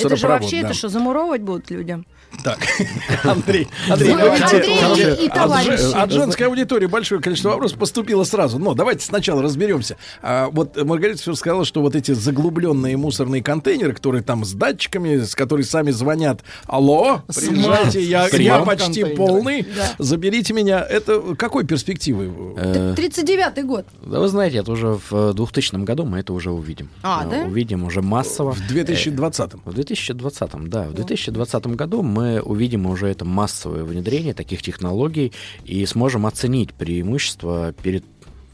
это 0.06 0.16
же 0.16 0.28
вообще, 0.28 0.60
да. 0.60 0.68
это 0.68 0.74
что, 0.74 0.88
замуровывать 0.88 1.42
будут 1.42 1.68
людям? 1.68 2.06
Так, 2.44 2.58
Андрей, 3.24 3.68
Андрей, 3.88 4.12
Ну, 4.12 4.18
давайте. 4.18 4.44
Андрей 4.56 4.78
Хорошо. 4.78 5.08
и 5.22 5.26
От 5.28 5.34
товарищи. 5.34 5.76
же- 5.76 5.92
От 5.92 6.10
женской 6.12 6.46
аудитории 6.46 6.86
большое 6.86 7.20
количество 7.20 7.50
вопросов 7.50 7.78
поступило 7.78 8.24
сразу. 8.24 8.58
Но 8.58 8.74
давайте 8.74 9.04
сначала 9.04 9.42
разберемся. 9.42 9.96
А, 10.22 10.48
вот 10.50 10.82
Маргарита 10.82 11.20
всё 11.20 11.34
сказала, 11.34 11.64
что 11.64 11.82
вот 11.82 11.94
эти 11.96 12.12
заглубленные 12.12 12.96
мусорные 12.96 13.42
контейнеры, 13.42 13.92
которые 13.92 14.22
там 14.22 14.44
с 14.44 14.52
датчиками, 14.52 15.18
с 15.18 15.34
которые 15.34 15.66
сами 15.66 15.90
звонят, 15.90 16.40
алло, 16.66 17.22
приезжайте, 17.26 18.00
я, 18.02 18.26
я 18.28 18.60
почти 18.60 19.04
полный, 19.04 19.62
Да. 19.62 19.90
заберите 19.98 20.54
меня. 20.54 20.80
Это 20.80 21.34
какой 21.36 21.64
перспективы? 21.66 22.30
Э, 22.56 22.94
39-й 22.96 23.62
год. 23.64 23.86
Да 24.06 24.18
вы 24.20 24.28
знаете, 24.28 24.58
это 24.58 24.72
уже 24.72 24.98
в 25.10 25.34
2000 25.34 25.84
году 25.84 26.04
мы 26.06 26.20
это 26.20 26.32
уже 26.32 26.50
увидим. 26.50 26.88
А, 27.02 27.24
Э, 27.26 27.30
да? 27.30 27.36
Увидим 27.48 27.84
уже 27.84 28.00
массово. 28.02 28.52
В 28.52 28.60
2020-м. 28.70 29.60
В 29.64 29.74
2020, 29.74 30.68
да, 30.68 30.84
в 30.84 30.94
2020 30.94 31.66
году 31.76 32.02
мы 32.02 32.19
увидим 32.20 32.86
уже 32.86 33.08
это 33.08 33.24
массовое 33.24 33.84
внедрение 33.84 34.34
таких 34.34 34.62
технологий 34.62 35.32
и 35.64 35.84
сможем 35.86 36.26
оценить 36.26 36.72
преимущества 36.74 37.72
перед 37.82 38.04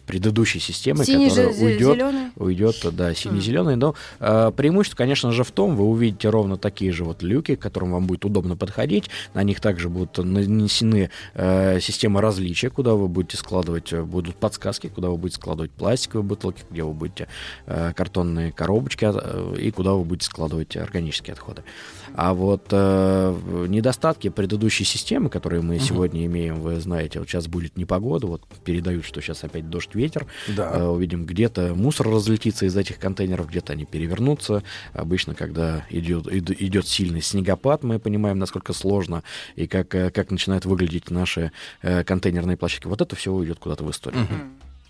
предыдущей 0.07 0.61
системой, 0.61 1.05
Синий 1.05 1.29
которая 1.29 1.53
же- 1.53 1.65
уйдет, 1.65 1.97
зелёный? 1.97 2.31
уйдет, 2.37 2.77
да, 2.93 3.13
синий-зеленый. 3.13 3.75
Но 3.75 3.97
э, 4.21 4.53
преимущество, 4.57 4.97
конечно 4.99 5.33
же, 5.33 5.43
в 5.43 5.51
том, 5.51 5.75
вы 5.75 5.85
увидите 5.85 6.29
ровно 6.31 6.57
такие 6.57 6.93
же 6.93 7.03
вот 7.03 7.25
люки, 7.25 7.57
к 7.57 7.61
которым 7.61 7.91
вам 7.91 8.07
будет 8.07 8.25
удобно 8.25 8.57
подходить. 8.57 9.11
На 9.35 9.43
них 9.43 9.61
также 9.61 9.89
будут 9.89 10.19
нанесены 10.19 11.11
э, 11.35 11.81
системы 11.81 12.21
различия, 12.21 12.71
куда 12.71 12.95
вы 12.95 13.09
будете 13.09 13.37
складывать, 13.37 13.93
э, 13.93 14.01
будут 14.05 14.37
подсказки, 14.37 14.87
куда 14.87 15.11
вы 15.11 15.17
будете 15.17 15.41
складывать 15.41 15.73
пластиковые 15.73 16.25
бутылки, 16.25 16.63
где 16.71 16.85
вы 16.85 16.93
будете 16.93 17.27
э, 17.67 17.93
картонные 17.93 18.53
коробочки 18.53 19.09
э, 19.13 19.57
и 19.61 19.73
куда 19.73 19.95
вы 19.95 20.05
будете 20.05 20.27
складывать 20.27 20.77
органические 20.77 21.33
отходы. 21.33 21.65
А 22.17 22.33
вот 22.33 22.69
э, 22.71 23.67
недостатки 23.69 24.31
предыдущей 24.31 24.85
системы, 24.85 25.29
которые 25.29 25.61
мы 25.61 25.79
сегодня 25.79 26.25
имеем, 26.25 26.61
вы 26.63 26.81
знаете, 26.81 27.19
вот 27.19 27.29
сейчас 27.29 27.47
будет 27.47 27.77
непогода, 27.77 28.27
вот 28.27 28.43
передают, 28.65 29.05
что 29.05 29.21
сейчас 29.21 29.45
опять 29.45 29.69
дождь, 29.69 29.95
ветер. 29.95 30.27
Да. 30.49 30.71
Э, 30.73 30.85
увидим, 30.87 31.27
где-то 31.27 31.75
мусор 31.75 32.09
разлетится 32.09 32.65
из 32.65 32.75
этих 32.77 32.99
контейнеров, 32.99 33.49
где-то 33.49 33.75
они 33.75 33.85
перевернутся. 33.85 34.63
Обычно, 34.95 35.35
когда 35.35 35.85
идет, 35.91 36.27
ид- 36.27 36.57
идет 36.59 36.89
сильный 36.89 37.21
снегопад, 37.21 37.83
мы 37.83 37.99
понимаем, 37.99 38.39
насколько 38.39 38.73
сложно 38.73 39.23
и 39.55 39.67
как, 39.67 39.95
э, 39.95 40.11
как 40.11 40.31
начинают 40.31 40.65
выглядеть 40.65 41.11
наши 41.11 41.53
э, 41.83 42.03
контейнерные 42.03 42.57
площадки. 42.57 42.87
Вот 42.87 43.03
это 43.03 43.15
все 43.15 43.31
уйдет 43.31 43.59
куда-то 43.59 43.85
в 43.85 43.91
историю. 43.91 44.27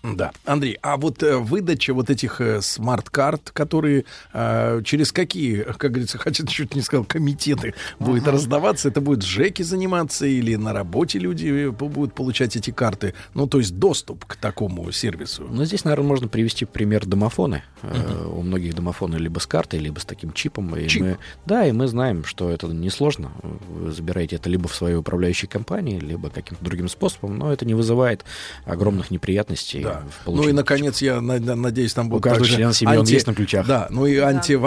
Да, 0.03 0.31
Андрей, 0.45 0.77
а 0.81 0.97
вот 0.97 1.21
э, 1.23 1.37
выдача 1.37 1.93
вот 1.93 2.09
этих 2.09 2.39
э, 2.39 2.61
смарт-карт, 2.61 3.51
которые 3.51 4.05
э, 4.33 4.81
через 4.85 5.11
какие, 5.11 5.63
как 5.63 5.91
говорится, 5.91 6.17
хотя 6.19 6.45
чуть 6.45 6.75
не 6.75 6.81
сказал, 6.81 7.03
комитеты 7.03 7.73
будет 7.99 8.27
раздаваться, 8.27 8.89
это 8.89 9.01
будет 9.01 9.23
ЖЭКи 9.23 9.63
заниматься 9.63 10.25
или 10.25 10.55
на 10.55 10.73
работе 10.73 11.19
люди 11.19 11.47
э, 11.47 11.67
бу- 11.69 11.89
будут 11.89 12.13
получать 12.13 12.55
эти 12.55 12.71
карты, 12.71 13.13
ну 13.33 13.47
то 13.47 13.57
есть 13.57 13.77
доступ 13.77 14.25
к 14.25 14.35
такому 14.35 14.91
сервису. 14.91 15.47
Ну, 15.49 15.65
здесь, 15.65 15.83
наверное, 15.83 16.07
можно 16.07 16.27
привести 16.27 16.65
пример 16.65 17.05
домофоны. 17.05 17.63
Э, 17.81 18.26
У 18.37 18.43
многих 18.43 18.75
домофоны 18.75 19.15
либо 19.17 19.39
с 19.39 19.47
картой, 19.47 19.79
либо 19.79 19.99
с 19.99 20.05
таким 20.05 20.31
чипом. 20.31 20.75
И 20.75 20.87
Чип. 20.87 21.01
мы, 21.01 21.17
да, 21.45 21.65
и 21.65 21.71
мы 21.71 21.87
знаем, 21.87 22.23
что 22.23 22.49
это 22.49 22.67
несложно. 22.67 23.31
Вы 23.69 23.91
забираете 23.91 24.35
это 24.35 24.49
либо 24.49 24.67
в 24.67 24.75
своей 24.75 24.95
управляющей 24.95 25.47
компании, 25.47 25.99
либо 25.99 26.29
каким-то 26.29 26.63
другим 26.63 26.87
способом, 26.87 27.37
но 27.37 27.51
это 27.51 27.65
не 27.65 27.73
вызывает 27.73 28.23
огромных 28.65 29.09
неприятностей 29.11 29.81
Да. 29.83 30.03
в 30.25 30.31
Ну 30.31 30.47
и, 30.47 30.51
наконец, 30.51 31.01
я 31.01 31.19
на- 31.21 31.39
на- 31.39 31.55
надеюсь, 31.55 31.93
там 31.93 32.09
будут 32.09 32.23
каждого 32.23 32.43
также 32.45 32.57
члена 32.57 32.73
семьи 32.73 32.95
он 32.97 33.05
есть 33.05 33.25
на 33.27 33.33
ключах. 33.33 33.65
Да, 33.65 33.87
ну 33.89 34.05
и 34.05 34.17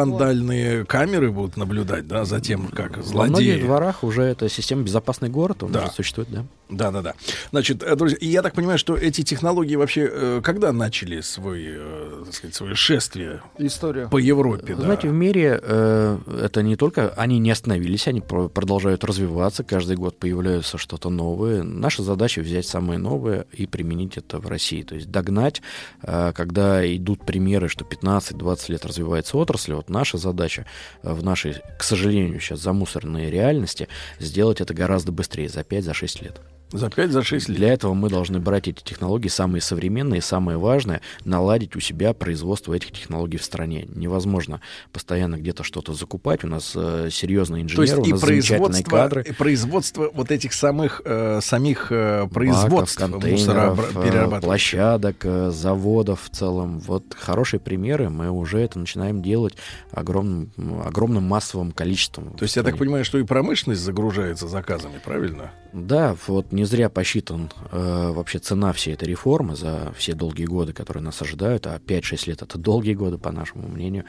антивандальные 0.01 0.85
камеры 0.87 1.31
будут 1.31 1.57
наблюдать, 1.57 2.07
да, 2.09 2.25
за 2.25 2.41
тем, 2.41 2.69
как 2.69 2.97
Во 2.99 3.25
многих 3.27 3.47
злодеи. 3.55 3.61
дворах 3.63 4.03
уже 4.05 4.23
эта 4.23 4.49
система 4.49 4.83
«Безопасный 4.83 5.29
город» 5.29 5.63
он 5.63 5.73
Да. 5.73 5.85
уже 5.85 5.93
существует, 5.93 6.29
да. 6.31 6.45
Да, 6.69 6.91
да, 6.93 7.03
да. 7.03 7.15
Значит, 7.51 7.83
э, 7.83 7.97
друзья, 7.97 8.17
и 8.21 8.29
я 8.29 8.43
так 8.43 8.55
понимаю, 8.55 8.79
что 8.79 8.97
эти 8.97 9.23
технологии 9.23 9.75
вообще 9.75 10.09
э, 10.11 10.41
когда 10.43 10.73
начали 10.73 11.21
свой, 11.21 11.65
э, 11.67 12.23
так 12.27 12.35
сказать, 12.35 12.55
свое 12.55 12.75
шествие 12.77 13.43
История. 13.67 14.09
по 14.09 14.19
Европе? 14.19 14.75
Да? 14.75 14.83
знаете, 14.83 15.09
в 15.09 15.13
мире 15.13 15.61
э, 15.63 16.19
это 16.43 16.63
не 16.63 16.77
только 16.77 17.11
они 17.11 17.39
не 17.39 17.51
остановились, 17.51 18.09
они 18.09 18.21
про- 18.21 18.49
продолжают 18.49 19.05
развиваться. 19.05 19.65
Каждый 19.65 19.97
год 19.97 20.19
появляются 20.19 20.79
что-то 20.79 21.11
новое. 21.11 21.63
Наша 21.63 22.03
задача 22.03 22.41
взять 22.41 22.67
самое 22.67 22.99
новое 22.99 23.47
и 23.53 23.67
применить 23.67 24.17
это 24.17 24.39
в 24.39 24.49
России. 24.49 24.83
То 24.83 24.95
есть 24.95 25.11
догнать, 25.11 25.63
э, 26.03 26.33
когда 26.35 26.85
идут 26.97 27.25
примеры, 27.25 27.69
что 27.69 27.85
15-20 27.85 28.71
лет 28.73 28.85
развивается 28.85 29.37
отрасль. 29.37 29.75
Вот 29.75 29.91
наша 29.91 30.19
задача 30.19 30.67
э, 31.03 31.13
в 31.13 31.23
нашей, 31.23 31.57
к 31.79 31.83
сожалению, 31.83 32.41
сейчас 32.41 32.61
замусоренной 32.61 33.31
реальности 33.31 33.89
сделать 34.19 34.61
это 34.61 34.75
гораздо 34.75 35.13
быстрее, 35.13 35.49
за 35.49 35.61
5-6 35.61 36.25
лет. 36.25 36.41
За 36.73 36.89
5, 36.89 37.11
за 37.11 37.23
6 37.23 37.49
лет. 37.49 37.59
Для 37.59 37.73
этого 37.73 37.95
мы 37.95 38.09
должны 38.09 38.39
брать 38.39 38.69
эти 38.69 38.83
технологии, 38.83 39.29
самые 39.29 39.61
современные, 39.61 40.23
самое 40.23 40.57
важное, 40.57 41.01
наладить 41.25 41.75
у 41.75 41.81
себя 41.81 42.13
производство 42.13 42.75
этих 42.75 42.93
технологий 42.93 43.39
в 43.39 43.45
стране. 43.45 43.87
Невозможно 43.95 44.61
постоянно 44.93 45.37
где-то 45.37 45.65
что-то 45.65 45.95
закупать. 45.95 46.45
У 46.45 46.47
нас 46.49 46.73
э, 46.77 47.09
серьезные 47.11 47.67
То 47.67 47.83
есть 47.83 47.95
инженеры, 47.95 48.03
у 48.03 48.05
и 48.07 48.13
нас 48.13 48.21
замечательные 48.21 48.69
производство, 48.85 48.97
кадры. 48.97 49.25
и 49.29 49.33
производство 49.33 50.11
вот 50.15 50.31
этих 50.31 50.53
самых 50.53 51.03
э, 51.05 51.41
самих 51.43 51.91
э, 51.91 52.23
баков, 52.23 52.33
производств 52.35 52.99
контейнеров, 52.99 53.97
э, 53.97 54.41
площадок, 54.41 55.17
э, 55.25 55.51
заводов 55.51 56.23
в 56.23 56.31
целом. 56.31 56.79
Вот 56.81 57.17
хорошие 57.19 57.59
примеры, 57.59 58.11
мы 58.11 58.31
уже 58.31 58.61
это 58.61 58.79
начинаем 58.79 59.23
делать 59.23 59.55
огромным, 59.91 60.53
огромным 60.85 61.25
массовым 61.25 61.73
количеством. 61.73 62.35
То 62.37 62.45
есть 62.45 62.57
я 62.57 62.63
так 62.63 62.79
понимаю, 62.79 63.05
что 63.05 63.19
и 63.19 63.25
промышленность 63.25 63.83
загружается 63.83 64.47
заказами, 64.47 65.01
правильно? 65.05 65.51
Да, 65.73 66.17
вот 66.27 66.53
не 66.61 66.67
зря 66.67 66.91
посчитан 66.91 67.51
э, 67.73 68.13
вообще 68.15 68.39
цена 68.39 68.75
всей 68.75 68.93
этой 68.93 69.09
реформы 69.09 69.57
за 69.57 69.95
все 69.97 70.13
долгие 70.13 70.45
годы, 70.45 70.75
которые 70.75 71.03
нас 71.03 71.23
ожидают, 71.23 71.67
а 71.67 71.79
5-6 71.79 72.29
лет 72.29 72.43
это 72.43 72.59
долгие 72.59 72.93
годы, 72.93 73.17
по 73.17 73.33
нашему 73.33 73.67
мнению, 73.67 74.05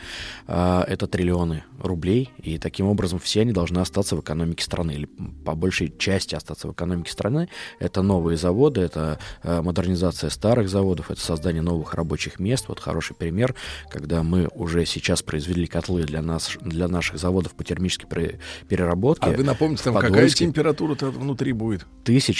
э, 0.47 0.83
это 0.85 1.07
триллионы 1.07 1.63
рублей, 1.79 2.29
и 2.43 2.57
таким 2.57 2.87
образом 2.87 3.19
все 3.19 3.41
они 3.41 3.53
должны 3.53 3.79
остаться 3.79 4.17
в 4.17 4.19
экономике 4.19 4.65
страны, 4.65 4.91
или 4.91 5.05
по 5.45 5.55
большей 5.55 5.93
части 5.97 6.35
остаться 6.35 6.67
в 6.67 6.73
экономике 6.73 7.09
страны. 7.09 7.47
Это 7.79 8.01
новые 8.01 8.35
заводы, 8.37 8.81
это 8.81 9.17
э, 9.43 9.61
модернизация 9.61 10.29
старых 10.29 10.67
заводов, 10.67 11.09
это 11.09 11.21
создание 11.21 11.61
новых 11.61 11.93
рабочих 11.93 12.37
мест. 12.37 12.65
Вот 12.67 12.81
хороший 12.81 13.15
пример, 13.15 13.55
когда 13.89 14.23
мы 14.23 14.49
уже 14.53 14.85
сейчас 14.85 15.21
произвели 15.21 15.67
котлы 15.67 16.03
для, 16.03 16.21
нас, 16.21 16.57
для 16.59 16.89
наших 16.89 17.17
заводов 17.17 17.53
по 17.53 17.63
термической 17.63 18.39
переработке. 18.67 19.27
А 19.27 19.31
вы 19.31 19.45
напомните, 19.45 19.83
там 19.83 19.95
какая 19.95 20.27
температура-то 20.27 21.11
внутри 21.11 21.53
будет? 21.53 21.85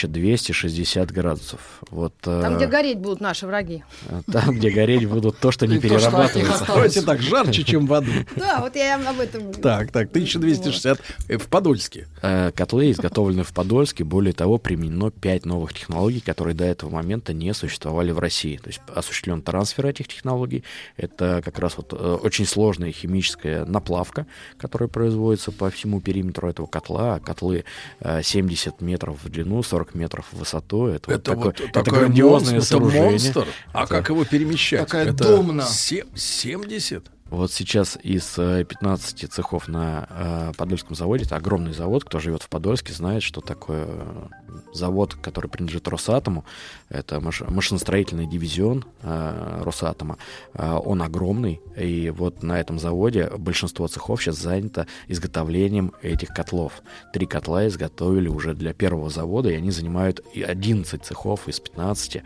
1260 0.07 1.11
градусов. 1.11 1.59
Вот, 1.89 2.13
там, 2.21 2.53
э, 2.53 2.57
где 2.57 2.67
гореть 2.67 2.99
будут 2.99 3.21
наши 3.21 3.47
враги. 3.47 3.83
Там, 4.31 4.55
где 4.55 4.69
гореть 4.69 5.07
будут 5.07 5.37
то, 5.39 5.51
что 5.51 5.67
не 5.67 5.79
перерабатывается. 5.79 6.65
Давайте 6.67 7.01
так, 7.01 7.21
жарче, 7.21 7.63
чем 7.63 7.85
в 7.87 7.93
аду. 7.93 8.11
Да, 8.35 8.61
вот 8.61 8.75
я 8.75 8.95
об 8.95 9.19
этом 9.19 9.53
Так, 9.53 9.91
так, 9.91 10.09
1260 10.09 10.99
в 11.29 11.47
Подольске. 11.47 12.07
Э, 12.21 12.51
котлы 12.51 12.91
изготовлены 12.91 13.43
в 13.43 13.53
Подольске. 13.53 14.03
Более 14.03 14.33
того, 14.33 14.57
применено 14.57 15.11
5 15.11 15.45
новых 15.45 15.73
технологий, 15.73 16.21
которые 16.21 16.55
до 16.55 16.65
этого 16.65 16.89
момента 16.89 17.33
не 17.33 17.53
существовали 17.53 18.11
в 18.11 18.19
России. 18.19 18.57
То 18.57 18.67
есть 18.67 18.81
осуществлен 18.93 19.41
трансфер 19.41 19.85
этих 19.85 20.07
технологий. 20.07 20.63
Это 20.97 21.41
как 21.43 21.59
раз 21.59 21.77
вот 21.77 21.93
э, 21.93 22.17
очень 22.23 22.45
сложная 22.45 22.91
химическая 22.91 23.65
наплавка, 23.65 24.25
которая 24.57 24.89
производится 24.89 25.51
по 25.51 25.69
всему 25.69 26.01
периметру 26.01 26.49
этого 26.49 26.67
котла. 26.67 27.19
Котлы 27.19 27.65
70 28.01 28.81
метров 28.81 29.23
в 29.23 29.29
длину, 29.29 29.61
40 29.63 29.90
метров 29.93 30.25
в 30.31 30.37
высоту. 30.39 30.87
Это, 30.87 31.11
это 31.11 31.35
вот, 31.35 31.45
вот 31.45 31.71
такое, 31.71 31.81
это 31.81 31.91
грандиозное 31.91 32.53
монстр, 32.53 32.69
сооружение. 32.69 33.15
Это 33.17 33.39
монстр. 33.39 33.47
А 33.73 33.83
это... 33.83 33.87
как 33.87 34.09
его 34.09 34.25
перемещать? 34.25 34.81
Такая 34.81 35.05
это 35.07 35.23
домна. 35.23 35.65
70? 35.65 37.11
Вот 37.31 37.49
сейчас 37.53 37.97
из 38.03 38.33
15 38.35 39.23
э, 39.23 39.27
цехов 39.27 39.69
на 39.69 40.05
э, 40.09 40.51
Подольском 40.57 40.97
заводе, 40.97 41.23
это 41.23 41.37
огромный 41.37 41.71
завод, 41.71 42.03
кто 42.03 42.19
живет 42.19 42.43
в 42.43 42.49
Подольске, 42.49 42.91
знает, 42.91 43.23
что 43.23 43.39
такое 43.39 43.85
э, 43.87 44.27
завод, 44.73 45.15
который 45.15 45.49
принадлежит 45.49 45.87
Росатому, 45.87 46.43
это 46.91 47.19
маш- 47.19 47.49
машиностроительный 47.49 48.27
дивизион 48.27 48.85
э, 49.01 49.61
Росатома, 49.63 50.17
э, 50.53 50.71
он 50.71 51.01
огромный, 51.01 51.61
и 51.77 52.09
вот 52.09 52.43
на 52.43 52.59
этом 52.59 52.79
заводе 52.79 53.29
большинство 53.37 53.87
цехов 53.87 54.21
сейчас 54.21 54.37
занято 54.37 54.87
изготовлением 55.07 55.93
этих 56.01 56.29
котлов. 56.29 56.81
Три 57.13 57.25
котла 57.25 57.67
изготовили 57.67 58.27
уже 58.27 58.53
для 58.53 58.73
первого 58.73 59.09
завода, 59.09 59.49
и 59.49 59.55
они 59.55 59.71
занимают 59.71 60.21
11 60.35 61.03
цехов 61.03 61.47
из 61.47 61.59
15, 61.59 62.23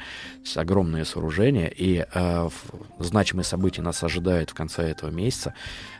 то 0.53 0.61
огромное 0.61 1.05
сооружение, 1.05 1.71
и 1.71 2.05
э, 2.13 2.49
значимые 2.99 3.45
события 3.45 3.81
нас 3.81 4.03
ожидают 4.03 4.49
в 4.49 4.53
конце 4.53 4.83
этого 4.83 5.09
месяца 5.09 5.53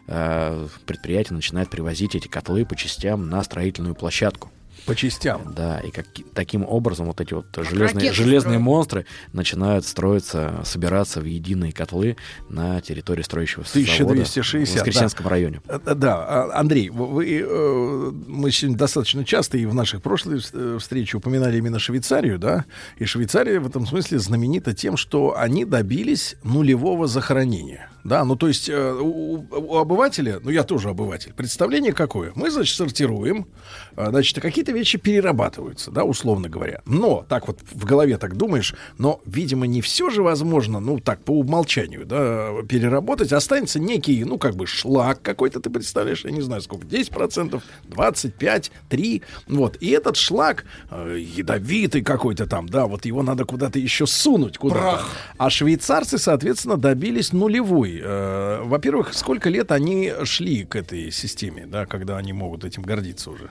предприятие 0.08 1.36
начинает 1.36 1.72
привозить 1.72 2.14
эти 2.14 2.28
котлы 2.28 2.64
по 2.64 2.76
частям 2.76 3.28
на 3.28 3.42
строительную 3.44 3.96
площадку. 3.96 4.52
По 4.86 4.96
частям. 4.96 5.54
Да, 5.56 5.80
и 5.80 5.92
как, 5.92 6.06
таким 6.34 6.66
образом 6.66 7.08
вот 7.08 7.22
эти 7.22 7.34
вот 7.34 7.48
железные, 7.58 8.14
железные 8.14 8.60
монстры 8.60 9.06
начинают 9.34 9.86
строиться, 9.86 10.62
собираться 10.64 11.22
в 11.22 11.26
единые 11.26 11.72
котлы 11.72 12.18
на 12.50 12.82
территории 12.82 13.24
строящегося 13.24 13.72
1260, 13.72 14.68
завода 14.68 14.74
в 14.74 14.76
Воскресенском 14.76 15.24
да. 15.24 15.30
районе. 15.30 15.62
Да, 15.66 16.26
а, 16.28 16.60
Андрей, 16.60 16.90
вы, 16.90 17.42
э, 17.42 18.12
мы 18.28 18.52
сегодня 18.52 18.78
достаточно 18.78 19.26
часто 19.26 19.58
и 19.58 19.66
в 19.66 19.74
наших 19.74 20.02
прошлых 20.02 20.44
встречах 20.80 21.20
упоминали 21.20 21.58
именно 21.58 21.80
Швейцарию, 21.80 22.38
да, 22.40 22.66
и 22.98 23.06
Швейцария 23.06 23.60
в 23.60 23.68
этом 23.68 23.86
смысле 23.86 24.20
знаменита 24.20 24.74
тем, 24.74 24.98
что 24.98 25.38
они 25.38 25.66
добились 25.66 26.36
нулевого 26.44 27.08
захоронения. 27.08 27.90
Да, 28.06 28.24
ну 28.24 28.36
то 28.36 28.48
есть 28.48 28.70
э, 28.70 28.94
у, 28.94 29.48
у 29.50 29.78
обывателя, 29.78 30.40
ну 30.44 30.52
я 30.52 30.62
тоже 30.62 30.90
обыватель, 30.90 31.34
представление 31.34 31.92
какое? 31.92 32.32
Мы, 32.36 32.52
значит, 32.52 32.76
сортируем, 32.76 33.48
э, 33.96 34.10
значит, 34.10 34.40
какие-то 34.40 34.72
вещи 34.76 34.98
перерабатываются, 34.98 35.92
да, 35.92 36.04
условно 36.04 36.50
говоря. 36.50 36.82
Но, 36.86 37.26
так 37.28 37.48
вот 37.48 37.60
в 37.72 37.86
голове 37.86 38.18
так 38.18 38.38
думаешь, 38.38 38.76
но, 38.98 39.22
видимо, 39.26 39.68
не 39.68 39.82
все 39.82 40.10
же 40.10 40.24
возможно, 40.24 40.80
ну 40.80 41.00
так, 41.00 41.24
по 41.24 41.32
умолчанию, 41.32 42.06
да, 42.06 42.52
переработать. 42.68 43.34
Останется 43.34 43.80
некий, 43.80 44.24
ну 44.24 44.38
как 44.38 44.56
бы 44.56 44.68
шлак 44.68 45.22
какой-то, 45.22 45.60
ты 45.60 45.70
представляешь, 45.70 46.24
я 46.24 46.32
не 46.32 46.42
знаю 46.42 46.62
сколько, 46.62 46.86
10%, 46.86 47.62
25, 47.86 48.72
3, 48.90 49.22
вот. 49.48 49.78
И 49.82 49.90
этот 49.90 50.16
шлак 50.16 50.66
э, 50.92 51.18
ядовитый 51.20 52.02
какой-то 52.02 52.46
там, 52.46 52.70
да, 52.70 52.86
вот 52.86 53.06
его 53.06 53.24
надо 53.24 53.46
куда-то 53.46 53.80
еще 53.80 54.06
сунуть 54.06 54.58
куда-то. 54.58 55.02
А 55.38 55.50
швейцарцы, 55.50 56.18
соответственно, 56.18 56.78
добились 56.78 57.34
нулевой 57.34 57.96
Э, 58.04 58.62
во-первых, 58.64 59.14
сколько 59.14 59.50
лет 59.50 59.72
они 59.72 60.12
шли 60.24 60.64
к 60.64 60.76
этой 60.76 61.12
системе, 61.12 61.66
да, 61.66 61.86
когда 61.86 62.18
они 62.18 62.34
могут 62.34 62.64
этим 62.64 62.84
гордиться 62.84 63.32
уже? 63.32 63.50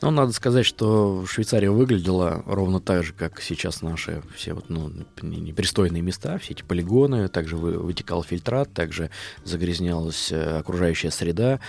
Ну, 0.00 0.10
надо 0.10 0.32
сказать, 0.32 0.57
что 0.66 1.24
Швейцария 1.26 1.70
выглядела 1.70 2.42
ровно 2.46 2.80
так 2.80 3.04
же, 3.04 3.12
как 3.12 3.40
сейчас 3.40 3.82
наши 3.82 4.22
все 4.34 4.54
вот, 4.54 4.68
ну, 4.68 4.90
непристойные 5.22 6.02
места, 6.02 6.38
все 6.38 6.52
эти 6.52 6.62
полигоны, 6.62 7.28
также 7.28 7.56
вытекал 7.56 8.22
фильтрат, 8.22 8.72
также 8.72 9.10
загрязнялась 9.44 10.32
э, 10.32 10.58
окружающая 10.58 11.10
среда. 11.10 11.60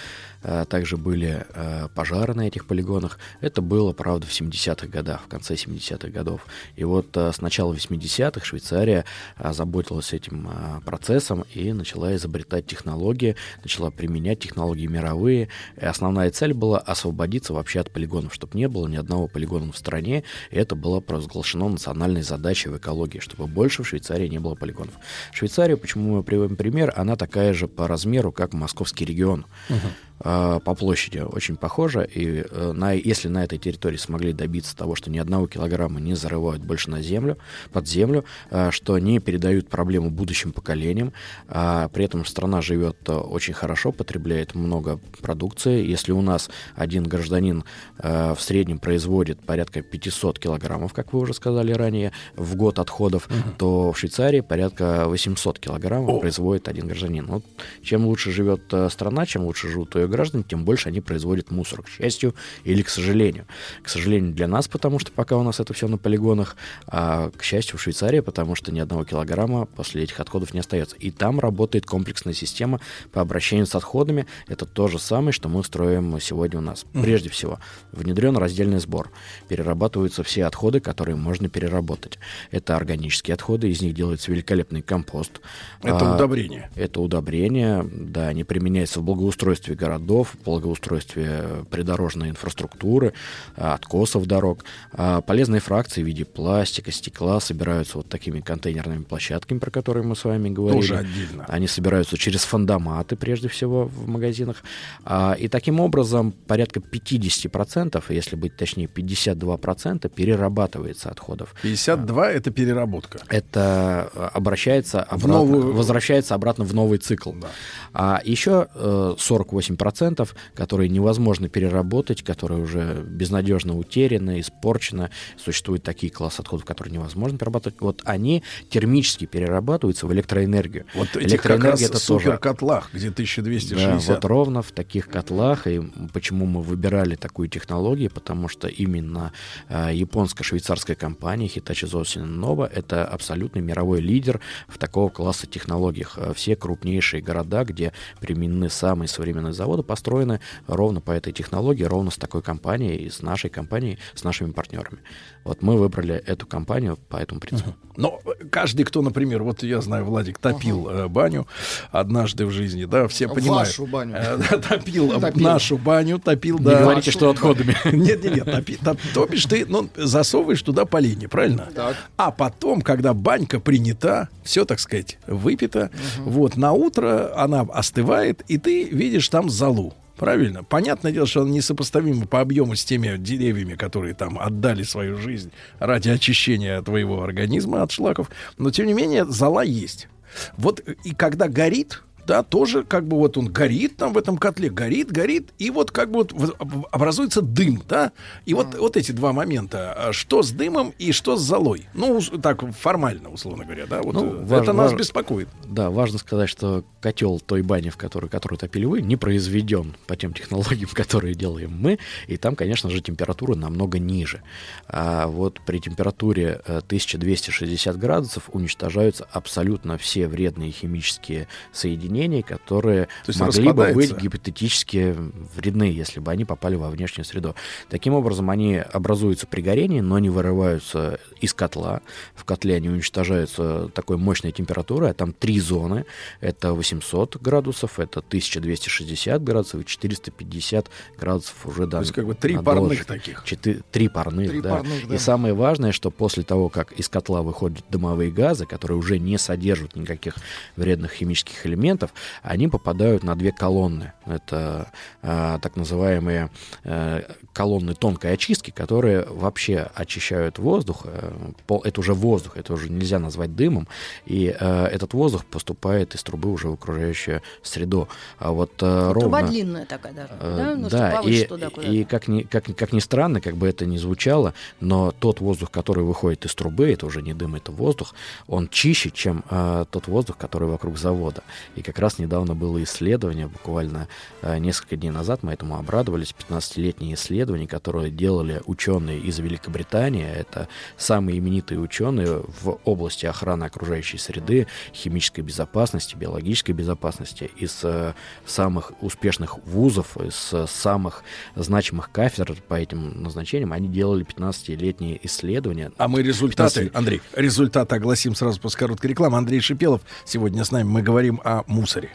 Э, 0.41 0.65
также 0.67 0.97
были 0.97 1.45
э, 1.53 1.87
пожары 1.93 2.33
на 2.33 2.47
этих 2.47 2.65
полигонах. 2.65 3.19
Это 3.41 3.61
было, 3.61 3.93
правда, 3.93 4.25
в 4.25 4.29
70-х 4.29 4.87
годах, 4.87 5.23
в 5.23 5.27
конце 5.27 5.55
70-х 5.55 6.09
годов. 6.09 6.45
И 6.75 6.83
вот 6.83 7.15
э, 7.17 7.31
с 7.33 7.41
начала 7.41 7.73
80-х 7.73 8.45
Швейцария 8.45 9.05
заботилась 9.37 10.13
этим 10.13 10.49
процессом 10.85 11.45
и 11.53 11.73
начала 11.73 12.15
изобретать 12.15 12.65
технологии, 12.65 13.35
начала 13.63 13.91
применять 13.91 14.39
технологии 14.39 14.87
мировые. 14.87 15.49
И 15.79 15.85
основная 15.85 16.31
цель 16.31 16.53
была 16.53 16.79
освободиться 16.79 17.53
вообще 17.53 17.81
от 17.81 17.91
полигонов, 17.91 18.33
чтобы 18.33 18.57
не 18.57 18.67
было 18.67 18.87
ни 18.87 18.95
одного 18.95 19.27
полигона 19.27 19.71
в 19.71 19.77
стране. 19.77 20.23
И 20.51 20.55
это 20.55 20.75
было 20.75 20.99
провозглашено 20.99 21.69
национальной 21.69 22.21
задачей 22.21 22.69
в 22.69 22.77
экологии, 22.77 23.19
чтобы 23.19 23.47
больше 23.47 23.83
в 23.83 23.87
Швейцарии 23.87 24.27
не 24.27 24.39
было 24.39 24.55
полигонов. 24.55 24.93
Швейцария, 25.33 25.77
почему 25.77 26.17
мы 26.17 26.23
приводим 26.23 26.55
пример, 26.55 26.93
она 26.95 27.15
такая 27.15 27.53
же 27.53 27.67
по 27.67 27.87
размеру, 27.87 28.31
как 28.31 28.53
московский 28.53 29.05
регион. 29.05 29.45
Uh-huh. 29.69 29.77
Э, 30.21 30.59
по 30.63 30.75
площади 30.75 31.19
очень 31.19 31.55
похоже. 31.55 32.07
И 32.13 32.43
э, 32.49 32.71
на, 32.73 32.91
если 32.93 33.27
на 33.27 33.43
этой 33.43 33.57
территории 33.57 33.97
смогли 33.97 34.33
добиться 34.33 34.75
того, 34.75 34.95
что 34.95 35.09
ни 35.09 35.17
одного 35.17 35.47
килограмма 35.47 35.99
не 35.99 36.15
зарывают 36.15 36.61
больше 36.61 36.89
на 36.89 37.01
землю, 37.01 37.37
под 37.71 37.87
землю, 37.87 38.25
э, 38.51 38.71
что 38.71 38.97
не 38.99 39.19
передают 39.19 39.69
проблему 39.69 40.09
будущим 40.09 40.51
поколениям, 40.51 41.13
а 41.47 41.87
при 41.89 42.05
этом 42.05 42.25
страна 42.25 42.61
живет 42.61 43.09
очень 43.09 43.53
хорошо, 43.53 43.91
потребляет 43.91 44.55
много 44.55 44.99
продукции. 45.21 45.85
Если 45.85 46.11
у 46.11 46.21
нас 46.21 46.49
один 46.75 47.03
гражданин 47.03 47.63
в 47.97 48.37
среднем 48.39 48.79
производит 48.79 49.39
порядка 49.41 49.81
500 49.81 50.39
килограммов, 50.39 50.93
как 50.93 51.13
вы 51.13 51.19
уже 51.19 51.33
сказали 51.33 51.71
ранее, 51.71 52.11
в 52.35 52.55
год 52.55 52.79
отходов, 52.79 53.27
угу. 53.27 53.35
то 53.57 53.91
в 53.91 53.97
Швейцарии 53.99 54.41
порядка 54.41 55.05
800 55.07 55.59
килограммов 55.59 56.09
О. 56.09 56.19
производит 56.19 56.67
один 56.67 56.87
гражданин. 56.87 57.25
Вот 57.25 57.45
чем 57.81 58.05
лучше 58.05 58.31
живет 58.31 58.73
страна, 58.89 59.25
чем 59.25 59.43
лучше 59.43 59.69
живут 59.69 59.95
ее 59.95 60.08
граждан, 60.09 60.43
тем 60.43 60.65
больше 60.65 60.89
они 60.89 61.01
производят 61.01 61.51
мусор, 61.51 61.83
к 61.83 61.89
счастью 61.89 62.35
или 62.63 62.81
к 62.81 62.89
сожалению. 62.89 63.45
К 63.83 63.89
сожалению 63.89 64.33
для 64.33 64.47
нас, 64.47 64.67
потому 64.67 64.99
что 64.99 65.11
пока 65.11 65.37
у 65.37 65.43
нас 65.43 65.59
это 65.59 65.73
все 65.73 65.87
на 65.87 65.97
полигонах, 65.97 66.55
а 66.87 67.31
к 67.31 67.43
счастью 67.43 67.77
в 67.77 67.81
Швейцарии, 67.81 68.19
потому 68.19 68.55
что 68.55 68.71
ни 68.71 68.79
одного 68.79 69.05
килограмма 69.05 69.65
после 69.65 70.03
этих 70.03 70.19
отходов 70.19 70.53
не 70.53 70.59
остается. 70.59 70.95
И 70.97 71.11
там 71.11 71.39
работает 71.39 71.85
комплексная 71.85 72.33
система 72.33 72.79
по 73.11 73.21
обращению 73.21 73.65
с 73.65 73.75
отходами. 73.75 74.25
Это 74.47 74.65
то 74.65 74.87
же 74.87 74.99
самое, 74.99 75.31
что 75.31 75.49
мы 75.49 75.63
строим 75.63 76.19
сегодня 76.19 76.59
у 76.59 76.61
нас. 76.61 76.85
Mm-hmm. 76.85 77.01
Прежде 77.01 77.29
всего, 77.29 77.59
внедрен 77.91 78.37
раздельный 78.37 78.79
сбор. 78.79 79.11
Перерабатываются 79.47 80.23
все 80.23 80.45
отходы, 80.45 80.79
которые 80.79 81.15
можно 81.15 81.49
переработать. 81.49 82.19
Это 82.51 82.75
органические 82.75 83.33
отходы, 83.33 83.69
из 83.69 83.81
них 83.81 83.93
делается 83.93 84.31
великолепный 84.31 84.81
компост. 84.81 85.41
Это 85.81 86.11
а, 86.11 86.15
удобрение. 86.15 86.69
Это 86.75 87.01
удобрение, 87.01 87.87
да, 87.91 88.27
они 88.27 88.43
применяются 88.43 88.99
в 88.99 89.03
благоустройстве 89.03 89.75
городов 89.75 89.98
городов, 89.99 90.35
благоустройстве 90.45 91.25
э, 91.29 91.63
придорожной 91.69 92.29
инфраструктуры, 92.29 93.13
э, 93.55 93.61
откосов 93.61 94.25
дорог. 94.25 94.63
А 94.93 95.21
полезные 95.21 95.61
фракции 95.61 96.03
в 96.03 96.05
виде 96.05 96.25
пластика, 96.25 96.91
стекла 96.91 97.39
собираются 97.39 97.97
вот 97.97 98.09
такими 98.09 98.39
контейнерными 98.39 99.03
площадками, 99.03 99.59
про 99.59 99.71
которые 99.71 100.03
мы 100.03 100.15
с 100.15 100.23
вами 100.23 100.49
говорили. 100.49 100.81
Тоже 100.81 100.97
отдельно. 100.97 101.45
Они 101.47 101.67
собираются 101.67 102.17
через 102.17 102.43
фандоматы, 102.43 103.15
прежде 103.15 103.47
всего, 103.47 103.85
в 103.85 104.07
магазинах. 104.07 104.63
А, 105.05 105.35
и 105.39 105.47
таким 105.47 105.79
образом 105.79 106.31
порядка 106.47 106.79
50%, 106.79 108.03
если 108.09 108.35
быть 108.35 108.55
точнее, 108.55 108.87
52% 108.87 110.09
перерабатывается 110.09 111.09
отходов. 111.09 111.53
52— 111.61 112.27
а. 112.27 112.31
это 112.31 112.51
переработка. 112.51 113.19
Это 113.29 114.09
э, 114.13 114.29
обращается 114.33 115.01
обратно, 115.03 115.33
новую... 115.33 115.73
возвращается 115.73 116.35
обратно 116.35 116.63
в 116.63 116.73
новый 116.73 116.97
цикл. 116.99 117.31
Да. 117.33 117.47
А 117.93 118.21
еще 118.23 118.67
48% 118.75 119.88
процентов, 119.89 120.35
которые 120.53 120.87
невозможно 120.87 121.49
переработать, 121.49 122.21
которые 122.21 122.61
уже 122.61 123.03
безнадежно 123.03 123.75
утеряны, 123.75 124.39
испорчены. 124.39 125.09
Существуют 125.35 125.81
такие 125.83 126.11
классы 126.11 126.41
отходов, 126.41 126.63
которые 126.63 126.93
невозможно 126.93 127.39
перерабатывать. 127.39 127.81
Вот 127.81 128.03
они 128.05 128.43
термически 128.69 129.25
перерабатываются 129.25 130.05
в 130.05 130.13
электроэнергию. 130.13 130.85
Вот 130.93 131.07
электроэнергия 131.15 131.87
это 131.87 131.97
супер 131.97 132.37
котлах, 132.37 132.89
где 132.93 133.09
1260. 133.09 134.07
Да, 134.07 134.13
вот 134.13 134.25
ровно 134.25 134.61
в 134.61 134.71
таких 134.71 135.07
котлах. 135.07 135.65
И 135.65 135.81
почему 136.13 136.45
мы 136.45 136.61
выбирали 136.61 137.15
такую 137.15 137.49
технологию? 137.49 138.11
Потому 138.11 138.47
что 138.47 138.67
именно 138.67 139.31
э, 139.69 139.89
японско-швейцарская 139.93 140.95
компания 140.95 141.47
Hitachi 141.47 141.87
Zosin 141.89 142.27
Nova 142.27 142.69
это 142.71 143.07
абсолютный 143.07 143.63
мировой 143.63 144.01
лидер 144.01 144.39
в 144.67 144.77
такого 144.77 145.09
класса 145.09 145.47
технологиях. 145.47 146.13
Э, 146.17 146.33
все 146.35 146.55
крупнейшие 146.55 147.23
города, 147.23 147.63
где 147.63 147.91
применены 148.19 148.69
самые 148.69 149.07
современные 149.07 149.53
заводы, 149.53 149.78
построены 149.83 150.39
ровно 150.67 151.01
по 151.01 151.11
этой 151.11 151.33
технологии, 151.33 151.83
ровно 151.83 152.11
с 152.11 152.17
такой 152.17 152.41
компанией 152.41 153.09
с 153.09 153.21
нашей 153.21 153.49
компанией, 153.49 153.99
с 154.13 154.23
нашими 154.23 154.51
партнерами. 154.51 154.99
Вот 155.45 155.61
мы 155.63 155.77
выбрали 155.77 156.15
эту 156.15 156.45
компанию 156.45 156.97
по 157.07 157.17
этому 157.17 157.39
принципу. 157.39 157.73
Но 157.97 158.19
каждый, 158.51 158.83
кто, 158.83 159.01
например, 159.01 159.41
вот 159.43 159.63
я 159.63 159.81
знаю, 159.81 160.05
Владик 160.05 160.37
топил 160.37 160.87
э, 160.89 161.07
баню 161.07 161.47
однажды 161.91 162.45
в 162.45 162.51
жизни, 162.51 162.85
да, 162.85 163.07
все 163.07 163.27
понимают. 163.27 163.67
Вашу 163.69 163.87
баню. 163.87 164.15
Э, 164.15 164.37
да, 164.37 164.57
топил, 164.59 165.09
Топил. 165.19 165.43
нашу 165.43 165.77
баню, 165.77 166.19
топил, 166.19 166.59
Не 166.59 166.65
да. 166.65 166.79
говорите, 166.81 167.11
что 167.11 167.29
отходами. 167.29 167.75
Нет, 167.91 168.23
нет, 168.23 168.35
нет, 168.35 168.47
топи- 168.47 168.79
топ- 168.83 168.99
топишь 169.13 169.45
ты, 169.45 169.65
ну, 169.65 169.89
засовываешь 169.95 170.61
туда 170.61 170.85
поленье, 170.85 171.27
правильно? 171.27 171.67
Так. 171.73 171.95
А 172.17 172.31
потом, 172.31 172.81
когда 172.81 173.13
банька 173.13 173.59
принята, 173.59 174.29
все, 174.43 174.65
так 174.65 174.79
сказать, 174.79 175.17
выпито, 175.25 175.89
вот, 176.19 176.57
на 176.57 176.73
утро 176.73 177.31
она 177.35 177.61
остывает, 177.61 178.43
и 178.47 178.57
ты 178.57 178.83
видишь 178.83 179.27
там 179.29 179.49
залу. 179.49 179.93
Правильно? 180.19 180.65
Понятное 180.65 181.13
дело, 181.13 181.25
что 181.25 181.41
она 181.43 181.51
несопоставима 181.51 182.27
по 182.27 182.41
объему 182.41 182.75
с 182.75 182.83
теми 182.83 183.15
деревьями, 183.15 183.75
которые 183.75 184.13
там 184.13 184.37
отдали 184.37 184.83
свою 184.83 185.15
жизнь 185.15 185.49
ради 185.79 186.09
очищения 186.09 186.81
твоего 186.81 187.23
организма 187.23 187.83
от 187.83 187.91
шлаков. 187.93 188.29
Но, 188.57 188.69
тем 188.69 188.87
не 188.87 188.93
менее, 188.93 189.23
зала 189.23 189.63
есть. 189.63 190.09
Вот 190.57 190.81
и 190.81 191.15
когда 191.15 191.47
горит, 191.47 192.03
да, 192.29 192.43
тоже 192.43 192.83
как 192.83 193.07
бы 193.07 193.17
вот 193.17 193.37
он 193.39 193.47
горит 193.47 193.97
там 193.97 194.13
в 194.13 194.17
этом 194.17 194.37
котле, 194.37 194.69
горит, 194.69 195.11
горит, 195.11 195.49
и 195.57 195.71
вот 195.71 195.89
как 195.89 196.11
бы 196.11 196.27
вот 196.31 196.55
образуется 196.91 197.41
дым, 197.41 197.81
да, 197.89 198.11
и 198.45 198.53
вот, 198.53 198.75
вот 198.75 198.97
эти 198.97 199.11
два 199.11 199.33
момента, 199.33 199.93
а, 199.97 200.13
что 200.13 200.43
с 200.43 200.51
дымом 200.51 200.93
и 200.99 201.11
что 201.11 201.37
с 201.37 201.41
золой, 201.41 201.87
ну, 201.95 202.21
так 202.21 202.63
формально, 202.75 203.29
условно 203.29 203.65
говоря, 203.65 203.87
да, 203.87 204.03
вот 204.03 204.13
Ну, 204.13 204.45
э, 204.47 204.61
это 204.61 204.73
нас 204.73 204.91
важ- 204.91 204.99
беспокоит. 204.99 205.47
Да, 205.65 205.89
важно 205.89 206.19
сказать, 206.19 206.49
что 206.49 206.83
котел 207.01 207.39
той 207.39 207.63
бани, 207.63 207.89
в 207.89 207.97
которой, 207.97 208.29
которую 208.29 208.59
топили 208.59 208.85
вы, 208.85 209.01
не 209.01 209.15
произведен 209.15 209.95
по 210.05 210.15
тем 210.15 210.33
технологиям, 210.33 210.89
которые 210.93 211.33
делаем 211.33 211.75
мы, 211.75 211.97
и 212.27 212.37
там, 212.37 212.55
конечно 212.55 212.91
же, 212.91 213.01
температура 213.01 213.55
намного 213.55 213.97
ниже. 213.97 214.43
А 214.87 215.25
вот 215.25 215.61
при 215.65 215.79
температуре 215.79 216.61
э, 216.63 216.77
1260 216.77 217.97
градусов 217.97 218.51
уничтожаются 218.53 219.27
абсолютно 219.31 219.97
все 219.97 220.27
вредные 220.27 220.71
химические 220.71 221.47
соединения, 221.71 222.18
которые 222.41 223.05
То 223.25 223.29
есть 223.29 223.39
могли 223.39 223.71
бы 223.71 223.91
быть 223.93 224.15
гипотетически 224.17 225.15
вредны, 225.55 225.83
если 225.83 226.19
бы 226.19 226.31
они 226.31 226.45
попали 226.45 226.75
во 226.75 226.89
внешнюю 226.89 227.25
среду. 227.25 227.55
Таким 227.89 228.13
образом, 228.13 228.49
они 228.49 228.77
образуются 228.77 229.47
при 229.47 229.61
горении, 229.61 230.01
но 230.01 230.19
не 230.19 230.29
вырываются 230.29 231.19
из 231.41 231.53
котла. 231.53 232.01
В 232.35 232.43
котле 232.45 232.75
они 232.75 232.89
уничтожаются 232.89 233.89
такой 233.93 234.17
мощной 234.17 234.51
температурой, 234.51 235.11
а 235.11 235.13
там 235.13 235.33
три 235.33 235.59
зоны. 235.59 236.05
Это 236.41 236.73
800 236.73 237.37
градусов, 237.37 237.99
это 237.99 238.19
1260 238.19 239.43
градусов 239.43 239.81
и 239.81 239.85
450 239.85 240.87
градусов 241.17 241.55
уже 241.65 241.85
до 241.85 241.97
То 241.97 241.99
есть 241.99 242.11
как 242.11 242.25
бы 242.25 242.35
три 242.35 242.57
парных 242.57 243.05
таких. 243.05 243.43
Четы- 243.45 243.81
Три 243.91 244.07
парных, 244.07 244.49
Три 244.49 244.61
да. 244.61 244.69
парных, 244.77 245.07
да. 245.07 245.15
И 245.15 245.17
самое 245.17 245.53
важное, 245.53 245.91
что 245.91 246.11
после 246.11 246.43
того, 246.43 246.69
как 246.69 246.91
из 246.93 247.07
котла 247.09 247.41
выходят 247.41 247.83
дымовые 247.89 248.31
газы, 248.31 248.65
которые 248.65 248.97
уже 248.97 249.19
не 249.19 249.37
содержат 249.37 249.95
никаких 249.95 250.35
вредных 250.75 251.11
химических 251.11 251.65
элементов, 251.65 252.08
они 252.41 252.67
попадают 252.67 253.23
на 253.23 253.35
две 253.35 253.51
колонны. 253.51 254.13
Это 254.25 254.91
а, 255.21 255.59
так 255.59 255.75
называемые 255.75 256.49
э, 256.83 257.21
колонны 257.53 257.95
тонкой 257.95 258.33
очистки, 258.33 258.71
которые 258.71 259.25
вообще 259.25 259.89
очищают 259.95 260.59
воздух. 260.59 261.01
Э, 261.05 261.31
пол- 261.67 261.81
это 261.83 261.99
уже 261.99 262.13
воздух, 262.13 262.57
это 262.57 262.73
уже 262.73 262.89
нельзя 262.89 263.19
назвать 263.19 263.55
дымом. 263.55 263.87
И 264.25 264.55
э, 264.57 264.85
этот 264.85 265.13
воздух 265.13 265.45
поступает 265.45 266.15
из 266.15 266.23
трубы 266.23 266.51
уже 266.51 266.69
в 266.69 266.73
окружающую 266.73 267.41
среду. 267.63 268.07
А 268.37 268.51
вот 268.51 268.71
э, 268.81 269.09
Труба 269.13 269.39
ровно... 269.39 269.47
длинная 269.47 269.85
такая 269.85 270.13
даже, 270.13 270.29
Э, 270.39 270.55
да? 270.57 270.75
Ну, 270.75 270.89
да, 270.89 271.11
повыше 271.17 271.43
и, 271.43 271.47
туда 271.47 271.67
и 271.67 272.03
как, 272.03 272.27
ни, 272.27 272.43
как, 272.43 272.65
как 272.75 272.93
ни 272.93 272.99
странно, 272.99 273.41
как 273.41 273.55
бы 273.55 273.67
это 273.67 273.85
ни 273.85 273.97
звучало, 273.97 274.53
но 274.79 275.11
тот 275.11 275.39
воздух, 275.39 275.71
который 275.71 276.03
выходит 276.03 276.45
из 276.45 276.55
трубы, 276.55 276.91
это 276.91 277.05
уже 277.05 277.21
не 277.21 277.33
дым, 277.33 277.55
это 277.55 277.71
воздух, 277.71 278.13
он 278.47 278.69
чище, 278.69 279.09
чем 279.09 279.43
э, 279.49 279.85
тот 279.89 280.07
воздух, 280.07 280.37
который 280.37 280.67
вокруг 280.67 280.97
завода. 280.97 281.43
И 281.75 281.81
как 281.91 281.99
раз 281.99 282.19
недавно 282.19 282.55
было 282.55 282.81
исследование, 282.83 283.47
буквально 283.47 284.07
э, 284.41 284.57
несколько 284.57 284.95
дней 284.95 285.11
назад 285.11 285.43
мы 285.43 285.53
этому 285.53 285.77
обрадовались, 285.77 286.35
15-летнее 286.37 287.15
исследование, 287.15 287.67
которое 287.67 288.09
делали 288.09 288.61
ученые 288.65 289.19
из 289.19 289.39
Великобритании. 289.39 290.25
Это 290.25 290.67
самые 290.97 291.39
именитые 291.39 291.79
ученые 291.79 292.43
в 292.61 292.79
области 292.85 293.25
охраны 293.25 293.65
окружающей 293.65 294.17
среды, 294.17 294.67
химической 294.93 295.41
безопасности, 295.41 296.15
биологической 296.15 296.71
безопасности 296.71 297.49
из 297.55 297.79
э, 297.83 298.13
самых 298.45 298.91
успешных 299.01 299.57
вузов, 299.65 300.17
из 300.17 300.49
э, 300.53 300.65
самых 300.67 301.23
значимых 301.55 302.11
кафедр 302.11 302.55
по 302.67 302.75
этим 302.75 303.21
назначениям. 303.21 303.73
Они 303.73 303.87
делали 303.87 304.25
15-летние 304.25 305.19
исследования. 305.25 305.91
А 305.97 306.07
мы 306.07 306.21
результаты, 306.21 306.85
15 306.85 306.95
Андрей, 306.95 307.21
результаты 307.35 307.95
огласим 307.95 308.35
сразу 308.35 308.59
после 308.61 308.79
короткой 308.79 309.11
рекламы. 309.11 309.37
Андрей 309.37 309.59
Шипелов 309.59 310.01
сегодня 310.25 310.63
с 310.63 310.71
нами. 310.71 310.87
Мы 310.87 311.01
говорим 311.01 311.41
о 311.43 311.63
мусоре. 311.79 312.09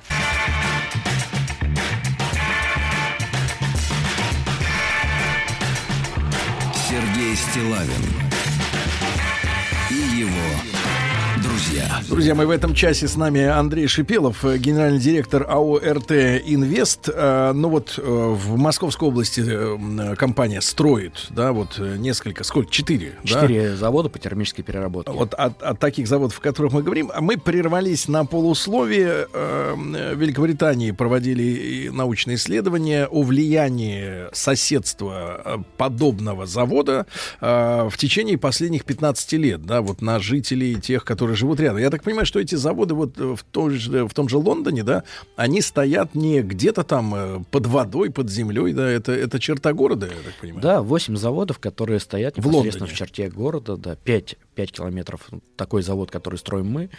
Сергей 6.86 7.34
Стилавин 7.34 8.04
и 9.90 9.94
его 9.94 10.28
друзья. 11.44 12.00
Друзья 12.08 12.34
мои, 12.34 12.46
в 12.46 12.50
этом 12.50 12.74
часе 12.74 13.06
с 13.06 13.16
нами 13.16 13.42
Андрей 13.42 13.86
Шипелов, 13.86 14.44
э, 14.46 14.56
генеральный 14.56 14.98
директор 14.98 15.46
АО 15.48 15.78
РТ 15.78 16.10
Инвест. 16.10 17.10
Э, 17.12 17.52
Ну 17.54 17.68
вот 17.68 17.98
э, 17.98 18.02
в 18.02 18.56
Московской 18.56 19.08
области 19.08 19.44
компания 20.16 20.62
строит, 20.62 21.26
да, 21.30 21.52
вот 21.52 21.78
несколько, 21.78 22.44
сколько, 22.44 22.70
четыре, 22.70 23.12
да? 23.22 23.28
Четыре 23.28 23.76
завода 23.76 24.08
по 24.08 24.18
термической 24.18 24.64
переработке. 24.64 25.12
Вот 25.12 25.34
от, 25.34 25.62
от 25.62 25.78
таких 25.78 26.08
заводов, 26.08 26.38
о 26.38 26.42
которых 26.42 26.72
мы 26.72 26.82
говорим, 26.82 27.10
а 27.14 27.20
мы 27.20 27.36
прервались 27.36 28.08
на 28.08 28.24
полусловие. 28.24 29.28
В 29.34 30.14
Великобритании 30.16 30.92
проводили 30.92 31.90
научные 31.92 32.36
исследования 32.36 33.06
о 33.06 33.22
влиянии 33.22 34.28
соседства 34.32 35.64
подобного 35.76 36.46
завода 36.46 37.06
в 37.40 37.92
течение 37.98 38.38
последних 38.38 38.84
15 38.84 39.32
лет, 39.34 39.64
да, 39.64 39.82
вот 39.82 40.00
на 40.00 40.18
жителей 40.18 40.80
тех, 40.80 41.04
которые 41.04 41.33
живут 41.36 41.60
рядом. 41.60 41.78
Я 41.78 41.90
так 41.90 42.02
понимаю, 42.02 42.26
что 42.26 42.40
эти 42.40 42.54
заводы 42.54 42.94
вот 42.94 43.18
э, 43.18 43.34
в, 43.36 43.42
той 43.44 43.74
же, 43.74 44.06
в 44.06 44.14
том 44.14 44.28
же 44.28 44.38
Лондоне, 44.38 44.82
да, 44.82 45.04
они 45.36 45.60
стоят 45.60 46.14
не 46.14 46.42
где-то 46.42 46.84
там 46.84 47.14
э, 47.14 47.40
под 47.50 47.66
водой, 47.66 48.10
под 48.10 48.30
землей, 48.30 48.72
да, 48.72 48.88
это, 48.88 49.12
это 49.12 49.38
черта 49.38 49.72
города, 49.72 50.06
я 50.06 50.12
так 50.12 50.34
понимаю. 50.40 50.62
Да, 50.62 50.82
8 50.82 51.16
заводов, 51.16 51.58
которые 51.58 52.00
стоят 52.00 52.34
В 52.34 52.38
непосредственно 52.38 52.86
в, 52.86 52.90
Лондоне. 52.90 52.96
черте 52.96 53.28
города, 53.30 53.76
да, 53.76 53.96
5, 53.96 54.36
5 54.54 54.72
километров. 54.72 55.28
Такой 55.56 55.82
завод, 55.82 56.10
который 56.10 56.36
строим 56.36 56.66
мы, 56.66 56.90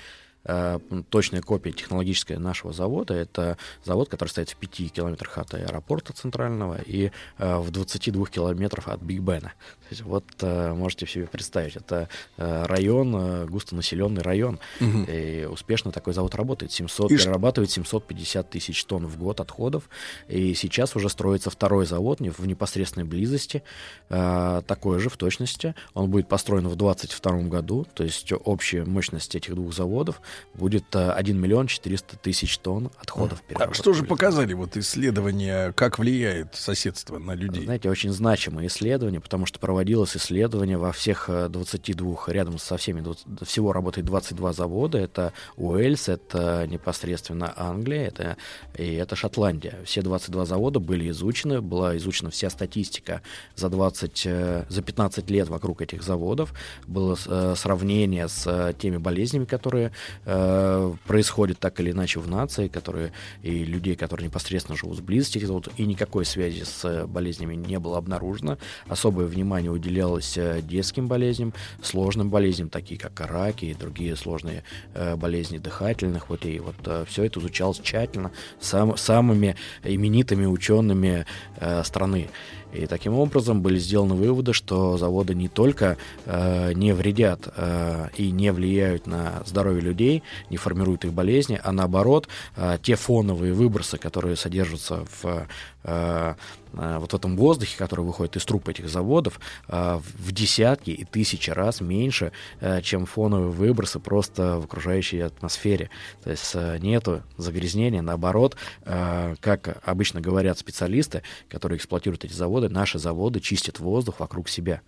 э, 0.45 0.79
точная 1.09 1.41
копия 1.41 1.71
технологическая 1.71 2.37
нашего 2.39 2.73
завода, 2.73 3.13
это 3.13 3.57
завод, 3.83 4.09
который 4.09 4.29
стоит 4.29 4.49
в 4.49 4.55
5 4.55 4.91
километрах 4.93 5.37
от 5.37 5.53
аэропорта 5.53 6.13
центрального 6.13 6.79
и 6.81 7.11
э, 7.37 7.57
в 7.57 7.71
22 7.71 8.25
километрах 8.27 8.87
от 8.87 9.01
Биг 9.01 9.21
Бена. 9.21 9.53
То 9.81 9.87
есть 9.91 10.01
вот 10.01 10.25
э, 10.41 10.73
можете 10.73 11.05
себе 11.07 11.27
представить, 11.27 11.75
это 11.75 12.09
э, 12.37 12.65
район, 12.65 13.15
э, 13.15 13.45
густонаселенный 13.45 14.21
район, 14.21 14.59
Мгм. 14.79 15.03
и 15.07 15.45
успешно 15.45 15.91
такой 15.91 16.13
завод 16.13 16.35
работает. 16.35 16.71
700, 16.71 17.11
И 17.11 17.17
перерабатывает 17.17 17.71
750 17.71 18.49
тысяч 18.49 18.83
тонн 18.85 19.05
в 19.07 19.17
год 19.17 19.39
отходов. 19.39 19.89
И 20.27 20.53
сейчас 20.53 20.95
уже 20.95 21.09
строится 21.09 21.49
второй 21.49 21.85
завод 21.85 22.19
в 22.19 22.45
непосредственной 22.47 23.05
близости, 23.05 23.63
э, 24.09 24.61
такой 24.65 24.99
же 24.99 25.09
в 25.09 25.17
точности. 25.17 25.75
Он 25.93 26.09
будет 26.09 26.27
построен 26.27 26.67
в 26.67 26.75
2022 26.75 27.49
году, 27.49 27.85
то 27.93 28.03
есть 28.03 28.31
общая 28.43 28.85
мощность 28.85 29.35
этих 29.35 29.55
двух 29.55 29.73
заводов 29.73 30.21
будет 30.53 30.95
э, 30.95 31.11
1 31.11 31.39
миллион 31.39 31.67
400 31.67 32.17
тысяч 32.17 32.57
тонн 32.57 32.91
отходов 32.99 33.43
А 33.55 33.73
что 33.73 33.93
же 33.93 34.03
показали 34.03 34.53
вот 34.53 34.77
исследования, 34.77 35.71
как 35.73 35.99
влияет 35.99 36.55
соседство 36.55 37.17
на 37.17 37.33
людей? 37.33 37.65
Знаете, 37.65 37.89
очень 37.89 38.11
значимое 38.11 38.67
исследование, 38.67 39.21
потому 39.21 39.45
что 39.45 39.59
проводилось 39.59 40.15
исследование 40.15 40.77
во 40.77 40.91
всех 40.91 41.29
э, 41.29 41.49
22, 41.49 42.17
рядом 42.27 42.57
со 42.57 42.77
всеми, 42.77 43.01
20 43.01 43.25
всего 43.45 43.73
работает 43.73 44.05
22 44.05 44.53
завода. 44.53 44.97
Это 44.97 45.33
Уэльс, 45.57 46.09
это 46.09 46.65
непосредственно 46.67 47.53
Англия, 47.55 48.07
это, 48.07 48.37
и 48.77 48.93
это 48.93 49.15
Шотландия. 49.15 49.79
Все 49.85 50.01
22 50.01 50.45
завода 50.45 50.79
были 50.79 51.09
изучены, 51.09 51.61
была 51.61 51.97
изучена 51.97 52.29
вся 52.29 52.49
статистика 52.49 53.21
за 53.55 53.69
20, 53.69 54.23
э, 54.25 54.65
за 54.69 54.81
15 54.81 55.29
лет 55.29 55.49
вокруг 55.49 55.81
этих 55.81 56.03
заводов. 56.03 56.53
Было 56.87 57.17
э, 57.25 57.53
сравнение 57.57 58.27
с 58.27 58.45
э, 58.45 58.73
теми 58.77 58.97
болезнями, 58.97 59.45
которые 59.45 59.91
э, 60.25 60.93
происходят 61.07 61.59
так 61.59 61.79
или 61.79 61.91
иначе 61.91 62.19
в 62.19 62.27
нации, 62.27 62.67
которые 62.67 63.11
и 63.43 63.63
людей, 63.63 63.95
которые 63.95 64.27
непосредственно 64.27 64.77
живут 64.77 64.99
этих 64.99 65.47
заводов, 65.47 65.73
и 65.77 65.85
никакой 65.85 66.25
связи 66.25 66.63
с 66.63 66.85
э, 66.85 67.05
болезнями 67.05 67.55
не 67.55 67.79
было 67.79 67.97
обнаружено. 67.97 68.57
Особое 68.87 69.25
внимание 69.25 69.71
уделялось 69.71 70.37
э, 70.37 70.61
детским 70.61 71.07
болезням, 71.07 71.53
сложным 71.81 72.29
болезням, 72.29 72.69
такие 72.69 72.99
как 72.99 73.19
раки 73.19 73.65
и 73.65 73.73
другие 73.73 74.15
сложные 74.15 74.63
э, 74.93 75.15
болезни 75.15 75.57
дыхательных 75.57 76.27
путей. 76.27 76.59
Вот 76.59 76.75
э, 76.85 77.05
все 77.07 77.23
это 77.23 77.39
изучалось 77.39 77.79
тщательно 77.79 78.31
сам, 78.59 78.97
самыми 78.97 79.55
именитыми 79.83 80.45
учеными 80.45 81.25
э, 81.57 81.83
страны. 81.83 82.29
И 82.73 82.87
таким 82.87 83.13
образом 83.13 83.61
были 83.61 83.77
сделаны 83.77 84.15
выводы, 84.15 84.53
что 84.53 84.97
заводы 84.97 85.33
не 85.33 85.47
только 85.47 85.97
э, 86.25 86.73
не 86.73 86.93
вредят 86.93 87.47
э, 87.55 88.09
и 88.17 88.31
не 88.31 88.51
влияют 88.51 89.07
на 89.07 89.43
здоровье 89.45 89.81
людей, 89.81 90.23
не 90.49 90.57
формируют 90.57 91.05
их 91.05 91.13
болезни, 91.13 91.59
а 91.63 91.71
наоборот, 91.71 92.27
э, 92.55 92.77
те 92.81 92.95
фоновые 92.95 93.53
выбросы, 93.53 93.97
которые 93.97 94.35
содержатся 94.35 95.05
в 95.21 95.47
вот 95.85 97.13
в 97.13 97.15
этом 97.15 97.37
воздухе, 97.37 97.77
который 97.77 98.03
выходит 98.03 98.35
из 98.35 98.45
труб 98.45 98.67
этих 98.67 98.89
заводов, 98.89 99.39
э, 99.67 99.99
в 100.01 100.31
десятки 100.31 100.89
и 100.91 101.05
тысячи 101.05 101.49
раз 101.49 101.79
меньше, 101.81 102.31
э, 102.59 102.81
чем 102.81 103.05
фоновые 103.05 103.51
выбросы 103.51 103.99
просто 103.99 104.59
в 104.59 104.65
окружающей 104.65 105.19
атмосфере. 105.19 105.89
То 106.23 106.31
есть 106.31 106.51
э, 106.53 106.77
нету 106.79 107.23
загрязнения, 107.37 108.01
наоборот, 108.01 108.57
э, 108.83 109.35
как 109.39 109.81
обычно 109.85 110.21
говорят 110.21 110.59
специалисты, 110.59 111.23
которые 111.49 111.77
эксплуатируют 111.77 112.25
эти 112.25 112.33
заводы, 112.33 112.69
наши 112.69 112.99
заводы 112.99 113.39
чистят 113.39 113.79
воздух 113.79 114.19
вокруг 114.19 114.49
себя. 114.49 114.81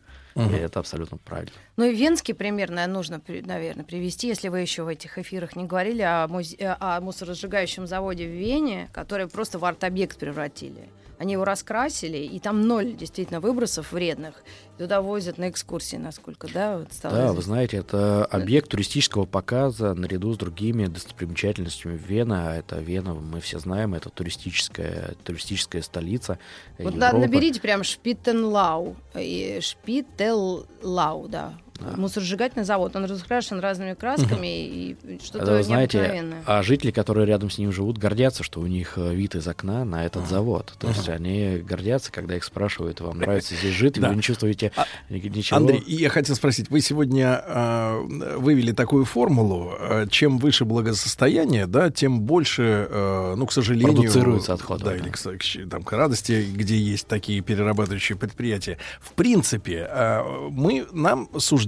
Мгм. 0.46 0.56
И 0.56 0.60
это 0.60 0.80
абсолютно 0.80 1.18
правильно. 1.18 1.52
Ну 1.78 1.86
и 1.86 1.96
венский 1.96 2.34
пример, 2.34 2.70
наверное, 2.70 2.94
нужно, 2.94 3.20
при- 3.20 3.42
наверное, 3.42 3.84
привести, 3.84 4.28
если 4.28 4.50
вы 4.50 4.60
еще 4.62 4.84
в 4.84 4.88
этих 4.88 5.18
эфирах 5.18 5.56
не 5.56 5.66
говорили 5.66 6.02
о, 6.02 6.28
музе- 6.28 6.76
о 6.80 7.02
мусоросжигающем 7.02 7.88
заводе 7.88 8.26
в 8.28 8.32
Вене, 8.32 8.90
который 8.94 9.28
просто 9.28 9.58
в 9.60 9.66
арт-объект 9.66 10.18
превратили. 10.18 10.90
Они 11.20 11.34
его 11.34 11.46
раскрасили, 11.46 12.18
и 12.18 12.40
там 12.40 12.68
ноль 12.68 12.94
действительно 12.94 13.40
выбросов 13.40 13.92
вредных. 13.92 14.44
Туда 14.78 15.02
возят 15.02 15.40
на 15.40 15.50
экскурсии, 15.50 15.96
насколько, 15.96 16.48
да, 16.54 16.78
вот 16.78 16.90
Да, 17.02 17.10
вы 17.10 17.16
известно. 17.26 17.42
знаете, 17.42 17.78
это 17.78 18.24
объект 18.26 18.70
туристического 18.70 19.26
показа 19.26 19.96
наряду 19.96 20.34
с 20.34 20.38
другими 20.38 20.86
достопримечательностями 20.86 21.98
Вена. 21.98 22.52
А 22.52 22.56
Это 22.58 22.76
Вена, 22.80 23.16
мы 23.16 23.42
все 23.42 23.58
знаем, 23.58 23.96
это 23.96 24.10
туристическая, 24.12 25.16
туристическая 25.24 25.82
столица 25.82 26.38
Вот 26.78 26.94
Европы. 26.94 27.00
на- 27.00 27.14
наберите 27.14 27.60
прям 27.62 27.84
Шпиттенлау. 27.84 28.96
и 29.16 29.60
Шпиттеллау, 29.62 31.28
да. 31.28 31.54
Мусоросжигательный 31.96 32.66
завод. 32.66 32.96
Он 32.96 33.06
раскрашен 33.06 33.60
разными 33.60 33.94
красками 33.94 34.48
и 34.66 34.96
что-то 35.24 35.52
вы 35.58 35.64
знаете, 35.64 35.98
необыкновенное. 35.98 36.44
а 36.46 36.64
жители, 36.64 36.92
которые 36.92 37.26
рядом 37.28 37.50
с 37.50 37.58
ним 37.58 37.72
живут, 37.72 37.98
гордятся, 37.98 38.44
что 38.44 38.60
у 38.60 38.68
них 38.68 38.94
э, 38.98 39.14
вид 39.14 39.36
из 39.36 39.48
окна 39.48 39.86
на 39.86 40.06
этот 40.06 40.28
завод. 40.28 40.74
То 40.80 40.88
есть 40.88 41.08
они 41.10 41.58
гордятся, 41.58 42.12
когда 42.12 42.36
их 42.36 42.44
спрашивают, 42.44 43.02
вам 43.02 43.20
нравится 43.20 43.56
здесь 43.56 43.74
жить, 43.74 43.98
вы 43.98 44.16
не 44.16 44.22
чувствуете 44.22 44.72
ни- 45.10 45.20
ничего. 45.20 45.58
Андрей, 45.58 45.80
и 45.80 45.96
я 45.96 46.10
хотел 46.10 46.36
спросить, 46.36 46.70
вы 46.70 46.82
сегодня 46.82 47.42
э, 47.46 48.02
вывели 48.38 48.72
такую 48.72 49.06
формулу, 49.06 49.74
э, 49.80 50.08
чем 50.10 50.38
выше 50.38 50.66
благосостояние, 50.66 51.68
да, 51.68 51.90
тем 51.90 52.22
больше, 52.22 52.88
э, 52.90 53.36
ну, 53.38 53.46
к 53.46 53.52
сожалению... 53.52 53.94
Продуцируется 53.94 54.54
отходов, 54.54 54.88
Да, 54.88 54.96
или 54.96 55.10
к, 55.10 55.70
там, 55.70 55.84
к 55.84 55.92
радости, 55.92 56.46
где 56.54 56.78
есть 56.78 57.08
такие 57.08 57.42
перерабатывающие 57.42 58.18
предприятия. 58.18 58.78
В 59.00 59.14
принципе, 59.14 59.88
э, 59.90 60.22
мы, 60.50 60.86
нам 60.92 61.30
суждено 61.38 61.67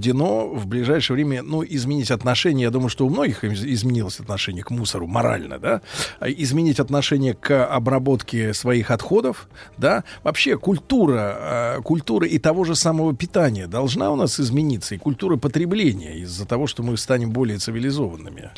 в 0.54 0.66
ближайшее 0.66 1.14
время, 1.14 1.42
ну, 1.42 1.64
изменить 1.64 2.10
отношение, 2.10 2.64
я 2.64 2.70
думаю, 2.70 2.88
что 2.88 3.06
у 3.06 3.10
многих 3.10 3.44
из- 3.44 3.64
изменилось 3.64 4.20
отношение 4.20 4.62
к 4.64 4.70
мусору 4.70 5.06
морально, 5.06 5.58
да, 5.58 5.82
А 6.18 6.28
изменить 6.28 6.80
отношение 6.80 7.34
к 7.34 7.66
обработке 7.66 8.54
своих 8.54 8.90
отходов, 8.90 9.48
да, 9.78 10.04
вообще 10.22 10.56
культура, 10.58 11.76
э, 11.78 11.82
культура 11.82 12.26
и 12.26 12.38
того 12.38 12.64
же 12.64 12.74
самого 12.74 13.14
питания 13.14 13.66
должна 13.66 14.10
у 14.10 14.16
нас 14.16 14.40
измениться, 14.40 14.94
и 14.94 14.98
культура 14.98 15.36
потребления 15.36 16.18
из-за 16.18 16.46
того, 16.46 16.66
что 16.66 16.82
мы 16.82 16.96
станем 16.96 17.30
более 17.30 17.58
цивилизованными. 17.58 18.50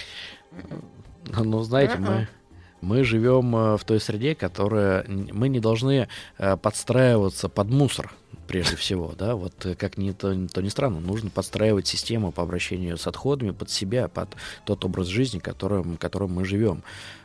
Ну, 1.39 1.63
знаете, 1.63 1.95
Ага. 1.95 2.27
мы, 2.81 2.97
мы 2.99 3.05
живем 3.05 3.55
э, 3.57 3.77
в 3.79 3.85
той 3.85 4.01
среде, 4.01 4.35
которая... 4.35 5.05
Мы 5.09 5.49
не 5.49 5.61
должны 5.61 6.09
э, 6.39 6.57
подстраиваться 6.57 7.49
под 7.49 7.71
мусор, 7.71 8.13
прежде 8.47 8.77
всего, 8.77 9.15
да, 9.17 9.35
вот 9.35 9.67
э, 9.67 9.75
как 9.75 9.97
ни 9.97 10.13
то, 10.13 10.35
то 10.49 10.63
ни 10.63 10.69
странно, 10.69 11.01
нужно 11.01 11.31
подстраивать 11.31 11.87
систему 11.87 12.33
по 12.33 12.43
обращению 12.43 12.99
с 12.99 13.07
отходами 13.07 13.51
под 13.51 13.71
себя, 13.71 14.09
под 14.09 14.37
тот 14.65 14.85
образ 14.85 15.07
жизни, 15.09 15.39
которым, 15.39 15.97
которым 15.97 16.33
мы 16.33 16.45
живем. 16.45 16.83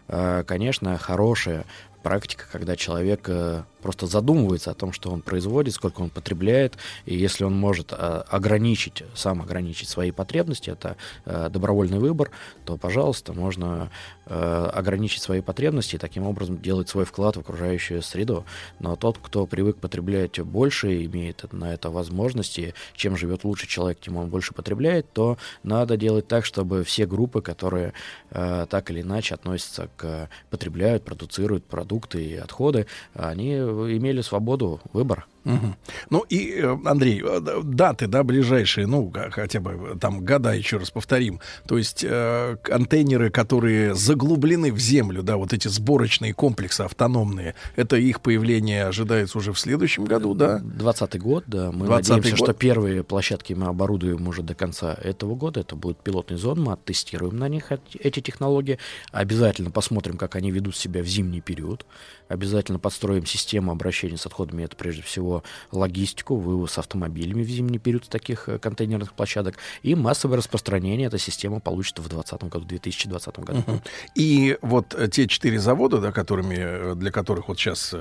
Э, 0.07 0.43
Конечно, 0.45 0.97
хорошая 0.97 1.65
практика, 2.03 2.45
когда 2.51 2.75
человек 2.75 3.25
э, 3.27 3.63
просто 3.87 4.05
задумывается 4.05 4.71
о 4.71 4.73
том, 4.73 4.91
что 4.91 5.11
он 5.11 5.21
производит, 5.21 5.73
сколько 5.73 6.01
он 6.01 6.09
потребляет, 6.09 6.77
и 7.05 7.15
если 7.15 7.45
он 7.45 7.57
может 7.57 7.93
э, 7.93 7.95
ограничить, 7.95 9.03
сам 9.13 9.41
ограничить 9.41 9.87
свои 9.87 10.11
потребности, 10.11 10.69
это 10.69 10.97
э, 11.23 11.47
добровольный 11.49 11.97
выбор, 11.97 12.31
то, 12.65 12.75
пожалуйста, 12.75 13.31
можно 13.31 13.89
э, 14.25 14.69
ограничить 14.73 15.21
свои 15.21 15.39
потребности 15.39 15.95
и 15.95 15.99
таким 15.99 16.27
образом 16.27 16.61
делать 16.61 16.89
свой 16.89 17.05
вклад 17.05 17.37
в 17.37 17.39
окружающую 17.39 18.01
среду. 18.01 18.43
Но 18.79 18.97
тот, 18.97 19.19
кто 19.23 19.45
привык 19.45 19.77
потреблять 19.77 20.37
больше, 20.41 21.05
имеет 21.05 21.45
на 21.53 21.73
это 21.73 21.89
возможности, 21.89 22.73
чем 22.93 23.15
живет 23.15 23.45
лучше 23.45 23.67
человек, 23.67 24.01
тем 24.01 24.17
он 24.17 24.27
больше 24.27 24.53
потребляет, 24.53 25.13
то 25.13 25.37
надо 25.63 25.95
делать 25.95 26.27
так, 26.27 26.43
чтобы 26.43 26.83
все 26.83 27.05
группы, 27.05 27.41
которые 27.41 27.93
так 28.29 28.91
или 28.91 29.01
иначе 29.01 29.35
относятся 29.35 29.89
к 29.95 30.29
потребляют, 30.49 31.05
продуцируют 31.05 31.63
продукты 31.63 32.21
и 32.21 32.35
отходы, 32.35 32.85
они 33.13 33.55
имели 33.85 34.21
свободу 34.21 34.79
выбора. 34.93 35.25
Мгм. 35.47 35.75
Ну 36.09 36.25
и, 36.27 36.59
э, 36.59 36.77
Андрей, 36.85 37.23
э, 37.23 37.61
даты, 37.63 38.07
да, 38.07 38.23
ближайшие, 38.23 38.85
ну, 38.85 39.11
хотя 39.31 39.61
бы 39.61 39.93
э, 39.93 39.97
там 39.97 40.25
года, 40.25 40.51
еще 40.51 40.77
раз 40.77 40.91
повторим. 40.91 41.39
То 41.67 41.77
есть 41.77 42.03
э, 42.03 42.57
контейнеры, 42.61 43.29
которые 43.29 43.95
заглублены 43.95 44.73
в 44.73 44.79
землю, 44.79 45.23
да, 45.23 45.37
вот 45.37 45.53
эти 45.53 45.69
сборочные 45.69 46.33
комплексы 46.33 46.81
автономные, 46.81 47.55
это 47.77 47.95
их 47.95 48.19
появление 48.19 48.87
ожидается 48.87 49.37
уже 49.37 49.53
в 49.53 49.59
следующем 49.59 50.03
году, 50.03 50.33
да? 50.33 50.59
20 50.59 51.19
год, 51.21 51.45
да. 51.47 51.71
Мы 51.71 51.85
20-й 51.85 52.15
надеемся, 52.15 52.29
год. 52.31 52.39
что 52.39 52.53
первые 52.53 53.03
площадки 53.05 53.53
мы 53.53 53.67
оборудуем 53.67 54.27
уже 54.27 54.43
до 54.43 54.53
конца 54.53 54.97
этого 55.01 55.35
года. 55.35 55.61
Это 55.61 55.77
будет 55.77 55.99
пилотный 55.99 56.37
зон, 56.37 56.61
мы 56.61 56.73
оттестируем 56.73 57.37
на 57.37 57.47
них 57.47 57.71
эти 57.99 58.19
технологии. 58.19 58.79
Обязательно 59.13 59.71
посмотрим, 59.71 60.17
как 60.17 60.35
они 60.35 60.51
ведут 60.51 60.75
себя 60.75 61.01
в 61.01 61.07
зимний 61.07 61.39
период. 61.39 61.85
Обязательно 62.27 62.79
подстроим 62.79 63.25
систему 63.25 63.71
обращения 63.71 64.17
с 64.17 64.25
отходами. 64.25 64.63
Это 64.63 64.75
прежде 64.75 65.01
всего 65.01 65.43
логистику, 65.71 66.35
вывоз 66.35 66.77
автомобилями 66.77 67.43
в 67.43 67.49
зимний 67.49 67.79
период 67.79 68.05
с 68.05 68.07
таких 68.07 68.49
э, 68.49 68.59
контейнерных 68.59 69.13
площадок. 69.13 69.57
И 69.83 69.95
массовое 69.95 70.37
распространение 70.37 71.07
эта 71.07 71.17
система 71.17 71.59
получит 71.59 71.99
в 71.99 72.07
2020 72.09 72.43
году, 72.43 72.65
в 72.65 72.67
2020 72.67 73.39
году. 73.39 73.63
Мгм. 73.65 73.81
И 74.15 74.57
вот 74.61 74.93
э, 74.93 75.07
те 75.07 75.27
четыре 75.27 75.59
завода, 75.59 75.99
да, 75.99 76.11
которыми, 76.11 76.57
э, 76.57 76.95
для 76.95 77.11
которых 77.11 77.47
вот 77.47 77.57
сейчас 77.57 77.93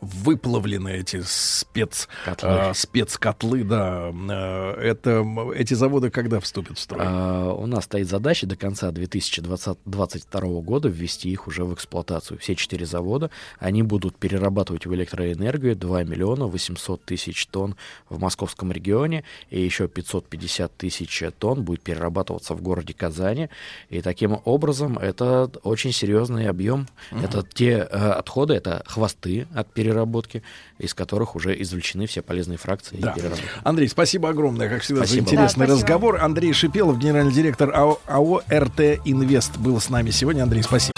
выплавлены 0.00 0.88
эти 0.90 1.22
спец, 1.24 2.08
Котлы. 2.24 2.48
э, 2.48 2.74
спецкотлы, 2.74 3.64
да, 3.64 4.10
э, 4.12 4.80
это, 4.80 5.24
эти 5.54 5.74
заводы 5.74 6.10
когда 6.10 6.40
вступят 6.40 6.78
в 6.78 6.80
строй? 6.80 7.02
А, 7.04 7.52
у 7.52 7.66
нас 7.66 7.84
стоит 7.84 8.08
задача 8.08 8.46
до 8.46 8.56
конца 8.56 8.90
2022 8.90 10.40
года 10.62 10.88
ввести 10.88 11.30
их 11.30 11.46
уже 11.46 11.64
в 11.64 11.74
эксплуатацию. 11.74 12.38
Все 12.38 12.54
четыре 12.54 12.86
завода, 12.86 13.30
они 13.66 13.82
будут 13.82 14.16
перерабатывать 14.16 14.86
в 14.86 14.94
электроэнергию 14.94 15.74
2 15.74 16.04
миллиона 16.04 16.46
800 16.46 17.04
тысяч 17.04 17.48
тонн 17.48 17.74
в 18.08 18.20
московском 18.20 18.70
регионе, 18.70 19.24
и 19.50 19.60
еще 19.60 19.88
550 19.88 20.76
тысяч 20.76 21.24
тонн 21.40 21.64
будет 21.64 21.82
перерабатываться 21.82 22.54
в 22.54 22.62
городе 22.62 22.94
Казани. 22.94 23.48
И 23.90 24.02
таким 24.02 24.40
образом 24.44 24.98
это 24.98 25.50
очень 25.64 25.90
серьезный 25.90 26.48
объем. 26.48 26.86
Мгм. 27.10 27.24
Это 27.24 27.42
те 27.42 27.88
э, 27.90 28.10
отходы, 28.10 28.54
это 28.54 28.84
хвосты 28.86 29.48
от 29.52 29.66
переработки, 29.72 30.44
из 30.78 30.94
которых 30.94 31.34
уже 31.34 31.60
извлечены 31.60 32.06
все 32.06 32.22
полезные 32.22 32.58
фракции 32.58 32.98
Да. 33.00 33.16
Андрей, 33.64 33.88
спасибо 33.88 34.28
огромное, 34.28 34.68
как 34.68 34.82
всегда, 34.82 35.00
Спасибо. 35.00 35.26
за 35.26 35.30
интересный 35.34 35.66
Да, 35.66 35.74
спасибо. 35.74 35.74
разговор. 35.74 36.22
Андрей 36.22 36.52
Шипелов, 36.52 36.98
генеральный 37.00 37.32
директор 37.32 37.74
АО, 37.74 37.98
АО 38.06 38.42
«РТ 38.48 39.00
Инвест» 39.04 39.56
был 39.56 39.80
с 39.80 39.90
нами 39.90 40.10
сегодня. 40.10 40.44
Андрей, 40.44 40.62
спасибо. 40.62 40.92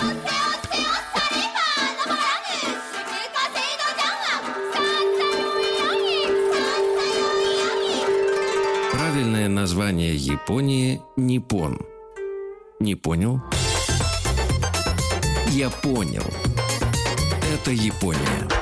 Японии– 10.39 11.03
Ниппон. 11.17 11.81
Не 12.79 12.95
понял? 12.95 13.41
Я 15.49 15.69
понял. 15.69 16.23
Это 17.53 17.73
Япония. 17.73 18.58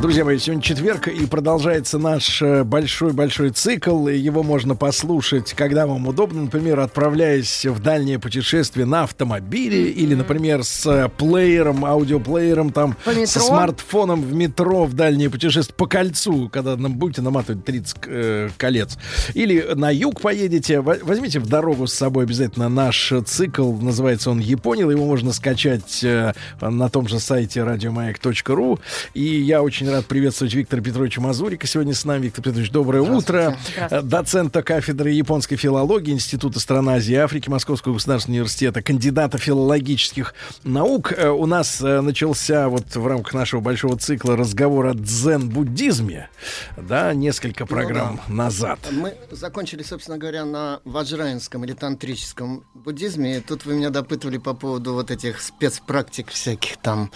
Друзья 0.00 0.24
мои, 0.24 0.38
сегодня 0.38 0.62
четверг, 0.62 1.08
и 1.08 1.26
продолжается 1.26 1.98
наш 1.98 2.40
э, 2.40 2.64
большой-большой 2.64 3.50
цикл. 3.50 4.08
Его 4.08 4.42
можно 4.42 4.74
послушать, 4.74 5.52
когда 5.52 5.86
вам 5.86 6.08
удобно. 6.08 6.44
Например, 6.44 6.80
отправляясь 6.80 7.66
в 7.66 7.80
дальнее 7.80 8.18
путешествие 8.18 8.86
на 8.86 9.02
автомобиле 9.02 9.90
или, 9.90 10.14
например, 10.14 10.64
с 10.64 10.86
э, 10.86 11.10
плеером, 11.10 11.84
аудиоплеером, 11.84 12.72
там, 12.72 12.96
со 13.26 13.40
смартфоном 13.40 14.22
в 14.22 14.32
метро 14.32 14.86
в 14.86 14.94
дальнее 14.94 15.28
путешествие 15.28 15.74
по 15.76 15.86
кольцу, 15.86 16.48
когда 16.48 16.76
нам 16.76 16.94
будете 16.94 17.20
наматывать 17.20 17.62
30 17.66 17.96
э, 18.06 18.48
колец. 18.56 18.96
Или 19.34 19.60
на 19.74 19.90
юг 19.90 20.22
поедете, 20.22 20.80
во- 20.80 20.96
возьмите 21.02 21.40
в 21.40 21.46
дорогу 21.46 21.86
с 21.86 21.92
собой 21.92 22.24
обязательно 22.24 22.70
наш 22.70 23.12
цикл, 23.26 23.70
называется 23.74 24.30
он 24.30 24.38
«Япония», 24.38 24.90
его 24.90 25.04
можно 25.04 25.34
скачать 25.34 26.02
э, 26.02 26.32
на 26.62 26.88
том 26.88 27.06
же 27.06 27.20
сайте 27.20 27.62
радиомаяк.ру. 27.62 28.80
И 29.12 29.24
я 29.24 29.62
очень 29.62 29.89
рад 29.90 30.06
приветствовать 30.06 30.54
Виктора 30.54 30.82
Петровича 30.82 31.20
Мазурика 31.20 31.66
сегодня 31.66 31.94
с 31.94 32.04
нами. 32.04 32.24
Виктор 32.24 32.44
Петрович, 32.44 32.70
доброе 32.70 33.02
утро. 33.02 33.58
Э, 33.76 34.02
Доцента 34.02 34.62
кафедры 34.62 35.10
японской 35.10 35.56
филологии 35.56 36.12
Института 36.12 36.60
стран 36.60 36.88
Азии 36.88 37.12
и 37.12 37.16
Африки 37.16 37.48
Московского 37.48 37.94
государственного 37.94 38.40
университета, 38.40 38.82
кандидата 38.82 39.38
филологических 39.38 40.34
наук. 40.64 41.12
Э, 41.12 41.28
У 41.28 41.46
нас 41.46 41.80
э, 41.82 42.00
начался 42.00 42.68
вот 42.68 42.94
в 42.94 43.06
рамках 43.06 43.34
нашего 43.34 43.60
большого 43.60 43.98
цикла 43.98 44.36
разговор 44.36 44.86
о 44.86 44.94
дзен-буддизме, 44.94 46.30
да, 46.76 47.12
несколько 47.12 47.66
программ 47.66 48.20
назад. 48.28 48.78
Мы 48.90 49.14
закончили, 49.30 49.82
собственно 49.82 50.18
говоря, 50.18 50.44
на 50.44 50.80
ваджраинском 50.84 51.64
или 51.64 51.72
тантрическом 51.72 52.64
буддизме. 52.74 53.38
И 53.38 53.40
тут 53.40 53.64
вы 53.66 53.74
меня 53.74 53.90
допытывали 53.90 54.38
по 54.38 54.54
поводу 54.54 54.94
вот 54.94 55.10
этих 55.10 55.40
спецпрактик 55.40 56.30
всяких 56.30 56.76
там. 56.78 57.10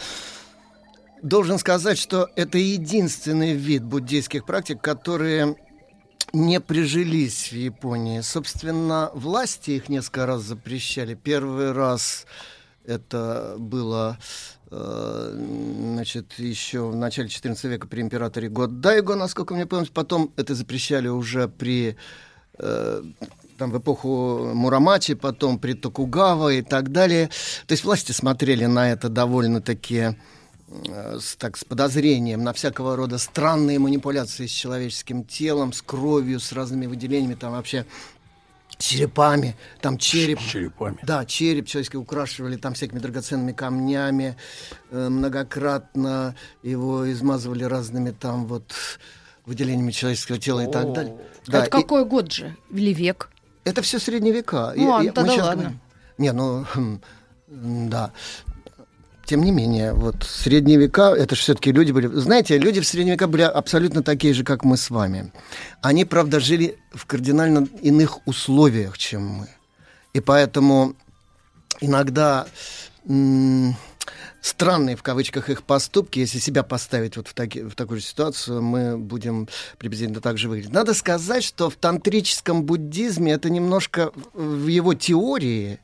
Должен 1.24 1.58
сказать, 1.58 1.96
что 1.96 2.28
это 2.36 2.58
единственный 2.58 3.54
вид 3.54 3.82
буддийских 3.82 4.44
практик, 4.44 4.82
которые 4.82 5.56
не 6.34 6.60
прижились 6.60 7.50
в 7.50 7.56
Японии. 7.56 8.20
Собственно, 8.20 9.10
власти 9.14 9.70
их 9.70 9.88
несколько 9.88 10.26
раз 10.26 10.42
запрещали. 10.42 11.14
Первый 11.14 11.72
раз 11.72 12.26
это 12.84 13.54
было 13.56 14.18
э, 14.70 15.30
значит, 15.94 16.34
еще 16.36 16.88
в 16.88 16.94
начале 16.94 17.28
XIV 17.28 17.70
века 17.70 17.88
при 17.88 18.02
императоре 18.02 18.50
Годдайго, 18.50 19.14
насколько 19.14 19.54
мне 19.54 19.64
помню. 19.64 19.88
Потом 19.94 20.30
это 20.36 20.54
запрещали 20.54 21.08
уже 21.08 21.48
при 21.48 21.96
э, 22.58 23.02
там, 23.56 23.70
в 23.70 23.78
эпоху 23.78 24.50
Мурамачи, 24.52 25.14
потом 25.14 25.58
при 25.58 25.72
Токугава 25.72 26.52
и 26.52 26.60
так 26.60 26.92
далее. 26.92 27.28
То 27.66 27.72
есть 27.72 27.84
власти 27.84 28.12
смотрели 28.12 28.66
на 28.66 28.92
это 28.92 29.08
довольно-таки 29.08 30.16
с, 30.68 31.36
так, 31.36 31.56
с 31.56 31.64
подозрением 31.64 32.42
на 32.42 32.52
всякого 32.52 32.96
рода 32.96 33.18
странные 33.18 33.78
манипуляции 33.78 34.46
с 34.46 34.50
человеческим 34.50 35.24
телом, 35.24 35.72
с 35.72 35.82
кровью, 35.82 36.40
с 36.40 36.52
разными 36.52 36.86
выделениями, 36.86 37.34
там 37.34 37.52
вообще 37.52 37.84
черепами, 38.78 39.56
там 39.80 39.98
череп. 39.98 40.40
черепами. 40.40 40.98
Да, 41.02 41.24
череп 41.24 41.66
человеческий 41.66 41.96
украшивали 41.98 42.56
там 42.56 42.74
всякими 42.74 42.98
драгоценными 42.98 43.52
камнями, 43.52 44.36
э, 44.90 45.08
многократно 45.08 46.34
его 46.62 47.10
измазывали 47.12 47.64
разными 47.64 48.10
там 48.10 48.46
вот 48.46 48.72
выделениями 49.46 49.92
человеческого 49.92 50.38
тела 50.38 50.60
и 50.66 50.70
так 50.72 50.92
далее. 50.92 51.16
Да, 51.46 51.58
это 51.58 51.66
и- 51.78 51.82
какой 51.82 52.04
год 52.04 52.32
же? 52.32 52.56
Или 52.70 52.92
век? 52.92 53.30
это 53.64 53.80
все 53.82 53.98
средние 53.98 54.34
века. 54.34 54.72
Ну, 54.76 54.88
ладно, 54.88 55.06
мы 55.08 55.12
тогда 55.12 55.32
ладно. 55.34 55.52
говорим- 55.62 55.80
Не, 56.18 56.32
ну, 56.32 56.64
хм, 56.68 57.00
да. 57.48 58.12
Тем 59.26 59.42
не 59.42 59.52
менее, 59.52 59.94
вот 59.94 60.22
средние 60.22 60.78
века, 60.78 61.14
это 61.14 61.34
же 61.34 61.40
все-таки 61.40 61.72
люди 61.72 61.92
были... 61.92 62.06
Знаете, 62.08 62.58
люди 62.58 62.80
в 62.80 62.86
средние 62.86 63.14
века 63.14 63.26
были 63.26 63.42
абсолютно 63.42 64.02
такие 64.02 64.34
же, 64.34 64.44
как 64.44 64.64
мы 64.64 64.76
с 64.76 64.90
вами. 64.90 65.32
Они, 65.80 66.04
правда, 66.04 66.40
жили 66.40 66.78
в 66.92 67.06
кардинально 67.06 67.66
иных 67.80 68.26
условиях, 68.26 68.98
чем 68.98 69.26
мы. 69.26 69.48
И 70.12 70.20
поэтому 70.20 70.94
иногда 71.80 72.46
странные, 74.42 74.96
в 74.96 75.02
кавычках, 75.02 75.48
их 75.48 75.62
поступки, 75.62 76.18
если 76.18 76.38
себя 76.38 76.62
поставить 76.62 77.16
вот 77.16 77.28
в, 77.28 77.32
таки- 77.34 77.62
в 77.62 77.74
такую 77.74 78.00
же 78.00 78.06
ситуацию, 78.06 78.62
мы 78.62 78.98
будем 78.98 79.48
приблизительно 79.78 80.20
так 80.20 80.36
же 80.36 80.50
выглядеть. 80.50 80.72
Надо 80.72 80.92
сказать, 80.92 81.42
что 81.42 81.70
в 81.70 81.76
тантрическом 81.76 82.64
буддизме 82.64 83.32
это 83.32 83.48
немножко 83.48 84.12
в 84.34 84.66
его 84.66 84.92
теории 84.92 85.80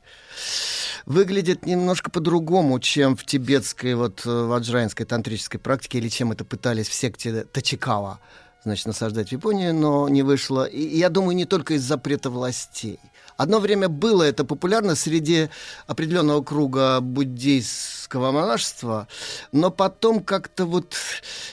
выглядит 1.05 1.65
немножко 1.65 2.11
по-другому, 2.11 2.79
чем 2.79 3.15
в 3.15 3.25
тибетской 3.25 3.95
вот 3.95 4.25
э, 4.25 4.29
ваджрайнской 4.29 5.05
тантрической 5.05 5.59
практике, 5.59 5.97
или 5.97 6.09
чем 6.09 6.31
это 6.31 6.45
пытались 6.45 6.87
в 6.87 6.93
секте 6.93 7.43
Тачикава, 7.43 8.19
значит, 8.63 8.85
насаждать 8.85 9.29
в 9.29 9.31
Японии, 9.31 9.71
но 9.71 10.09
не 10.09 10.23
вышло. 10.23 10.65
И 10.65 10.97
я 10.97 11.09
думаю, 11.09 11.35
не 11.35 11.45
только 11.45 11.75
из 11.75 11.83
запрета 11.83 12.29
властей. 12.29 12.99
Одно 13.37 13.59
время 13.59 13.89
было 13.89 14.21
это 14.21 14.45
популярно 14.45 14.93
среди 14.93 15.49
определенного 15.87 16.43
круга 16.43 16.99
буддийского 17.01 18.31
монашества, 18.31 19.07
но 19.51 19.71
потом 19.71 20.21
как-то 20.21 20.65
вот 20.65 20.95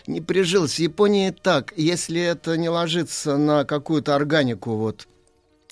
не 0.06 0.20
прижилось. 0.20 0.74
В 0.74 0.80
Японии 0.80 1.30
так, 1.30 1.72
если 1.76 2.20
это 2.20 2.58
не 2.58 2.68
ложится 2.68 3.38
на 3.38 3.64
какую-то 3.64 4.14
органику 4.14 4.76
вот 4.76 5.08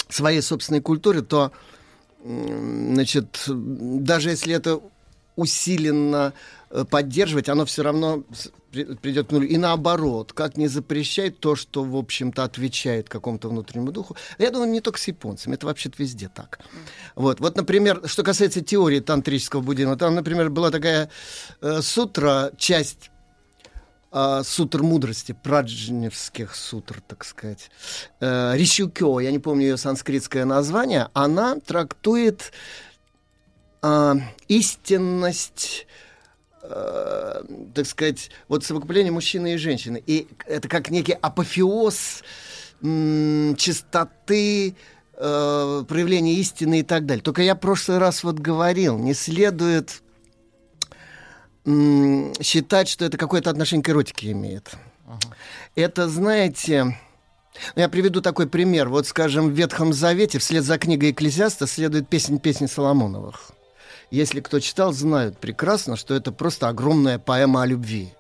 своей 0.09 0.41
собственной 0.41 0.81
культуры, 0.81 1.21
то 1.21 1.45
м, 1.45 1.51
значит, 2.27 3.45
даже 3.47 4.31
если 4.31 4.55
это 4.55 4.81
усиленно 5.37 6.33
э, 6.71 6.85
поддерживать, 6.85 7.49
оно 7.49 7.65
все 7.67 7.83
равно 7.83 8.25
придет 8.73 9.29
к 9.29 9.33
нулю. 9.33 9.47
И 9.47 9.57
наоборот, 9.57 10.33
как 10.33 10.57
не 10.57 10.69
запрещать 10.69 11.39
то, 11.39 11.57
что, 11.57 11.85
в 11.85 11.97
общем-то, 11.97 12.43
отвечает 12.45 13.09
какому-то 13.09 13.49
внутреннему 13.49 13.93
духу. 13.93 14.17
Я 14.39 14.51
думаю, 14.51 14.71
не 14.71 14.81
только 14.81 14.99
с 14.99 15.09
японцами, 15.09 15.55
это 15.55 15.67
вообще-то 15.67 15.97
везде 15.99 16.29
так. 16.29 16.59
Вот, 17.15 17.41
вот, 17.41 17.57
например, 17.57 18.03
что 18.07 18.23
касается 18.23 18.61
теории 18.61 19.01
тантрического 19.01 19.61
буддизма, 19.61 19.97
там, 19.97 20.15
например, 20.15 20.51
была 20.51 20.71
такая 20.71 21.11
э, 21.61 21.81
сутра, 21.83 22.53
часть 22.59 23.11
а, 24.19 24.43
сутр 24.45 24.83
мудрости, 24.83 25.33
праджневских 25.33 26.57
сутр, 26.57 27.03
так 27.07 27.23
сказать. 27.23 27.71
Э, 28.19 28.57
Ришюкё, 28.57 29.21
я 29.21 29.31
не 29.31 29.39
помню 29.39 29.67
ее 29.67 29.77
санскритское 29.77 30.47
название, 30.47 31.11
она 31.13 31.57
трактует 31.57 32.51
а, 33.83 34.15
истинность 34.49 35.87
э, 36.63 37.43
так 37.75 37.87
сказать, 37.87 38.31
вот 38.49 38.65
совокупление 38.65 39.13
мужчины 39.13 39.53
и 39.53 39.59
женщины. 39.59 40.03
И 40.07 40.29
это 40.47 40.67
как 40.67 40.89
некий 40.89 41.13
апофеоз 41.13 42.23
м, 42.81 43.55
чистоты, 43.57 44.77
э, 45.13 45.85
проявления 45.87 46.37
истины 46.37 46.81
и 46.81 46.83
так 46.83 47.05
далее. 47.05 47.23
Только 47.23 47.43
я 47.43 47.55
в 47.55 47.61
прошлый 47.61 47.99
раз 47.99 48.25
вот 48.25 48.39
говорил, 48.39 48.97
не 48.97 49.13
следует 49.13 50.03
считать, 51.67 52.89
что 52.89 53.05
это 53.05 53.19
какое-то 53.19 53.51
отношение 53.51 53.83
к 53.83 53.89
эротике 53.89 54.33
имеет. 54.33 54.73
Это, 55.75 56.09
знаете, 56.09 56.97
ну, 57.75 57.83
я 57.83 57.89
приведу 57.89 58.21
такой 58.21 58.47
пример. 58.49 58.89
Вот, 58.89 59.07
скажем, 59.07 59.49
в 59.49 59.53
Ветхом 59.53 59.93
Завете 59.93 60.39
вслед 60.39 60.65
за 60.65 60.79
книгой 60.79 61.11
Экклезиаста 61.11 61.67
следует 61.67 62.09
песнь 62.09 62.39
песни 62.39 62.67
Соломоновых. 62.67 63.51
Если 64.11 64.41
кто 64.41 64.61
читал, 64.61 64.93
знают 64.93 65.39
прекрасно, 65.39 65.97
что 65.97 66.15
это 66.15 66.31
просто 66.31 66.69
огромная 66.69 67.19
поэма 67.19 67.63
о 67.63 67.67
любви. 67.67 68.13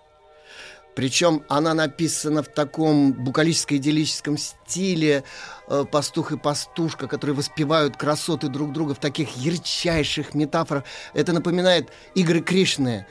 Причем 0.96 1.42
она 1.48 1.74
написана 1.74 2.42
в 2.42 2.48
таком 2.48 3.12
букалическо-идиллическом 3.12 4.38
стиле 4.38 5.24
э, 5.68 5.84
пастух 5.92 6.32
и 6.32 6.38
пастушка, 6.38 7.06
которые 7.06 7.36
воспевают 7.36 7.98
красоты 7.98 8.48
друг 8.48 8.72
друга 8.72 8.94
в 8.94 8.98
таких 8.98 9.36
ярчайших 9.36 10.34
метафорах. 10.34 10.84
Это 11.12 11.34
напоминает 11.34 11.90
игры 12.14 12.40
Кришны, 12.40 13.06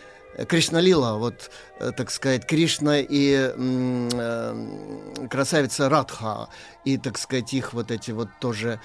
Кришна 0.47 0.81
Лила, 0.81 1.17
вот, 1.17 1.49
э, 1.79 1.91
так 1.95 2.11
сказать, 2.11 2.45
Кришна 2.45 2.99
и 2.99 3.51
э, 3.55 5.27
красавица 5.29 5.89
Радха, 5.89 6.49
и, 6.83 6.97
так 6.97 7.17
сказать, 7.17 7.53
их 7.53 7.73
вот 7.73 7.91
эти 7.91 8.11
вот 8.11 8.29
тоже 8.39 8.79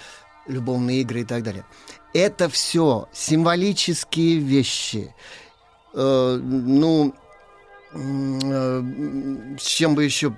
любовные 0.47 1.01
игры 1.01 1.21
и 1.21 1.25
так 1.25 1.43
далее. 1.43 1.65
Это 2.13 2.49
все 2.49 3.09
символические 3.13 4.39
вещи. 4.39 5.15
Э, 5.95 6.39
ну, 6.41 7.15
э, 7.93 8.83
с 9.59 9.65
чем 9.65 9.95
бы 9.95 10.05
еще 10.05 10.35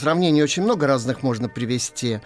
сравнений 0.00 0.42
очень 0.42 0.62
много 0.62 0.86
разных 0.86 1.22
можно 1.22 1.48
привести. 1.48 2.20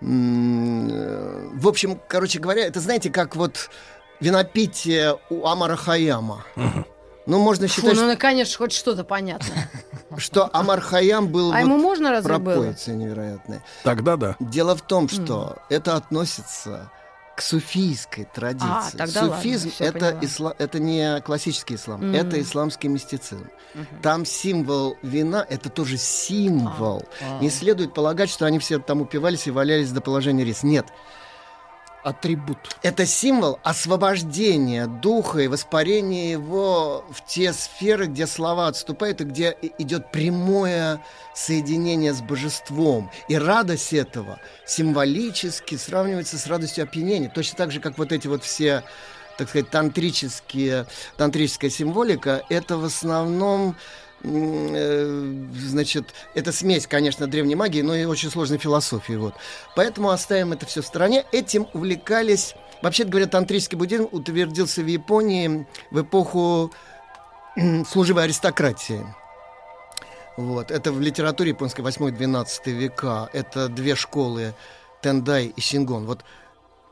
Э, 0.00 1.50
в 1.52 1.68
общем, 1.68 2.00
короче 2.08 2.38
говоря, 2.38 2.66
это 2.66 2.80
знаете, 2.80 3.10
как 3.10 3.36
вот 3.36 3.70
винопитие 4.20 5.18
у 5.30 5.46
Амара 5.46 5.76
Хаяма. 5.76 6.44
Ну, 7.26 7.38
можно 7.38 7.68
считать, 7.68 7.96
Фу, 7.96 8.04
ну, 8.06 8.16
конечно, 8.16 8.56
хоть 8.58 8.72
что-то 8.72 9.04
понятно. 9.04 9.46
что 10.16 10.50
Амар 10.52 10.80
Хаям 10.80 11.28
был 11.28 11.52
А 11.52 11.56
вот 11.56 11.60
ему 11.60 11.76
можно 11.78 12.10
разве 12.10 12.38
было? 12.38 12.54
пропоицей 12.54 12.94
невероятной. 12.96 13.60
Тогда 13.84 14.16
да. 14.16 14.36
Дело 14.40 14.74
в 14.74 14.82
том, 14.82 15.08
что 15.08 15.58
это 15.68 15.94
относится 15.96 16.90
к 17.36 17.42
суфийской 17.42 18.24
традиции. 18.24 18.66
А, 18.68 18.90
тогда 18.96 19.20
ладно, 19.22 19.36
Суфизм 19.36 19.70
всё 19.70 19.84
это, 19.84 20.18
исла- 20.22 20.54
это 20.58 20.78
не 20.80 21.20
классический 21.20 21.76
ислам, 21.76 22.00
Мгм. 22.00 22.14
это 22.14 22.40
исламский 22.40 22.88
мистицизм. 22.88 23.48
Там 24.02 24.26
символ 24.26 24.96
вина 25.02 25.46
это 25.48 25.68
тоже 25.70 25.96
символ. 25.98 27.04
А. 27.22 27.38
Не 27.40 27.48
следует 27.50 27.94
полагать, 27.94 28.28
что 28.30 28.44
они 28.46 28.58
все 28.58 28.78
там 28.80 29.00
упивались 29.02 29.46
и 29.46 29.50
валялись 29.52 29.92
до 29.92 30.00
положения 30.00 30.44
рис. 30.44 30.62
Нет. 30.64 30.86
Атрибут. 32.02 32.58
Это 32.82 33.04
символ 33.04 33.58
освобождения 33.62 34.86
духа 34.86 35.40
и 35.40 35.48
воспарения 35.48 36.32
его 36.32 37.04
в 37.10 37.24
те 37.26 37.52
сферы, 37.52 38.06
где 38.06 38.26
слова 38.26 38.68
отступают 38.68 39.20
и 39.20 39.24
где 39.24 39.56
идет 39.78 40.10
прямое 40.10 41.04
соединение 41.34 42.14
с 42.14 42.22
божеством. 42.22 43.10
И 43.28 43.36
радость 43.36 43.92
этого 43.92 44.40
символически 44.66 45.76
сравнивается 45.76 46.38
с 46.38 46.46
радостью 46.46 46.84
опьянения. 46.84 47.28
Точно 47.28 47.56
так 47.56 47.70
же, 47.70 47.80
как 47.80 47.98
вот 47.98 48.12
эти 48.12 48.26
вот 48.28 48.44
все 48.44 48.82
так 49.40 49.48
сказать, 49.48 49.70
тантрические, 49.70 50.86
тантрическая 51.16 51.70
символика, 51.70 52.44
это 52.50 52.76
в 52.76 52.84
основном 52.84 53.74
значит, 54.22 56.14
это 56.34 56.52
смесь, 56.52 56.86
конечно, 56.86 57.26
древней 57.26 57.54
магии, 57.54 57.82
но 57.82 57.94
и 57.94 58.04
очень 58.04 58.30
сложной 58.30 58.58
философии. 58.58 59.14
Вот. 59.14 59.34
Поэтому 59.76 60.10
оставим 60.10 60.52
это 60.52 60.66
все 60.66 60.82
в 60.82 60.86
стороне. 60.86 61.24
Этим 61.32 61.66
увлекались... 61.72 62.54
Вообще 62.82 63.04
говоря, 63.04 63.26
тантрический 63.26 63.76
буддизм 63.76 64.08
утвердился 64.10 64.80
в 64.80 64.86
Японии 64.86 65.66
в 65.90 66.00
эпоху 66.00 66.72
служивой 67.86 68.24
аристократии. 68.24 69.04
Вот. 70.38 70.70
Это 70.70 70.90
в 70.90 71.00
литературе 71.00 71.50
японской 71.50 71.82
8-12 71.82 72.70
века. 72.70 73.28
Это 73.34 73.68
две 73.68 73.94
школы 73.96 74.54
Тендай 75.02 75.46
и 75.54 75.60
Сингон. 75.60 76.06
Вот 76.06 76.24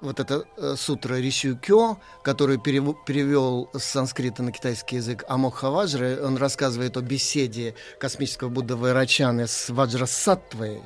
вот 0.00 0.20
эта 0.20 0.44
э, 0.56 0.74
сутра 0.76 1.16
Ришюкё, 1.16 1.98
которую 2.22 2.58
перев- 2.58 2.96
перевел 3.06 3.70
с 3.74 3.82
санскрита 3.84 4.42
на 4.42 4.52
китайский 4.52 4.96
язык 4.96 5.24
Амок 5.28 5.56
Хаваджра, 5.56 6.24
он 6.24 6.36
рассказывает 6.36 6.96
о 6.96 7.00
беседе 7.00 7.74
космического 7.98 8.48
Будды 8.48 8.76
Вайрачаны 8.76 9.46
с 9.46 9.70
Ваджрасаттвой, 9.70 10.82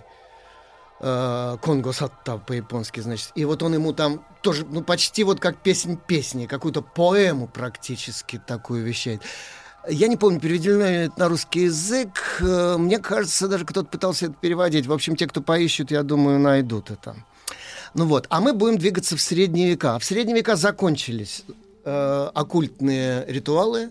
э, 1.00 1.56
Конго 1.60 1.92
Сатта 1.92 2.38
по-японски, 2.38 3.00
значит. 3.00 3.32
И 3.34 3.44
вот 3.44 3.62
он 3.62 3.74
ему 3.74 3.92
там 3.92 4.24
тоже, 4.40 4.64
ну, 4.68 4.82
почти 4.82 5.24
вот 5.24 5.40
как 5.40 5.58
песнь 5.58 5.98
песни, 6.06 6.46
какую-то 6.46 6.80
поэму 6.82 7.48
практически 7.48 8.40
такую 8.44 8.84
вещает. 8.84 9.20
Я 9.88 10.06
не 10.06 10.16
помню, 10.16 10.38
переведено 10.38 10.84
ли 10.84 10.94
это 11.06 11.18
на 11.18 11.28
русский 11.28 11.64
язык. 11.64 12.38
Э, 12.40 12.76
Мне 12.78 12.98
кажется, 12.98 13.48
даже 13.48 13.64
кто-то 13.64 13.88
пытался 13.88 14.26
это 14.26 14.34
переводить. 14.40 14.86
В 14.86 14.92
общем, 14.92 15.16
те, 15.16 15.26
кто 15.26 15.42
поищут, 15.42 15.90
я 15.90 16.02
думаю, 16.04 16.38
найдут 16.38 16.90
это. 16.92 17.16
Ну 17.94 18.06
вот, 18.06 18.26
а 18.30 18.40
мы 18.40 18.54
будем 18.54 18.78
двигаться 18.78 19.16
в 19.16 19.20
средние 19.20 19.70
века. 19.70 19.98
В 19.98 20.04
средние 20.04 20.36
века 20.36 20.56
закончились 20.56 21.44
э, 21.84 22.30
оккультные 22.32 23.26
ритуалы, 23.28 23.90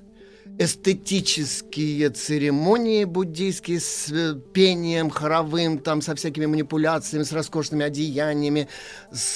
эстетические 0.58 2.10
церемонии 2.10 3.04
буддийские 3.04 3.80
с 3.80 4.12
э, 4.12 4.36
пением 4.54 5.12
хоровым, 5.12 5.78
там 5.78 6.02
со 6.02 6.16
всякими 6.16 6.48
манипуляциями, 6.48 7.24
с 7.24 7.32
роскошными 7.32 7.86
одеяниями, 7.86 8.68
с 9.12 9.36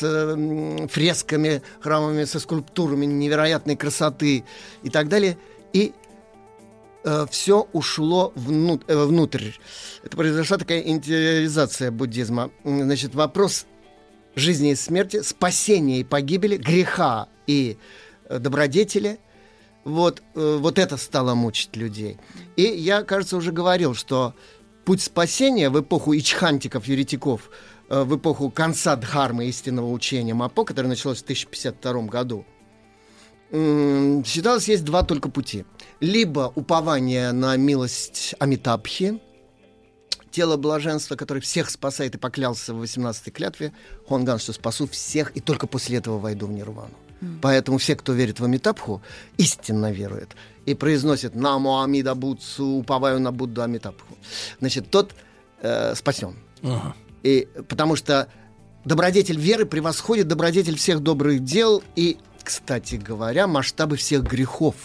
фресками 0.89 1.61
храмовыми, 1.79 2.23
со 2.23 2.39
скульптурами 2.39 3.05
невероятной 3.05 3.75
красоты 3.75 4.45
и 4.81 4.89
так 4.89 5.09
далее. 5.09 5.37
И 5.73 5.93
все 7.29 7.67
ушло 7.71 8.33
э, 8.35 8.39
внутрь. 8.39 9.51
Это 10.03 10.17
произошла 10.17 10.57
такая 10.57 10.79
интериоризация 10.79 11.91
буддизма. 11.91 12.49
Значит, 12.63 13.13
вопрос 13.13 13.67
жизни 14.35 14.71
и 14.71 14.75
смерти, 14.75 15.21
спасения 15.21 15.99
и 15.99 16.03
погибели, 16.03 16.57
греха 16.57 17.27
и 17.47 17.77
э, 18.29 18.39
добродетели. 18.39 19.19
Вот, 19.83 20.21
э, 20.35 20.57
вот 20.59 20.77
это 20.77 20.97
стало 20.97 21.35
мучить 21.35 21.75
людей. 21.75 22.17
И 22.55 22.63
я, 22.63 23.03
кажется, 23.03 23.37
уже 23.37 23.51
говорил, 23.51 23.95
что 23.95 24.33
путь 24.83 25.01
спасения 25.01 25.69
в 25.69 25.79
эпоху 25.79 26.15
ичхантиков, 26.15 26.85
еретиков, 26.87 27.49
э, 27.89 28.03
в 28.03 28.17
эпоху 28.17 28.49
конца 28.49 28.95
Дхармы 28.95 29.45
истинного 29.45 29.91
учения 29.91 30.33
Мапо, 30.33 30.65
которое 30.65 30.89
началось 30.89 31.19
в 31.19 31.23
1052 31.23 32.07
году, 32.07 32.45
считалось, 33.51 34.67
есть 34.67 34.83
два 34.83 35.03
только 35.03 35.29
пути. 35.29 35.65
Либо 36.01 36.51
упование 36.55 37.31
на 37.31 37.55
милость 37.55 38.33
Амитабхи, 38.39 39.21
тело 40.35 40.57
блаженства, 40.57 41.15
которое 41.15 41.39
всех 41.39 41.69
спасает 41.69 42.15
и 42.15 42.17
поклялся 42.17 42.73
в 42.73 42.83
18-й 42.83 43.31
клятве, 43.31 43.71
Хонган, 44.09 44.37
что 44.37 44.51
спасу 44.51 44.85
всех 44.85 45.31
и 45.37 45.39
только 45.39 45.65
после 45.65 45.97
этого 45.97 46.19
войду 46.19 46.47
в 46.47 46.51
нирвану. 46.51 46.93
Поэтому 47.41 47.77
все, 47.77 47.95
кто 47.95 48.11
верит 48.11 48.41
в 48.41 48.43
Амитабху, 48.43 49.01
истинно 49.37 49.91
верует 49.93 50.35
и 50.65 50.75
произносит 50.75 51.35
«Намо 51.35 51.81
Амида 51.81 52.13
Будсу, 52.13 52.65
уповаю 52.65 53.19
на 53.21 53.31
Будду 53.31 53.63
Амитабху». 53.63 54.17
Значит, 54.59 54.91
тот 54.91 55.15
э, 55.61 55.95
спасен. 55.95 56.35
И, 57.23 57.47
потому 57.69 57.95
что 57.95 58.27
добродетель 58.83 59.39
веры 59.39 59.65
превосходит 59.65 60.27
добродетель 60.27 60.75
всех 60.75 60.99
добрых 60.99 61.43
дел 61.43 61.81
и, 61.95 62.17
кстати 62.43 62.95
говоря, 62.95 63.47
масштабы 63.47 63.95
всех 63.95 64.23
грехов. 64.23 64.75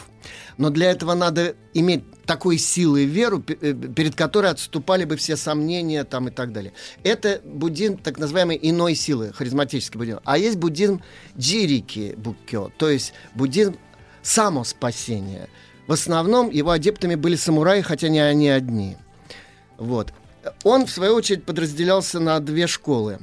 Но 0.59 0.71
для 0.71 0.93
этого 0.93 1.15
надо 1.15 1.57
иметь 1.75 2.05
такой 2.31 2.59
силы 2.59 3.07
веру, 3.07 3.43
э, 3.48 3.74
перед 3.74 4.15
которой 4.15 4.52
отступали 4.52 5.05
бы 5.05 5.16
все 5.16 5.36
сомнения 5.36 6.05
там 6.05 6.28
и 6.28 6.31
так 6.31 6.52
далее. 6.52 6.73
Это 7.02 7.40
буддизм 7.44 7.98
так 7.98 8.19
называемой 8.19 8.57
иной 8.62 8.94
силы, 8.94 9.32
харизматический 9.32 9.98
буддизм. 9.98 10.20
А 10.24 10.39
есть 10.39 10.57
буддизм 10.57 11.02
джирики 11.36 12.15
буккё, 12.16 12.70
то 12.78 12.89
есть 12.89 13.15
буддизм 13.35 13.74
самоспасения. 14.23 15.48
В 15.89 15.93
основном 15.93 16.51
его 16.51 16.70
адептами 16.70 17.16
были 17.16 17.35
самураи, 17.35 17.81
хотя 17.81 18.09
не 18.09 18.20
они 18.20 18.48
одни. 18.48 18.97
Вот. 19.77 20.12
Он, 20.62 20.86
в 20.86 20.90
свою 20.93 21.15
очередь, 21.15 21.44
подразделялся 21.44 22.20
на 22.20 22.39
две 22.39 22.69
школы. 22.69 23.19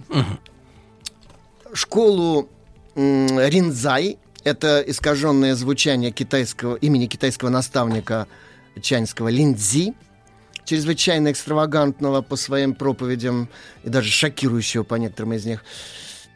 Школу 1.71 2.49
Ринзай, 2.93 4.17
это 4.43 4.83
искаженное 4.85 5.55
звучание 5.55 6.11
китайского, 6.11 6.75
имени 6.75 7.05
китайского 7.05 7.47
наставника 7.47 8.27
чайнского 8.81 9.29
Линдзи, 9.29 9.93
чрезвычайно 10.65 11.31
экстравагантного 11.31 12.21
по 12.21 12.35
своим 12.35 12.75
проповедям 12.75 13.49
и 13.83 13.89
даже 13.89 14.09
шокирующего 14.09 14.83
по 14.83 14.95
некоторым 14.95 15.33
из 15.33 15.45
них. 15.45 15.63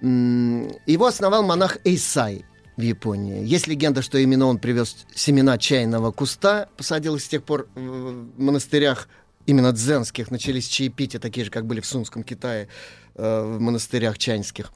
Его 0.01 1.05
основал 1.05 1.43
монах 1.43 1.77
Эйсай 1.83 2.45
в 2.77 2.81
Японии. 2.81 3.45
Есть 3.45 3.67
легенда, 3.67 4.01
что 4.01 4.17
именно 4.17 4.45
он 4.45 4.57
привез 4.57 5.05
семена 5.13 5.57
чайного 5.57 6.11
куста, 6.11 6.69
посадил 6.77 7.19
с 7.19 7.27
тех 7.27 7.43
пор 7.43 7.67
в 7.75 8.41
монастырях 8.41 9.07
именно 9.45 9.71
дзенских 9.71 10.31
начались 10.31 10.67
чаепития, 10.67 11.19
такие 11.19 11.45
же, 11.45 11.51
как 11.51 11.65
были 11.65 11.81
в 11.81 11.85
Сунском 11.85 12.23
Китае, 12.23 12.67
э, 13.15 13.41
в 13.43 13.59
монастырях 13.59 14.17
чайнских 14.17 14.71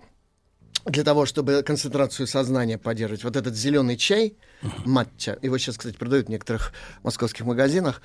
для 0.85 1.03
того, 1.03 1.25
чтобы 1.25 1.63
концентрацию 1.63 2.27
сознания 2.27 2.77
поддерживать. 2.77 3.23
Вот 3.23 3.35
этот 3.35 3.55
зеленый 3.55 3.97
чай, 3.97 4.35
матча, 4.85 5.37
его 5.41 5.57
сейчас, 5.57 5.77
кстати, 5.77 5.95
продают 5.95 6.27
в 6.27 6.29
некоторых 6.29 6.73
московских 7.03 7.45
магазинах, 7.45 8.01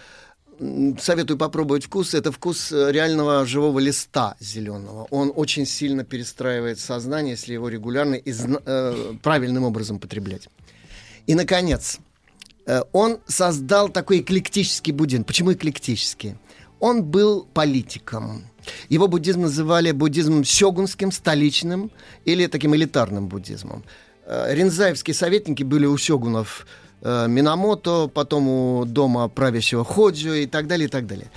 Советую 0.99 1.39
попробовать 1.39 1.85
вкус. 1.85 2.13
Это 2.13 2.31
вкус 2.31 2.71
э, 2.71 2.93
реального 2.93 3.47
живого 3.47 3.79
листа 3.79 4.37
зеленого. 4.41 5.07
Он 5.11 5.33
очень 5.35 5.65
сильно 5.65 6.05
перестраивает 6.05 6.79
сознание, 6.79 7.31
если 7.31 7.55
его 7.55 7.71
регулярно 7.71 8.15
и 8.15 8.31
э, 8.31 9.15
правильным 9.23 9.65
образом 9.65 9.99
потреблять. 9.99 10.51
И, 11.27 11.35
наконец, 11.35 11.99
э, 12.67 12.83
он 12.93 13.21
создал 13.27 13.89
такой 13.89 14.21
эклектический 14.21 14.93
буддизм. 14.93 15.25
Почему 15.25 15.55
эклектический? 15.55 16.37
Он 16.79 17.05
был 17.05 17.49
политиком. 17.55 18.45
Его 18.89 19.09
буддизм 19.09 19.43
называли 19.43 19.93
буддизмом 19.93 20.45
сёгунским, 20.45 21.13
столичным 21.13 21.91
или 22.25 22.47
таким 22.47 22.75
элитарным 22.75 23.29
буддизмом. 23.29 23.85
Э, 24.27 24.55
Ринзаевские 24.55 25.15
советники 25.15 25.63
были 25.63 25.87
у 25.87 25.97
сёгунов 25.97 26.67
э, 27.03 27.27
Минамото, 27.29 28.09
потом 28.13 28.49
у 28.49 28.85
дома 28.85 29.29
правящего 29.29 29.85
Ходжо 29.85 30.35
и 30.35 30.47
так 30.47 30.67
далее, 30.67 30.87
и 30.87 30.91
так 30.91 31.07
далее. 31.07 31.31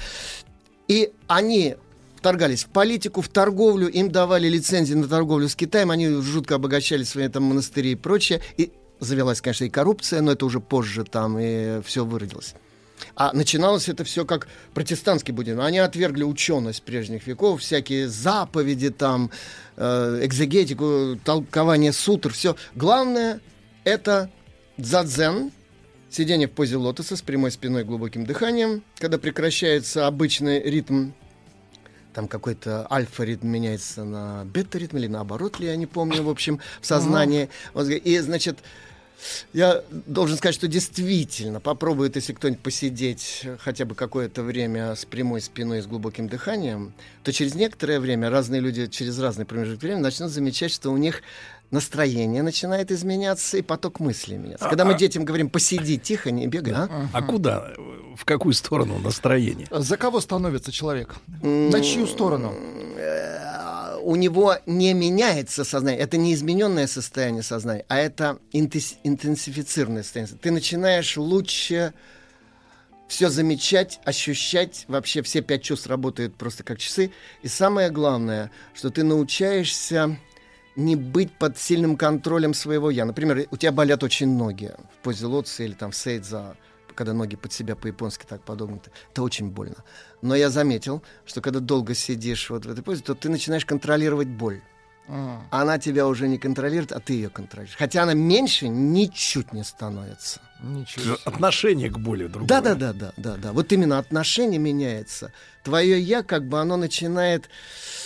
И 0.88 1.12
они 1.28 1.76
вторгались 2.18 2.64
в 2.64 2.68
политику, 2.68 3.22
в 3.22 3.28
торговлю, 3.28 3.88
им 3.88 4.12
давали 4.12 4.48
лицензии 4.48 4.94
на 4.94 5.08
торговлю 5.08 5.50
с 5.50 5.56
Китаем, 5.56 5.92
они 5.92 6.08
жутко 6.08 6.56
обогащали 6.56 7.04
свои 7.04 7.28
там 7.28 7.44
монастыри 7.44 7.92
и 7.92 7.96
прочее. 7.96 8.42
И 8.58 8.72
завелась, 9.00 9.42
конечно, 9.42 9.66
и 9.66 9.70
коррупция, 9.70 10.22
но 10.22 10.32
это 10.32 10.46
уже 10.46 10.60
позже 10.60 11.04
там 11.04 11.38
и 11.40 11.82
все 11.82 12.06
выродилось. 12.06 12.56
А 13.16 13.34
начиналось 13.34 13.90
это 13.90 14.04
все 14.04 14.26
как 14.26 14.48
протестантский 14.74 15.34
буддизм. 15.34 15.62
Они 15.62 15.80
отвергли 15.80 16.24
ученость 16.24 16.84
прежних 16.84 17.28
веков, 17.28 17.62
всякие 17.62 18.08
заповеди, 18.08 18.90
там, 18.90 19.30
э, 19.78 20.20
экзегетику, 20.24 21.20
толкование 21.24 21.94
сутр, 21.94 22.32
все. 22.32 22.56
Главное 22.76 23.40
это 23.84 24.30
дзадзен, 24.78 25.52
сидение 26.10 26.48
в 26.48 26.52
позе 26.52 26.78
лотоса 26.78 27.16
с 27.16 27.22
прямой 27.22 27.52
спиной, 27.52 27.84
глубоким 27.84 28.26
дыханием, 28.26 28.84
когда 28.98 29.18
прекращается 29.18 30.08
обычный 30.08 30.62
ритм 30.62 31.12
там 32.14 32.28
какой-то 32.28 32.88
альфа-ритм 32.92 33.48
меняется 33.48 34.04
на 34.04 34.46
бета-ритм 34.46 34.98
или 34.98 35.08
наоборот 35.08 35.60
ли, 35.60 35.68
я 35.68 35.76
не 35.76 35.88
помню, 35.88 36.22
в 36.22 36.30
общем, 36.30 36.60
в 36.80 36.86
сознании. 36.86 37.50
И, 37.76 38.20
значит, 38.20 38.60
я 39.54 39.82
должен 39.92 40.38
сказать, 40.38 40.56
что 40.56 40.68
действительно 40.68 41.60
попробует, 41.60 42.16
если 42.16 42.34
кто-нибудь 42.34 42.62
посидеть 42.62 43.48
хотя 43.60 43.86
бы 43.86 43.96
какое-то 43.96 44.44
время 44.44 44.96
с 44.96 45.06
прямой 45.06 45.42
спиной 45.42 45.80
и 45.80 45.82
с 45.82 45.86
глубоким 45.86 46.28
дыханием, 46.28 46.94
то 47.24 47.32
через 47.32 47.56
некоторое 47.56 48.00
время 48.00 48.30
разные 48.30 48.62
люди 48.62 48.88
через 48.88 49.20
разный 49.20 49.46
промежуток 49.46 49.82
времени 49.82 50.02
начнут 50.02 50.32
замечать, 50.32 50.72
что 50.72 50.92
у 50.92 50.98
них 50.98 51.22
настроение 51.72 52.44
начинает 52.44 52.92
изменяться 52.92 53.58
и 53.58 53.62
поток 53.62 54.00
мыслей 54.00 54.38
меняться. 54.38 54.70
Когда 54.70 54.86
мы 54.86 54.96
детям 54.96 55.26
говорим 55.26 55.50
посиди 55.50 55.98
тихо, 55.98 56.32
не 56.32 56.48
бегай. 56.48 56.74
А, 56.74 57.08
а 57.12 57.22
куда? 57.22 57.74
В 58.16 58.26
какую 58.26 58.54
сторону 58.54 59.00
настроение? 59.00 59.68
За 59.72 59.98
кого 59.98 60.22
становится 60.22 60.72
человек? 60.72 61.16
На 61.42 61.82
чью 61.82 62.06
сторону? 62.08 62.54
У 64.04 64.16
него 64.16 64.58
не 64.66 64.94
меняется 64.94 65.64
сознание. 65.64 66.02
Это 66.02 66.18
не 66.18 66.34
измененное 66.34 66.88
состояние 66.88 67.44
сознания, 67.44 67.86
а 67.88 67.98
это 67.98 68.40
интенсифицированное 68.52 70.04
состояние. 70.04 70.38
Ты 70.42 70.52
начинаешь 70.52 71.18
лучше 71.18 71.94
все 73.08 73.30
замечать, 73.30 74.00
ощущать. 74.06 74.86
Вообще 74.88 75.22
все 75.22 75.42
пять 75.42 75.64
чувств 75.64 75.88
работают 75.88 76.36
просто 76.36 76.64
как 76.64 76.80
часы. 76.80 77.12
И 77.44 77.48
самое 77.48 77.90
главное, 77.90 78.52
что 78.74 78.90
ты 78.90 79.04
научаешься 79.04 80.18
не 80.76 80.96
быть 80.96 81.32
под 81.32 81.58
сильным 81.58 81.96
контролем 81.96 82.54
своего 82.54 82.90
я. 82.90 83.06
Например, 83.06 83.46
у 83.52 83.58
тебя 83.58 83.72
болят 83.72 84.04
очень 84.04 84.36
ноги 84.36 84.72
в 85.00 85.04
позе 85.04 85.28
лотоса 85.28 85.64
или 85.64 85.74
там 85.74 85.92
в 85.92 85.96
сейдза, 85.96 86.58
когда 86.94 87.14
ноги 87.14 87.36
под 87.36 87.52
себя 87.52 87.76
по-японски 87.76 88.26
так 88.28 88.42
подогнуты. 88.44 88.92
Это 89.12 89.24
очень 89.24 89.50
больно. 89.50 89.84
Но 90.22 90.36
я 90.36 90.50
заметил, 90.50 91.04
что 91.26 91.42
когда 91.42 91.60
долго 91.60 91.94
сидишь 91.94 92.50
вот 92.50 92.66
в 92.66 92.72
этой 92.72 92.84
позе, 92.84 93.04
то 93.04 93.16
ты 93.16 93.30
начинаешь 93.30 93.66
контролировать 93.66 94.28
боль. 94.28 94.62
А. 95.08 95.42
Она 95.52 95.80
тебя 95.80 96.08
уже 96.08 96.28
не 96.28 96.38
контролирует, 96.38 96.92
а 96.94 97.00
ты 97.00 97.14
ее 97.14 97.30
контролируешь. 97.30 97.76
Хотя 97.78 98.04
она 98.04 98.14
меньше 98.14 98.68
ничуть 98.70 99.52
не 99.52 99.64
становится. 99.64 100.40
Ничего. 100.62 101.18
Отношение 101.26 101.90
к 101.90 101.98
боли 101.98 102.28
другое. 102.28 102.48
Да, 102.48 102.62
да, 102.62 102.76
да, 102.76 102.94
да, 102.94 103.14
да, 103.18 103.36
да. 103.36 103.52
Вот 103.52 103.74
именно 103.74 104.00
отношение 104.00 104.60
меняется. 104.60 105.34
Твое 105.64 106.00
я, 106.00 106.24
как 106.24 106.48
бы, 106.48 106.60
оно 106.60 106.78
начинает 106.78 107.50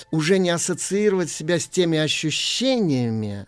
уже 0.10 0.40
не 0.40 0.50
ассоциировать 0.50 1.30
себя 1.30 1.60
с 1.60 1.68
теми 1.68 2.00
ощущениями, 2.00 3.46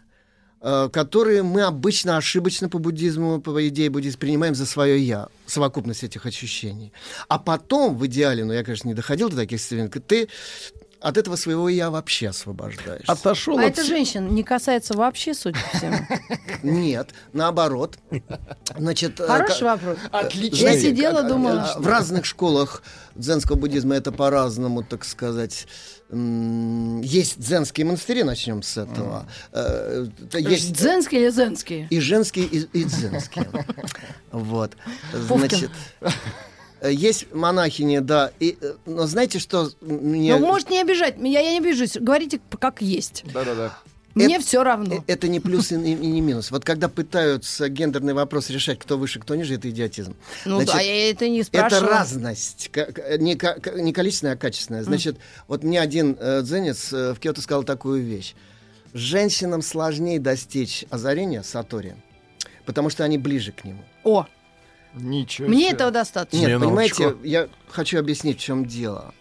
которые 0.61 1.43
мы 1.43 1.61
обычно 1.61 2.17
ошибочно 2.17 2.69
по 2.69 2.79
буддизму, 2.79 3.39
по 3.41 3.67
идее 3.67 3.89
буддизма, 3.89 4.19
принимаем 4.19 4.55
за 4.55 4.65
свое 4.65 4.99
«я», 4.99 5.27
совокупность 5.45 6.03
этих 6.03 6.25
ощущений. 6.25 6.91
А 7.27 7.39
потом, 7.39 7.97
в 7.97 8.05
идеале, 8.07 8.43
но 8.43 8.53
я, 8.53 8.63
конечно, 8.63 8.87
не 8.87 8.93
доходил 8.93 9.29
до 9.29 9.37
таких 9.37 9.59
состояний, 9.59 9.89
ты 9.89 10.27
от 11.01 11.17
этого 11.17 11.35
своего 11.35 11.69
я 11.69 11.89
вообще 11.89 12.29
освобождаешь. 12.29 13.05
Отошел 13.07 13.57
а 13.57 13.63
от... 13.63 13.71
это 13.71 13.83
женщин 13.83 14.33
не 14.33 14.43
касается 14.43 14.95
вообще, 14.95 15.33
судя 15.33 15.59
по 15.59 15.77
всему? 15.77 15.97
Нет, 16.63 17.11
наоборот. 17.33 17.97
Значит, 18.77 19.19
э, 19.19 19.27
Хороший 19.27 19.63
вопрос. 19.63 19.97
Отлично. 20.11 20.67
Я 20.67 20.79
сидела, 20.79 21.23
думала. 21.23 21.73
В 21.77 21.87
разных 21.87 22.25
школах 22.25 22.83
дзенского 23.15 23.55
буддизма 23.55 23.95
это 23.95 24.11
по-разному, 24.11 24.83
так 24.83 25.05
сказать, 25.05 25.67
есть 26.11 27.39
дзенские 27.39 27.85
монастыри, 27.85 28.23
начнем 28.23 28.63
с 28.63 28.77
этого. 28.77 29.27
Mm. 29.51 30.11
Есть 30.39 30.73
дзенские 30.73 31.21
или 31.21 31.29
зенские? 31.29 31.87
И 31.89 31.99
женские, 31.99 32.45
и, 32.45 32.59
и 32.73 32.83
дзенские. 32.83 33.47
Вот. 34.31 34.73
Значит, 35.13 35.71
есть 36.83 37.33
монахини, 37.33 37.99
да. 37.99 38.31
И, 38.39 38.57
но 38.85 39.07
знаете, 39.07 39.39
что 39.39 39.69
мне... 39.81 40.35
Ну, 40.37 40.45
может, 40.45 40.69
не 40.69 40.81
обижать. 40.81 41.15
Я, 41.17 41.39
я 41.41 41.51
не 41.51 41.59
обижусь. 41.59 41.97
Говорите, 41.97 42.39
как 42.59 42.81
есть. 42.81 43.23
Да-да-да. 43.33 43.77
Мне 44.15 44.35
это, 44.35 44.45
все 44.45 44.63
равно. 44.63 45.03
Это 45.07 45.27
не 45.27 45.39
плюс 45.39 45.71
и, 45.71 45.75
и 45.75 45.95
не 45.95 46.21
минус. 46.21 46.51
Вот 46.51 46.65
когда 46.65 46.89
пытаются 46.89 47.69
гендерный 47.69 48.13
вопрос 48.13 48.49
решать, 48.49 48.79
кто 48.79 48.97
выше, 48.97 49.19
кто 49.19 49.35
ниже, 49.35 49.55
это 49.55 49.69
идиотизм. 49.69 50.15
Ну 50.45 50.57
Значит, 50.57 50.73
да, 50.73 50.81
я 50.81 51.11
это 51.11 51.29
не 51.29 51.43
спрашиваю. 51.43 51.83
Это 51.83 51.93
разность. 51.93 52.71
Не, 53.19 53.81
не 53.81 53.93
количественная, 53.93 54.33
а 54.33 54.37
качественная. 54.37 54.83
Значит, 54.83 55.15
mm. 55.15 55.19
вот 55.47 55.63
мне 55.63 55.79
один 55.79 56.17
э, 56.19 56.41
дзенец 56.41 56.91
э, 56.91 57.13
в 57.13 57.19
Киото 57.19 57.41
сказал 57.41 57.63
такую 57.63 58.03
вещь. 58.03 58.35
Женщинам 58.93 59.61
сложнее 59.61 60.19
достичь 60.19 60.85
озарения 60.89 61.43
Сатори, 61.43 61.95
потому 62.65 62.89
что 62.89 63.03
они 63.03 63.17
ближе 63.17 63.51
к 63.51 63.63
нему. 63.63 63.83
О! 64.03 64.25
Ничего 64.93 65.47
Мне 65.47 65.67
себе. 65.67 65.71
этого 65.71 65.91
достаточно. 65.91 66.37
Нет, 66.37 66.61
Минуточку. 66.61 67.03
понимаете, 67.03 67.17
я 67.23 67.49
хочу 67.69 67.99
объяснить, 67.99 68.39
в 68.39 68.41
чем 68.41 68.65
дело. 68.65 69.13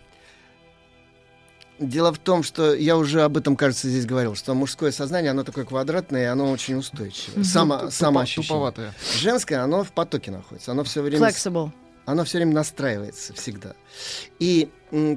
Дело 1.78 2.12
в 2.12 2.18
том, 2.18 2.42
что 2.42 2.74
я 2.74 2.96
уже 2.96 3.22
об 3.22 3.36
этом, 3.36 3.54
кажется, 3.54 3.88
здесь 3.88 4.04
говорил, 4.04 4.34
что 4.34 4.54
мужское 4.54 4.90
сознание, 4.90 5.30
оно 5.30 5.44
такое 5.44 5.64
квадратное, 5.64 6.22
и 6.22 6.26
оно 6.26 6.50
очень 6.50 6.74
устойчивое. 6.74 7.44
Само, 7.44 7.90
самоощущение. 7.90 8.48
Туповатое. 8.48 8.94
Женское, 9.16 9.62
оно 9.62 9.84
в 9.84 9.92
потоке 9.92 10.30
находится. 10.32 10.72
Оно 10.72 10.82
все 10.82 11.02
время... 11.02 11.28
Flexible. 11.28 11.70
Оно 12.04 12.24
все 12.24 12.38
время 12.38 12.54
настраивается 12.54 13.34
всегда. 13.34 13.74
И, 14.38 14.70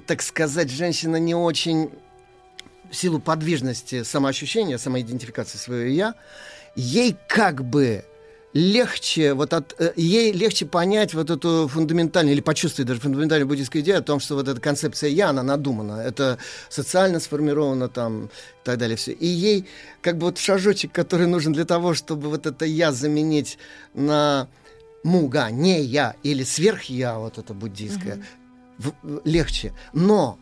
так 0.06 0.22
сказать, 0.22 0.69
женщина 0.69 1.15
не 1.15 1.34
очень 1.34 1.90
в 2.91 2.95
силу 2.95 3.19
подвижности 3.19 4.03
самоощущения, 4.03 4.78
самоидентификации 4.78 5.57
своего 5.57 5.90
«я», 5.90 6.15
ей 6.76 7.18
как 7.28 7.64
бы 7.64 8.03
легче, 8.53 9.34
вот 9.34 9.53
от, 9.53 9.76
э, 9.80 9.94
ей 9.95 10.32
легче 10.32 10.65
понять 10.65 11.14
вот 11.14 11.30
эту 11.30 11.68
фундаментальную, 11.68 12.34
или 12.34 12.41
почувствовать 12.41 12.88
даже 12.88 12.99
фундаментальную 12.99 13.48
буддийскую 13.48 13.82
идею 13.82 13.99
о 13.99 14.02
том, 14.02 14.19
что 14.19 14.36
вот 14.36 14.48
эта 14.48 14.60
концепция 14.60 15.10
«я», 15.10 15.30
она 15.30 15.44
надумана, 15.44 16.02
это 16.02 16.38
социально 16.69 17.19
сформировано 17.19 17.88
там 17.88 18.26
и 18.26 18.30
так 18.64 18.78
далее 18.78 18.98
все. 18.98 19.14
И 19.14 19.26
ей 19.26 19.68
как 20.02 20.18
бы 20.18 20.28
вот 20.28 20.38
шажочек, 20.38 20.91
который 20.91 21.28
нужен 21.28 21.53
для 21.53 21.65
того, 21.65 21.94
чтобы 21.94 22.30
вот 22.30 22.45
это 22.45 22.65
«я» 22.65 22.91
заменить 22.91 23.57
на 23.94 24.48
муга, 25.03 25.49
не 25.49 25.82
я 25.82 26.15
или 26.23 26.44
сверх-я, 26.44 27.18
вот 27.18 27.38
это 27.38 27.53
буддийское, 27.53 28.22
mm-hmm. 28.80 29.22
легче. 29.26 29.73
Но 29.94 30.38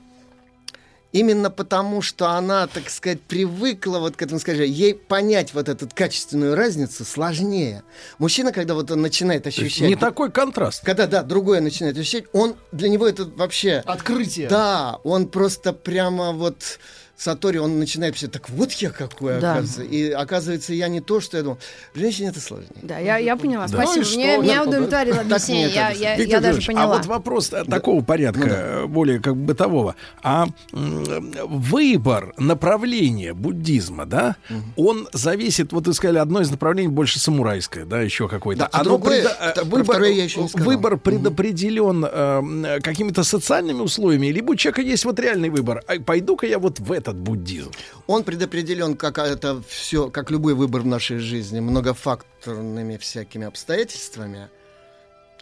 именно 1.12 1.50
потому, 1.50 2.02
что 2.02 2.30
она, 2.30 2.68
так 2.68 2.90
сказать, 2.90 3.22
привыкла 3.22 4.00
вот 4.00 4.16
к 4.16 4.22
этому, 4.22 4.40
скажем, 4.40 4.66
ей 4.66 4.94
понять 4.94 5.54
вот 5.54 5.70
эту 5.70 5.90
качественную 5.94 6.56
разницу 6.56 7.04
сложнее. 7.06 7.84
Мужчина, 8.18 8.52
когда 8.52 8.74
вот 8.74 8.92
он 8.92 9.02
начинает 9.02 9.48
ощущать... 9.48 9.88
Не 9.88 9.96
такой 9.96 10.32
контраст. 10.32 10.84
Когда, 10.84 11.08
да, 11.08 11.24
другое 11.24 11.62
начинает 11.62 11.98
ощущать, 11.98 12.26
он, 12.34 12.56
для 12.72 12.90
него 12.90 13.08
это 13.08 13.26
вообще... 13.26 13.84
Открытие. 13.86 14.50
Да, 14.50 15.00
он 15.04 15.28
просто 15.28 15.74
прямо 15.74 16.32
вот 16.32 16.80
Сатори, 17.20 17.58
он 17.58 17.80
начинает 17.80 18.16
все 18.16 18.30
так 18.30 18.50
вот 18.50 18.72
я 18.72 18.92
какой, 18.92 19.42
да. 19.42 19.56
оказывается. 19.56 19.84
И 19.84 20.10
оказывается, 20.10 20.74
я 20.74 20.88
не 20.88 21.02
то, 21.02 21.20
что 21.20 21.36
я 21.36 21.44
думал. 21.44 21.60
Женщине 21.94 22.30
это 22.30 22.40
сложнее. 22.40 22.70
Да, 22.82 22.98
я, 22.98 23.18
я 23.18 23.36
поняла. 23.36 23.68
Да. 23.68 23.84
Спасибо. 23.84 24.06
Ну, 24.06 24.16
мне, 24.16 24.38
меня 24.38 24.64
удовлетворило 24.64 25.20
объяснение. 25.20 25.70
Я, 25.70 25.90
я, 25.90 26.16
я 26.16 26.40
даже 26.40 26.66
поняла. 26.66 26.84
А 26.84 26.98
вот 26.98 27.06
вопрос 27.08 27.50
да. 27.50 27.66
такого 27.66 28.02
порядка, 28.02 28.40
ну, 28.40 28.48
да. 28.48 28.88
более 28.88 29.20
как 29.20 29.36
бы 29.36 29.48
бытового. 29.48 29.96
А 30.24 30.48
выбор 30.72 32.34
направления 32.38 33.34
буддизма, 33.34 34.06
да, 34.06 34.38
угу. 34.50 34.90
он 34.90 35.10
зависит, 35.12 35.74
вот 35.74 35.88
вы 35.88 35.94
сказали, 35.94 36.20
одно 36.20 36.40
из 36.40 36.50
направлений 36.50 36.88
больше 36.88 37.20
самурайское, 37.20 37.84
да, 37.84 38.02
еще 38.02 38.30
какое-то. 38.30 38.62
Да, 38.62 38.70
а 38.72 38.80
Оно 38.80 38.92
другое, 38.92 39.24
предо... 39.24 39.66
выбор, 39.66 40.04
я 40.04 40.24
еще 40.24 40.42
не 40.44 40.48
сказал. 40.48 40.68
выбор 40.68 40.98
предопределен 40.98 42.06
э, 42.10 42.80
какими-то 42.82 43.24
социальными 43.24 43.82
условиями, 43.82 44.28
либо 44.28 44.52
у 44.52 44.56
человека 44.56 44.82
есть 44.84 45.04
вот 45.04 45.20
реальный 45.20 45.50
выбор. 45.50 45.84
А 45.86 46.00
пойду-ка 46.00 46.48
я 46.48 46.60
вот 46.60 46.80
в 46.80 46.92
это 46.94 47.09
этот 47.10 47.22
буддизм? 47.22 47.72
Он 48.08 48.24
предопределен, 48.24 48.96
как 48.96 49.18
это 49.18 49.62
все, 49.68 50.10
как 50.10 50.32
любой 50.32 50.54
выбор 50.54 50.82
в 50.82 50.86
нашей 50.86 51.20
жизни, 51.20 51.60
многофакторными 51.60 52.98
всякими 52.98 53.46
обстоятельствами. 53.46 54.50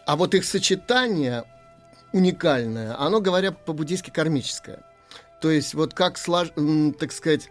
А 0.06 0.16
вот 0.16 0.34
их 0.34 0.44
сочетание 0.44 1.44
уникальное, 2.12 2.98
оно, 2.98 3.20
говоря 3.20 3.52
по-буддийски, 3.52 4.10
кармическое. 4.10 4.82
То 5.40 5.50
есть 5.50 5.74
вот 5.74 5.94
как, 5.94 6.18
так 6.18 7.12
сказать, 7.12 7.50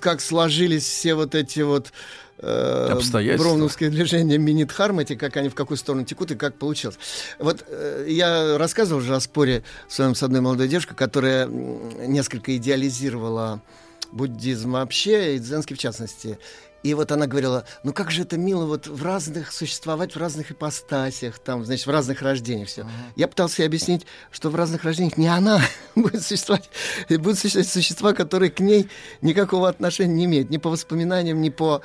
как 0.00 0.20
сложились 0.20 0.84
все 0.84 1.14
вот 1.14 1.34
эти 1.34 1.60
вот 1.60 1.92
э, 2.38 3.36
броуновские 3.36 3.90
движения 3.90 4.38
Минит-Хармати, 4.38 5.16
как 5.16 5.36
они 5.36 5.48
в 5.48 5.54
какую 5.54 5.76
сторону 5.78 6.04
текут 6.04 6.30
и 6.30 6.36
как 6.36 6.56
получилось. 6.58 6.98
Вот 7.38 7.64
э, 7.68 8.06
я 8.08 8.58
рассказывал 8.58 9.00
уже 9.00 9.14
о 9.14 9.20
споре 9.20 9.64
своем 9.88 10.14
с 10.14 10.22
одной 10.22 10.40
молодой 10.40 10.68
девушкой, 10.68 10.94
которая 10.94 11.46
несколько 11.46 12.56
идеализировала 12.56 13.62
буддизм 14.12 14.72
вообще 14.72 15.36
и 15.36 15.38
дзенский 15.38 15.76
в 15.76 15.78
частности. 15.78 16.38
И 16.84 16.94
вот 16.94 17.10
она 17.10 17.26
говорила, 17.26 17.64
ну 17.82 17.92
как 17.92 18.10
же 18.10 18.22
это 18.22 18.38
мило 18.38 18.64
вот 18.64 18.86
в 18.86 19.04
разных 19.04 19.52
существовать 19.52 20.14
в 20.14 20.18
разных 20.18 20.52
ипостасях, 20.52 21.38
там, 21.40 21.64
значит, 21.64 21.86
в 21.86 21.90
разных 21.90 22.22
рождениях 22.22 22.68
все. 22.68 22.86
Я 23.16 23.26
пытался 23.26 23.62
ей 23.62 23.66
объяснить, 23.66 24.06
что 24.30 24.48
в 24.48 24.54
разных 24.54 24.84
рождениях 24.84 25.16
не 25.16 25.26
она 25.26 25.60
будет 25.96 26.22
существовать, 26.22 26.70
и 27.08 27.16
будут 27.16 27.38
существовать 27.38 27.68
существа, 27.68 28.12
которые 28.12 28.50
к 28.50 28.60
ней 28.60 28.88
никакого 29.22 29.68
отношения 29.68 30.14
не 30.14 30.24
имеют, 30.26 30.50
ни 30.50 30.58
по 30.58 30.70
воспоминаниям, 30.70 31.40
ни 31.42 31.50
по 31.50 31.82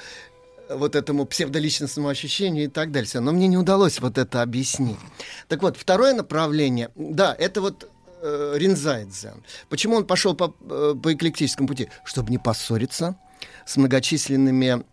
вот 0.70 0.96
этому 0.96 1.26
псевдоличностному 1.26 2.08
ощущению 2.08 2.66
и 2.66 2.68
так 2.68 2.92
далее. 2.92 3.10
Но 3.20 3.32
мне 3.32 3.48
не 3.48 3.58
удалось 3.58 4.00
вот 4.00 4.18
это 4.18 4.42
объяснить. 4.42 4.98
Так 5.48 5.62
вот, 5.62 5.78
второе 5.78 6.14
направление, 6.14 6.90
да, 6.96 7.36
это 7.38 7.62
вот 7.62 7.90
э, 8.22 8.54
Ринзай 8.56 9.06
дзен. 9.06 9.44
Почему 9.70 9.98
он 9.98 10.06
пошел 10.06 10.36
по, 10.36 10.56
э, 10.70 10.96
по 11.02 11.14
эклектическому 11.14 11.68
пути? 11.68 11.90
Чтобы 12.04 12.32
не 12.32 12.38
поссориться 12.38 13.16
с 13.66 13.78
многочисленными 13.78 14.84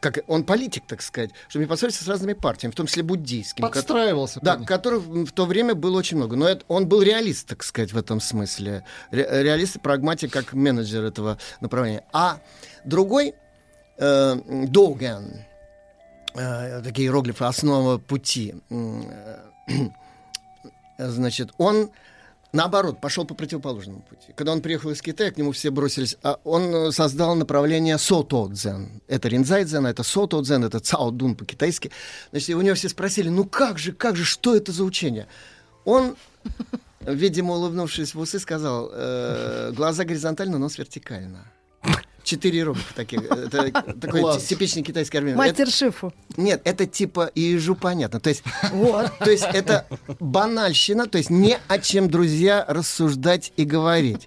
как 0.00 0.18
он 0.26 0.44
политик, 0.44 0.84
так 0.86 1.02
сказать, 1.02 1.30
чтобы 1.48 1.64
не 1.64 1.68
поссориться 1.68 2.04
с 2.04 2.08
разными 2.08 2.34
партиями, 2.34 2.72
в 2.72 2.76
том 2.76 2.86
числе 2.86 3.02
буддийскими. 3.02 3.66
Подстраивался. 3.66 4.38
Да, 4.42 4.56
которых 4.56 5.02
в 5.02 5.32
то 5.32 5.46
время 5.46 5.74
было 5.74 5.98
очень 5.98 6.18
много. 6.18 6.36
Но 6.36 6.46
это, 6.46 6.64
он 6.68 6.86
был 6.86 7.02
реалист, 7.02 7.48
так 7.48 7.64
сказать, 7.64 7.92
в 7.92 7.98
этом 7.98 8.20
смысле. 8.20 8.84
Ре- 9.10 9.42
реалист 9.42 9.76
и 9.76 9.78
прагматик 9.78 10.30
как 10.30 10.52
менеджер 10.52 11.04
этого 11.04 11.38
направления. 11.60 12.04
А 12.12 12.40
другой, 12.84 13.34
э, 13.98 14.36
Доуган, 14.66 15.44
э, 16.34 16.82
такие 16.82 17.08
иероглифы, 17.08 17.44
основа 17.44 17.98
пути, 17.98 18.54
э, 18.70 19.38
значит, 20.98 21.50
он 21.58 21.90
наоборот 22.52 23.00
пошел 23.00 23.24
по 23.24 23.34
противоположному 23.34 24.00
пути. 24.00 24.32
Когда 24.34 24.52
он 24.52 24.60
приехал 24.60 24.90
из 24.90 25.02
Китая, 25.02 25.30
к 25.30 25.36
нему 25.36 25.52
все 25.52 25.70
бросились, 25.70 26.16
а 26.22 26.38
он 26.44 26.74
э, 26.74 26.92
создал 26.92 27.34
направление 27.34 27.98
сото-дзен. 27.98 29.02
Это 29.08 29.28
ринзай-дзен, 29.28 29.86
это 29.86 30.02
сото-дзен, 30.02 30.64
это 30.64 30.80
цао-дун 30.80 31.34
по-китайски. 31.34 31.90
Значит, 32.30 32.56
у 32.56 32.60
него 32.60 32.74
все 32.74 32.88
спросили, 32.88 33.28
ну 33.28 33.44
как 33.44 33.78
же, 33.78 33.92
как 33.92 34.16
же, 34.16 34.24
что 34.24 34.56
это 34.56 34.72
за 34.72 34.84
учение? 34.84 35.26
Он, 35.84 36.16
видимо, 37.00 37.54
улыбнувшись 37.54 38.14
в 38.14 38.20
усы, 38.20 38.38
сказал, 38.38 38.90
э, 38.92 39.72
глаза 39.74 40.04
горизонтально, 40.04 40.58
нос 40.58 40.78
вертикально. 40.78 41.44
Четыре 42.28 42.58
иероглифа 42.58 42.94
таких. 42.94 43.22
Это 43.22 43.72
такой 44.00 44.38
типичный 44.38 44.82
китайский 44.82 45.16
армянин. 45.16 45.38
Мастер 45.38 45.70
Шифу. 45.70 46.12
Нет, 46.36 46.60
это 46.64 46.84
типа 46.84 47.30
и 47.34 47.40
ежу 47.40 47.74
понятно. 47.74 48.20
То 48.20 48.28
есть, 48.28 48.42
Вот. 48.72 49.10
то 49.18 49.30
есть 49.30 49.44
это 49.50 49.86
банальщина, 50.20 51.06
то 51.06 51.16
есть 51.16 51.30
не 51.30 51.56
о 51.68 51.78
чем, 51.78 52.10
друзья, 52.10 52.66
рассуждать 52.68 53.54
и 53.56 53.64
говорить. 53.64 54.26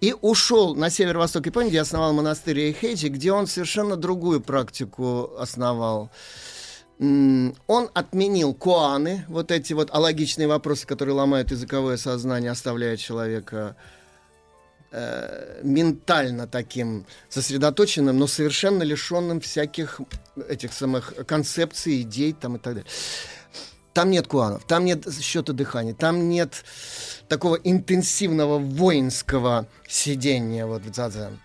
И 0.00 0.14
ушел 0.20 0.76
на 0.76 0.90
северо-восток 0.90 1.44
Японии, 1.46 1.70
где 1.70 1.80
основал 1.80 2.12
монастырь 2.12 2.60
Эйхейджи, 2.60 3.08
где 3.08 3.32
он 3.32 3.48
совершенно 3.48 3.96
другую 3.96 4.40
практику 4.40 5.32
основал. 5.36 6.12
Он 7.00 7.90
отменил 7.94 8.54
куаны, 8.54 9.24
вот 9.26 9.50
эти 9.50 9.72
вот 9.72 9.90
алогичные 9.92 10.46
вопросы, 10.46 10.86
которые 10.86 11.16
ломают 11.16 11.50
языковое 11.50 11.96
сознание, 11.96 12.52
оставляя 12.52 12.96
человека 12.96 13.74
э, 14.92 15.60
ментально 15.62 16.46
таким 16.46 17.06
сосредоточенным, 17.28 18.18
но 18.18 18.26
совершенно 18.26 18.82
лишенным 18.82 19.40
всяких 19.40 20.00
этих 20.48 20.72
самых 20.72 21.14
концепций, 21.26 22.02
идей 22.02 22.32
там 22.32 22.56
и 22.56 22.58
так 22.58 22.74
далее. 22.74 22.90
Там 23.92 24.10
нет 24.10 24.28
куанов, 24.28 24.64
там 24.64 24.84
нет 24.84 25.06
счета 25.20 25.52
дыхания, 25.52 25.94
там 25.94 26.28
нет 26.28 26.64
такого 27.28 27.56
интенсивного 27.56 28.58
воинского 28.58 29.66
сидения 29.88 30.64
вот 30.64 30.82
в 30.82 30.90
дзадзен. 30.90 31.40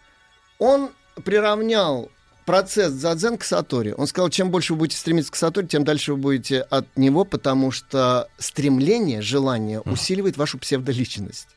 Он 0.60 0.92
приравнял 1.24 2.12
процесс 2.46 2.94
дзадзен 2.94 3.38
к 3.38 3.44
сатори. 3.44 3.94
Он 3.98 4.06
сказал, 4.08 4.30
чем 4.30 4.52
больше 4.52 4.74
вы 4.74 4.80
будете 4.80 4.98
стремиться 4.98 5.32
к 5.32 5.36
сатори, 5.36 5.66
тем 5.66 5.84
дальше 5.84 6.14
вы 6.14 6.20
будете 6.20 6.62
от 6.62 6.86
него, 6.98 7.26
потому 7.26 7.72
что 7.72 8.30
стремление, 8.38 9.22
желание 9.22 9.82
усиливает 9.82 10.38
вашу 10.38 10.60
псевдоличность. 10.60 11.48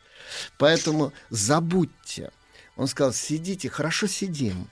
Поэтому 0.56 1.12
забудьте. 1.30 2.30
Он 2.76 2.86
сказал, 2.86 3.12
сидите, 3.12 3.68
хорошо 3.68 4.06
сидим, 4.06 4.68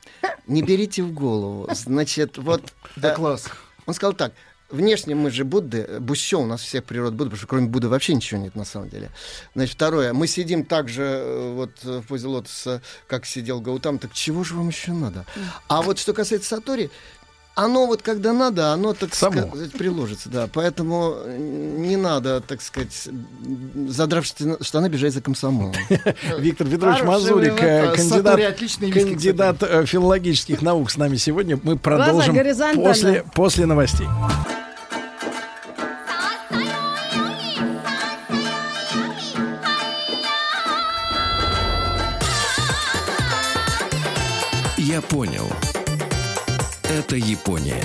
не 0.46 0.62
берите 0.62 1.02
в 1.02 1.12
голову. 1.12 1.68
Значит, 1.74 2.38
вот... 2.38 2.62
Да 2.94 3.12
класс. 3.14 3.46
Он 3.84 3.94
сказал 3.94 4.14
так, 4.14 4.32
внешне 4.70 5.14
мы 5.14 5.30
же 5.30 5.44
Будды, 5.44 5.98
Буссё 6.00 6.40
у 6.40 6.46
нас 6.46 6.60
всех 6.60 6.84
природ 6.84 7.14
Будды, 7.14 7.30
потому 7.30 7.38
что 7.38 7.46
кроме 7.46 7.66
Будды 7.68 7.88
вообще 7.88 8.14
ничего 8.14 8.40
нет 8.40 8.54
на 8.54 8.64
самом 8.64 8.88
деле. 8.88 9.10
Значит, 9.54 9.74
второе, 9.74 10.12
мы 10.12 10.26
сидим 10.26 10.64
так 10.64 10.88
же 10.88 11.02
э, 11.02 11.52
вот 11.54 11.70
э, 11.84 11.98
в 11.98 12.06
позе 12.06 12.26
лотоса, 12.26 12.82
как 13.06 13.26
сидел 13.26 13.60
Гаутам, 13.60 13.98
так 13.98 14.12
чего 14.12 14.44
же 14.44 14.54
вам 14.54 14.68
еще 14.68 14.92
надо? 14.92 15.24
А 15.68 15.82
вот 15.82 15.98
что 15.98 16.12
касается 16.12 16.48
Сатори, 16.48 16.90
оно 17.56 17.86
вот 17.86 18.02
когда 18.02 18.34
надо, 18.34 18.72
оно, 18.74 18.92
так 18.92 19.14
Само. 19.14 19.48
сказать, 19.48 19.72
приложится, 19.72 20.28
да. 20.28 20.46
Поэтому 20.52 21.14
э, 21.24 21.38
не 21.38 21.96
надо, 21.96 22.42
так 22.42 22.60
сказать, 22.60 23.08
задрав 23.88 24.24
штаны- 24.26 24.88
бежать 24.90 25.14
за 25.14 25.22
комсомолом. 25.22 25.72
Виктор 26.38 26.68
Петрович 26.68 27.02
Мазурик, 27.02 27.54
э, 27.62 27.94
кандидат, 27.96 28.58
кандидат 28.92 29.62
э, 29.62 29.86
филологических 29.86 30.60
наук 30.60 30.90
с 30.90 30.98
нами 30.98 31.16
сегодня. 31.16 31.58
Мы 31.62 31.78
продолжим 31.78 32.36
после, 32.76 33.24
после 33.34 33.64
новостей. 33.64 34.06
Я 44.76 45.00
понял. 45.00 45.50
Это 47.16 47.24
Япония. 47.24 47.82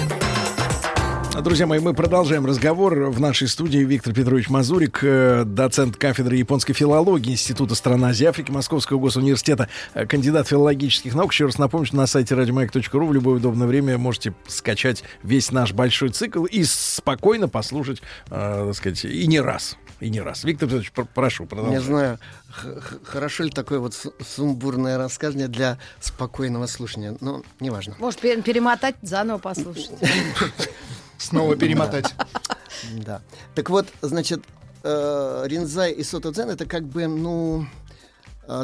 Друзья 1.41 1.65
мои, 1.65 1.79
мы 1.79 1.93
продолжаем 1.93 2.45
разговор. 2.45 3.09
В 3.09 3.21
нашей 3.21 3.47
студии 3.47 3.79
Виктор 3.79 4.13
Петрович 4.13 4.49
Мазурик, 4.49 4.99
э, 5.03 5.43
доцент 5.45 5.95
кафедры 5.95 6.35
японской 6.35 6.73
филологии 6.73 7.31
Института 7.31 7.75
стран 7.75 8.03
Азии 8.03 8.25
Африки 8.25 8.51
Московского 8.51 8.99
госуниверситета, 8.99 9.69
э, 9.93 10.05
кандидат 10.05 10.49
филологических 10.49 11.15
наук. 11.15 11.31
Еще 11.31 11.45
раз 11.45 11.57
напомню, 11.57 11.87
что 11.87 11.95
на 11.95 12.07
сайте 12.07 12.35
радиомаяк.ру 12.35 13.07
в 13.07 13.13
любое 13.13 13.37
удобное 13.37 13.67
время 13.67 13.97
можете 13.97 14.33
скачать 14.47 15.03
весь 15.23 15.51
наш 15.51 15.71
большой 15.71 16.09
цикл 16.09 16.43
и 16.43 16.65
спокойно 16.65 17.47
послушать, 17.47 18.01
э, 18.29 18.65
так 18.67 18.75
сказать, 18.75 19.05
и 19.05 19.27
не 19.27 19.39
раз. 19.39 19.77
И 20.01 20.09
не 20.09 20.19
раз. 20.19 20.43
Виктор 20.43 20.67
Петрович, 20.67 20.91
пр- 20.91 21.07
прошу, 21.13 21.43
Не 21.43 21.49
продолжайте. 21.49 21.85
знаю, 21.85 22.19
хорошо 23.05 23.43
ли 23.43 23.51
такое 23.51 23.79
вот 23.79 23.93
су- 23.93 24.13
сумбурное 24.19 24.97
рассказывание 24.97 25.47
для 25.47 25.77
спокойного 25.99 26.65
слушания, 26.65 27.15
но 27.21 27.43
неважно. 27.59 27.95
Может, 27.99 28.19
пер- 28.23 28.41
перемотать, 28.41 28.95
заново 29.03 29.37
послушать. 29.37 29.91
Снова 31.17 31.55
перемотать. 31.55 32.13
Да. 32.95 33.21
Так 33.53 33.69
вот, 33.69 33.87
значит, 34.01 34.43
э, 34.83 35.43
Ринзай 35.45 35.91
и 35.91 36.03
Сотодзен 36.03 36.49
это 36.49 36.65
как 36.65 36.83
бы, 36.83 37.05
ну, 37.05 37.67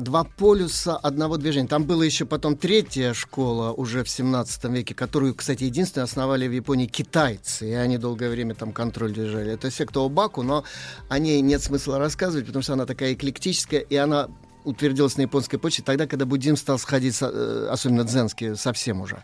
два 0.02 0.24
полюса 0.24 0.98
одного 0.98 1.38
движения. 1.38 1.68
Там 1.68 1.86
была 1.86 2.06
еще 2.06 2.26
потом 2.26 2.58
третья 2.58 3.14
школа 3.14 3.72
уже 3.72 4.04
в 4.04 4.10
17 4.10 4.64
веке, 4.66 4.94
которую, 4.94 5.36
кстати, 5.36 5.64
единственную 5.64 6.06
основали 6.06 6.48
в 6.48 6.52
Японии 6.52 6.88
китайцы, 6.88 7.70
и 7.70 7.74
они 7.74 7.98
долгое 7.98 8.30
время 8.30 8.56
там 8.56 8.74
контроль 8.74 9.14
держали. 9.14 9.54
Это 9.54 9.72
секта 9.72 10.04
Обаку, 10.04 10.44
но 10.44 10.64
о 11.10 11.20
ней 11.20 11.42
нет 11.42 11.62
смысла 11.64 12.00
рассказывать, 12.00 12.46
потому 12.46 12.64
что 12.64 12.74
она 12.74 12.86
такая 12.86 13.14
эклектическая, 13.14 13.80
и 13.80 13.96
она 13.96 14.30
утвердилась 14.68 15.16
на 15.16 15.22
японской 15.22 15.58
почте 15.58 15.82
тогда, 15.82 16.08
когда 16.08 16.26
буддизм 16.26 16.58
стал 16.58 16.78
сходить, 16.78 17.18
э, 17.22 17.68
особенно 17.72 18.04
дзенский, 18.04 18.56
совсем 18.56 19.02
уже. 19.02 19.24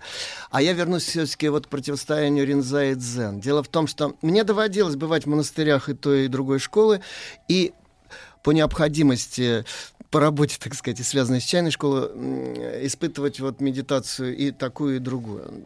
А 0.50 0.62
я 0.62 0.72
вернусь 0.72 1.04
все-таки 1.04 1.50
вот 1.50 1.68
к 1.68 1.70
противостоянию 1.70 2.46
Ринза 2.46 2.86
и 2.86 2.96
Дзен. 2.96 3.42
Дело 3.42 3.62
в 3.62 3.68
том, 3.68 3.88
что 3.88 4.16
мне 4.22 4.46
доводилось 4.46 4.96
бывать 4.96 5.26
в 5.26 5.30
монастырях 5.30 5.90
и 5.90 5.94
той, 5.94 6.26
и 6.26 6.28
другой 6.30 6.60
школы, 6.60 7.02
и 7.50 7.74
по 8.44 8.52
необходимости 8.52 9.66
по 10.14 10.20
работе, 10.20 10.58
так 10.60 10.76
сказать, 10.76 11.00
и 11.00 11.04
связанной 11.04 11.42
с 11.42 11.44
чайной 11.44 11.72
школой, 11.72 12.06
испытывать 12.86 13.40
вот 13.40 13.60
медитацию 13.62 14.38
и 14.38 14.52
такую, 14.52 14.98
и 14.98 15.00
другую. 15.00 15.66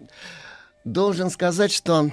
Должен 0.86 1.30
сказать, 1.30 1.70
что 1.74 2.12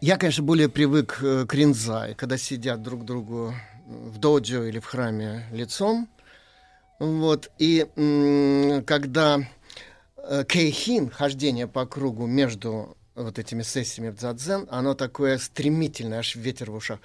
я, 0.00 0.16
конечно, 0.16 0.42
более 0.42 0.70
привык 0.70 1.18
э, 1.22 1.44
к 1.46 1.52
ринзай, 1.52 2.14
когда 2.14 2.38
сидят 2.38 2.80
друг 2.80 3.04
другу 3.04 3.54
в 3.86 4.16
доджо 4.16 4.64
или 4.64 4.78
в 4.78 4.86
храме 4.86 5.44
лицом. 5.52 6.08
Вот. 6.98 7.50
И 7.58 7.86
когда 8.86 9.40
э, 10.16 10.44
кейхин, 10.48 11.10
хождение 11.10 11.68
по 11.68 11.84
кругу 11.84 12.26
между 12.26 12.96
вот 13.14 13.38
этими 13.38 13.60
сессиями 13.60 14.08
в 14.08 14.16
дзадзен, 14.16 14.66
оно 14.70 14.94
такое 14.94 15.36
стремительное, 15.36 16.20
аж 16.20 16.36
ветер 16.36 16.70
в 16.70 16.76
ушах. 16.76 17.00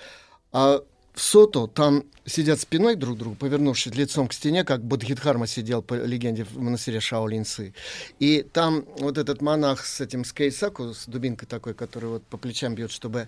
А 0.54 0.82
в 1.18 1.22
Сото 1.22 1.66
там 1.66 2.04
сидят 2.28 2.60
спиной 2.60 2.96
друг 2.96 3.16
к 3.16 3.20
другу, 3.20 3.36
повернувшись 3.36 3.96
лицом 3.96 4.28
к 4.28 4.34
стене, 4.34 4.64
как 4.64 4.84
Бодхидхарма 4.84 5.48
сидел 5.48 5.82
по 5.82 5.96
легенде 5.96 6.44
в 6.44 6.60
монастыре 6.60 7.00
Шаолинцы. 7.00 7.74
И 8.20 8.44
там 8.44 8.86
вот 9.00 9.18
этот 9.18 9.42
монах 9.42 9.84
с 9.84 10.00
этим 10.00 10.24
скейсаку, 10.24 10.94
с 10.94 11.08
дубинкой 11.08 11.48
такой, 11.48 11.74
который 11.74 12.10
вот 12.10 12.24
по 12.24 12.38
плечам 12.38 12.76
бьет, 12.76 12.92
чтобы 12.92 13.28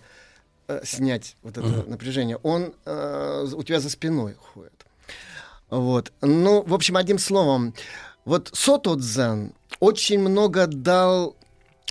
э, 0.68 0.82
снять 0.84 1.36
вот 1.42 1.58
это 1.58 1.66
Мгм. 1.66 1.90
напряжение, 1.90 2.38
он 2.44 2.76
э, 2.86 3.48
у 3.52 3.64
тебя 3.64 3.80
за 3.80 3.90
спиной 3.90 4.36
ходит. 4.54 4.86
Вот. 5.72 6.12
Ну, 6.22 6.62
в 6.62 6.76
общем, 6.76 6.96
одним 6.96 7.18
словом, 7.18 7.74
вот 8.24 8.52
Сото 8.54 8.96
Дзен 8.98 9.54
очень 9.80 10.20
много 10.20 10.68
дал 10.68 11.36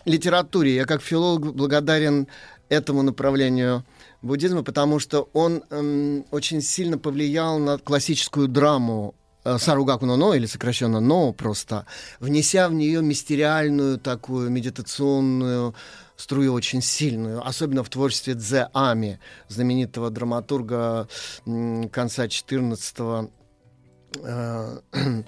литературе. 0.05 0.77
Я 0.77 0.85
как 0.85 1.03
филолог 1.03 1.57
благодарен 1.57 2.29
этому 2.69 3.03
направлению 3.03 3.85
буддизма, 4.23 4.63
потому 4.63 4.99
что 4.99 5.29
он 5.33 5.65
эм, 5.71 6.25
очень 6.31 6.61
сильно 6.61 6.99
повлиял 6.99 7.59
на 7.59 7.79
классическую 7.79 8.49
драму 8.49 9.15
э, 9.45 9.59
Саругаку 9.59 10.07
но 10.07 10.17
но, 10.17 10.35
или 10.35 10.47
сокращенно 10.47 11.01
но 11.01 11.33
просто, 11.33 11.87
внеся 12.21 12.69
в 12.69 12.75
нее 12.75 13.03
мистериальную 13.03 13.99
такую 13.99 14.51
медитационную 14.51 15.75
струю 16.17 16.53
очень 16.53 16.83
сильную, 16.83 17.47
особенно 17.47 17.85
в 17.85 17.89
творчестве 17.89 18.35
Дзе 18.35 18.69
Ами, 18.75 19.21
знаменитого 19.49 20.11
драматурга 20.11 21.09
м, 21.47 21.89
конца 21.89 22.29
14 22.29 22.97
э, 24.23 24.81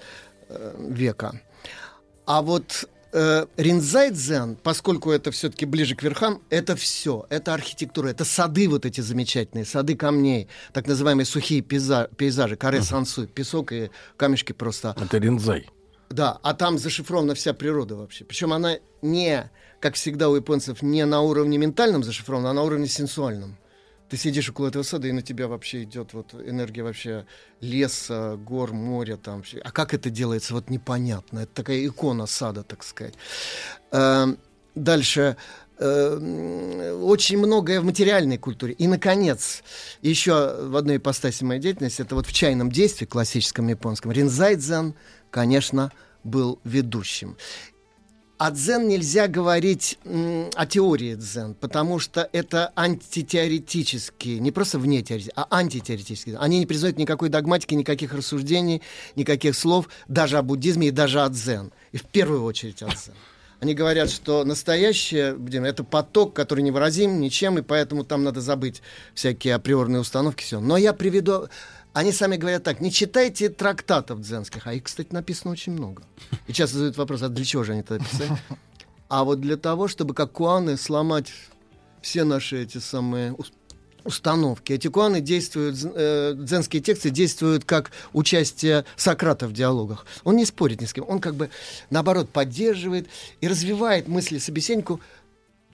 э, 0.49 0.75
века. 0.89 1.41
А 2.25 2.41
вот 2.41 2.89
э, 3.11 3.45
Ринзай 3.57 4.11
Дзен, 4.11 4.57
поскольку 4.61 5.11
это 5.11 5.31
все-таки 5.31 5.65
ближе 5.65 5.95
к 5.95 6.03
верхам, 6.03 6.41
это 6.49 6.75
все, 6.75 7.25
это 7.29 7.53
архитектура, 7.53 8.09
это 8.09 8.25
сады 8.25 8.67
вот 8.67 8.85
эти 8.85 9.01
замечательные, 9.01 9.65
сады 9.65 9.95
камней, 9.95 10.47
так 10.73 10.87
называемые 10.87 11.25
сухие 11.25 11.61
пейза- 11.61 12.09
пейзажи, 12.15 12.55
каре 12.55 12.81
сансу, 12.81 13.27
песок 13.27 13.71
и 13.71 13.89
камешки 14.17 14.53
просто. 14.53 14.95
Это 14.99 15.17
ринзай. 15.17 15.69
Да, 16.09 16.39
а 16.43 16.53
там 16.53 16.77
зашифрована 16.77 17.35
вся 17.35 17.53
природа 17.53 17.95
вообще. 17.95 18.25
Причем 18.25 18.51
она 18.51 18.77
не, 19.01 19.49
как 19.79 19.95
всегда 19.95 20.29
у 20.29 20.35
японцев, 20.35 20.81
не 20.81 21.05
на 21.05 21.21
уровне 21.21 21.57
ментальном 21.57 22.03
зашифрована, 22.03 22.49
а 22.49 22.53
на 22.53 22.63
уровне 22.63 22.87
сенсуальном. 22.87 23.57
Ты 24.11 24.17
сидишь 24.17 24.49
около 24.49 24.67
этого 24.67 24.83
сада, 24.83 25.07
и 25.07 25.13
на 25.13 25.21
тебя 25.21 25.47
вообще 25.47 25.83
идет 25.83 26.13
вот 26.13 26.33
энергия 26.33 26.83
вообще 26.83 27.25
леса, 27.61 28.35
гор, 28.35 28.73
моря 28.73 29.15
там. 29.15 29.41
А 29.63 29.71
как 29.71 29.93
это 29.93 30.09
делается, 30.09 30.53
вот 30.53 30.69
непонятно. 30.69 31.39
Это 31.39 31.53
такая 31.53 31.85
икона 31.85 32.25
сада, 32.25 32.63
так 32.63 32.83
сказать. 32.83 33.13
Эм, 33.91 34.37
Дальше 34.75 35.37
э, 35.79 36.17
м, 36.19 37.03
очень 37.05 37.37
многое 37.37 37.79
в 37.79 37.85
материальной 37.85 38.37
культуре. 38.37 38.73
И, 38.73 38.85
наконец, 38.87 39.63
еще 40.01 40.67
в 40.67 40.75
одной 40.75 40.97
ипостаси 40.97 41.45
моей 41.45 41.61
деятельности, 41.61 42.01
это 42.01 42.15
вот 42.15 42.27
в 42.27 42.33
чайном 42.33 42.69
действии 42.69 43.05
классическом 43.05 43.69
японском, 43.69 44.11
Ринзайдзен, 44.11 44.93
конечно, 45.29 45.93
был 46.25 46.59
ведущим. 46.65 47.37
О 48.41 48.49
дзен 48.49 48.87
нельзя 48.87 49.27
говорить 49.27 49.99
о 50.03 50.65
теории 50.65 51.13
дзен, 51.13 51.53
потому 51.53 51.99
что 51.99 52.27
это 52.33 52.71
антитеоретические, 52.75 54.39
не 54.39 54.51
просто 54.51 54.79
вне 54.79 55.03
теоретики, 55.03 55.31
а 55.35 55.45
антитеоретические. 55.51 56.39
Они 56.39 56.57
не 56.57 56.65
признают 56.65 56.97
никакой 56.97 57.29
догматики, 57.29 57.75
никаких 57.75 58.15
рассуждений, 58.15 58.81
никаких 59.15 59.55
слов, 59.55 59.89
даже 60.07 60.39
о 60.39 60.41
буддизме 60.41 60.87
и 60.87 60.91
даже 60.91 61.21
о 61.21 61.29
дзен. 61.29 61.71
И 61.91 61.97
в 61.97 62.05
первую 62.05 62.43
очередь 62.43 62.81
о 62.81 62.87
дзен. 62.87 63.13
Они 63.59 63.75
говорят, 63.75 64.09
что 64.09 64.43
настоящее 64.43 65.35
буддизм— 65.35 65.63
это 65.65 65.83
поток, 65.83 66.33
который 66.33 66.61
невыразим 66.61 67.21
ничем, 67.21 67.59
и 67.59 67.61
поэтому 67.61 68.03
там 68.03 68.23
надо 68.23 68.41
забыть 68.41 68.81
всякие 69.13 69.53
априорные 69.53 69.99
установки. 69.99 70.43
Все. 70.43 70.59
Но 70.59 70.77
я 70.77 70.93
приведу... 70.93 71.47
Они 71.93 72.11
сами 72.11 72.37
говорят 72.37 72.63
так, 72.63 72.79
не 72.79 72.91
читайте 72.91 73.49
трактатов 73.49 74.21
дзенских, 74.21 74.65
а 74.65 74.73
их, 74.73 74.83
кстати, 74.83 75.09
написано 75.11 75.51
очень 75.51 75.73
много. 75.73 76.03
И 76.47 76.53
часто 76.53 76.77
задают 76.77 76.97
вопрос, 76.97 77.21
а 77.21 77.29
для 77.29 77.43
чего 77.43 77.63
же 77.63 77.73
они 77.73 77.81
это 77.81 77.99
писали? 77.99 78.37
А 79.09 79.25
вот 79.25 79.41
для 79.41 79.57
того, 79.57 79.89
чтобы 79.89 80.13
как 80.13 80.31
куаны 80.31 80.77
сломать 80.77 81.33
все 82.01 82.23
наши 82.23 82.63
эти 82.63 82.77
самые 82.77 83.33
ус- 83.33 83.51
установки. 84.03 84.73
Эти 84.73 84.87
куаны 84.87 85.21
действуют, 85.21 85.77
э, 85.83 86.33
дзенские 86.35 86.81
тексты 86.81 87.09
действуют 87.09 87.65
как 87.65 87.91
участие 88.13 88.85
Сократа 88.95 89.47
в 89.47 89.53
диалогах. 89.53 90.05
Он 90.23 90.35
не 90.37 90.45
спорит 90.45 90.81
ни 90.81 90.85
с 90.85 90.93
кем, 90.93 91.05
он 91.07 91.19
как 91.19 91.35
бы 91.35 91.49
наоборот 91.89 92.29
поддерживает 92.29 93.07
и 93.41 93.47
развивает 93.47 94.07
мысли 94.07 94.37
собеседнику 94.39 95.01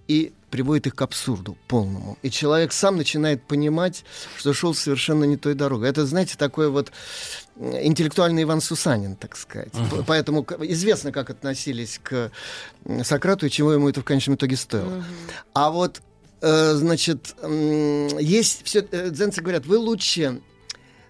и 0.08 0.34
приводит 0.50 0.88
их 0.88 0.95
к 0.95 1.02
абсурду 1.02 1.58
полному. 1.68 2.18
И 2.22 2.30
человек 2.30 2.72
сам 2.72 2.95
начинает 2.95 3.44
понимать, 3.44 4.06
что 4.38 4.53
шел 4.53 4.74
совершенно 4.74 5.26
не 5.26 5.36
той 5.36 5.56
дорогой. 5.56 5.90
Это, 5.90 6.06
знаете, 6.06 6.36
такой 6.38 6.69
вот 6.69 6.92
интеллектуальный 7.60 8.44
Иван 8.44 8.61
Сусанин, 8.61 9.16
так 9.16 9.36
сказать. 9.36 9.72
П- 9.74 10.03
Поэтому 10.08 10.45
известно, 10.61 11.11
как 11.11 11.30
относились 11.30 12.00
к 12.02 12.32
Сократу 13.03 13.48
и 13.48 13.50
чего 13.50 13.74
ему 13.74 13.90
это 13.90 14.02
в 14.02 14.06
конечном 14.06 14.36
итоге 14.36 14.56
стоило. 14.56 15.03
А 15.53 15.69
вот, 15.69 16.02
э, 16.42 16.74
значит, 16.76 17.36
есть 18.19 18.61
все, 18.64 18.88
э, 18.90 19.10
дзенцы 19.10 19.42
говорят, 19.42 19.66
вы 19.66 19.77
лучше 19.77 20.42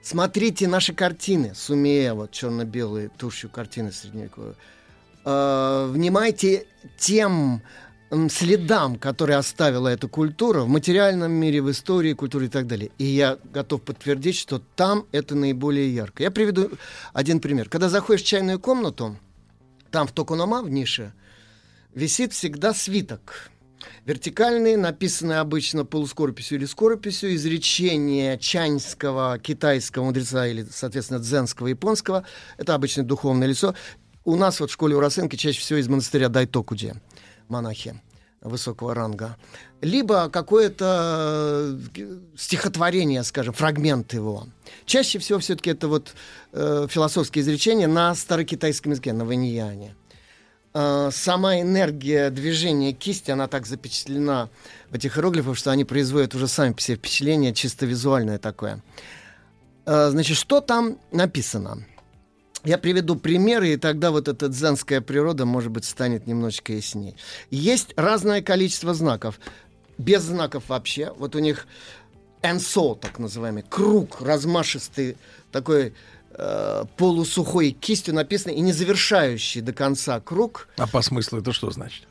смотрите 0.01 0.67
наши 0.67 0.93
картины, 0.95 1.53
Сумея, 1.53 2.15
вот 2.15 2.31
черно-белые 2.31 3.09
тушью 3.09 3.49
картины 3.51 3.91
средневековые, 3.91 4.55
Э, 5.29 5.89
внимайте 5.91 6.67
тем 6.97 7.61
следам, 8.29 8.97
которые 8.97 9.37
оставила 9.37 9.87
эта 9.87 10.07
культура 10.07 10.61
в 10.61 10.67
материальном 10.67 11.31
мире, 11.31 11.61
в 11.61 11.69
истории, 11.71 12.13
культуре 12.13 12.47
и 12.47 12.49
так 12.49 12.67
далее. 12.67 12.91
И 12.97 13.03
я 13.03 13.37
готов 13.53 13.81
подтвердить, 13.81 14.35
что 14.35 14.61
там 14.75 15.05
это 15.11 15.35
наиболее 15.35 15.93
ярко. 15.93 16.23
Я 16.23 16.31
приведу 16.31 16.71
один 17.13 17.39
пример. 17.39 17.69
Когда 17.69 17.89
заходишь 17.89 18.23
в 18.23 18.27
чайную 18.27 18.59
комнату, 18.59 19.17
там 19.91 20.07
в 20.07 20.11
Токунома, 20.11 20.61
в 20.61 20.69
нише, 20.69 21.13
висит 21.93 22.33
всегда 22.33 22.73
свиток. 22.73 23.49
Вертикальный, 24.05 24.77
написанный 24.77 25.39
обычно 25.39 25.85
полускорописью 25.85 26.57
или 26.57 26.65
скорописью, 26.65 27.35
изречение 27.35 28.37
чаньского, 28.39 29.37
китайского 29.37 30.05
мудреца 30.05 30.47
или, 30.47 30.65
соответственно, 30.71 31.19
дзенского, 31.19 31.67
японского. 31.67 32.23
Это 32.57 32.73
обычное 32.73 33.03
духовное 33.03 33.47
лицо. 33.47 33.75
У 34.23 34.35
нас 34.35 34.59
вот 34.59 34.69
в 34.69 34.73
школе 34.73 34.95
Урасенки 34.95 35.35
чаще 35.35 35.59
всего 35.59 35.79
из 35.79 35.87
монастыря 35.87 36.29
Дайтокуди 36.29 36.95
монахи 37.49 37.99
высокого 38.41 38.93
ранга. 38.93 39.37
Либо 39.81 40.29
какое-то 40.29 41.77
э, 41.95 42.19
стихотворение, 42.37 43.23
скажем, 43.23 43.53
фрагмент 43.53 44.13
его. 44.13 44.47
Чаще 44.85 45.19
всего 45.19 45.39
все-таки 45.39 45.71
это 45.71 45.87
вот 45.87 46.13
э, 46.53 46.87
философские 46.89 47.43
изречения 47.43 47.87
на 47.87 48.13
старокитайском 48.15 48.91
языке, 48.91 49.13
на 49.13 49.25
ваньяне. 49.25 49.95
Э, 50.73 51.09
сама 51.11 51.59
энергия 51.59 52.29
движения 52.29 52.93
кисти, 52.93 53.31
она 53.31 53.47
так 53.47 53.65
запечатлена 53.65 54.49
в 54.89 54.95
этих 54.95 55.17
иероглифах, 55.17 55.57
что 55.57 55.71
они 55.71 55.85
производят 55.85 56.35
уже 56.35 56.47
сами 56.47 56.75
себе 56.79 56.97
впечатление 56.97 57.53
чисто 57.53 57.85
визуальное 57.85 58.37
такое. 58.37 58.83
Э, 59.85 60.09
значит, 60.09 60.37
что 60.37 60.61
там 60.61 60.99
написано? 61.11 61.85
Я 62.67 62.77
приведу 62.77 63.15
примеры, 63.15 63.69
и 63.69 63.77
тогда 63.77 64.11
вот 64.11 64.27
эта 64.27 64.49
дзенская 64.49 64.99
природа, 64.99 65.45
может 65.45 65.71
быть, 65.71 65.85
станет 65.85 66.27
немножечко 66.27 66.73
яснее. 66.73 67.15
Есть 67.49 67.93
разное 67.95 68.41
количество 68.41 68.93
знаков. 68.93 69.39
Без 69.97 70.23
знаков 70.23 70.65
вообще. 70.67 71.13
Вот 71.17 71.33
у 71.35 71.39
них 71.39 71.65
энсо, 72.41 72.95
так 72.95 73.19
называемый, 73.19 73.63
круг 73.63 74.19
размашистый, 74.19 75.15
такой 75.53 75.93
э, 76.31 76.83
полусухой 76.97 77.71
кистью 77.71 78.13
написано, 78.13 78.51
и 78.51 78.59
не 78.59 78.73
завершающий 78.73 79.61
до 79.61 79.71
конца 79.71 80.19
круг. 80.19 80.67
А 80.75 80.87
по 80.87 81.01
смыслу 81.01 81.39
это 81.39 81.53
что 81.53 81.71
значит? 81.71 82.05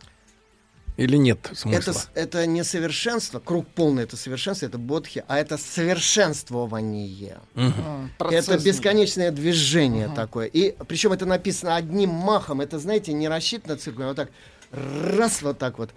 Или 0.97 1.17
нет 1.17 1.51
смысла? 1.55 1.93
Это, 2.15 2.21
это 2.21 2.47
не 2.47 2.65
совершенство, 2.65 3.39
круг 3.39 3.67
полный 3.69 4.05
это 4.05 4.17
совершенство, 4.17 4.67
это 4.67 4.79
бодхи, 4.79 5.25
а 5.29 5.39
это 5.39 5.59
совершенствование. 5.59 7.39
Мгм. 7.55 8.11
Это 8.19 8.59
бесконечное 8.59 9.31
движение 9.31 10.09
такое. 10.09 10.47
И 10.47 10.75
причем 10.89 11.13
это 11.13 11.27
написано 11.27 11.77
одним 11.77 12.11
махом. 12.11 12.61
Это, 12.61 12.79
знаете, 12.79 13.13
не 13.13 13.29
рассчитано 13.29 13.77
циркулем, 13.77 14.07
а 14.07 14.09
вот 14.09 14.17
так 14.17 14.31
раз 14.73 15.43
вот 15.43 15.59
так 15.59 15.79
вот. 15.79 15.91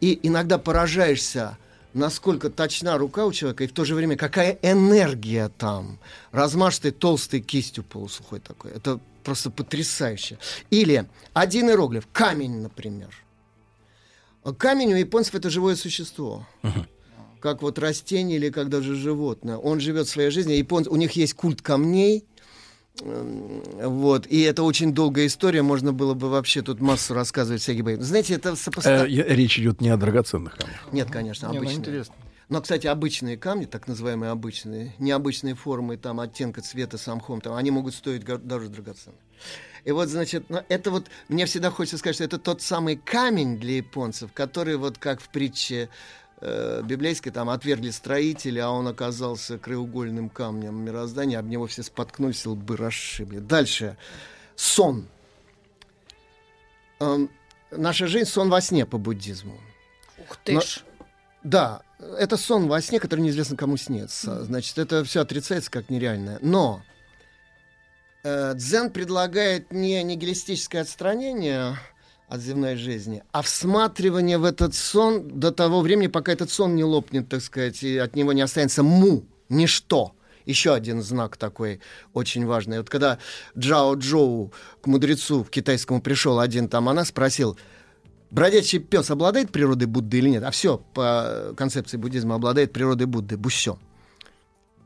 И 0.00 0.18
иногда 0.22 0.58
поражаешься, 0.58 1.58
насколько 1.92 2.50
точна 2.50 2.96
рука 2.98 3.26
у 3.26 3.32
человека, 3.32 3.64
и 3.64 3.66
в 3.66 3.72
то 3.72 3.84
же 3.84 3.94
время 3.94 4.16
какая 4.16 4.58
энергия 4.62 5.50
там. 5.58 5.98
Размашистой 6.32 6.92
толстой 6.92 7.40
кистью 7.40 7.84
полусухой 7.84 8.40
такой. 8.40 8.72
Это 8.72 9.00
просто 9.22 9.50
потрясающе. 9.50 10.38
Или 10.70 11.06
один 11.34 11.68
иероглиф, 11.68 12.08
камень, 12.12 12.60
например. 12.60 13.10
Камень 14.52 14.92
у 14.92 14.96
японцев 14.96 15.34
это 15.34 15.50
живое 15.50 15.76
существо. 15.76 16.46
Как 17.40 17.62
вот 17.62 17.78
растение 17.78 18.38
или 18.38 18.50
как 18.50 18.68
даже 18.68 18.94
животное. 18.94 19.56
Он 19.56 19.78
живет 19.80 20.08
своей 20.08 20.30
жизнью. 20.30 20.56
Японцы, 20.58 20.90
у 20.90 20.96
них 20.96 21.12
есть 21.12 21.34
культ 21.34 21.62
камней. 21.62 22.24
Эм, 23.02 23.62
Вот. 23.82 24.26
И 24.26 24.40
это 24.40 24.62
очень 24.62 24.92
долгая 24.94 25.26
история. 25.26 25.62
Можно 25.62 25.92
было 25.92 26.14
бы 26.14 26.28
вообще 26.30 26.62
тут 26.62 26.80
массу 26.80 27.12
рассказывать 27.14 27.60
всякие 27.62 27.82
бои. 27.84 27.96
Знаете, 27.96 28.34
это 28.34 28.50
Э, 28.50 28.56
сопоставимо. 28.56 29.06
я- 29.06 29.24
речь 29.24 29.58
идет 29.58 29.80
не 29.80 29.90
о 29.90 29.96
драгоценных 29.96 30.56
камнях. 30.56 30.88
Нет, 30.92 31.10
конечно, 31.10 31.46
Не, 31.48 31.52
ну, 31.52 31.58
обычно. 31.58 31.78
интересно. 31.80 32.14
Но, 32.48 32.60
кстати, 32.62 32.86
обычные 32.86 33.36
камни, 33.36 33.64
так 33.66 33.86
называемые 33.86 34.30
обычные, 34.30 34.94
необычные 34.98 35.54
формы, 35.54 35.96
там, 35.98 36.20
оттенка 36.20 36.62
цвета, 36.62 36.96
самхом, 36.96 37.40
там, 37.40 37.54
они 37.54 37.70
могут 37.70 37.94
стоить 37.94 38.24
даже 38.24 38.68
драгоценно. 38.68 39.16
И 39.86 39.92
вот, 39.92 40.08
значит, 40.08 40.50
ну, 40.50 40.64
это 40.68 40.90
вот, 40.90 41.06
мне 41.28 41.46
всегда 41.46 41.70
хочется 41.70 41.96
сказать, 41.98 42.16
что 42.16 42.24
это 42.24 42.40
тот 42.40 42.60
самый 42.60 42.96
камень 42.96 43.56
для 43.56 43.76
японцев, 43.76 44.32
который 44.34 44.76
вот 44.76 44.98
как 44.98 45.20
в 45.20 45.28
притче 45.28 45.88
э, 46.40 46.82
библейской, 46.82 47.30
там, 47.30 47.48
отвергли 47.48 47.90
строители, 47.90 48.58
а 48.58 48.68
он 48.70 48.88
оказался 48.88 49.58
краеугольным 49.58 50.28
камнем 50.28 50.74
мироздания, 50.84 51.38
об 51.38 51.46
него 51.46 51.68
все 51.68 51.84
споткнулись, 51.84 52.44
лбы 52.46 52.76
расшибли. 52.76 53.38
Дальше. 53.38 53.96
Сон. 54.56 55.06
Эм, 56.98 57.30
наша 57.70 58.08
жизнь— 58.08 58.28
сон 58.28 58.50
во 58.50 58.60
сне 58.60 58.86
по 58.86 58.98
буддизму. 58.98 59.56
Ух 60.18 60.36
ты 60.42 60.54
Но- 60.54 60.62
ж. 60.62 60.82
Да, 61.44 61.82
это 62.18 62.36
сон 62.36 62.66
во 62.66 62.80
сне, 62.80 62.98
который 62.98 63.20
неизвестно 63.20 63.56
кому 63.56 63.76
снится. 63.76 64.44
Значит, 64.44 64.78
это 64.78 65.04
все 65.04 65.20
отрицается 65.20 65.70
как 65.70 65.90
нереальное. 65.90 66.40
Но 66.42 66.82
дзен 68.54 68.90
предлагает 68.90 69.72
не 69.72 70.02
нигилистическое 70.02 70.82
отстранение 70.82 71.78
от 72.28 72.40
земной 72.40 72.76
жизни, 72.76 73.22
а 73.30 73.42
всматривание 73.42 74.38
в 74.38 74.44
этот 74.44 74.74
сон 74.74 75.28
до 75.28 75.52
того 75.52 75.80
времени, 75.80 76.08
пока 76.08 76.32
этот 76.32 76.50
сон 76.50 76.74
не 76.74 76.82
лопнет, 76.82 77.28
так 77.28 77.40
сказать, 77.40 77.82
и 77.82 77.96
от 77.98 78.16
него 78.16 78.32
не 78.32 78.42
останется 78.42 78.82
му, 78.82 79.24
ничто. 79.48 80.12
Еще 80.44 80.74
один 80.74 81.02
знак 81.02 81.36
такой 81.36 81.80
очень 82.14 82.46
важный. 82.46 82.78
Вот 82.78 82.88
когда 82.88 83.18
Джао 83.58 83.94
Джоу 83.94 84.52
к 84.80 84.86
мудрецу 84.86 85.44
к 85.44 85.50
китайскому 85.50 86.00
пришел 86.00 86.38
один 86.38 86.68
там, 86.68 86.88
она 86.88 87.04
спросил, 87.04 87.58
бродячий 88.30 88.78
пес 88.78 89.10
обладает 89.10 89.50
природой 89.50 89.88
Будды 89.88 90.18
или 90.18 90.28
нет? 90.30 90.44
А 90.44 90.50
все 90.50 90.78
по 90.94 91.52
концепции 91.56 91.96
буддизма 91.96 92.36
обладает 92.36 92.72
природой 92.72 93.06
Будды. 93.06 93.36
Буссё. 93.36 93.78